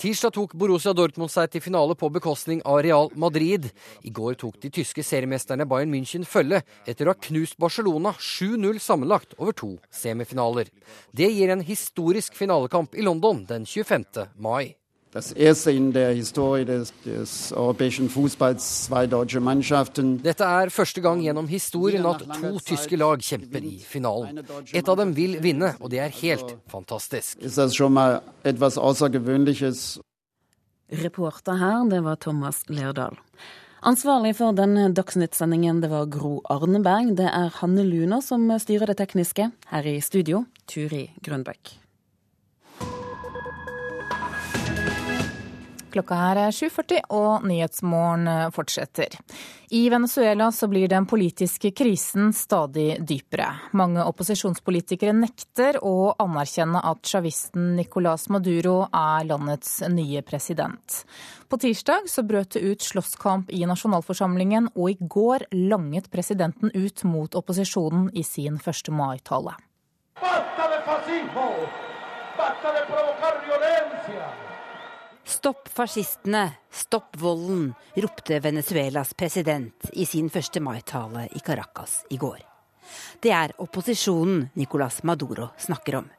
Tirsdag 0.00 0.34
tok 0.34 0.54
Borussia 0.58 0.94
Dortmund 0.96 1.30
seg 1.30 1.50
til 1.52 1.62
finale 1.62 1.94
på 1.98 2.10
bekostning 2.10 2.62
av 2.66 2.80
Real 2.86 3.10
Madrid. 3.14 3.70
I 4.02 4.10
går 4.14 4.38
tok 4.40 4.58
de 4.62 4.72
tyske 4.80 5.04
seriemesterne 5.06 5.68
Bayern 5.70 5.92
München 5.94 6.26
følge 6.26 6.62
etter 6.88 7.06
å 7.06 7.14
ha 7.14 7.22
knust 7.28 7.58
Barcelona 7.60 8.14
7-0 8.18 8.82
sammenlagt 8.82 9.38
over 9.38 9.54
to 9.54 9.76
semifinaler. 9.94 10.70
Det 11.14 11.30
gir 11.30 11.54
en 11.54 11.64
historisk 11.66 12.38
finalekamp 12.38 12.98
i 12.98 13.06
London 13.06 13.44
den 13.46 13.66
25. 13.66 14.26
mai. 14.38 14.79
Das 15.12 15.32
erste 15.32 15.72
in 15.72 15.92
der 15.92 16.12
Historie 16.12 16.64
des, 16.64 16.92
des 17.04 17.52
europäischen 17.52 18.08
Fußballs 18.08 18.84
zwei 18.84 19.08
deutsche 19.08 19.40
Mannschaften. 19.40 20.22
Dette 20.22 20.44
er 20.44 20.70
første 20.70 21.02
gang 21.02 21.20
gjennom 21.20 21.48
historien 21.48 22.06
at 22.06 22.22
to 22.22 22.60
tyske 22.62 22.96
lag 22.96 23.18
kjemper 23.18 23.58
i 23.58 23.80
finalen. 23.82 24.38
Et 24.72 24.88
av 24.88 24.96
dem 25.00 25.16
vil 25.16 25.40
vinne, 25.42 25.74
og 25.80 25.90
det 25.90 25.98
er 25.98 26.14
helt 26.20 26.54
fantastisk. 26.70 27.42
Ist 27.42 27.58
das 27.58 27.74
schon 27.74 27.92
mal 27.92 28.22
etwas 28.44 28.78
Außergewöhnliches? 28.78 29.98
Reporter 30.92 31.58
her, 31.58 31.84
det 31.90 32.04
var 32.04 32.16
Thomas 32.16 32.62
Lerdal. 32.68 33.18
Ansvarlig 33.82 34.36
for 34.36 34.54
denne 34.54 34.92
Dagsnytt-sendingen 34.94 35.82
det 35.82 35.90
var 35.90 36.06
Gro 36.06 36.40
Arneberg. 36.44 37.16
Det 37.16 37.26
er 37.26 37.50
Hanne 37.58 37.82
Luna 37.82 38.20
som 38.22 38.46
styrer 38.62 38.86
det 38.86 39.00
tekniske. 39.02 39.50
Her 39.74 39.86
i 39.90 40.00
studio, 40.00 40.44
Turi 40.68 41.08
Grønbæk. 41.24 41.80
Klokka 45.90 46.14
her 46.14 46.38
er 46.46 46.54
7.40 46.54 47.00
og 47.16 47.46
Nyhetsmorgen 47.48 48.28
fortsetter. 48.54 49.16
I 49.74 49.88
Venezuela 49.90 50.50
så 50.54 50.68
blir 50.70 50.88
den 50.90 51.06
politiske 51.06 51.70
krisen 51.74 52.32
stadig 52.34 53.00
dypere. 53.06 53.48
Mange 53.78 54.04
opposisjonspolitikere 54.06 55.14
nekter 55.14 55.80
å 55.82 56.12
anerkjenne 56.22 56.82
at 56.90 57.06
sjavisten 57.06 57.74
Nicolás 57.78 58.28
Maduro 58.30 58.84
er 58.86 59.26
landets 59.28 59.80
nye 59.90 60.22
president. 60.26 61.02
På 61.50 61.58
tirsdag 61.58 62.06
så 62.10 62.22
brøt 62.26 62.54
det 62.54 62.62
ut 62.62 62.86
slåsskamp 62.86 63.50
i 63.50 63.64
nasjonalforsamlingen, 63.66 64.70
og 64.74 64.92
i 64.92 64.98
går 65.00 65.48
langet 65.54 66.10
presidenten 66.10 66.70
ut 66.74 67.04
mot 67.04 67.34
opposisjonen 67.34 68.10
i 68.14 68.22
sin 68.26 68.58
1. 68.62 68.92
mai-tale. 68.94 69.58
Basta 70.20 70.70
de 70.70 70.82
fascismo! 70.86 71.48
Basta 72.38 72.74
de 72.78 72.84
provocar 72.90 73.42
violencia! 73.46 73.89
Stopp 75.40 75.68
fascistene, 75.72 76.52
stopp 76.70 77.16
volden, 77.16 77.74
ropte 77.94 78.40
Venezuelas 78.40 79.14
president 79.14 79.86
i 79.92 80.04
sin 80.06 80.26
1. 80.34 80.60
mai-tale 80.60 81.28
i 81.32 81.40
Caracas 81.40 82.04
i 82.10 82.18
går. 82.20 82.42
Det 83.22 83.32
er 83.32 83.54
opposisjonen 83.56 84.50
Nicolas 84.60 85.00
Maduro 85.02 85.48
snakker 85.56 85.96
om. 86.02 86.10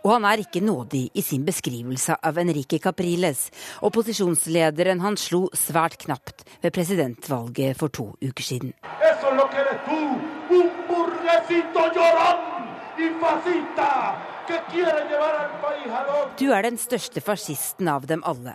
Og 0.00 0.14
han 0.14 0.24
er 0.24 0.46
ikke 0.46 0.64
nådig 0.64 1.10
i 1.12 1.22
sin 1.22 1.44
beskrivelse 1.44 2.16
av 2.24 2.40
Enrique 2.40 2.80
Capriles, 2.80 3.50
opposisjonslederen 3.84 5.04
han 5.04 5.20
slo 5.20 5.50
svært 5.52 5.98
knapt 6.06 6.46
ved 6.62 6.72
presidentvalget 6.72 7.76
for 7.76 7.92
to 7.92 8.14
uker 8.24 8.48
siden. 8.48 8.72
Du 16.38 16.50
er 16.52 16.62
den 16.62 16.76
største 16.78 17.22
fascisten 17.24 17.88
av 17.90 18.06
dem 18.06 18.22
alle. 18.22 18.54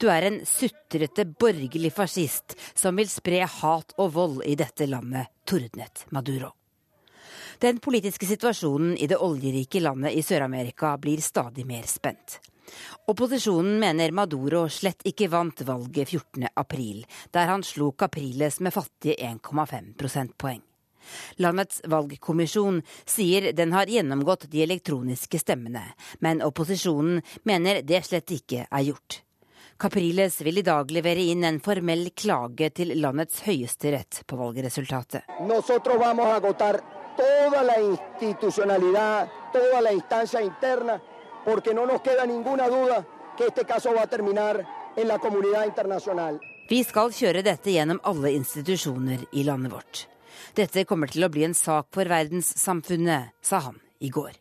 Du 0.00 0.08
er 0.08 0.24
en 0.28 0.38
sutrete 0.48 1.26
borgerlig 1.28 1.92
fascist 1.92 2.56
som 2.72 2.96
vil 2.96 3.10
spre 3.12 3.42
hat 3.44 3.92
og 4.00 4.14
vold 4.16 4.40
i 4.48 4.56
dette 4.56 4.88
landet, 4.88 5.28
tordnet 5.44 6.06
Maduro. 6.16 6.54
Den 7.60 7.78
politiske 7.78 8.26
situasjonen 8.26 8.96
i 8.96 9.06
det 9.10 9.20
oljerike 9.20 9.80
landet 9.84 10.16
i 10.16 10.24
Sør-Amerika 10.24 10.96
blir 10.98 11.20
stadig 11.22 11.66
mer 11.68 11.86
spent. 11.90 12.40
Opposisjonen 13.12 13.78
mener 13.82 14.16
Maduro 14.16 14.64
slett 14.72 15.04
ikke 15.04 15.28
vant 15.28 15.60
valget 15.68 16.08
14.4, 16.08 17.04
der 17.36 17.50
han 17.52 17.62
slo 17.62 17.92
Capriles 17.92 18.60
med 18.64 18.72
fattige 18.74 19.20
1,5 19.20 19.92
prosentpoeng. 20.00 20.62
Landets 21.42 21.82
valgkommisjon 21.90 22.82
sier 23.04 23.52
den 23.52 23.72
har 23.72 23.90
gjennomgått 23.90 24.48
de 24.50 24.62
elektroniske 24.64 25.38
stemmene, 25.38 25.84
men 26.24 26.42
opposisjonen 26.42 27.22
mener 27.44 27.82
det 27.82 28.04
slett 28.06 28.34
ikke 28.34 28.66
er 28.70 28.88
gjort. 28.88 29.20
Capriles 29.76 30.40
vil 30.40 30.58
i 30.58 30.62
dag 30.62 30.90
levere 30.94 31.22
inn 31.32 31.44
en 31.44 31.58
formell 31.60 32.10
klage 32.14 32.70
til 32.78 32.94
landets 33.00 33.42
høyeste 33.42 33.90
rett 33.90 34.20
på 34.26 34.38
valgresultatet. 34.38 35.26
Vi 46.68 46.80
skal 46.84 47.12
kjøre 47.12 47.42
dette 47.44 47.70
gjennom 47.74 48.00
alle 48.08 48.30
institusjoner 48.38 49.26
i 49.32 49.44
landet 49.44 49.72
vårt. 49.74 50.06
Dette 50.56 50.86
kommer 50.88 51.10
til 51.10 51.26
å 51.26 51.30
bli 51.32 51.44
en 51.46 51.56
sak 51.56 51.90
for 51.94 52.08
verdenssamfunnet, 52.10 53.34
sa 53.44 53.62
han 53.68 53.78
i 54.04 54.10
går. 54.14 54.32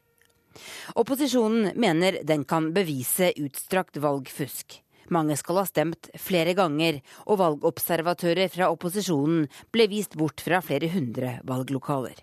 Opposisjonen 0.99 1.73
mener 1.79 2.19
den 2.23 2.43
kan 2.45 2.71
bevise 2.75 3.31
utstrakt 3.41 3.97
valgfusk. 3.97 4.79
Mange 5.13 5.35
skal 5.37 5.59
ha 5.59 5.65
stemt 5.67 6.09
flere 6.21 6.53
ganger, 6.57 7.01
og 7.27 7.41
valgobservatører 7.41 8.51
fra 8.53 8.69
opposisjonen 8.71 9.47
ble 9.73 9.89
vist 9.91 10.15
bort 10.19 10.43
fra 10.45 10.61
flere 10.63 10.89
hundre 10.93 11.39
valglokaler. 11.47 12.15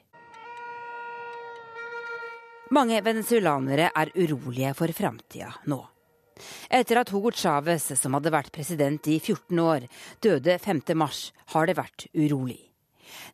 Mange 2.70 3.00
venezuelanere 3.02 3.90
er 3.90 4.12
urolige 4.14 4.72
for 4.78 4.94
framtida 4.94 5.50
nå. 5.70 5.80
Etter 6.70 7.02
at 7.02 7.10
Hugo 7.12 7.32
Chávez, 7.34 7.90
som 7.98 8.14
hadde 8.16 8.32
vært 8.32 8.52
president 8.54 9.10
i 9.10 9.18
14 9.18 9.60
år, 9.60 9.86
døde 10.22 10.56
5.3, 10.62 11.08
har 11.52 11.66
det 11.66 11.76
vært 11.76 12.06
urolig. 12.14 12.69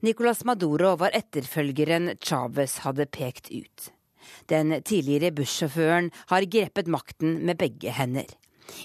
Nicolas 0.00 0.44
Maduro 0.44 0.94
var 1.00 1.14
etterfølgeren 1.16 2.14
Chávez 2.20 2.78
hadde 2.84 3.06
pekt 3.06 3.50
ut. 3.50 3.90
Den 4.50 4.82
tidligere 4.82 5.32
bussjåføren 5.34 6.10
har 6.32 6.48
grepet 6.50 6.90
makten 6.90 7.40
med 7.46 7.58
begge 7.58 7.90
hender. 7.94 8.26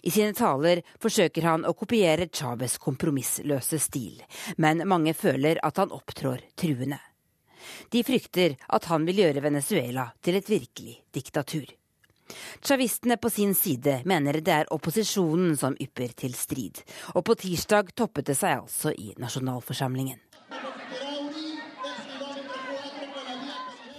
I 0.04 0.12
sine 0.14 0.34
taler 0.38 0.84
forsøker 1.02 1.46
han 1.48 1.66
å 1.66 1.74
kopiere 1.78 2.30
Chávez' 2.30 2.78
kompromissløse 2.82 3.80
stil, 3.82 4.22
men 4.62 4.86
mange 4.88 5.14
føler 5.18 5.62
at 5.66 5.82
han 5.82 5.94
opptrår 5.94 6.44
truende. 6.60 7.00
De 7.94 8.04
frykter 8.06 8.58
at 8.74 8.88
han 8.90 9.06
vil 9.06 9.24
gjøre 9.24 9.44
Venezuela 9.46 10.08
til 10.22 10.38
et 10.38 10.50
virkelig 10.50 10.98
diktatur. 11.14 11.66
Chavistene 12.64 13.18
på 13.18 13.30
sin 13.30 13.54
side 13.58 14.02
mener 14.08 14.40
det 14.40 14.54
er 14.56 14.74
opposisjonen 14.74 15.58
som 15.60 15.76
ypper 15.82 16.14
til 16.24 16.36
strid, 16.38 16.80
og 17.16 17.26
på 17.28 17.36
tirsdag 17.44 17.92
toppet 17.98 18.32
det 18.32 18.38
seg 18.40 18.62
altså 18.62 18.94
i 18.96 19.12
nasjonalforsamlingen. 19.20 20.20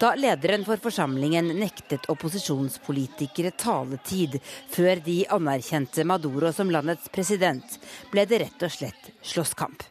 Da 0.03 0.15
lederen 0.19 0.65
for 0.67 0.81
forsamlingen 0.83 1.53
nektet 1.61 2.09
opposisjonspolitikere 2.11 3.53
taletid 3.55 4.35
før 4.73 4.99
de 5.05 5.21
anerkjente 5.31 6.03
Maduro 6.03 6.51
som 6.51 6.73
landets 6.75 7.07
president, 7.15 7.77
ble 8.11 8.25
det 8.27 8.41
rett 8.43 8.65
og 8.67 8.75
slett 8.75 9.13
slåsskamp. 9.23 9.85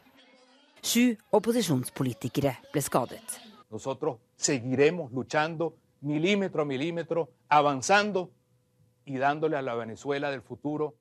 Sju 0.84 1.16
opposisjonspolitikere 1.38 2.52
ble 2.74 2.84
skadet. 2.84 3.38
Nosotros 3.72 4.20
seguiremos 4.36 5.16
luchando 5.16 5.72
milímetro 6.04 6.60
a 6.60 6.68
milímetro, 6.68 7.28
avanzando 7.48 8.28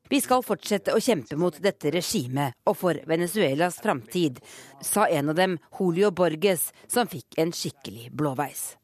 Vi 0.09 0.19
skal 0.23 0.41
fortsette 0.41 0.95
å 0.95 0.99
kjempe 1.03 1.37
mot 1.37 1.59
dette 1.61 1.91
regimet 1.93 2.57
og 2.65 2.77
for 2.79 2.97
Venezuelas 3.05 3.77
framtid, 3.83 4.39
sa 4.81 5.05
en 5.05 5.29
av 5.29 5.37
dem, 5.37 5.59
Julio 5.77 6.09
Borges, 6.09 6.71
som 6.87 7.05
fikk 7.11 7.37
en 7.37 7.53
skikkelig 7.53 8.09
blåveis. 8.09 8.80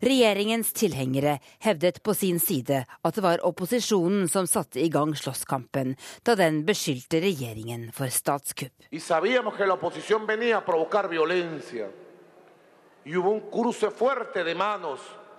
Regjeringens 0.00 0.72
tilhengere 0.72 1.38
hevdet 1.64 2.02
på 2.02 2.14
sin 2.14 2.40
side 2.40 2.84
at 2.86 3.14
det 3.14 3.24
var 3.24 3.44
opposisjonen 3.46 4.28
som 4.28 4.46
satte 4.50 4.80
i 4.80 4.88
gang 4.92 5.14
slåsskampen 5.16 5.96
da 6.26 6.36
den 6.38 6.62
beskyldte 6.68 7.20
regjeringen 7.24 7.90
for 7.92 8.12
statskupp. 8.12 8.74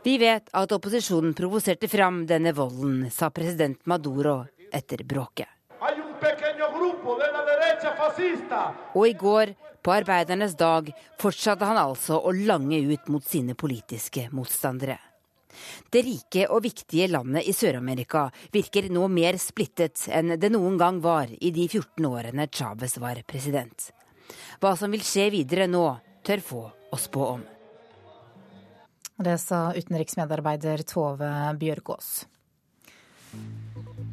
Vi 0.03 0.17
vet 0.17 0.49
at 0.57 0.71
opposisjonen 0.71 1.33
provoserte 1.37 1.87
fram 1.87 2.23
denne 2.25 2.53
volden, 2.57 3.09
sa 3.11 3.29
president 3.29 3.85
Maduro 3.85 4.45
etter 4.73 5.03
bråket. 5.05 5.60
Og 8.95 9.07
i 9.07 9.13
går, 9.17 9.53
på 9.81 9.93
arbeidernes 9.93 10.53
dag, 10.59 10.91
fortsatte 11.21 11.65
han 11.65 11.79
altså 11.81 12.19
å 12.21 12.33
lange 12.35 12.77
ut 12.91 13.07
mot 13.09 13.25
sine 13.25 13.55
politiske 13.57 14.27
motstandere. 14.35 14.99
Det 15.91 16.03
rike 16.05 16.45
og 16.47 16.63
viktige 16.63 17.09
landet 17.11 17.47
i 17.49 17.53
Sør-Amerika 17.55 18.27
virker 18.53 18.87
nå 18.93 19.07
mer 19.11 19.37
splittet 19.41 20.05
enn 20.13 20.37
det 20.39 20.51
noen 20.53 20.77
gang 20.79 21.01
var 21.03 21.31
i 21.31 21.51
de 21.51 21.67
14 21.67 22.07
årene 22.07 22.47
Chávez 22.47 22.95
var 23.01 23.19
president. 23.27 23.89
Hva 24.61 24.75
som 24.79 24.93
vil 24.93 25.03
skje 25.03 25.27
videre 25.33 25.67
nå, 25.67 25.83
tør 26.23 26.45
få 26.45 26.61
å 26.71 26.99
spå 26.99 27.25
om. 27.33 27.43
Det 29.21 29.35
sa 29.41 29.69
utenriksmedarbeider 29.75 30.85
Tove 30.87 31.33
Bjørgaas. 31.61 32.13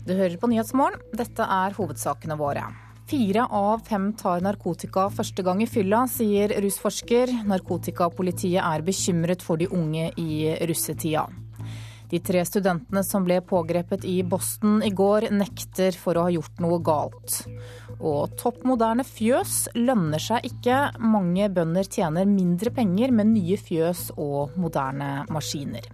Du 0.09 0.15
hører 0.17 0.39
på 0.41 0.49
Nyhetsmorgen. 0.49 1.03
Dette 1.13 1.45
er 1.45 1.75
hovedsakene 1.77 2.39
våre. 2.41 2.63
Fire 3.09 3.43
av 3.53 3.83
fem 3.85 4.07
tar 4.17 4.41
narkotika 4.45 5.07
første 5.13 5.45
gang 5.45 5.61
i 5.61 5.69
fylla, 5.69 6.07
sier 6.09 6.55
rusforsker. 6.65 7.35
Narkotikapolitiet 7.49 8.63
er 8.63 8.87
bekymret 8.87 9.45
for 9.45 9.61
de 9.61 9.69
unge 9.69 10.09
i 10.17 10.55
russetida. 10.69 11.27
De 12.09 12.23
tre 12.25 12.41
studentene 12.49 13.03
som 13.05 13.27
ble 13.27 13.43
pågrepet 13.45 14.07
i 14.09 14.23
Boston 14.25 14.81
i 14.81 14.95
går, 14.97 15.29
nekter 15.29 15.97
for 16.01 16.17
å 16.17 16.25
ha 16.25 16.33
gjort 16.33 16.63
noe 16.65 16.81
galt. 16.81 17.43
Og 18.01 18.33
topp 18.41 18.65
moderne 18.65 19.05
fjøs 19.05 19.67
lønner 19.77 20.25
seg 20.25 20.49
ikke. 20.49 20.87
Mange 21.05 21.53
bønder 21.53 21.85
tjener 21.85 22.25
mindre 22.25 22.73
penger 22.73 23.13
med 23.13 23.35
nye 23.35 23.61
fjøs 23.61 24.09
og 24.17 24.57
moderne 24.57 25.27
maskiner. 25.29 25.85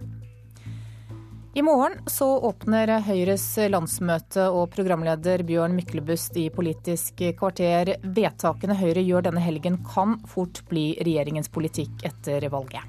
I 1.55 1.61
morgen 1.63 1.93
så 2.11 2.25
åpner 2.43 2.89
Høyres 3.05 3.43
landsmøte 3.71 4.49
og 4.51 4.73
programleder 4.73 5.39
Bjørn 5.47 5.71
Myklebust 5.77 6.35
i 6.35 6.49
Politisk 6.51 7.21
kvarter. 7.39 7.93
Vedtakene 8.03 8.75
Høyre 8.75 8.99
gjør 8.99 9.23
denne 9.29 9.39
helgen 9.39 9.77
kan 9.87 10.17
fort 10.27 10.59
bli 10.67 10.97
regjeringens 10.99 11.47
politikk 11.47 12.03
etter 12.03 12.43
valget. 12.51 12.83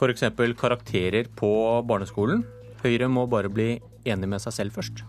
F.eks. 0.00 0.24
karakterer 0.56 1.28
på 1.36 1.50
barneskolen. 1.84 2.46
Høyre 2.80 3.10
må 3.12 3.26
bare 3.28 3.50
bli 3.52 3.74
enig 4.08 4.30
med 4.32 4.40
seg 4.40 4.56
selv 4.56 4.78
først. 4.80 5.04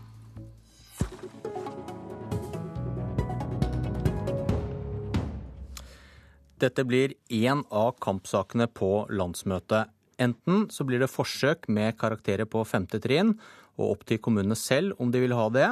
Dette 6.59 6.83
blir 6.83 7.15
én 7.31 7.63
av 7.71 7.95
kampsakene 8.03 8.67
på 8.67 9.07
landsmøtet. 9.07 9.87
Enten 10.19 10.67
så 10.73 10.83
blir 10.87 10.99
det 10.99 11.11
forsøk 11.11 11.69
med 11.71 11.95
karakterer 11.99 12.47
på 12.49 12.65
femte 12.67 12.99
trinn, 13.03 13.37
og 13.79 13.93
opp 13.93 14.03
til 14.09 14.19
kommunene 14.19 14.57
selv 14.59 14.99
om 14.99 15.13
de 15.13 15.21
vil 15.23 15.35
ha 15.37 15.47
det. 15.55 15.69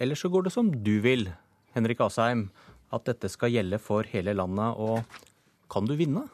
Eller 0.00 0.16
så 0.16 0.30
går 0.32 0.46
det 0.46 0.54
som 0.54 0.70
du 0.72 0.96
vil, 1.04 1.28
Henrik 1.76 2.00
Asheim, 2.00 2.48
at 2.94 3.04
dette 3.04 3.28
skal 3.28 3.52
gjelde 3.52 3.80
for 3.82 4.08
hele 4.08 4.32
landet. 4.36 4.80
Og 4.80 5.68
kan 5.68 5.88
du 5.88 5.92
vinne? 5.98 6.24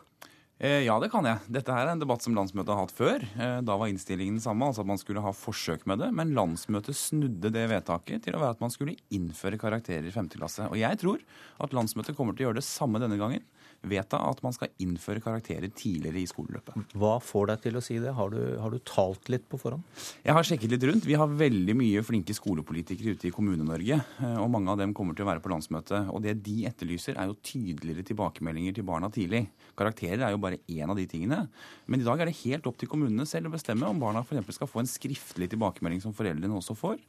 Eh, 0.62 0.85
ja, 0.86 0.94
det 1.02 1.11
kan 1.11 1.27
jeg. 1.27 1.43
Dette 1.51 1.74
her 1.74 1.89
er 1.89 1.97
en 1.97 2.02
debatt 2.02 2.23
som 2.23 2.36
landsmøtet 2.36 2.70
har 2.70 2.85
hatt 2.85 2.94
før. 2.94 3.24
Eh, 3.35 3.56
da 3.66 3.74
var 3.81 3.90
innstillingen 3.90 4.39
den 4.39 4.44
samme, 4.44 4.69
altså 4.69 4.85
at 4.85 4.90
man 4.93 5.01
skulle 5.01 5.24
ha 5.24 5.32
forsøk 5.35 5.82
med 5.90 5.98
det. 6.05 6.12
Men 6.15 6.31
landsmøtet 6.36 6.94
snudde 6.94 7.51
det 7.52 7.66
vedtaket 7.73 8.23
til 8.24 8.39
å 8.39 8.44
være 8.44 8.55
at 8.55 8.62
man 8.62 8.73
skulle 8.73 8.94
innføre 9.15 9.59
karakterer 9.59 10.06
i 10.06 10.15
femte 10.15 10.39
klasse. 10.39 10.69
Og 10.70 10.78
jeg 10.78 11.01
tror 11.02 11.24
at 11.65 11.74
landsmøtet 11.74 12.15
kommer 12.15 12.36
til 12.36 12.47
å 12.47 12.48
gjøre 12.48 12.62
det 12.62 12.69
samme 12.69 13.02
denne 13.02 13.19
gangen 13.19 13.43
vedta 13.89 14.20
at 14.28 14.40
man 14.44 14.55
skal 14.56 14.73
innføre 14.82 15.23
karakterer 15.24 15.70
tidligere 15.74 16.23
i 16.23 16.28
skoleløpet. 16.28 16.94
Hva 16.98 17.16
får 17.23 17.51
deg 17.51 17.65
til 17.66 17.78
å 17.78 17.82
si 17.85 17.98
det? 18.02 18.15
Har 18.16 18.32
du, 18.32 18.40
har 18.61 18.73
du, 18.73 18.81
talt 18.85 19.31
litt 19.32 19.47
på 19.51 19.61
forhånd? 19.61 19.85
Jeg 20.24 20.36
har 20.36 20.47
sjekket 20.47 20.74
litt 20.74 20.86
rundt. 20.89 21.09
Vi 21.09 21.19
har 21.19 21.31
veldig 21.31 21.77
mye 21.78 22.05
flinke 22.06 22.36
skolepolitikere 22.36 23.15
ute 23.16 23.28
i 23.28 23.35
Kommune-Norge. 23.35 24.01
Eh, 24.24 24.36
og 24.40 24.51
mange 24.52 24.73
av 24.73 24.81
dem 24.81 24.94
kommer 24.97 25.16
til 25.16 25.27
å 25.27 25.31
være 25.31 25.44
på 25.44 25.52
landsmøtet. 25.52 26.11
Og 26.15 26.24
det 26.24 26.36
de 26.44 26.56
etterlyser, 26.70 27.19
er 27.20 27.31
jo 27.31 27.39
tydeligere 27.44 28.06
tilbakemeldinger 28.11 28.78
til 28.78 28.89
barna 28.89 29.11
tidlig. 29.12 29.44
Karakterer 29.78 30.27
er 30.27 30.35
jo 30.35 30.43
bare 30.43 30.61
én 30.70 30.90
av 30.90 30.98
de 30.98 31.06
tingene. 31.11 31.44
Men 31.86 32.02
i 32.02 32.06
dag 32.06 32.20
er 32.20 32.31
det 32.31 32.39
helt 32.44 32.69
opp 32.70 32.78
til 32.81 32.90
kommunene 32.90 33.27
selv 33.28 33.51
å 33.51 33.55
bestemme 33.55 33.89
om 33.89 34.02
barna 34.02 34.24
f.eks. 34.24 34.59
skal 34.59 34.70
få 34.70 34.82
en 34.82 34.90
skriftlig 34.90 35.51
tilbakemelding 35.52 36.02
som 36.05 36.15
foreldrene 36.16 36.61
også 36.61 36.77
får. 36.78 37.01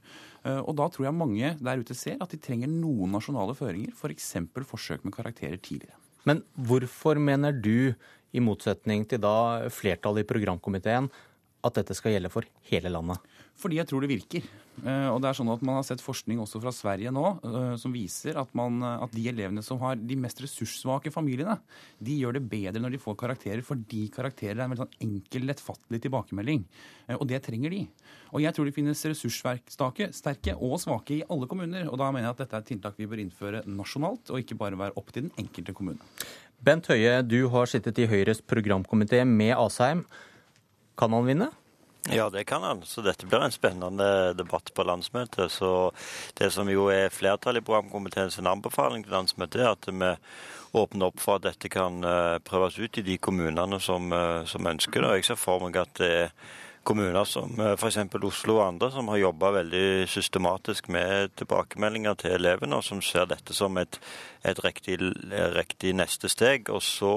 Eh, 0.45 0.61
og 0.61 0.76
da 0.80 0.89
tror 0.91 1.10
jeg 1.10 1.19
mange 1.19 1.53
der 1.60 1.81
ute 1.81 1.97
ser 1.97 2.22
at 2.23 2.34
de 2.34 2.41
trenger 2.41 2.72
noen 2.72 3.14
nasjonale 3.15 3.57
føringer, 3.57 3.93
f.eks. 3.95 4.34
For 4.56 4.68
forsøk 4.76 5.06
med 5.06 5.15
karakterer 5.15 5.60
tidligere. 5.61 5.97
Men 6.26 6.43
hvorfor 6.57 7.19
mener 7.22 7.56
du, 7.56 7.93
i 8.35 8.41
motsetning 8.43 9.06
til 9.07 9.22
da 9.23 9.69
flertallet 9.72 10.26
i 10.26 10.27
programkomiteen, 10.27 11.07
at 11.65 11.77
dette 11.77 11.95
skal 11.95 12.18
gjelde 12.18 12.31
for 12.34 12.47
hele 12.68 12.91
landet? 12.91 13.22
Fordi 13.60 13.80
jeg 13.80 13.88
tror 13.88 14.03
det 14.03 14.11
virker. 14.11 14.45
Eh, 14.84 15.07
og 15.07 15.22
det 15.23 15.30
er 15.30 15.38
sånn 15.38 15.49
at 15.53 15.61
Man 15.64 15.77
har 15.77 15.86
sett 15.88 16.02
forskning 16.03 16.41
også 16.44 16.60
fra 16.60 16.73
Sverige 16.76 17.11
nå 17.15 17.23
eh, 17.48 17.76
som 17.80 17.94
viser 17.95 18.36
at, 18.41 18.49
man, 18.57 18.82
at, 18.84 19.14
de 19.15 19.23
elevene 19.32 19.64
som 19.64 19.80
har 19.80 19.95
de 19.95 20.18
mest 20.19 20.41
ressurssvake 20.44 21.14
familiene, 21.15 21.56
de 22.03 22.18
gjør 22.19 22.36
det 22.36 22.44
bedre 22.52 22.82
når 22.84 22.98
de 22.98 22.99
får 22.99 23.15
karakterer, 23.22 23.64
fordi 23.64 24.06
karakterer 24.14 24.60
er 24.60 24.65
en 24.65 24.73
veldig 24.73 24.84
sånn 24.84 25.07
enkel, 25.07 25.48
lettfattelig 25.48 26.02
tilbakemelding. 26.03 26.65
Eh, 27.07 27.15
og 27.15 27.23
det 27.32 27.40
trenger 27.48 27.72
de. 27.72 27.82
Og 28.36 28.44
jeg 28.44 28.57
tror 28.57 28.68
det 28.68 28.76
finnes 28.76 29.06
ressurssterke 29.07 30.57
og 30.60 30.77
svake 30.84 31.22
i 31.22 31.23
alle 31.32 31.48
kommuner. 31.48 31.88
Og 31.88 31.99
da 32.02 32.11
mener 32.11 32.27
jeg 32.27 32.36
at 32.36 32.44
dette 32.44 32.60
er 32.60 32.65
et 32.65 32.72
tiltak 32.73 32.99
vi 32.99 33.07
bør 33.07 33.23
innføre 33.23 33.64
nasjonalt, 33.69 34.34
og 34.34 34.44
ikke 34.44 34.60
bare 34.60 34.80
være 34.80 34.99
opp 34.99 35.15
til 35.15 35.30
den 35.30 35.36
enkelte 35.40 35.76
kommune. 35.77 36.03
Bent 36.65 36.88
Høie, 36.91 37.22
du 37.23 37.45
har 37.53 37.69
sittet 37.72 37.99
i 38.03 38.10
Høyres 38.10 38.44
programkomité 38.44 39.23
med 39.27 39.56
Asheim. 39.56 40.03
Kan 40.99 41.15
han 41.15 41.27
vinne? 41.27 41.53
Ja, 42.14 42.30
det 42.30 42.44
kan 42.44 42.64
han. 42.64 42.84
Så 42.86 43.02
dette 43.02 43.26
blir 43.26 43.41
en 43.41 43.53
spennende 43.53 44.34
debatt 44.38 44.73
på 44.73 44.84
landsmøtet. 44.86 45.52
Så 45.52 45.91
det 46.38 46.52
som 46.53 46.69
jo 46.69 46.90
er 46.94 47.14
flertallet 47.14 47.64
i 47.64 47.65
programkomiteens 47.65 48.38
anbefaling 48.40 49.03
til 49.03 49.15
landsmøtet, 49.15 49.61
er 49.61 49.72
at 49.73 49.90
vi 49.90 50.11
åpner 50.76 51.10
opp 51.10 51.23
for 51.23 51.40
at 51.40 51.48
dette 51.48 51.72
kan 51.72 52.03
eh, 52.03 52.38
prøves 52.45 52.77
ut 52.77 52.99
i 52.99 53.06
de 53.06 53.18
kommunene 53.18 53.80
som, 53.82 54.11
eh, 54.14 54.44
som 54.45 54.68
ønsker 54.68 55.02
det. 55.02 55.10
Og 55.10 55.18
Jeg 55.18 55.27
ser 55.30 55.40
for 55.40 55.64
meg 55.64 55.80
at 55.82 55.98
det 55.98 56.11
er 56.26 56.32
kommuner 56.86 57.26
som 57.26 57.57
eh, 57.60 57.73
f.eks. 57.73 57.98
Oslo 58.22 58.60
og 58.60 58.68
andre, 58.68 58.91
som 58.94 59.10
har 59.10 59.23
jobba 59.23 59.52
veldig 59.61 60.06
systematisk 60.11 60.91
med 60.94 61.34
tilbakemeldinger 61.40 62.19
til 62.22 62.36
elevene, 62.38 62.80
og 62.80 62.86
som 62.86 63.02
ser 63.02 63.26
dette 63.32 63.56
som 63.57 63.77
et, 63.82 63.99
et 64.45 64.63
riktig, 64.63 64.99
riktig, 65.55 65.95
neste 65.97 66.30
steg. 66.31 66.69
Og 66.69 66.84
så 66.85 67.15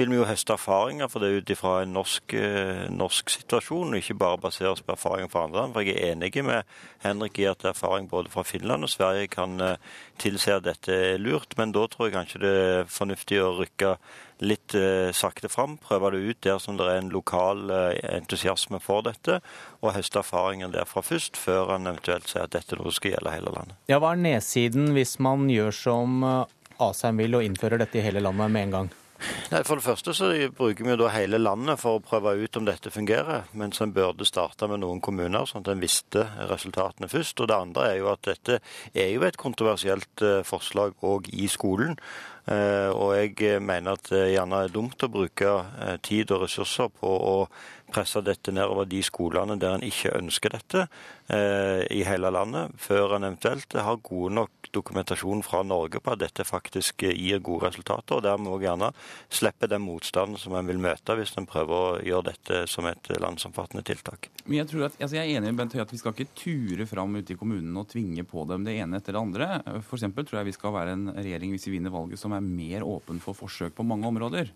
vil 0.00 0.08
vi 0.08 0.16
jo 0.16 0.26
høste 0.26 0.54
erfaringer 0.56 1.10
for 1.12 1.20
det 1.22 1.34
ut 1.36 1.50
ifra 1.52 1.74
en 1.82 1.92
norsk, 1.92 2.34
eh, 2.34 2.86
norsk, 2.90 3.28
situasjon, 3.34 3.92
og 3.92 4.00
ikke 4.00 4.16
bare 4.18 4.40
basere 4.40 4.72
oss 4.72 4.80
på 4.80 4.94
erfaringer 4.94 5.30
fra 5.30 5.44
andre 5.44 5.60
land. 5.60 5.74
For 5.74 5.84
jeg 5.84 5.98
er 5.98 6.14
enig 6.14 6.44
med 6.44 6.64
Henrik 7.04 7.38
i 7.38 7.48
at 7.50 7.64
erfaring 7.68 8.08
både 8.08 8.32
fra 8.32 8.42
Finland 8.42 8.88
og 8.88 8.90
Sverige 8.90 9.28
kan 9.28 9.60
eh, 9.60 9.76
tilsi 10.18 10.50
at 10.54 10.64
dette 10.64 10.92
er 10.92 11.20
lurt, 11.20 11.56
men 11.58 11.72
da 11.72 11.86
tror 11.86 12.08
jeg 12.08 12.16
kanskje 12.16 12.42
det 12.42 12.54
er 12.56 12.84
fornuftig 12.88 13.42
å 13.42 13.52
rykke 13.60 13.96
litt 14.42 14.74
eh, 14.74 15.12
sakte 15.14 15.48
fram. 15.52 15.76
Prøve 15.82 16.12
det 16.14 16.22
ut 16.22 16.40
der 16.44 16.58
som 16.62 16.78
det 16.78 16.88
er 16.88 17.00
en 17.00 17.12
lokal 17.14 17.70
eh, 17.70 18.00
entusiasme 18.16 18.80
for 18.82 19.04
dette, 19.06 19.38
og 19.80 19.94
høste 19.96 20.22
erfaringer 20.22 20.72
derfra 20.72 21.04
først, 21.04 21.38
før 21.38 21.74
han 21.76 21.90
eventuelt 21.90 22.30
sier 22.30 22.46
at 22.46 22.56
dette 22.56 22.78
nå 22.78 22.90
skal 22.94 23.14
gjelde 23.14 23.36
hele 23.36 23.54
landet. 23.54 23.78
Ja, 23.90 24.00
Hva 24.02 24.14
er 24.16 24.24
nedsiden 24.24 24.92
hvis 24.96 25.18
man 25.22 25.48
gjør 25.52 25.74
som 25.76 26.26
eh, 26.26 26.51
Asheim 26.88 27.22
vil 27.22 27.38
og 27.38 27.46
innfører 27.46 27.82
dette 27.82 28.00
i 28.00 28.04
hele 28.04 28.22
landet 28.24 28.52
med 28.52 28.68
en 28.68 28.76
gang? 28.78 28.92
Nei, 29.52 29.60
For 29.62 29.78
det 29.78 29.84
første 29.84 30.14
så 30.16 30.30
bruker 30.56 30.86
vi 30.86 30.96
da 30.98 31.10
hele 31.14 31.38
landet 31.38 31.78
for 31.78 31.98
å 31.98 32.02
prøve 32.02 32.34
ut 32.40 32.58
om 32.58 32.66
dette 32.66 32.90
fungerer, 32.90 33.44
mens 33.58 33.78
en 33.84 33.92
burde 33.94 34.26
starte 34.26 34.66
med 34.70 34.82
noen 34.82 35.02
kommuner, 35.04 35.46
sånn 35.46 35.62
at 35.62 35.70
en 35.74 35.82
visste 35.82 36.24
resultatene 36.50 37.10
først. 37.12 37.38
Og 37.38 37.50
det 37.50 37.58
andre 37.58 37.88
er 37.92 38.00
jo 38.00 38.10
at 38.10 38.24
dette 38.26 38.58
er 38.92 39.12
jo 39.12 39.22
et 39.26 39.38
kontroversielt 39.38 40.24
forslag 40.48 40.96
òg 41.06 41.30
i 41.32 41.46
skolen. 41.52 41.94
Og 42.50 43.12
jeg 43.14 43.60
mener 43.62 43.94
at 43.94 44.08
det 44.10 44.32
gjerne 44.32 44.64
er 44.64 44.74
dumt 44.74 45.04
å 45.06 45.12
bruke 45.12 45.52
tid 46.02 46.34
og 46.34 46.42
ressurser 46.42 46.90
på 46.90 47.12
å 47.12 47.36
presse 47.92 48.22
dette 48.24 48.52
nedover 48.54 48.88
de 48.88 49.02
skolene 49.04 49.58
der 49.60 49.76
en 49.76 49.86
ikke 49.86 50.14
ønsker 50.16 50.54
dette 50.56 50.86
eh, 51.28 51.82
i 51.92 52.02
hele 52.08 52.32
landet, 52.32 52.72
før 52.80 53.16
en 53.16 53.28
eventuelt 53.28 53.76
har 53.76 54.00
gode 54.04 54.34
nok 54.40 54.61
dokumentasjon 54.74 55.42
fra 55.46 55.62
Norge 55.66 56.00
på 56.02 56.14
at 56.14 56.22
dette 56.22 56.46
faktisk 56.46 57.04
gir 57.04 57.42
gode 57.44 57.68
resultater, 57.68 58.18
og 58.18 58.24
dermed 58.24 58.52
òg 58.52 58.66
gjerne 58.66 58.90
slippe 59.32 59.68
den 59.70 59.84
motstanden 59.84 60.40
som 60.40 60.56
en 60.58 60.68
vil 60.68 60.80
møte 60.82 61.16
hvis 61.18 61.34
en 61.38 61.48
prøver 61.48 61.76
å 61.76 62.00
gjøre 62.04 62.30
dette 62.32 62.62
som 62.70 62.88
et 62.90 63.12
landsomfattende 63.22 63.84
tiltak. 63.86 64.30
Men 64.44 64.62
Jeg 64.62 64.70
tror 64.72 64.86
at, 64.88 64.98
altså 64.98 65.18
jeg 65.18 65.28
er 65.28 65.38
enig 65.38 65.52
med 65.52 65.62
Bent 65.62 65.76
Høie 65.76 65.84
at 65.86 65.92
vi 65.94 66.00
skal 66.00 66.16
ikke 66.16 66.36
ture 66.38 66.86
fram 66.88 67.16
ute 67.18 67.34
i 67.34 67.38
kommunene 67.38 67.84
og 67.84 67.90
tvinge 67.92 68.24
på 68.28 68.46
dem 68.50 68.66
det 68.66 68.76
ene 68.82 68.98
etter 68.98 69.16
det 69.16 69.22
andre. 69.22 69.50
Eksempel 69.82 70.26
tror 70.26 70.40
jeg 70.40 70.50
vi 70.50 70.56
skal 70.56 70.74
være 70.74 70.96
en 70.96 71.08
regjering 71.14 71.54
hvis 71.54 71.68
vi 71.68 71.76
vinner 71.76 71.94
valget 71.94 72.20
som 72.20 72.34
er 72.36 72.44
mer 72.44 72.86
åpen 72.86 73.20
for 73.22 73.38
forsøk 73.38 73.76
på 73.76 73.86
mange 73.86 74.08
områder. 74.08 74.50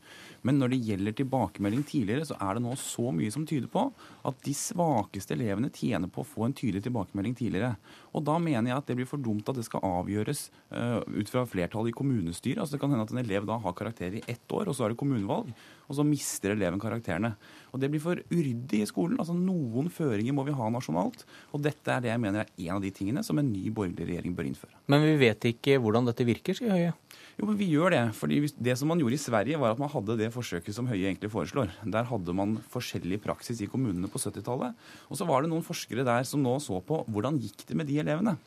Men 0.47 0.61
når 0.61 0.73
det 0.73 0.83
gjelder 0.87 1.17
tilbakemelding 1.19 1.85
tidligere, 1.87 2.27
så 2.29 2.37
er 2.43 2.57
det 2.57 2.65
nå 2.65 2.75
så 2.81 3.11
mye 3.15 3.33
som 3.35 3.47
tyder 3.49 3.71
på 3.71 3.89
at 4.27 4.43
de 4.47 4.55
svakeste 4.57 5.35
elevene 5.37 5.73
tjener 5.75 6.11
på 6.13 6.23
å 6.23 6.29
få 6.29 6.47
en 6.47 6.57
tydelig 6.57 6.85
tilbakemelding 6.87 7.35
tidligere. 7.39 7.75
Og 8.17 8.25
da 8.27 8.39
mener 8.43 8.71
jeg 8.71 8.81
at 8.81 8.91
det 8.91 8.99
blir 8.99 9.09
for 9.11 9.23
dumt 9.23 9.49
at 9.51 9.59
det 9.59 9.67
skal 9.67 9.85
avgjøres 9.87 10.06
uh, 10.07 11.01
ut 11.03 11.31
fra 11.31 11.45
flertallet 11.49 11.93
i 11.93 11.97
kommunestyret. 11.97 12.61
Altså 12.63 12.77
Det 12.77 12.83
kan 12.83 12.93
hende 12.93 13.07
at 13.07 13.15
en 13.15 13.23
elev 13.23 13.47
da 13.49 13.59
har 13.63 13.77
karakterer 13.77 14.21
i 14.21 14.25
ett 14.27 14.53
år, 14.53 14.69
og 14.69 14.77
så 14.77 14.87
er 14.87 14.95
det 14.95 15.01
kommunevalg, 15.01 15.53
og 15.87 15.99
så 15.99 16.07
mister 16.07 16.55
eleven 16.55 16.81
karakterene. 16.83 17.35
Og 17.73 17.81
Det 17.81 17.91
blir 17.93 18.03
for 18.03 18.21
uryddig 18.31 18.83
i 18.83 18.89
skolen. 18.89 19.19
Altså 19.21 19.37
Noen 19.37 19.91
føringer 19.93 20.35
må 20.35 20.47
vi 20.47 20.55
ha 20.57 20.71
nasjonalt. 20.73 21.27
Og 21.53 21.63
dette 21.63 21.93
er 21.93 22.01
det 22.03 22.13
jeg 22.13 22.23
mener 22.23 22.45
er 22.45 22.53
en 22.67 22.79
av 22.79 22.83
de 22.83 22.91
tingene 22.95 23.23
som 23.27 23.39
en 23.39 23.53
ny 23.53 23.69
borgerlig 23.71 24.09
regjering 24.09 24.35
bør 24.37 24.49
innføre. 24.49 24.79
Men 24.89 25.05
vi 25.05 25.17
vet 25.21 25.51
ikke 25.53 25.77
hvordan 25.83 26.09
dette 26.09 26.27
virker, 26.27 26.57
sier 26.57 26.73
Høie. 26.73 26.95
Jo, 27.37 27.45
men 27.45 27.59
vi 27.61 27.69
gjør 27.69 27.93
det. 27.93 28.05
fordi 28.17 28.41
Det 28.57 28.77
som 28.79 28.89
man 28.89 28.99
gjorde 28.99 29.19
i 29.19 29.21
Sverige, 29.21 29.59
var 29.61 29.75
at 29.75 29.79
man 29.79 29.93
hadde 29.93 30.17
det 30.17 30.33
forsøket 30.33 30.75
som 30.75 30.87
Høie 30.89 31.05
egentlig 31.05 31.31
foreslår. 31.31 31.69
Der 31.85 32.09
hadde 32.09 32.33
man 32.33 32.57
forskjellig 32.73 33.21
praksis 33.21 33.61
i 33.61 33.69
kommunene 33.69 34.09
på 34.09 34.19
70-tallet. 34.19 34.73
Og 35.11 35.21
så 35.21 35.29
var 35.29 35.43
det 35.43 35.53
noen 35.53 35.65
forskere 35.65 36.05
der 36.07 36.25
som 36.25 36.43
nå 36.43 36.57
så 36.65 36.81
på 36.81 37.05
hvordan 37.13 37.37
gikk 37.39 37.67
det 37.69 37.77
med 37.77 37.87
de 37.87 38.01
elevene. 38.01 38.39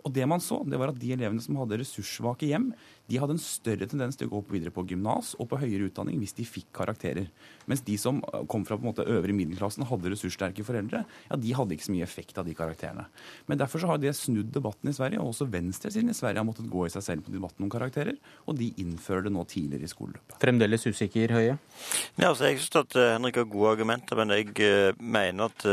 Og 0.00 0.12
det 0.16 0.26
man 0.28 0.42
så, 0.42 0.62
det 0.64 0.80
var 0.80 0.92
at 0.92 1.00
de 1.00 1.12
elevene 1.14 1.42
som 1.44 1.58
hadde 1.60 1.78
ressurssvake 1.82 2.48
hjem, 2.48 2.70
de 3.10 3.18
hadde 3.18 3.34
en 3.34 3.42
større 3.42 3.88
tendens 3.90 4.16
til 4.18 4.28
å 4.28 4.36
gå 4.36 4.42
videre 4.54 4.72
på 4.74 4.84
gymnas 4.88 5.32
og 5.42 5.48
på 5.50 5.58
høyere 5.60 5.88
utdanning 5.90 6.20
hvis 6.22 6.36
de 6.38 6.46
fikk 6.46 6.70
karakterer. 6.76 7.26
Mens 7.70 7.82
de 7.86 7.96
som 8.00 8.20
kom 8.50 8.64
fra 8.66 8.78
på 8.78 8.86
en 8.86 8.90
måte 8.92 9.06
øvre 9.10 9.34
middelklassen, 9.36 9.84
hadde 9.90 10.12
ressurssterke 10.12 10.64
foreldre, 10.66 11.02
ja, 11.28 11.38
de 11.38 11.54
hadde 11.56 11.76
ikke 11.76 11.88
så 11.88 11.94
mye 11.94 12.06
effekt 12.06 12.38
av 12.40 12.46
de 12.48 12.54
karakterene. 12.58 13.08
Men 13.50 13.60
derfor 13.60 13.82
så 13.82 13.90
har 13.90 14.00
det 14.02 14.14
snudd 14.18 14.52
debatten 14.54 14.90
i 14.90 14.96
Sverige, 14.96 15.20
og 15.22 15.32
også 15.32 15.48
venstresiden 15.50 16.12
i 16.12 16.16
Sverige 16.16 16.42
har 16.42 16.48
måttet 16.48 16.70
gå 16.72 16.86
i 16.86 16.94
seg 16.94 17.06
selv 17.06 17.26
på 17.26 17.34
debatten 17.34 17.66
om 17.66 17.72
karakterer, 17.72 18.16
og 18.46 18.58
de 18.58 18.70
innfører 18.82 19.26
det 19.26 19.34
nå 19.34 19.44
tidligere 19.50 19.86
i 19.86 19.92
skoleløpet. 19.92 20.38
Fremdeles 20.42 20.86
usikker, 20.88 21.36
Høie? 21.36 21.58
Ja, 22.16 22.30
altså, 22.30 22.48
jeg 22.48 22.62
syns 22.62 22.80
at 22.84 22.98
eh, 22.98 23.12
Henrik 23.16 23.42
har 23.42 23.50
gode 23.50 23.76
argumenter, 23.76 24.18
men 24.18 24.34
jeg 24.34 24.54
uh, 24.62 24.98
mener 24.98 25.50
at 25.50 25.68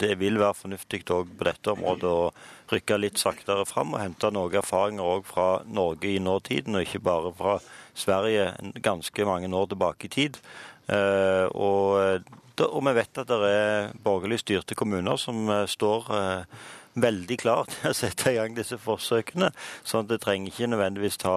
det 0.00 0.14
vil 0.20 0.38
være 0.40 0.56
fornuftig 0.56 1.02
òg 1.10 1.30
på 1.38 1.46
dette 1.46 1.72
området 1.72 2.10
å 2.10 2.30
rykke 2.70 2.98
litt 3.00 3.18
saktere 3.20 3.64
fram 3.68 3.94
og 3.94 4.02
hente 4.02 4.30
noen 4.34 4.58
erfaringer 4.60 5.16
òg 5.16 5.26
fra 5.28 5.48
Norge 5.66 6.10
i 6.12 6.20
nåtiden, 6.50 6.74
og 6.74 6.82
ikke 6.82 7.00
bare 7.00 7.32
fra 7.32 7.58
Sverige 7.94 8.54
ganske 8.82 9.24
mange 9.24 9.54
år 9.54 9.66
tilbake 9.66 10.06
i 10.06 10.08
tid. 10.08 10.36
Eh, 10.88 11.46
og, 11.54 12.22
og 12.60 12.84
vi 12.84 12.94
vet 12.94 13.18
at 13.18 13.28
det 13.28 13.50
er 13.50 13.92
borgerlig 14.02 14.40
styrte 14.40 14.74
kommuner 14.74 15.16
som 15.16 15.48
eh, 15.48 15.66
står 15.66 16.10
eh, 16.10 16.44
veldig 16.98 17.36
klar 17.38 17.68
til 17.70 17.90
å 17.92 17.96
sette 17.96 18.32
i 18.32 18.38
gang 18.38 18.56
disse 18.56 18.78
forsøkene. 18.80 19.50
sånn 19.86 20.06
at 20.06 20.10
det 20.12 20.20
trenger 20.24 20.50
ikke 20.50 20.70
nødvendigvis 20.72 21.20
ta, 21.22 21.34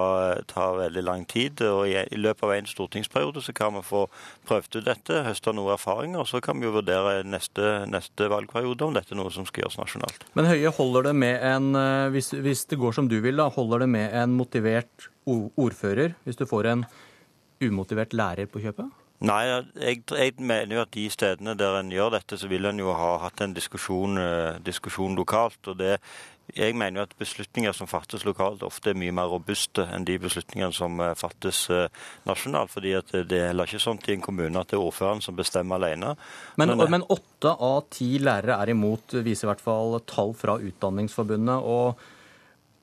ta 0.50 0.72
veldig 0.78 1.04
lang 1.06 1.26
tid. 1.30 1.62
og 1.62 1.88
i, 1.88 1.98
i, 2.04 2.20
løpet 2.20 2.48
av 2.48 2.56
en 2.56 2.70
stortingsperiode 2.70 3.44
så 3.44 3.54
kan 3.54 3.76
vi 3.78 3.84
få 3.86 4.06
prøvd 4.48 4.80
ut 4.80 4.88
dette, 4.88 5.24
høste 5.28 5.54
noen 5.54 5.76
erfaringer. 5.76 6.24
og 6.24 6.28
Så 6.28 6.42
kan 6.42 6.60
vi 6.60 6.68
jo 6.68 6.76
vurdere 6.78 7.22
neste, 7.28 7.86
neste 7.90 8.30
valgperiode 8.32 8.88
om 8.88 8.98
dette 8.98 9.14
er 9.14 9.22
noe 9.22 9.34
som 9.34 9.48
skal 9.50 9.66
gjøres 9.66 9.80
nasjonalt. 9.82 10.28
Men 10.34 10.50
Høie, 10.50 10.74
holder 10.74 11.10
det 11.10 11.16
med 11.16 11.40
en, 11.46 11.74
eh, 11.78 12.10
hvis, 12.14 12.34
hvis 12.34 12.66
det 12.72 12.80
går 12.82 12.98
som 12.98 13.10
du 13.12 13.20
vil, 13.22 13.38
da, 13.38 13.50
holder 13.54 13.86
det 13.86 13.90
med 13.94 14.14
en 14.24 14.34
motivert 14.38 15.10
ordfører 15.26 16.18
hvis 16.26 16.40
du 16.40 16.44
får 16.50 16.68
en 16.68 16.86
umotivert 17.64 18.14
lærer 18.18 18.50
på 18.52 18.60
kjøpet? 18.64 19.03
Nei, 19.24 19.44
jeg, 19.48 20.04
jeg, 20.12 20.34
mener 20.44 20.76
jo 20.76 20.84
at 20.84 20.92
de 20.92 21.06
stedene 21.12 21.56
der 21.56 21.78
en 21.80 21.92
gjør 21.94 22.18
dette, 22.18 22.36
så 22.40 22.50
vil 22.52 22.68
en 22.68 22.82
jo 22.82 22.92
ha 22.98 23.14
hatt 23.24 23.44
en 23.46 23.56
diskusjon, 23.56 24.20
uh, 24.20 24.60
diskusjon 24.66 25.16
lokalt. 25.16 25.62
og 25.72 25.80
det 25.80 25.98
jeg 26.52 26.76
mener 26.76 27.00
jo 27.00 27.04
at 27.08 27.14
beslutninger 27.18 27.72
som 27.72 27.88
fattes 27.88 28.26
lokalt, 28.28 28.66
ofte 28.68 28.92
er 28.92 28.98
mye 29.00 29.14
mer 29.16 29.30
robuste 29.32 29.86
enn 29.96 30.04
de 30.04 30.18
beslutningene 30.20 30.76
som 30.76 31.00
uh, 31.00 31.14
fattes 31.16 31.62
uh, 31.72 31.86
nasjonalt. 32.28 32.74
fordi 32.74 32.92
at 33.00 33.14
Det 33.14 33.40
er 33.40 33.48
heller 33.54 33.70
ikke 33.70 33.80
sånn 33.80 34.02
i 34.04 34.18
en 34.18 34.26
kommune 34.26 34.60
at 34.60 34.74
det 34.74 34.78
er 34.78 34.84
ordføreren 34.84 35.24
som 35.24 35.38
bestemmer 35.40 35.80
alene. 35.80 36.18
Men, 36.60 36.76
men 36.92 37.08
åtte 37.08 37.56
av 37.56 37.88
ti 37.96 38.18
lærere 38.20 38.60
er 38.60 38.74
imot, 38.76 39.16
viser 39.24 39.48
i 39.48 39.52
hvert 39.54 39.64
fall 39.64 40.02
tall 40.04 40.36
fra 40.36 40.60
Utdanningsforbundet. 40.60 41.64
og 41.64 42.04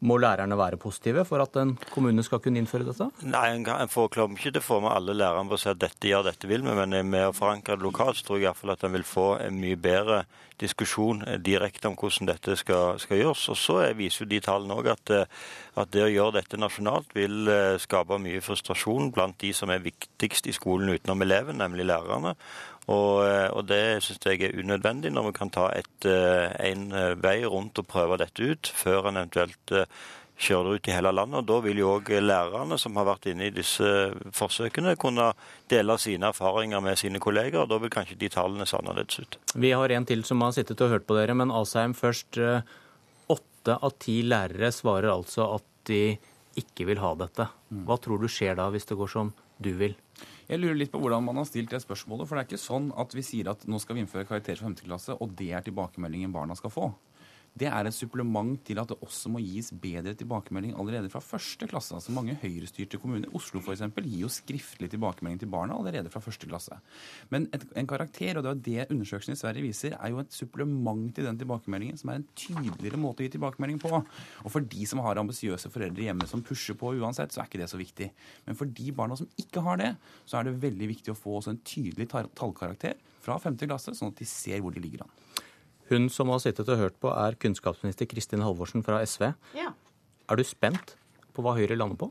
må 0.06 0.16
lærerne 0.20 0.56
være 0.56 0.81
positive 0.81 1.24
for 1.28 1.43
at 1.44 1.56
en 1.60 1.74
kommune 1.93 2.24
skal 2.24 2.40
kunne 2.43 2.60
innføre 2.62 2.86
dette? 2.89 3.10
Nei, 3.28 3.47
En 3.56 3.93
får 3.93 4.12
klom 4.16 4.36
ikke 4.36 4.55
til 4.55 4.62
å 4.62 4.66
få 4.66 4.81
med 4.85 4.94
alle 4.94 5.16
lærerne 5.16 5.51
på 5.51 5.59
å 5.59 5.62
si 5.62 5.70
at 5.72 5.81
dette 5.81 6.09
gjør 6.09 6.31
dette 6.31 6.48
vil 6.48 6.64
vi, 6.64 6.77
men 6.77 6.97
med 7.10 7.28
å 7.28 7.36
forankre 7.36 7.77
det 7.77 7.86
lokalt 7.86 8.20
så 8.20 8.27
tror 8.27 8.40
jeg 8.40 8.48
iallfall 8.48 8.74
at 8.77 8.86
en 8.86 8.97
vil 8.97 9.06
få 9.06 9.27
en 9.44 9.60
mye 9.60 9.81
bedre 9.81 10.24
diskusjon 10.60 11.24
eh, 11.27 11.39
direkte 11.40 11.89
om 11.89 11.97
hvordan 11.98 12.31
dette 12.31 12.56
skal, 12.60 12.98
skal 13.01 13.20
gjøres. 13.20 13.47
Og 13.52 13.59
Så 13.59 13.78
viser 13.98 14.24
jo 14.24 14.31
de 14.31 14.40
tallene 14.44 14.77
òg 14.77 14.90
at, 14.93 15.14
eh, 15.14 15.40
at, 15.77 15.90
det 15.94 16.05
å 16.05 16.12
gjøre 16.12 16.39
dette 16.40 16.60
nasjonalt 16.60 17.14
vil 17.16 17.48
eh, 17.51 17.78
skape 17.82 18.20
mye 18.22 18.43
frustrasjon 18.44 19.12
blant 19.14 19.39
de 19.40 19.52
som 19.56 19.72
er 19.72 19.85
viktigst 19.85 20.51
i 20.51 20.56
skolen 20.56 20.93
utenom 20.94 21.27
eleven, 21.27 21.60
nemlig 21.60 21.89
lærerne. 21.90 22.36
Og, 22.89 23.27
eh, 23.27 23.48
og 23.52 23.66
det 23.69 24.01
syns 24.05 24.24
jeg 24.24 24.40
er 24.47 24.57
unødvendig 24.57 25.12
når 25.12 25.28
vi 25.28 25.36
kan 25.36 25.52
ta 25.52 25.69
et, 25.77 26.07
eh, 26.09 26.48
en 26.70 26.89
eh, 26.93 27.12
vei 27.20 27.43
rundt 27.44 27.78
og 27.78 27.86
prøve 27.86 28.19
dette 28.19 28.40
ut, 28.40 28.73
før 28.74 29.11
en 29.11 29.20
eventuelt 29.20 29.74
kjører 30.40 30.70
det 30.70 30.81
ut 30.81 30.89
i 30.89 30.94
hele 30.97 31.12
landet. 31.12 31.43
og 31.43 31.47
Da 31.47 31.59
vil 31.61 31.82
jo 31.82 31.93
òg 31.98 32.09
lærerne 32.24 32.78
som 32.81 32.97
har 32.97 33.05
vært 33.05 33.28
inne 33.28 33.51
i 33.51 33.55
disse 33.55 33.85
forsøkene, 34.32 34.97
kunne 34.97 35.35
dele 35.69 35.98
sine 36.01 36.32
erfaringer 36.32 36.81
med 36.81 36.97
sine 36.97 37.20
kolleger. 37.20 37.61
og 37.61 37.69
Da 37.69 37.78
vil 37.78 37.93
kanskje 37.93 38.19
de 38.19 38.31
tallene 38.32 38.66
se 38.66 38.78
annerledes 38.78 39.20
ut. 39.20 39.36
Vi 39.55 39.70
har 39.70 39.93
en 39.93 40.07
til 40.07 40.24
som 40.24 40.40
har 40.40 40.52
sittet 40.52 40.81
og 40.81 40.89
hørt 40.89 41.07
på 41.07 41.19
dere, 41.19 41.35
men 41.35 41.52
Asheim 41.52 41.93
først. 41.93 42.40
Åtte 43.28 43.77
av 43.77 43.93
ti 44.01 44.23
lærere 44.24 44.73
svarer 44.73 45.12
altså 45.12 45.55
at 45.59 45.65
de 45.85 46.16
ikke 46.57 46.86
vil 46.89 46.98
ha 46.98 47.15
dette. 47.15 47.47
Mm. 47.70 47.85
Hva 47.85 48.01
tror 48.01 48.19
du 48.19 48.27
skjer 48.27 48.57
da, 48.57 48.70
hvis 48.73 48.89
det 48.89 48.97
går 48.97 49.12
som 49.12 49.35
du 49.61 49.74
vil? 49.77 49.94
Jeg 50.51 50.59
lurer 50.59 50.74
litt 50.81 50.90
på 50.90 50.98
hvordan 50.98 51.22
man 51.22 51.39
har 51.39 51.47
stilt 51.47 51.70
det 51.70 51.78
spørsmålet. 51.85 52.27
For 52.27 52.35
det 52.35 52.43
er 52.43 52.48
ikke 52.48 52.59
sånn 52.59 52.89
at 52.98 53.12
vi 53.14 53.22
sier 53.22 53.52
at 53.52 53.62
nå 53.70 53.78
skal 53.78 53.94
vi 53.94 54.02
innføre 54.02 54.27
karakterer 54.27 54.59
for 54.59 54.66
5. 54.72 54.81
klasse, 54.82 55.14
og 55.14 55.36
det 55.39 55.52
er 55.55 55.62
tilbakemeldingen 55.62 56.35
barna 56.35 56.56
skal 56.59 56.74
få. 56.74 56.89
Det 57.59 57.66
er 57.66 57.89
et 57.89 57.94
supplement 57.94 58.55
til 58.64 58.78
at 58.78 58.89
det 58.93 58.97
også 59.02 59.31
må 59.35 59.40
gis 59.43 59.72
bedre 59.74 60.12
tilbakemelding 60.14 60.77
allerede 60.78 61.10
fra 61.10 61.20
første 61.20 61.66
klasse. 61.70 61.97
Altså 61.97 62.14
Mange 62.14 62.36
høyrestyrte 62.39 63.01
kommuner, 63.02 63.31
Oslo 63.35 63.60
f.eks., 63.60 63.82
gir 63.98 64.22
jo 64.22 64.31
skriftlig 64.31 64.90
tilbakemelding 64.93 65.40
til 65.43 65.51
barna 65.51 65.74
allerede 65.74 66.12
fra 66.12 66.22
første 66.22 66.47
klasse. 66.47 66.78
Men 67.35 67.48
et, 67.55 67.66
en 67.77 67.90
karakter, 67.90 68.39
og 68.39 68.47
det 68.47 68.52
er 68.52 68.62
det 68.68 68.94
undersøkelsen 68.94 69.35
i 69.35 69.40
Sverige 69.40 69.66
viser, 69.66 69.97
er 69.98 70.14
jo 70.14 70.22
et 70.22 70.32
supplement 70.32 71.10
til 71.14 71.27
den 71.27 71.40
tilbakemeldingen, 71.43 71.98
som 71.98 72.14
er 72.14 72.20
en 72.20 72.28
tydeligere 72.39 73.02
måte 73.02 73.24
å 73.24 73.27
gi 73.27 73.35
tilbakemelding 73.35 73.82
på. 73.82 73.93
Og 73.98 74.55
for 74.55 74.70
de 74.77 74.86
som 74.86 75.02
har 75.05 75.20
ambisiøse 75.20 75.72
foreldre 75.74 76.06
hjemme 76.06 76.31
som 76.31 76.47
pusher 76.47 76.78
på 76.78 76.94
uansett, 77.02 77.35
så 77.35 77.43
er 77.43 77.51
ikke 77.51 77.64
det 77.64 77.70
så 77.72 77.81
viktig. 77.81 78.12
Men 78.47 78.59
for 78.59 78.70
de 78.78 78.94
barna 78.94 79.18
som 79.18 79.28
ikke 79.43 79.64
har 79.66 79.82
det, 79.82 79.94
så 80.24 80.39
er 80.39 80.47
det 80.47 80.60
veldig 80.62 80.93
viktig 80.94 81.14
å 81.14 81.18
få 81.18 81.40
også 81.40 81.56
en 81.56 81.64
tydelig 81.66 82.09
tallkarakter 82.14 82.94
fra 83.20 83.36
femte 83.43 83.68
klasse, 83.68 83.93
sånn 83.97 84.14
at 84.14 84.22
de 84.22 84.28
ser 84.28 84.62
hvor 84.62 84.72
de 84.74 84.82
ligger 84.82 85.05
an. 85.05 85.18
Hun 85.90 86.08
som 86.12 86.30
har 86.30 86.38
sittet 86.42 86.68
og 86.70 86.78
hørt 86.78 86.98
på, 87.02 87.10
er 87.10 87.38
kunnskapsminister 87.40 88.06
Kristin 88.10 88.44
Halvorsen 88.44 88.84
fra 88.86 89.00
SV. 89.02 89.32
Ja. 89.58 89.72
Er 90.30 90.38
du 90.38 90.46
spent 90.46 90.94
på 91.34 91.42
hva 91.42 91.56
Høyre 91.58 91.78
lander 91.78 91.98
på? 91.98 92.10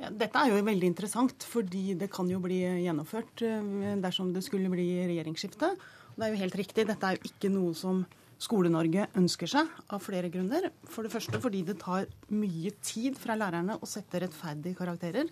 Ja, 0.00 0.08
dette 0.10 0.40
er 0.40 0.50
jo 0.50 0.64
veldig 0.64 0.88
interessant, 0.88 1.44
fordi 1.46 1.94
det 2.00 2.08
kan 2.10 2.28
jo 2.30 2.40
bli 2.42 2.62
gjennomført 2.86 3.44
eh, 3.44 3.98
dersom 4.00 4.32
det 4.34 4.42
skulle 4.46 4.70
bli 4.72 4.88
regjeringsskifte. 5.10 5.74
Det 6.16 6.26
er 6.26 6.32
jo 6.32 6.40
helt 6.40 6.56
riktig, 6.58 6.86
dette 6.88 7.06
er 7.06 7.18
jo 7.18 7.30
ikke 7.30 7.52
noe 7.52 7.76
som 7.76 8.02
Skole-Norge 8.40 9.06
ønsker 9.20 9.50
seg, 9.52 9.68
av 9.92 10.00
flere 10.02 10.30
grunner. 10.32 10.70
For 10.88 11.04
det 11.04 11.12
første 11.12 11.38
fordi 11.42 11.60
det 11.68 11.76
tar 11.82 12.08
mye 12.32 12.72
tid 12.80 13.18
fra 13.20 13.36
lærerne 13.36 13.76
å 13.76 13.88
sette 13.88 14.22
rettferdige 14.24 14.78
karakterer. 14.78 15.28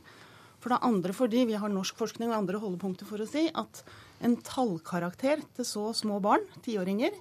For 0.61 0.75
det 0.75 0.83
andre 0.85 1.15
fordi 1.17 1.47
vi 1.49 1.57
har 1.59 1.73
norsk 1.73 1.97
forskning 1.97 2.29
og 2.29 2.43
andre 2.43 2.61
holdepunkter 2.61 3.09
for 3.09 3.23
å 3.23 3.29
si 3.31 3.47
at 3.49 3.83
en 4.27 4.37
tallkarakter 4.45 5.41
til 5.57 5.67
så 5.67 5.89
små 5.97 6.19
barn, 6.21 6.45
tiåringer, 6.67 7.15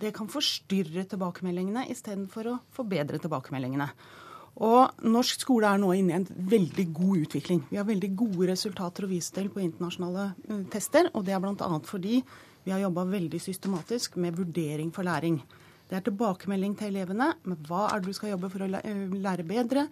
det 0.00 0.14
kan 0.16 0.30
forstyrre 0.30 1.04
tilbakemeldingene 1.10 1.86
istedenfor 1.92 2.50
å 2.50 2.58
forbedre 2.74 3.20
tilbakemeldingene. 3.22 3.90
Og 4.60 5.04
norsk 5.06 5.44
skole 5.44 5.68
er 5.70 5.80
nå 5.80 5.92
inne 5.96 6.12
i 6.12 6.18
en 6.18 6.26
veldig 6.50 6.86
god 6.96 7.24
utvikling. 7.24 7.62
Vi 7.70 7.78
har 7.78 7.86
veldig 7.88 8.10
gode 8.18 8.50
resultater 8.50 9.06
å 9.06 9.10
vise 9.10 9.32
til 9.36 9.48
på 9.52 9.62
internasjonale 9.62 10.26
uh, 10.50 10.62
tester, 10.72 11.08
og 11.14 11.24
det 11.24 11.36
er 11.36 11.42
bl.a. 11.44 11.70
fordi 11.86 12.20
vi 12.64 12.74
har 12.74 12.82
jobba 12.82 13.06
veldig 13.08 13.40
systematisk 13.40 14.18
med 14.20 14.36
vurdering 14.36 14.90
for 14.92 15.06
læring. 15.06 15.38
Det 15.88 15.96
er 15.98 16.04
tilbakemelding 16.06 16.74
til 16.78 16.92
elevene 16.92 17.32
med 17.48 17.62
hva 17.68 17.86
er 17.90 18.02
det 18.02 18.12
du 18.12 18.18
skal 18.18 18.34
jobbe 18.34 18.50
for 18.52 18.66
å 18.66 18.68
lære 18.70 19.46
bedre. 19.48 19.86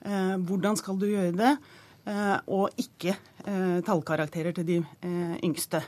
Eh, 0.00 0.36
hvordan 0.48 0.78
skal 0.80 1.00
du 1.00 1.08
gjøre 1.10 1.34
det? 1.36 1.52
Eh, 2.02 2.38
og 2.50 2.80
ikke 2.82 3.12
eh, 3.44 3.78
tallkarakterer 3.86 4.54
til 4.56 4.66
de 4.66 4.78
eh, 4.80 5.34
yngste. 5.44 5.82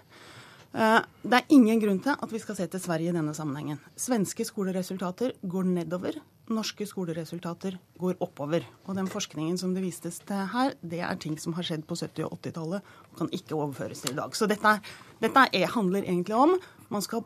Eh, 0.75 1.01
det 1.23 1.39
er 1.39 1.53
ingen 1.55 1.79
grunn 1.83 2.01
til 2.03 2.17
at 2.19 2.33
vi 2.33 2.41
skal 2.43 2.57
se 2.59 2.67
til 2.71 2.83
Sverige 2.83 3.13
i 3.13 3.15
denne 3.15 3.35
sammenhengen. 3.37 3.79
Svenske 3.95 4.47
skoleresultater 4.47 5.37
går 5.47 5.69
nedover. 5.71 6.19
Norske 6.51 6.85
skoleresultater 6.89 7.79
går 8.01 8.19
oppover. 8.25 8.67
Og 8.85 8.99
den 8.99 9.09
forskningen 9.09 9.57
som 9.61 9.73
det 9.77 9.85
vistes 9.85 10.19
til 10.27 10.43
her, 10.53 10.75
det 10.83 11.01
er 11.01 11.21
ting 11.21 11.39
som 11.41 11.55
har 11.57 11.65
skjedd 11.65 11.87
på 11.89 11.97
70- 11.97 12.27
og 12.27 12.37
80-tallet 12.43 12.91
og 13.13 13.23
kan 13.23 13.31
ikke 13.33 13.57
overføres 13.57 14.03
til 14.03 14.17
i 14.17 14.19
dag. 14.19 14.35
Så 14.37 14.51
dette, 14.51 14.75
dette 15.23 15.47
er, 15.55 15.71
handler 15.73 16.03
egentlig 16.03 16.37
om 16.37 16.59
man 16.91 17.07
skal 17.07 17.25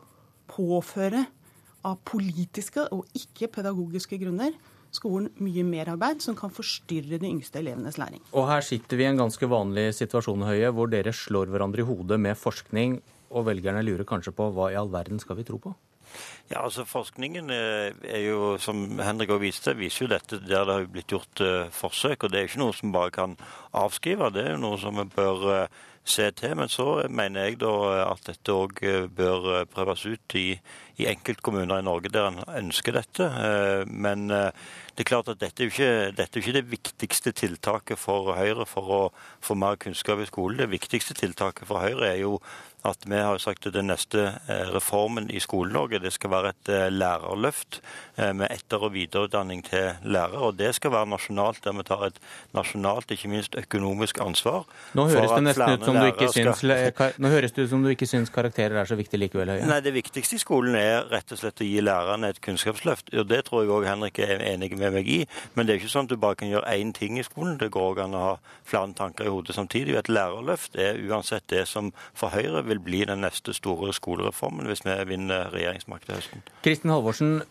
påføre 0.49 1.25
av 1.85 1.99
politiske 2.05 2.85
og 2.93 3.07
ikke 3.17 3.49
pedagogiske 3.59 4.19
grunner 4.21 4.53
skolen 4.93 5.29
mye 5.43 5.63
merarbeid 5.65 6.23
som 6.23 6.37
kan 6.37 6.51
forstyrre 6.53 7.19
de 7.21 7.29
yngste 7.29 7.61
elevenes 7.61 7.99
læring. 8.01 8.21
Og 8.33 8.47
her 8.49 8.65
sitter 8.65 8.97
vi 8.97 9.05
i 9.05 9.09
en 9.09 9.21
ganske 9.21 9.49
vanlig 9.49 9.91
situasjon, 9.97 10.47
Høie, 10.49 10.71
hvor 10.73 10.89
dere 10.89 11.13
slår 11.13 11.51
hverandre 11.53 11.83
i 11.83 11.87
hodet 11.87 12.19
med 12.21 12.37
forskning, 12.39 12.99
og 13.29 13.45
velgerne 13.49 13.83
lurer 13.85 14.07
kanskje 14.07 14.33
på 14.35 14.49
hva 14.55 14.71
i 14.71 14.77
all 14.79 14.91
verden 14.93 15.21
skal 15.21 15.39
vi 15.39 15.47
tro 15.47 15.59
på? 15.61 15.75
Ja, 16.49 16.63
altså 16.63 16.85
Forskningen 16.89 17.51
eh, 17.53 17.91
er 18.09 18.23
jo, 18.25 18.55
som 18.57 18.97
Henrik 18.99 19.29
også 19.29 19.43
viste, 19.43 19.75
viser 19.77 20.05
jo 20.05 20.13
dette 20.15 20.39
der 20.41 20.65
det 20.65 20.77
har 20.79 20.87
blitt 20.89 21.13
gjort 21.13 21.43
uh, 21.45 21.69
forsøk. 21.69 22.23
og 22.25 22.31
Det 22.31 22.39
er 22.39 22.49
ikke 22.49 22.63
noe 22.63 22.73
som 22.73 22.95
bare 22.95 23.13
kan 23.13 23.37
avskrive, 23.77 24.31
det 24.33 24.47
er 24.47 24.55
jo 24.55 24.63
noe 24.63 24.79
som 24.81 24.97
vi 24.97 25.05
bør 25.13 25.45
uh, 25.45 25.83
se 26.01 26.31
til. 26.33 26.55
Men 26.57 26.73
så 26.73 26.87
mener 27.05 27.45
jeg 27.45 27.59
da 27.61 27.73
at 28.07 28.25
dette 28.31 28.55
òg 28.55 28.81
bør 29.13 29.67
prøves 29.69 30.07
ut 30.09 30.37
i, 30.41 30.47
i 30.99 31.07
enkeltkommuner 31.11 31.79
i 31.79 31.87
Norge 31.87 32.11
der 32.13 32.29
en 32.29 32.41
ønsker 32.59 32.97
dette. 32.99 33.29
Men 33.87 34.27
det 34.29 35.05
er 35.05 35.07
klart 35.07 35.29
at 35.31 35.39
dette 35.39 35.63
er 35.63 35.69
jo 35.69 35.73
ikke, 35.73 35.91
dette 36.17 36.39
er 36.39 36.43
ikke 36.43 36.57
det 36.57 36.71
viktigste 36.71 37.31
tiltaket 37.31 37.99
for 37.99 38.33
Høyre 38.35 38.65
for 38.67 38.91
å 38.91 39.03
få 39.39 39.55
mer 39.55 39.79
kunnskap 39.79 40.19
i 40.19 40.27
skolen. 40.27 40.59
Det 40.59 40.73
viktigste 40.73 41.15
tiltaket 41.15 41.69
for 41.69 41.79
Høyre 41.79 42.09
er 42.09 42.19
jo 42.25 42.39
at 42.87 43.03
vi 43.03 43.17
har 43.19 43.37
sagt 43.43 43.67
at 43.67 43.75
den 43.75 43.89
neste 43.91 44.21
eh, 44.47 44.67
reformen 44.71 45.27
i 45.33 45.39
Skole-Norge 45.43 45.99
det 45.99 46.13
skal 46.15 46.31
være 46.31 46.51
et 46.53 46.69
eh, 46.71 46.85
lærerløft 46.93 47.81
eh, 48.15 48.31
med 48.31 48.47
etter- 48.53 48.85
og 48.87 48.93
videreutdanning 48.93 49.65
til 49.67 49.97
lærere. 50.07 50.39
Og 50.47 50.55
det 50.59 50.71
skal 50.77 50.93
være 50.93 51.09
nasjonalt, 51.11 51.59
der 51.65 51.75
vi 51.75 51.83
tar 51.89 52.05
et 52.07 52.21
nasjonalt, 52.55 53.11
ikke 53.11 53.31
minst 53.31 53.57
økonomisk 53.59 54.21
ansvar. 54.23 54.63
Nå 54.95 55.09
høres 55.11 55.33
det 55.35 55.43
nesten 55.49 55.75
ut 55.75 55.87
som 55.89 55.99
du 55.99 56.07
ikke 56.07 56.29
syns, 56.31 56.63
nå 57.19 57.33
høres 57.33 57.55
det 57.55 57.67
ut 57.67 57.73
som 57.73 57.83
du 57.83 57.91
ikke 57.91 58.07
syns 58.07 58.31
karakterer 58.31 58.79
er 58.79 58.87
så 58.87 58.95
viktig 58.99 59.19
likevel, 59.25 59.51
Høie? 59.57 59.67
Nei, 59.67 59.81
det 59.83 59.93
viktigste 59.97 60.39
i 60.39 60.43
skolen 60.43 60.79
er 60.79 60.88
rett 61.11 61.31
og 61.33 61.39
slett 61.41 61.61
å 61.63 61.67
gi 61.67 61.81
lærerne 61.83 62.29
et 62.31 62.41
kunnskapsløft. 62.43 63.11
Og 63.13 63.27
det 63.29 63.43
tror 63.47 63.63
jeg 63.63 63.73
òg 63.73 63.87
Henrik 63.87 64.19
er 64.23 64.43
enig 64.45 64.71
med 64.77 64.93
meg 64.95 65.09
i. 65.09 65.19
Men 65.55 65.65
det 65.65 65.73
er 65.73 65.81
ikke 65.81 65.91
sånn 65.93 66.09
at 66.09 66.13
du 66.13 66.19
bare 66.21 66.39
kan 66.39 66.51
gjøre 66.51 66.75
én 66.75 66.93
ting 66.95 67.19
i 67.19 67.25
skolen. 67.25 67.57
Det 67.61 67.71
går 67.73 67.87
òg 67.93 68.03
an 68.05 68.17
å 68.17 68.23
ha 68.23 68.35
flere 68.67 68.93
tanker 68.97 69.29
i 69.29 69.33
hodet 69.33 69.57
samtidig. 69.57 69.97
Et 69.99 70.11
lærerløft 70.11 70.77
er 70.79 71.01
uansett 71.09 71.47
det 71.51 71.65
som 71.69 71.91
for 72.17 72.33
Høyre 72.35 72.63
vil 72.67 72.81
bli 72.83 73.03
den 73.09 73.23
neste 73.25 73.55
store 73.57 73.93
skolereformen 73.95 74.69
hvis 74.69 74.85
vi 74.87 74.95
vinner 75.09 75.51
regjeringsmakt 75.53 76.07
til 76.07 76.19
høsten. 76.19 76.45
Kristin 76.65 76.93
Halvorsen, 76.93 77.41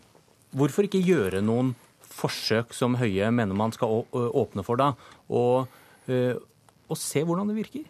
hvorfor 0.56 0.88
ikke 0.88 1.02
gjøre 1.04 1.42
noen 1.44 1.74
forsøk 2.18 2.74
som 2.74 2.96
Høie 2.98 3.30
mener 3.34 3.56
man 3.56 3.74
skal 3.74 4.02
åpne 4.12 4.64
for 4.66 4.80
da, 4.80 4.92
og, 5.28 5.68
og 6.08 6.98
se 6.98 7.22
hvordan 7.22 7.52
det 7.52 7.60
virker? 7.60 7.86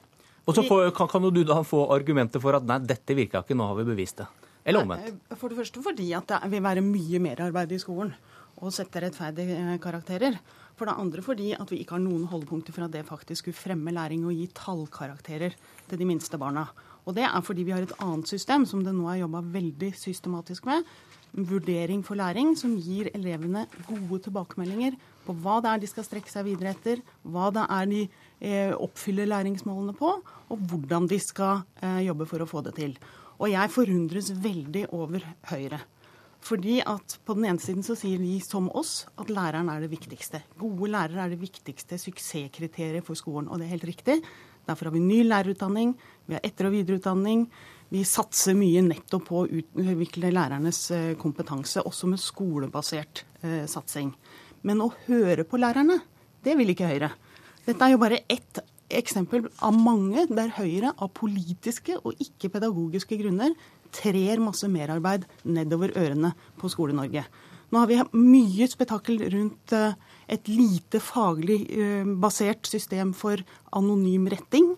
Og 0.48 0.56
så 0.56 0.64
kan, 0.96 1.08
kan 1.12 1.28
du 1.28 1.42
da 1.44 1.60
få 1.66 1.84
argumentet 1.92 2.40
for 2.40 2.56
at 2.56 2.64
nei, 2.64 2.80
dette 2.88 3.16
virka 3.16 3.42
ikke, 3.44 3.56
nå 3.58 3.66
har 3.68 3.76
vi 3.76 3.88
bevist 3.90 4.22
det. 4.22 4.28
Eller 4.68 4.84
omvendt. 4.84 5.22
For 5.40 5.48
det 5.48 5.58
første 5.62 5.82
fordi 5.82 6.10
at 6.16 6.28
det 6.28 6.52
vil 6.52 6.64
være 6.64 6.84
mye 6.84 7.22
merarbeid 7.24 7.72
i 7.72 7.80
skolen 7.80 8.12
å 8.58 8.72
sette 8.74 9.02
rettferdige 9.02 9.78
karakterer. 9.82 10.38
For 10.78 10.86
det 10.86 10.98
andre 11.00 11.22
fordi 11.24 11.52
at 11.56 11.70
vi 11.72 11.80
ikke 11.82 11.96
har 11.96 12.04
noen 12.04 12.28
holdepunkter 12.30 12.74
for 12.74 12.86
at 12.86 12.94
det 12.94 13.06
faktisk 13.08 13.46
skulle 13.46 13.58
fremme 13.58 13.94
læring 13.94 14.26
og 14.26 14.34
gi 14.36 14.46
tallkarakterer 14.54 15.56
til 15.88 16.00
de 16.00 16.08
minste 16.08 16.38
barna. 16.40 16.68
Og 17.08 17.16
det 17.16 17.24
er 17.24 17.44
fordi 17.44 17.64
vi 17.64 17.72
har 17.74 17.86
et 17.86 17.94
annet 18.04 18.30
system 18.30 18.66
som 18.68 18.82
det 18.84 18.94
nå 18.94 19.06
er 19.10 19.22
jobba 19.22 19.42
veldig 19.54 19.92
systematisk 19.96 20.66
med. 20.68 20.84
Vurdering 21.32 22.02
for 22.04 22.16
læring, 22.16 22.54
som 22.56 22.76
gir 22.80 23.10
elevene 23.14 23.66
gode 23.86 24.20
tilbakemeldinger 24.26 24.96
på 25.26 25.34
hva 25.42 25.58
det 25.64 25.70
er 25.70 25.82
de 25.82 25.90
skal 25.90 26.06
strekke 26.06 26.32
seg 26.32 26.46
videre 26.46 26.72
etter, 26.72 27.02
hva 27.22 27.50
det 27.52 27.64
er 27.68 27.88
de 27.90 28.02
eh, 28.40 28.72
oppfyller 28.72 29.28
læringsmålene 29.28 29.96
på, 29.96 30.14
og 30.24 30.68
hvordan 30.70 31.08
de 31.10 31.18
skal 31.20 31.64
eh, 31.82 32.04
jobbe 32.06 32.28
for 32.30 32.44
å 32.44 32.48
få 32.48 32.64
det 32.64 32.76
til. 32.78 32.96
Og 33.38 33.52
jeg 33.52 33.70
forundres 33.70 34.32
veldig 34.42 34.88
over 34.96 35.22
Høyre. 35.50 35.78
Fordi 36.44 36.78
at 36.86 37.16
på 37.26 37.34
den 37.34 37.48
ene 37.50 37.62
siden 37.62 37.84
så 37.86 37.96
sier 37.98 38.20
de 38.22 38.36
som 38.44 38.68
oss 38.78 39.02
at 39.18 39.30
læreren 39.30 39.70
er 39.72 39.82
det 39.82 39.90
viktigste. 39.92 40.42
Gode 40.58 40.90
lærere 40.94 41.24
er 41.24 41.32
det 41.34 41.40
viktigste 41.40 41.98
suksesskriteriet 41.98 43.06
for 43.06 43.18
skolen, 43.18 43.50
og 43.50 43.58
det 43.58 43.66
er 43.66 43.74
helt 43.74 43.88
riktig. 43.90 44.20
Derfor 44.68 44.88
har 44.88 44.94
vi 44.94 45.02
ny 45.02 45.22
lærerutdanning, 45.24 45.94
vi 46.28 46.36
har 46.36 46.44
etter- 46.44 46.68
og 46.68 46.76
videreutdanning. 46.76 47.46
Vi 47.88 48.02
satser 48.04 48.56
mye 48.58 48.82
nettopp 48.84 49.24
på 49.30 49.42
å 49.42 49.48
utvikle 49.48 50.30
lærernes 50.34 50.80
eh, 50.92 51.14
kompetanse, 51.20 51.80
også 51.80 52.10
med 52.10 52.20
skolebasert 52.20 53.24
eh, 53.40 53.64
satsing. 53.64 54.12
Men 54.68 54.82
å 54.84 54.90
høre 55.06 55.46
på 55.48 55.60
lærerne, 55.60 55.96
det 56.44 56.58
vil 56.58 56.74
ikke 56.74 56.90
Høyre. 56.90 57.10
Dette 57.64 57.84
er 57.84 57.94
jo 57.94 58.00
bare 58.00 58.22
ett 58.28 58.60
eksempel 58.88 59.48
av 59.64 59.76
mange 59.76 60.26
der 60.30 60.54
Høyre 60.56 60.94
av 60.96 61.12
politiske 61.16 61.98
og 62.02 62.18
ikke 62.22 62.50
pedagogiske 62.54 63.18
grunner 63.20 63.54
trer 63.94 64.40
masse 64.42 64.68
merarbeid 64.68 65.24
nedover 65.44 65.94
ørene 65.96 66.34
på 66.60 66.70
Skole-Norge. 66.72 67.24
Nå 67.68 67.82
har 67.82 67.88
vi 67.90 67.98
mye 68.16 68.68
spetakkel 68.70 69.20
rundt 69.32 69.74
eh, 69.76 69.96
et 70.32 70.48
lite 70.48 71.00
faglig 71.04 71.66
eh, 71.68 72.06
basert 72.20 72.68
system 72.68 73.12
for 73.16 73.40
anonym 73.76 74.28
retting 74.32 74.72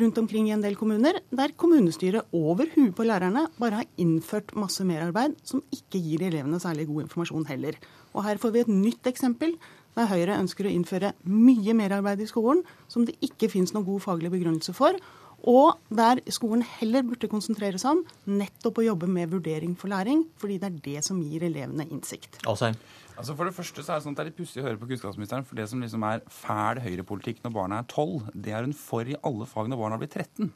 rundt 0.00 0.18
omkring 0.18 0.48
i 0.48 0.54
en 0.54 0.62
del 0.64 0.76
kommuner, 0.80 1.18
der 1.30 1.52
kommunestyret 1.58 2.32
over 2.32 2.70
huet 2.74 2.94
på 2.96 3.04
lærerne 3.04 3.44
bare 3.60 3.82
har 3.82 3.90
innført 4.00 4.54
masse 4.56 4.84
merarbeid 4.88 5.36
som 5.46 5.62
ikke 5.74 6.00
gir 6.00 6.24
elevene 6.30 6.60
særlig 6.62 6.88
god 6.88 7.04
informasjon 7.04 7.46
heller. 7.50 7.76
Og 8.16 8.24
her 8.24 8.40
får 8.40 8.54
vi 8.54 8.64
et 8.64 8.72
nytt 8.72 9.10
eksempel 9.10 9.54
der 9.98 10.08
Høyre 10.10 10.38
ønsker 10.40 10.68
å 10.68 10.72
innføre 10.72 11.12
mye 11.28 11.74
merarbeid 11.76 12.22
i 12.24 12.28
skolen 12.30 12.62
som 12.90 13.04
det 13.08 13.18
ikke 13.24 13.50
finnes 13.52 13.74
noen 13.74 13.86
god 13.88 14.04
faglig 14.04 14.32
begrunnelse 14.32 14.74
for, 14.76 14.96
og 15.42 15.78
der 15.90 16.20
skolen 16.30 16.62
heller 16.78 17.02
burde 17.06 17.30
konsentrere 17.30 17.80
seg 17.80 17.98
om 17.98 18.02
nettopp 18.38 18.78
å 18.78 18.86
jobbe 18.86 19.08
med 19.10 19.32
vurdering 19.32 19.74
for 19.78 19.90
læring, 19.90 20.22
fordi 20.38 20.58
det 20.62 20.68
er 20.68 20.82
det 20.84 21.06
som 21.06 21.18
gir 21.22 21.42
elevene 21.48 21.88
innsikt. 21.90 22.38
Alsheim. 22.46 22.78
Altså 23.12 23.34
For 23.36 23.44
det 23.44 23.54
første 23.54 23.82
så 23.84 23.92
er 23.92 23.98
det 23.98 24.04
sånn 24.06 24.14
at 24.14 24.20
det 24.20 24.22
er 24.22 24.28
litt 24.30 24.38
pussig 24.38 24.62
å 24.62 24.66
høre 24.66 24.78
på 24.80 24.88
kunnskapsministeren. 24.88 25.44
For 25.44 25.58
det 25.58 25.66
som 25.68 25.82
liksom 25.84 26.04
er 26.08 26.22
fæl 26.32 26.80
høyrepolitikk 26.80 27.42
når 27.44 27.54
barna 27.58 27.80
er 27.82 27.88
12, 27.90 28.30
det 28.46 28.54
er 28.54 28.64
hun 28.64 28.76
for 28.76 29.08
i 29.08 29.18
alle 29.28 29.48
fag 29.50 29.68
når 29.68 29.82
barna 29.82 29.98
blir 30.00 30.08
13. 30.08 30.48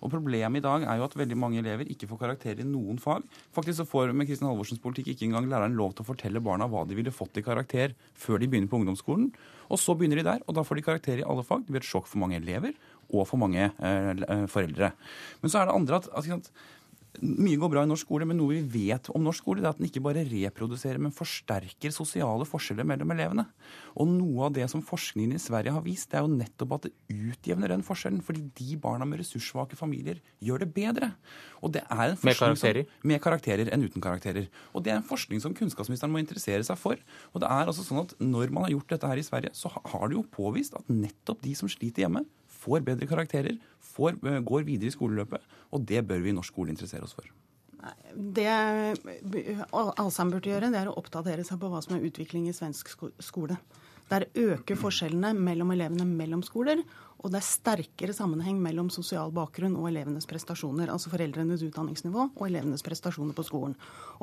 Og 0.00 0.12
Problemet 0.12 0.60
i 0.60 0.64
dag 0.64 0.84
er 0.88 1.00
jo 1.00 1.06
at 1.06 1.16
veldig 1.18 1.38
mange 1.38 1.60
elever 1.60 1.88
ikke 1.92 2.08
får 2.10 2.22
karakter 2.22 2.60
i 2.60 2.66
noen 2.66 3.00
fag. 3.00 3.24
Faktisk 3.56 3.82
så 3.82 3.88
får 3.88 4.14
med 4.16 4.28
Kristin 4.28 4.48
Halvorsens 4.48 4.82
politikk 4.82 5.12
ikke 5.12 5.28
engang 5.28 5.48
læreren 5.50 5.76
lov 5.78 5.94
til 5.94 6.04
å 6.04 6.10
fortelle 6.10 6.42
barna 6.44 6.68
hva 6.70 6.86
de 6.88 6.96
ville 6.98 7.14
fått 7.14 7.40
i 7.40 7.44
karakter 7.46 7.94
før 8.18 8.40
de 8.40 8.48
begynner 8.50 8.70
på 8.70 8.80
ungdomsskolen. 8.80 9.30
Og 9.70 9.78
så 9.78 9.94
begynner 9.94 10.20
de 10.20 10.26
der, 10.26 10.42
og 10.46 10.56
da 10.56 10.64
får 10.66 10.80
de 10.80 10.86
karakter 10.88 11.20
i 11.20 11.26
alle 11.26 11.44
fag. 11.46 11.66
Det 11.66 11.74
blir 11.74 11.84
et 11.84 11.90
sjokk 11.90 12.08
for 12.10 12.22
mange 12.22 12.40
elever 12.40 12.74
og 13.10 13.26
for 13.26 13.40
mange 13.42 13.68
eh, 13.68 14.10
eh, 14.14 14.44
foreldre. 14.50 14.92
Men 15.42 15.52
så 15.52 15.60
er 15.60 15.68
det 15.68 15.76
andre 15.76 16.00
at, 16.00 16.10
at 16.14 16.50
mye 17.18 17.58
går 17.58 17.70
bra 17.72 17.82
i 17.84 17.88
norsk 17.90 18.06
skole, 18.06 18.26
men 18.28 18.38
noe 18.38 18.54
vi 18.54 18.86
vet 18.86 19.08
om 19.12 19.24
norsk 19.24 19.42
skole, 19.42 19.60
det 19.62 19.66
er 19.66 19.74
at 19.74 19.80
den 19.80 19.88
ikke 19.88 20.02
bare 20.04 20.22
reproduserer, 20.28 21.00
men 21.02 21.14
forsterker 21.14 21.92
sosiale 21.94 22.46
forskjeller 22.48 22.86
mellom 22.86 23.10
elevene. 23.14 23.44
Og 23.98 24.08
noe 24.12 24.46
av 24.46 24.54
det 24.56 24.68
som 24.70 24.84
forskningen 24.86 25.34
i 25.34 25.42
Sverige 25.42 25.74
har 25.74 25.84
vist, 25.84 26.10
det 26.12 26.20
er 26.20 26.26
jo 26.26 26.38
nettopp 26.38 26.76
at 26.76 26.86
det 26.86 26.92
utjevner 27.10 27.74
den 27.74 27.84
forskjellen. 27.86 28.22
Fordi 28.24 28.44
de 28.60 28.78
barna 28.80 29.08
med 29.08 29.22
ressurssvake 29.22 29.78
familier 29.78 30.22
gjør 30.44 30.64
det 30.64 30.70
bedre. 30.76 31.12
Og 31.60 31.74
det 31.74 31.82
er 31.86 32.14
en 32.14 32.18
med 32.22 32.38
karakterer? 32.38 32.86
Som, 32.86 33.06
med 33.12 33.22
karakterer 33.26 33.72
enn 33.74 33.86
uten 33.86 34.04
karakterer. 34.04 34.50
Og 34.72 34.86
det 34.86 34.94
er 34.94 35.00
en 35.00 35.10
forskning 35.10 35.42
som 35.42 35.56
kunnskapsministeren 35.56 36.14
må 36.14 36.22
interessere 36.22 36.64
seg 36.66 36.78
for. 36.80 37.00
Og 37.34 37.42
det 37.42 37.50
er 37.50 37.66
altså 37.66 37.86
sånn 37.86 38.04
at 38.04 38.14
når 38.22 38.54
man 38.54 38.68
har 38.68 38.76
gjort 38.76 38.94
dette 38.94 39.10
her 39.10 39.20
i 39.20 39.26
Sverige, 39.26 39.54
så 39.58 39.72
har 39.74 40.06
det 40.06 40.20
jo 40.20 40.28
påvist 40.30 40.78
at 40.78 40.92
nettopp 40.92 41.42
de 41.42 41.56
som 41.58 41.70
sliter 41.70 42.06
hjemme, 42.06 42.24
får 42.60 42.84
bedre 42.86 43.08
karakterer, 43.10 43.58
får, 43.92 44.18
eh, 44.26 44.40
går 44.40 44.66
videre 44.68 44.90
i 44.90 44.96
skoleløpet. 44.96 45.44
Og 45.72 45.86
det 45.86 46.06
bør 46.06 46.20
vi 46.24 46.32
i 46.32 46.36
norsk 46.36 46.52
skole 46.52 46.74
interessere 46.74 47.06
oss 47.06 47.16
for. 47.16 47.28
Det 48.36 48.46
Alsheim 49.72 50.32
burde 50.32 50.50
gjøre, 50.50 50.68
det 50.68 50.82
er 50.82 50.90
å 50.90 50.98
oppdatere 51.00 51.44
seg 51.46 51.60
på 51.62 51.70
hva 51.72 51.80
som 51.82 51.96
er 51.96 52.04
utvikling 52.04 52.48
i 52.48 52.52
svensk 52.52 52.90
skole. 53.24 53.56
Der 54.10 54.26
øker 54.34 54.78
forskjellene 54.78 55.32
mellom 55.38 55.70
elevene 55.74 56.06
mellom 56.08 56.42
skoler, 56.42 56.82
og 57.20 57.32
det 57.32 57.40
er 57.40 57.44
sterkere 57.44 58.14
sammenheng 58.16 58.56
mellom 58.62 58.88
sosial 58.92 59.32
bakgrunn 59.36 59.74
og 59.76 59.90
elevenes 59.90 60.26
prestasjoner. 60.28 60.88
Altså 60.88 61.12
foreldrenes 61.12 61.62
utdanningsnivå 61.66 62.30
og 62.30 62.44
elevenes 62.46 62.84
prestasjoner 62.84 63.36
på 63.36 63.44
skolen. 63.44 63.74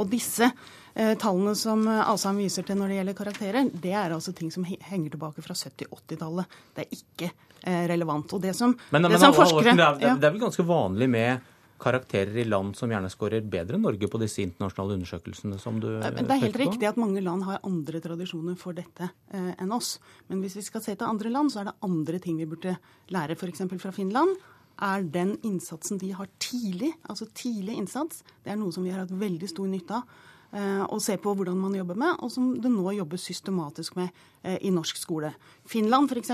Og 0.01 0.09
disse 0.09 0.49
eh, 0.49 1.14
tallene 1.22 1.53
som 1.57 1.85
Asheim 1.88 2.41
viser 2.41 2.65
til 2.65 2.80
når 2.80 2.89
det 2.89 2.97
gjelder 2.97 3.19
karakterer, 3.19 3.69
det 3.85 3.93
er 3.93 4.15
altså 4.15 4.34
ting 4.34 4.49
som 4.53 4.65
henger 4.65 5.14
tilbake 5.14 5.45
fra 5.45 5.53
70-80-tallet. 5.57 6.57
Det 6.73 6.88
er 6.88 6.97
ikke 6.97 7.30
eh, 7.61 7.85
relevant. 7.93 8.34
Og 8.34 8.41
det 8.47 8.55
som, 8.57 8.73
men, 8.89 9.05
det 9.05 9.14
men, 9.14 9.22
som 9.22 9.38
forskere 9.38 9.77
det, 9.77 9.91
er, 10.01 10.18
det 10.18 10.26
er 10.26 10.34
vel 10.34 10.47
ganske 10.47 10.65
vanlig 10.65 11.11
med 11.14 11.53
karakterer 11.81 12.35
i 12.41 12.45
land 12.47 12.75
som 12.77 12.91
gjerne 12.91 13.09
skårer 13.11 13.45
bedre 13.45 13.77
enn 13.77 13.85
Norge 13.85 14.09
på 14.09 14.19
disse 14.21 14.43
internasjonale 14.43 14.97
undersøkelsene 14.97 15.59
som 15.61 15.79
du 15.81 15.89
Det 16.01 16.25
er 16.25 16.43
helt 16.43 16.59
riktig 16.59 16.89
at 16.89 16.99
mange 16.99 17.21
land 17.23 17.45
har 17.47 17.63
andre 17.67 18.01
tradisjoner 18.03 18.57
for 18.59 18.77
dette 18.77 19.09
eh, 19.31 19.51
enn 19.57 19.73
oss. 19.75 19.97
Men 20.27 20.41
hvis 20.43 20.57
vi 20.57 20.65
skal 20.65 20.83
se 20.83 20.95
til 20.95 21.07
andre 21.07 21.31
land, 21.33 21.53
så 21.53 21.61
er 21.61 21.69
det 21.69 21.77
andre 21.87 22.21
ting 22.23 22.39
vi 22.41 22.49
burde 22.49 22.77
lære, 23.13 23.37
f.eks. 23.37 23.65
fra 23.81 23.93
Finland. 23.95 24.35
Er 24.77 25.05
den 25.05 25.37
innsatsen 25.45 26.01
de 26.01 26.11
har 26.13 26.29
tidlig, 26.39 26.93
altså 27.09 27.29
tidlig 27.33 27.77
innsats, 27.77 28.23
det 28.45 28.53
er 28.53 28.59
noe 28.59 28.73
som 28.73 28.85
vi 28.85 28.93
har 28.93 29.05
hatt 29.05 29.13
veldig 29.13 29.49
stor 29.49 29.69
nytte 29.69 30.01
av 30.01 30.25
og 30.55 31.01
se 31.03 31.17
på 31.19 31.33
hvordan 31.35 31.57
man 31.59 31.75
jobber 31.75 31.97
med, 31.99 32.21
og 32.23 32.31
som 32.31 32.53
det 32.61 32.71
nå 32.71 32.93
jobbes 32.95 33.25
systematisk 33.27 33.97
med 33.99 34.07
eh, 34.43 34.57
i 34.63 34.71
norsk 34.71 34.99
skole. 34.99 35.33
Finland 35.67 36.11
f.eks. 36.11 36.31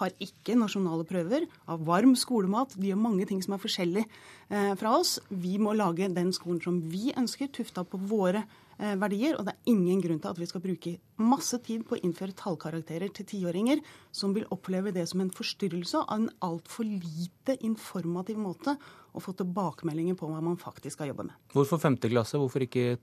har 0.00 0.14
ikke 0.22 0.54
nasjonale 0.58 1.06
prøver 1.08 1.48
av 1.66 1.82
varm 1.86 2.14
skolemat. 2.16 2.76
De 2.78 2.92
gjør 2.92 3.02
mange 3.02 3.26
ting 3.26 3.42
som 3.42 3.56
er 3.56 3.62
forskjellig 3.62 4.04
eh, 4.06 4.70
fra 4.78 4.94
oss. 5.00 5.18
Vi 5.30 5.56
må 5.58 5.74
lage 5.74 6.08
den 6.14 6.30
skolen 6.36 6.62
som 6.62 6.78
vi 6.92 7.10
ønsker, 7.16 7.50
tufta 7.50 7.84
på 7.84 8.00
våre 8.06 8.46
verdier. 8.76 9.38
Og 9.38 9.46
det 9.46 9.54
er 9.54 9.70
ingen 9.72 10.02
grunn 10.04 10.18
til 10.20 10.28
at 10.28 10.38
vi 10.38 10.46
skal 10.50 10.60
bruke 10.60 10.90
masse 11.16 11.56
tid 11.64 11.86
på 11.88 11.96
å 11.96 12.00
innføre 12.04 12.36
tallkarakterer 12.36 13.08
til 13.16 13.24
tiåringer 13.30 13.80
som 14.12 14.34
vil 14.36 14.44
oppleve 14.52 14.92
det 14.92 15.06
som 15.08 15.22
en 15.24 15.32
forstyrrelse 15.32 16.02
av 16.04 16.18
en 16.18 16.28
altfor 16.44 16.84
lite 16.84 17.56
informativ 17.64 18.36
måte 18.36 18.76
å 19.16 19.22
få 19.24 19.32
tilbakemeldinger 19.38 20.18
på 20.20 20.28
hva 20.28 20.42
man 20.44 20.60
faktisk 20.60 20.98
skal 20.98 21.14
jobbe 21.14 21.30
med. 21.30 21.38
Hvorfor 21.56 21.80
femte 21.80 22.12
klasse? 22.12 22.36
Hvorfor 22.36 22.66
ikke 22.66 22.98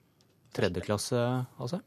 tredje 0.54 0.84
klasse, 0.86 1.18
altså? 1.60 1.82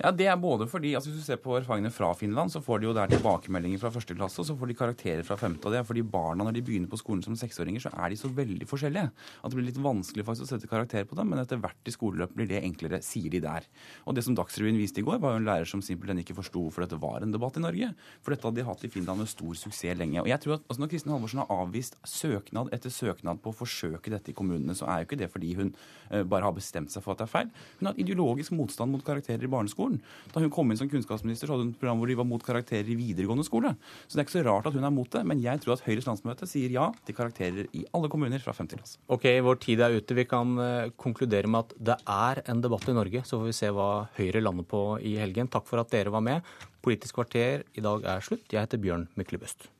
Ja, 0.00 0.10
Det 0.10 0.26
er 0.26 0.36
både 0.36 0.66
fordi 0.70 0.94
altså 0.94 1.10
Hvis 1.10 1.22
du 1.22 1.26
ser 1.26 1.40
på 1.42 1.56
erfaringene 1.58 1.92
fra 1.92 2.12
Finland, 2.14 2.50
så 2.50 2.62
får 2.62 2.80
de 2.80 2.86
jo 2.86 2.94
der 2.94 3.10
tilbakemeldinger 3.10 3.78
fra 3.78 3.90
første 3.90 4.14
klasse, 4.14 4.40
og 4.40 4.46
så 4.46 4.56
får 4.56 4.70
de 4.70 4.78
karakterer 4.78 5.22
fra 5.22 5.36
femte. 5.36 5.66
og 5.66 5.72
Det 5.72 5.78
er 5.80 5.88
fordi 5.88 6.02
barna, 6.02 6.44
når 6.44 6.54
de 6.54 6.62
begynner 6.62 6.90
på 6.90 7.00
skolen 7.00 7.22
som 7.22 7.36
seksåringer, 7.36 7.80
så 7.80 7.90
er 7.94 8.10
de 8.10 8.16
så 8.16 8.28
veldig 8.28 8.66
forskjellige 8.66 9.10
at 9.10 9.50
det 9.50 9.58
blir 9.58 9.68
litt 9.68 9.82
vanskelig 9.82 10.24
faktisk 10.24 10.46
å 10.46 10.52
sette 10.54 10.70
karakter 10.70 11.04
på 11.04 11.16
dem, 11.18 11.30
men 11.30 11.38
etter 11.42 11.60
hvert 11.60 11.88
i 11.88 11.94
skoleløpet 11.94 12.36
blir 12.36 12.48
det 12.50 12.62
enklere, 12.62 13.02
sier 13.02 13.30
de 13.30 13.40
der. 13.40 13.66
Og 14.06 14.14
det 14.14 14.24
som 14.24 14.34
Dagsrevyen 14.34 14.78
viste 14.78 15.02
i 15.02 15.06
går, 15.06 15.20
var 15.22 15.34
jo 15.34 15.42
en 15.42 15.48
lærer 15.48 15.68
som 15.68 15.82
simpelthen 15.82 16.22
ikke 16.22 16.36
forsto 16.38 16.68
for 16.70 16.84
dette 16.84 16.98
var 17.00 17.22
en 17.22 17.34
debatt 17.34 17.58
i 17.58 17.64
Norge. 17.64 17.92
For 18.22 18.34
dette 18.34 18.46
hadde 18.46 18.60
de 18.60 18.68
hatt 18.68 18.84
i 18.84 18.90
Finland 18.92 19.22
med 19.22 19.30
stor 19.30 19.54
suksess 19.58 19.98
lenge. 19.98 20.22
Og 20.22 20.28
jeg 20.30 20.40
tror 20.40 20.58
at 20.58 20.64
altså 20.68 20.82
Når 20.82 20.90
Kristin 20.92 21.12
Halvorsen 21.12 21.42
har 21.42 21.52
avvist 21.52 21.96
søknad 22.08 22.70
etter 22.74 22.92
søknad 22.92 23.40
på 23.42 23.52
å 23.52 23.56
forsøke 23.56 24.12
dette 24.12 24.32
i 24.32 24.36
kommunene, 24.36 24.76
så 24.76 24.88
er 24.88 25.02
jo 25.02 25.08
ikke 25.08 25.20
det 25.20 25.30
fordi 25.32 25.54
hun 25.58 25.72
uh, 26.10 26.22
bare 26.22 26.46
har 26.46 26.56
bestemt 26.56 26.92
seg 26.92 27.04
for 27.04 27.14
at 27.14 27.22
det 27.22 27.28
er 27.28 27.32
feil. 27.32 27.52
Hun 27.80 27.90
har 27.90 28.00
ideologisk 28.04 28.54
motstand 28.54 28.94
mot 28.94 29.04
karakterer 29.04 29.44
i 29.44 29.50
barneskolen. 29.50 29.98
Da 30.32 30.42
hun 30.42 30.52
kom 30.52 30.70
inn 30.70 30.80
som 30.80 30.90
kunnskapsminister, 30.92 31.48
så 31.48 31.56
hadde 31.56 31.66
hun 31.66 31.72
et 31.74 31.80
program 31.80 32.00
hvor 32.00 32.10
de 32.10 32.18
var 32.18 32.28
mot 32.28 32.44
karakterer 32.44 32.90
i 32.92 32.98
videregående 32.98 33.46
skole. 33.46 33.74
Så 34.06 34.14
det 34.14 34.22
er 34.22 34.28
ikke 34.28 34.36
så 34.38 34.44
rart 34.46 34.68
at 34.70 34.76
hun 34.76 34.86
er 34.86 34.94
mot 34.94 35.10
det, 35.10 35.24
men 35.26 35.42
jeg 35.42 35.62
tror 35.64 35.76
at 35.76 35.84
Høyres 35.86 36.08
landsmøte 36.08 36.48
sier 36.50 36.74
ja 36.74 36.90
til 37.06 37.18
karakterer 37.18 37.68
i 37.72 37.84
alle 37.96 38.10
kommuner 38.12 38.42
fra 38.44 38.54
5. 38.56 38.70
klasse. 38.74 39.00
Ok, 39.12 39.28
vår 39.44 39.60
tid 39.64 39.84
er 39.84 39.98
ute. 39.98 40.18
Vi 40.18 40.28
kan 40.28 40.56
uh, 40.60 40.92
konkludere 41.00 41.50
med 41.50 41.66
at 41.66 41.76
det 41.90 41.98
er 42.04 42.42
en 42.50 42.62
debatt 42.64 42.88
i 42.90 42.96
Norge. 42.96 43.24
Så 43.24 43.40
får 43.40 43.50
vi 43.50 43.58
se 43.60 43.72
hva 43.74 43.90
Høyre 44.18 44.44
lander 44.44 44.68
på 44.68 44.86
i 45.02 45.16
helgen. 45.20 45.50
Takk 45.52 45.68
for 45.70 45.82
at 45.82 45.92
dere 45.94 46.14
var 46.14 46.24
med. 46.24 46.56
Politisk 46.84 47.20
kvarter 47.20 47.64
i 47.74 47.84
dag 47.84 48.04
er 48.16 48.24
slutt. 48.24 48.46
Jeg 48.52 48.66
heter 48.66 48.82
Bjørn 48.82 49.08
Myklebust. 49.18 49.70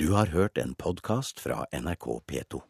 Du 0.00 0.12
har 0.16 0.32
hørt 0.32 0.58
en 0.58 0.72
podkast 0.78 1.42
fra 1.42 1.66
NRK 1.72 2.22
P2. 2.26 2.62